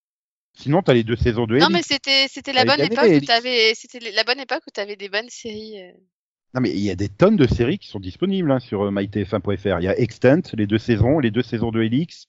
Sinon, 0.56 0.82
t'as 0.82 0.94
les 0.94 1.04
deux 1.04 1.16
saisons 1.16 1.46
de 1.46 1.58
Non, 1.58 1.66
Elite. 1.66 1.72
mais 1.72 1.82
c'était 1.82 2.26
c'était 2.28 2.52
la 2.52 2.64
bonne 2.64 2.80
époque 2.80 3.10
où 3.10 3.20
t'avais 3.26 3.74
c'était 3.74 3.98
la 4.12 4.22
bonne 4.24 4.38
époque 4.38 4.62
où 4.66 4.70
t'avais 4.70 4.94
des 4.96 5.08
bonnes 5.08 5.28
séries. 5.28 5.80
Non, 6.54 6.60
mais 6.60 6.70
il 6.70 6.80
y 6.80 6.90
a 6.90 6.94
des 6.94 7.08
tonnes 7.08 7.36
de 7.36 7.48
séries 7.48 7.78
qui 7.78 7.88
sont 7.88 7.98
disponibles 7.98 8.50
hein, 8.52 8.60
sur 8.60 8.82
euh, 8.82 8.90
mytf1.fr. 8.92 9.80
Il 9.80 9.84
y 9.84 9.88
a 9.88 9.98
Extent, 9.98 10.42
les 10.52 10.68
deux 10.68 10.78
saisons, 10.78 11.18
les 11.18 11.32
deux 11.32 11.42
saisons 11.42 11.72
de 11.72 11.82
Helix, 11.82 12.28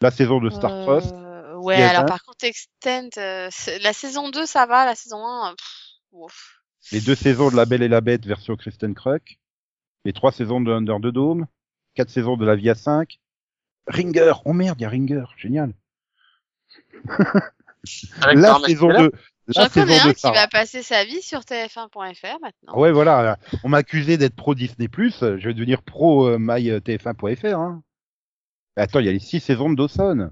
la 0.00 0.12
saison 0.12 0.38
de 0.38 0.48
Starfrost. 0.48 1.12
Euh, 1.12 1.56
ouais, 1.56 1.82
alors 1.82 2.06
par 2.06 2.22
contre, 2.22 2.44
Extent, 2.44 3.10
euh, 3.18 3.50
la 3.82 3.92
saison 3.92 4.30
2, 4.30 4.46
ça 4.46 4.66
va, 4.66 4.86
la 4.86 4.94
saison 4.94 5.26
1, 5.26 5.50
euh, 5.50 5.54
pff, 5.54 5.76
ouf. 6.12 6.60
Les 6.92 7.00
deux 7.00 7.16
saisons 7.16 7.50
de 7.50 7.56
La 7.56 7.64
Belle 7.64 7.82
et 7.82 7.88
la 7.88 8.00
Bête 8.00 8.26
version 8.26 8.54
Kristen 8.54 8.94
Kruk, 8.94 9.40
les 10.04 10.12
trois 10.12 10.30
saisons 10.30 10.60
de 10.60 10.70
Under 10.70 10.98
the 10.98 11.12
Dome, 11.12 11.46
quatre 11.94 12.10
saisons 12.10 12.36
de 12.36 12.44
La 12.44 12.54
Vie 12.54 12.70
à 12.70 12.76
5, 12.76 13.18
Ringer, 13.88 14.34
oh 14.44 14.52
merde, 14.52 14.78
il 14.80 14.82
y 14.82 14.86
a 14.86 14.88
Ringer, 14.88 15.24
génial. 15.36 15.72
la 18.22 18.58
saison 18.60 18.88
2, 18.88 19.10
J'en 19.48 19.68
connais 19.68 19.98
un 20.00 20.14
qui 20.14 20.26
va 20.30 20.48
passer 20.48 20.82
sa 20.82 21.04
vie 21.04 21.20
sur 21.20 21.40
TF1.fr 21.40 22.38
maintenant. 22.40 22.78
Ouais, 22.78 22.92
voilà, 22.92 23.38
on 23.62 23.68
m'a 23.68 23.78
accusé 23.78 24.16
d'être 24.16 24.34
pro 24.36 24.54
Disney+, 24.54 24.88
je 24.90 25.46
vais 25.46 25.54
devenir 25.54 25.82
pro 25.82 26.26
euh, 26.28 26.38
mytf1.fr. 26.38 27.54
Hein. 27.58 27.82
Attends, 28.76 29.00
il 29.00 29.06
y 29.06 29.08
a 29.08 29.12
les 29.12 29.18
six 29.18 29.40
saisons 29.40 29.70
de 29.70 29.76
Dawson. 29.76 30.30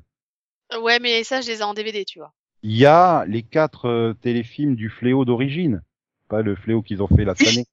Ouais, 0.80 0.98
mais 1.00 1.22
ça, 1.24 1.42
je 1.42 1.48
les 1.48 1.58
ai 1.58 1.62
en 1.62 1.74
DVD, 1.74 2.04
tu 2.04 2.18
vois. 2.20 2.32
Il 2.62 2.74
y 2.76 2.86
a 2.86 3.24
les 3.26 3.42
quatre 3.42 3.86
euh, 3.88 4.14
téléfilms 4.14 4.76
du 4.76 4.88
Fléau 4.88 5.24
d'origine, 5.26 5.82
pas 6.28 6.40
le 6.42 6.56
Fléau 6.56 6.80
qu'ils 6.82 7.02
ont 7.02 7.08
fait 7.08 7.24
la 7.24 7.32
année 7.46 7.66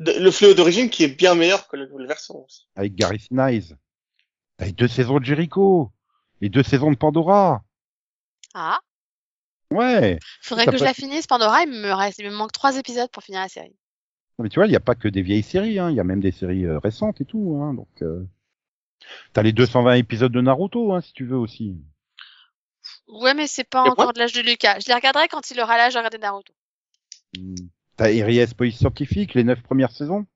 De- 0.00 0.18
le 0.18 0.30
fléau 0.32 0.54
d'origine 0.54 0.90
qui 0.90 1.04
est 1.04 1.16
bien 1.16 1.34
meilleur 1.36 1.68
que 1.68 1.76
la 1.76 1.86
nouvelle 1.86 2.08
version 2.08 2.44
aussi. 2.44 2.66
avec 2.74 2.94
Gary 2.96 3.20
Sinise. 3.20 3.76
Les 4.58 4.72
deux 4.72 4.88
saisons 4.88 5.20
de 5.20 5.24
Jericho, 5.24 5.92
les 6.40 6.48
deux 6.48 6.62
saisons 6.62 6.90
de 6.90 6.96
Pandora. 6.96 7.62
Ah, 8.54 8.80
Ouais. 9.76 10.18
faudrait 10.42 10.66
que 10.66 10.76
je 10.76 10.84
la 10.84 10.94
finisse. 10.94 11.26
Pandora, 11.26 11.62
il 11.62 11.70
me 11.70 11.92
reste, 11.92 12.18
il 12.18 12.26
me 12.30 12.34
manque 12.34 12.52
trois 12.52 12.76
épisodes 12.78 13.10
pour 13.10 13.22
finir 13.22 13.40
la 13.40 13.48
série. 13.48 13.76
Non, 14.38 14.44
Mais 14.44 14.48
tu 14.48 14.58
vois, 14.58 14.66
il 14.66 14.70
n'y 14.70 14.76
a 14.76 14.80
pas 14.80 14.94
que 14.94 15.08
des 15.08 15.22
vieilles 15.22 15.42
séries, 15.42 15.78
hein. 15.78 15.90
il 15.90 15.96
y 15.96 16.00
a 16.00 16.04
même 16.04 16.20
des 16.20 16.32
séries 16.32 16.64
euh, 16.66 16.78
récentes 16.78 17.20
et 17.20 17.24
tout. 17.24 17.60
Hein. 17.62 17.74
Donc, 17.74 17.88
euh... 18.02 18.24
t'as 19.32 19.42
les 19.42 19.52
220 19.52 19.94
épisodes 19.94 20.32
de 20.32 20.40
Naruto, 20.40 20.92
hein, 20.92 21.00
si 21.00 21.12
tu 21.12 21.24
veux 21.26 21.36
aussi. 21.36 21.76
Ouais, 23.08 23.34
mais 23.34 23.46
c'est 23.46 23.64
pas 23.64 23.84
Et 23.86 23.90
encore 23.90 24.12
de 24.12 24.18
l'âge 24.18 24.32
de 24.32 24.40
Lucas. 24.40 24.78
Je 24.80 24.88
les 24.88 24.94
regarderai 24.94 25.28
quand 25.28 25.50
il 25.50 25.60
aura 25.60 25.76
l'âge 25.76 25.92
de 25.94 25.98
regarder 25.98 26.18
Naruto. 26.18 26.52
Hmm. 27.36 27.54
T'as 27.96 28.06
RIS 28.06 28.54
Police 28.54 28.78
Scientifique, 28.78 29.34
les 29.34 29.44
neuf 29.44 29.62
premières 29.62 29.92
saisons? 29.92 30.26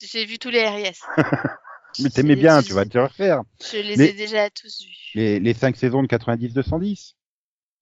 J'ai 0.00 0.24
vu 0.24 0.38
tous 0.38 0.50
les 0.50 0.66
RIS. 0.66 1.00
Mais 1.98 2.08
t'aimais 2.10 2.36
bien, 2.36 2.62
tu 2.62 2.72
vas 2.72 2.84
te 2.84 2.94
les 2.96 3.04
refaire. 3.04 3.42
Je 3.60 3.78
les 3.78 3.96
Mais- 3.96 4.10
ai 4.10 4.12
déjà 4.12 4.48
tous 4.50 4.82
vus. 4.84 5.10
Les, 5.14 5.40
les 5.40 5.54
cinq 5.54 5.76
saisons 5.76 6.02
de 6.02 6.06
90-210. 6.06 7.14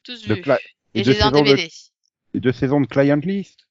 Tous 0.09 0.27
De 0.27 0.35
Et 0.37 0.41
les 0.95 1.05
je 1.05 1.11
deux 1.11 1.13
saisons 1.19 1.31
de- 1.33 1.37
DVD. 1.45 1.69
Les 2.33 2.41
deux 2.41 2.53
saisons 2.53 2.81
de 2.81 2.87
Client 2.87 3.21
List? 3.23 3.69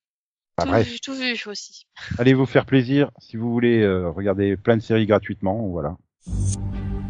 Bah, 0.55 0.65
tout, 0.65 0.69
bref, 0.69 0.87
vu, 0.87 0.99
tout 0.99 1.15
vu 1.15 1.35
aussi. 1.47 1.87
allez 2.19 2.35
vous 2.35 2.45
faire 2.45 2.67
plaisir 2.67 3.09
si 3.19 3.37
vous 3.37 3.51
voulez 3.51 3.81
euh, 3.81 4.11
regarder 4.11 4.55
plein 4.55 4.77
de 4.77 4.81
séries 4.83 5.07
gratuitement. 5.07 5.67
Voilà. 5.69 5.97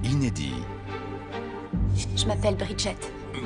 Inédit. 0.06 0.54
Je 2.16 2.26
m'appelle 2.26 2.56
Bridget. 2.56 2.96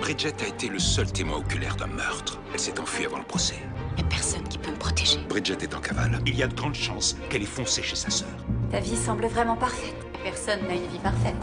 Bridget 0.02 0.36
a 0.44 0.48
été 0.50 0.68
le 0.70 0.78
seul 0.78 1.12
témoin 1.12 1.38
oculaire 1.40 1.76
d'un 1.78 1.88
meurtre. 1.88 2.40
Elle 2.54 2.60
s'est 2.60 2.80
enfuie 2.80 3.06
avant 3.08 3.18
le 3.18 3.26
procès. 3.26 3.56
Il 3.98 4.04
a 4.04 4.08
personne 4.08 4.48
qui 4.50 4.60
peut 4.60 4.70
me 4.70 4.78
protéger. 4.78 5.18
Bridget 5.30 5.58
est 5.64 5.74
en 5.74 5.82
cavale. 5.82 6.20
Il 6.28 6.36
y 6.36 6.44
a 6.44 6.48
de 6.48 6.54
grandes 6.54 6.76
chances 6.76 7.18
qu'elle 7.32 7.42
ait 7.42 7.46
foncé 7.46 7.82
chez 7.82 7.96
sa 7.96 8.12
sœur. 8.12 8.30
Ta 8.70 8.80
vie 8.80 8.96
semble 8.96 9.26
vraiment 9.26 9.58
parfaite. 9.58 9.96
Personne 10.24 10.62
n'a 10.68 10.76
une 10.76 10.88
vie 10.90 11.00
parfaite. 11.00 11.36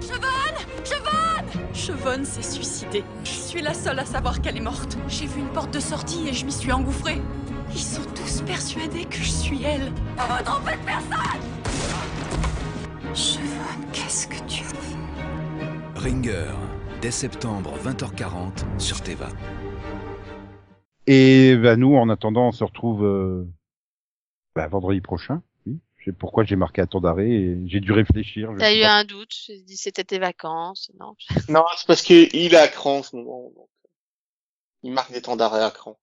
Chevonne 0.00 1.25
s'est 2.24 2.42
suicidée. 2.42 3.04
Je 3.24 3.30
suis 3.30 3.62
la 3.62 3.74
seule 3.74 3.98
à 3.98 4.04
savoir 4.04 4.40
qu'elle 4.40 4.56
est 4.56 4.60
morte. 4.60 4.96
J'ai 5.08 5.26
vu 5.26 5.40
une 5.40 5.48
porte 5.48 5.72
de 5.72 5.80
sortie 5.80 6.28
et 6.28 6.32
je 6.32 6.46
m'y 6.46 6.52
suis 6.52 6.72
engouffrée. 6.72 7.20
Ils 7.72 7.78
sont 7.78 8.02
tous 8.14 8.42
persuadés 8.42 9.04
que 9.04 9.16
je 9.16 9.30
suis 9.30 9.62
elle. 9.62 9.92
On 10.18 10.22
vous 10.22 10.44
trompez 10.44 10.76
de 10.76 10.84
personne 10.84 11.40
Chevonne, 13.14 13.90
qu'est-ce 13.92 14.26
que 14.26 14.42
tu 14.46 14.64
fais 14.64 14.76
Ringer. 15.94 16.52
Dès 17.00 17.10
septembre, 17.10 17.74
20h40 17.84 18.78
sur 18.78 19.02
Teva. 19.02 19.28
Et 21.06 21.56
bah, 21.56 21.76
nous, 21.76 21.94
en 21.94 22.08
attendant, 22.08 22.48
on 22.48 22.52
se 22.52 22.64
retrouve 22.64 23.04
euh, 23.04 23.44
bah, 24.54 24.66
vendredi 24.66 25.00
prochain. 25.00 25.42
Pourquoi 26.12 26.44
j'ai 26.44 26.56
marqué 26.56 26.80
un 26.82 26.86
temps 26.86 27.00
d'arrêt 27.00 27.28
et 27.28 27.58
j'ai 27.66 27.80
dû 27.80 27.92
réfléchir. 27.92 28.50
T'as 28.58 28.74
eu 28.74 28.80
pas. 28.82 28.94
un 28.94 29.04
doute, 29.04 29.32
j'ai 29.46 29.60
dit 29.60 29.76
c'était 29.76 30.04
tes 30.04 30.18
vacances, 30.18 30.90
non 30.98 31.14
Non, 31.48 31.64
c'est 31.76 31.86
parce 31.86 32.02
qu'il 32.02 32.54
est 32.54 32.56
à 32.56 32.68
cran 32.68 32.98
en 32.98 33.02
ce 33.02 33.16
moment. 33.16 33.50
Donc... 33.56 33.68
Il 34.82 34.92
marque 34.92 35.12
des 35.12 35.22
temps 35.22 35.36
d'arrêt 35.36 35.62
à 35.62 35.70
cran. 35.70 35.98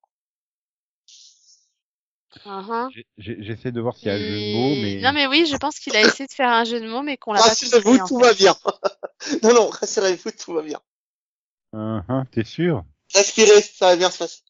J'ai- 3.18 3.42
J'essaie 3.44 3.72
de 3.72 3.80
voir 3.80 3.96
s'il 3.96 4.08
y 4.08 4.12
a 4.12 4.16
un 4.16 4.18
jeu 4.18 4.26
de 4.26 4.54
mots, 4.54 4.76
mais 4.82 5.02
Non 5.02 5.14
mais 5.14 5.28
oui, 5.28 5.46
je 5.46 5.56
pense 5.56 5.80
qu'il 5.80 5.96
a 5.96 6.02
essayé 6.02 6.28
de 6.28 6.34
faire 6.34 6.50
un 6.50 6.64
jeu 6.64 6.80
de 6.82 6.88
mots, 6.88 7.04
mais 7.04 7.16
qu'on 7.18 7.34
l'a 7.34 7.40
pas 7.40 7.50
Rassurez-vous, 7.50 8.08
tout 8.08 8.18
va 8.18 8.34
bien. 8.34 8.56
non, 9.44 9.54
non, 9.54 9.68
rassurez-vous, 9.70 10.32
tout 10.32 10.54
va 10.54 10.62
bien. 10.64 10.80
Hein, 11.74 12.04
hein, 12.10 12.26
t'es 12.32 12.44
sûr? 12.44 12.84
Respirez, 13.14 13.62
ça 13.62 13.88
va 13.90 13.96
bien 13.96 14.10
se 14.10 14.18
passer. 14.18 14.42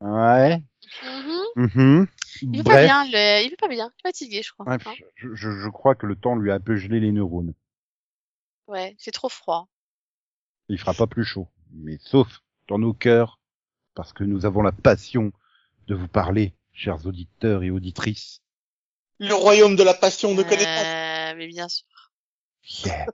Ouais. 0.00 0.62
Mhm. 1.04 1.42
Mhm. 1.56 2.06
Il 2.40 2.58
veut 2.58 2.64
pas 2.64 2.70
Bref, 2.70 2.84
bien, 2.86 3.04
le... 3.04 3.44
il 3.44 3.50
veut 3.50 3.56
pas 3.56 3.68
bien, 3.68 3.90
il 3.92 3.98
est 3.98 4.08
fatigué, 4.08 4.42
je 4.42 4.52
crois. 4.52 4.64
bref, 4.64 4.86
hein. 4.86 4.94
je, 5.16 5.34
je, 5.34 5.50
je 5.50 5.68
crois 5.68 5.94
que 5.94 6.06
le 6.06 6.16
temps 6.16 6.36
lui 6.36 6.50
a 6.50 6.54
un 6.54 6.60
peu 6.60 6.76
gelé 6.76 7.00
les 7.00 7.12
neurones. 7.12 7.54
Ouais, 8.68 8.94
c'est 8.98 9.10
trop 9.10 9.28
froid. 9.28 9.68
Il 10.68 10.78
fera 10.78 10.94
pas 10.94 11.06
plus 11.06 11.24
chaud, 11.24 11.48
mais 11.72 11.98
sauf 12.00 12.40
dans 12.68 12.78
nos 12.78 12.94
cœurs, 12.94 13.38
parce 13.94 14.12
que 14.12 14.24
nous 14.24 14.46
avons 14.46 14.62
la 14.62 14.72
passion 14.72 15.32
de 15.88 15.94
vous 15.94 16.08
parler, 16.08 16.54
chers 16.72 17.06
auditeurs 17.06 17.62
et 17.62 17.70
auditrices. 17.70 18.40
Le 19.18 19.34
royaume 19.34 19.76
de 19.76 19.82
la 19.82 19.94
passion 19.94 20.34
ne 20.34 20.42
connaît 20.42 20.64
pas. 20.64 21.32
Euh, 21.32 21.34
mais 21.36 21.46
bien 21.48 21.68
sûr. 21.68 21.86
Yeah. 22.84 23.06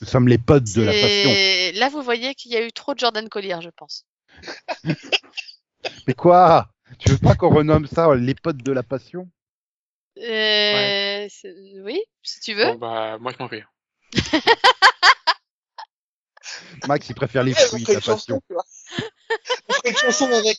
Nous 0.00 0.06
sommes 0.06 0.28
les 0.28 0.38
potes 0.38 0.72
de 0.74 0.82
la 0.82 0.92
passion. 0.92 1.80
Là, 1.80 1.88
vous 1.88 2.02
voyez 2.02 2.34
qu'il 2.34 2.52
y 2.52 2.56
a 2.56 2.64
eu 2.64 2.72
trop 2.72 2.94
de 2.94 2.98
Jordan 2.98 3.28
Collier, 3.28 3.58
je 3.60 3.70
pense. 3.70 4.06
Mais 6.06 6.14
quoi? 6.14 6.70
Tu 6.98 7.10
veux 7.10 7.18
pas 7.18 7.34
qu'on 7.34 7.54
renomme 7.54 7.86
ça 7.86 8.14
les 8.14 8.34
potes 8.34 8.58
de 8.58 8.72
la 8.72 8.82
passion? 8.82 9.28
Euh, 10.18 11.28
Oui, 11.82 12.00
si 12.22 12.40
tu 12.40 12.54
veux. 12.54 12.72
Bon, 12.72 12.76
bah, 12.76 13.18
moi, 13.18 13.32
je 13.32 13.38
m'en 13.42 13.48
vais. 13.48 13.64
Max, 16.86 17.08
il 17.08 17.14
préfère 17.14 17.42
les 17.42 17.54
fruits, 17.54 17.84
ferait 17.84 17.94
la 17.94 18.00
chanson, 18.00 18.40
passion. 18.48 18.62
On 19.68 19.72
ferait 19.74 19.90
une 19.90 19.96
chanson 19.96 20.30
avec 20.32 20.58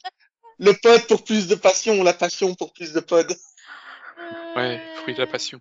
le 0.60 0.74
pod 0.74 1.08
pour 1.08 1.24
plus 1.24 1.48
de 1.48 1.56
passion, 1.56 2.04
la 2.04 2.14
passion 2.14 2.54
pour 2.56 2.74
plus 2.74 2.94
de 2.94 3.00
pod. 3.00 3.28
Ouais, 4.56 4.80
Euh, 4.80 4.96
fruit 5.02 5.14
de 5.16 5.20
la 5.20 5.28
passion. 5.28 5.60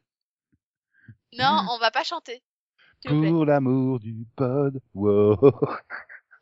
Non, 1.32 1.66
on 1.70 1.78
va 1.78 1.90
pas 1.90 2.04
chanter. 2.04 2.42
Pour 3.04 3.46
l'amour 3.46 4.00
du 4.00 4.26
pod. 4.36 4.80
Wow. 4.94 5.38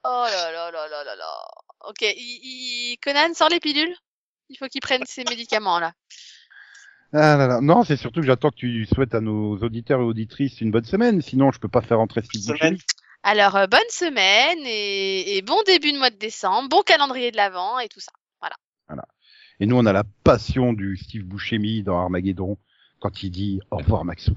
Oh 0.08 0.12
là 0.30 0.52
là 0.52 0.70
là 0.70 0.88
là 0.88 1.04
là 1.04 1.16
là. 1.16 1.48
Ok. 1.88 2.04
Conan 3.02 3.34
sort 3.34 3.48
les 3.50 3.60
pilules? 3.60 3.94
Il 4.48 4.56
faut 4.56 4.66
qu'il 4.68 4.80
prenne 4.80 5.02
ses 5.06 5.24
médicaments 5.24 5.78
là. 5.78 5.92
Ah 7.12 7.36
là 7.36 7.46
là. 7.46 7.60
Non, 7.60 7.84
c'est 7.84 7.96
surtout 7.96 8.20
que 8.20 8.26
j'attends 8.26 8.50
que 8.50 8.56
tu 8.56 8.84
souhaites 8.86 9.14
à 9.14 9.20
nos 9.20 9.56
auditeurs 9.58 10.00
et 10.00 10.04
auditrices 10.04 10.60
une 10.60 10.70
bonne 10.70 10.84
semaine, 10.84 11.22
sinon 11.22 11.52
je 11.52 11.58
peux 11.60 11.68
pas 11.68 11.82
faire 11.82 12.00
entrer 12.00 12.22
Steve. 12.22 12.52
Buscemi. 12.52 12.80
Alors, 13.22 13.56
euh, 13.56 13.66
bonne 13.66 13.80
semaine 13.90 14.58
et... 14.66 15.36
et 15.36 15.42
bon 15.42 15.60
début 15.66 15.92
de 15.92 15.98
mois 15.98 16.10
de 16.10 16.16
décembre, 16.16 16.68
bon 16.68 16.82
calendrier 16.82 17.30
de 17.30 17.36
l'Avent 17.36 17.78
et 17.78 17.88
tout 17.88 18.00
ça. 18.00 18.12
Et 19.58 19.64
nous, 19.64 19.76
on 19.76 19.86
a 19.86 19.92
la 19.94 20.04
passion 20.22 20.74
du 20.74 20.98
Steve 20.98 21.22
Buscemi 21.24 21.82
dans 21.82 21.98
Armageddon 21.98 22.58
quand 23.00 23.22
il 23.22 23.30
dit 23.30 23.60
au 23.70 23.78
revoir 23.78 24.04
Maxou. 24.04 24.36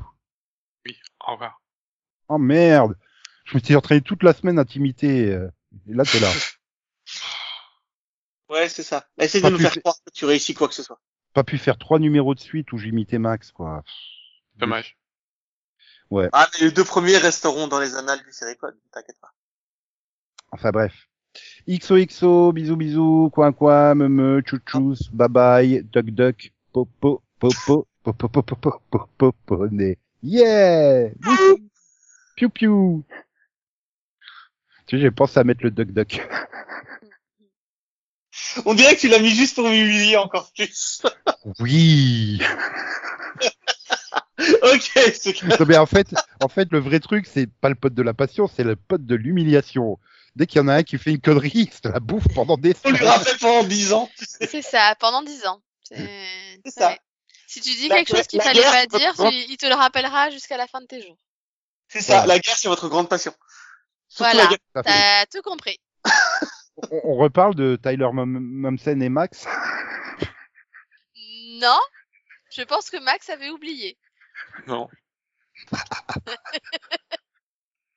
Oui, 0.86 0.98
au 1.28 1.34
revoir. 1.34 1.62
Oh 2.30 2.38
merde 2.38 2.96
Je 3.44 3.56
m'étais 3.56 3.76
entraîné 3.76 4.02
toute 4.02 4.24
la 4.24 4.32
semaine 4.34 4.58
à 4.60 4.64
t'imiter. 4.64 5.34
euh, 5.34 5.50
Et 5.90 5.94
là, 5.94 6.06
t'es 6.06 6.20
là. 6.22 6.30
Ouais, 8.50 8.68
c'est 8.68 8.84
ça. 8.84 9.06
Essaye 9.18 9.42
de 9.42 9.50
nous 9.50 9.60
faire 9.60 9.76
croire 9.80 9.96
que 10.06 10.12
tu 10.12 10.26
réussis 10.26 10.54
quoi 10.54 10.68
que 10.68 10.74
ce 10.74 10.84
soit. 10.84 11.00
Pas 11.34 11.44
pu 11.44 11.58
faire 11.58 11.78
trois 11.78 12.00
numéros 12.00 12.34
de 12.34 12.40
suite 12.40 12.72
où 12.72 12.78
j'imitais 12.78 13.20
Max, 13.20 13.52
quoi. 13.52 13.84
Dommage. 14.56 14.98
Ah, 16.34 16.48
mais 16.54 16.66
les 16.66 16.72
deux 16.72 16.84
premiers 16.84 17.18
resteront 17.18 17.68
dans 17.68 17.80
les 17.80 17.96
annales 17.96 18.24
du 18.26 18.32
série 18.32 18.58
code, 18.58 18.76
t'inquiète 18.92 19.20
pas. 19.22 19.32
Enfin 20.52 20.72
bref. 20.72 21.08
XOXO, 21.68 22.52
bisous 22.52 22.76
bisous, 22.76 23.30
coin 23.32 23.54
coin, 23.54 23.94
me 23.94 24.08
me, 24.08 24.42
chouchous, 24.44 25.10
bye 25.14 25.30
bye, 25.30 25.84
duck 25.84 26.08
duck, 26.08 26.52
popo, 26.74 27.22
popo, 27.40 27.88
popo, 28.04 28.28
popo, 28.28 28.56
popo, 28.56 29.08
popo. 29.18 29.68
Yeah! 30.24 31.12
Piu 32.36 32.50
piu! 32.50 33.04
Tu 34.88 34.96
sais, 34.96 35.02
j'ai 35.02 35.12
pensé 35.12 35.40
à 35.40 35.44
mettre 35.44 35.64
le 35.64 35.70
duck 35.70 35.92
duck. 35.92 36.28
On 38.66 38.74
dirait 38.74 38.96
que 38.96 39.02
tu 39.02 39.08
l'as 39.08 39.20
mis 39.20 39.30
juste 39.34 39.56
pour 39.56 39.68
m'humilier 39.68 40.18
encore 40.18 40.52
plus. 40.54 41.02
Oui! 41.60 42.42
ok, 44.64 44.92
c'est 45.20 45.34
clair. 45.34 45.60
Non, 45.60 45.66
mais 45.68 45.78
en 45.78 45.86
fait, 45.86 46.08
en 46.44 46.48
fait, 46.48 46.68
le 46.72 46.80
vrai 46.80 47.00
truc, 47.00 47.28
c'est 47.32 47.48
pas 47.48 47.70
le 47.70 47.76
pote 47.76 47.94
de 47.94 48.02
la 48.02 48.14
passion, 48.14 48.48
c'est 48.54 48.64
le 48.64 48.76
pote 48.76 49.06
de 49.06 49.16
l'humiliation. 49.16 49.98
Dès 50.36 50.46
qu'il 50.48 50.60
y 50.60 50.62
en 50.64 50.68
a 50.68 50.76
un 50.76 50.84
qui 50.84 50.98
fait 50.98 51.12
une 51.12 51.20
connerie, 51.22 51.70
c'est 51.72 51.86
la 51.90 52.00
bouffe 52.00 52.28
pendant 52.36 52.56
des 52.58 52.76
On 52.86 52.92
lui 52.92 53.06
rappelle 53.06 53.38
pendant 53.40 53.64
10 53.64 53.94
ans. 53.94 54.10
C'est 54.18 54.62
ça, 54.62 54.96
pendant 55.00 55.22
10 55.24 55.46
ans. 55.48 55.62
C'est 55.84 56.00
ça. 56.68 56.90
ouais. 56.90 57.00
Si 57.48 57.62
tu 57.62 57.72
dis 57.72 57.88
La- 57.88 57.96
quelque 57.96 58.16
chose 58.16 58.28
qu'il 58.28 58.38
la 58.38 58.46
fallait 58.46 58.60
guerre, 58.62 58.72
pas 58.72 58.98
dire, 59.00 59.14
votre 59.16 59.34
il 59.34 59.58
te 59.58 59.66
le 59.66 59.74
rappellera 59.74 60.30
jusqu'à 60.30 60.56
la 60.56 60.68
fin 60.68 60.82
de 60.82 60.86
tes 60.86 61.02
jours. 61.02 61.18
C'est 61.88 62.02
ça, 62.02 62.22
Ouais. 62.22 62.28
la 62.28 62.40
guerre, 62.40 62.56
c'est 62.58 62.68
votre 62.68 62.88
grande 62.90 63.10
passion. 63.10 63.34
Surtout 64.08 64.32
Voilà. 64.38 64.50
T'as 64.84 65.26
tout 65.26 65.42
compris. 65.42 65.80
On, 66.92 67.02
on 67.04 67.16
reparle 67.16 67.56
de 67.56 67.76
Tyler 67.82 68.10
Mom- 68.14 68.40
Momsen 68.40 69.02
et 69.02 69.10
Max? 69.10 69.46
Non, 71.62 71.80
je 72.52 72.62
pense 72.62 72.90
que 72.90 73.04
Max 73.04 73.30
avait 73.30 73.50
oublié. 73.50 73.98
Non. 74.66 74.88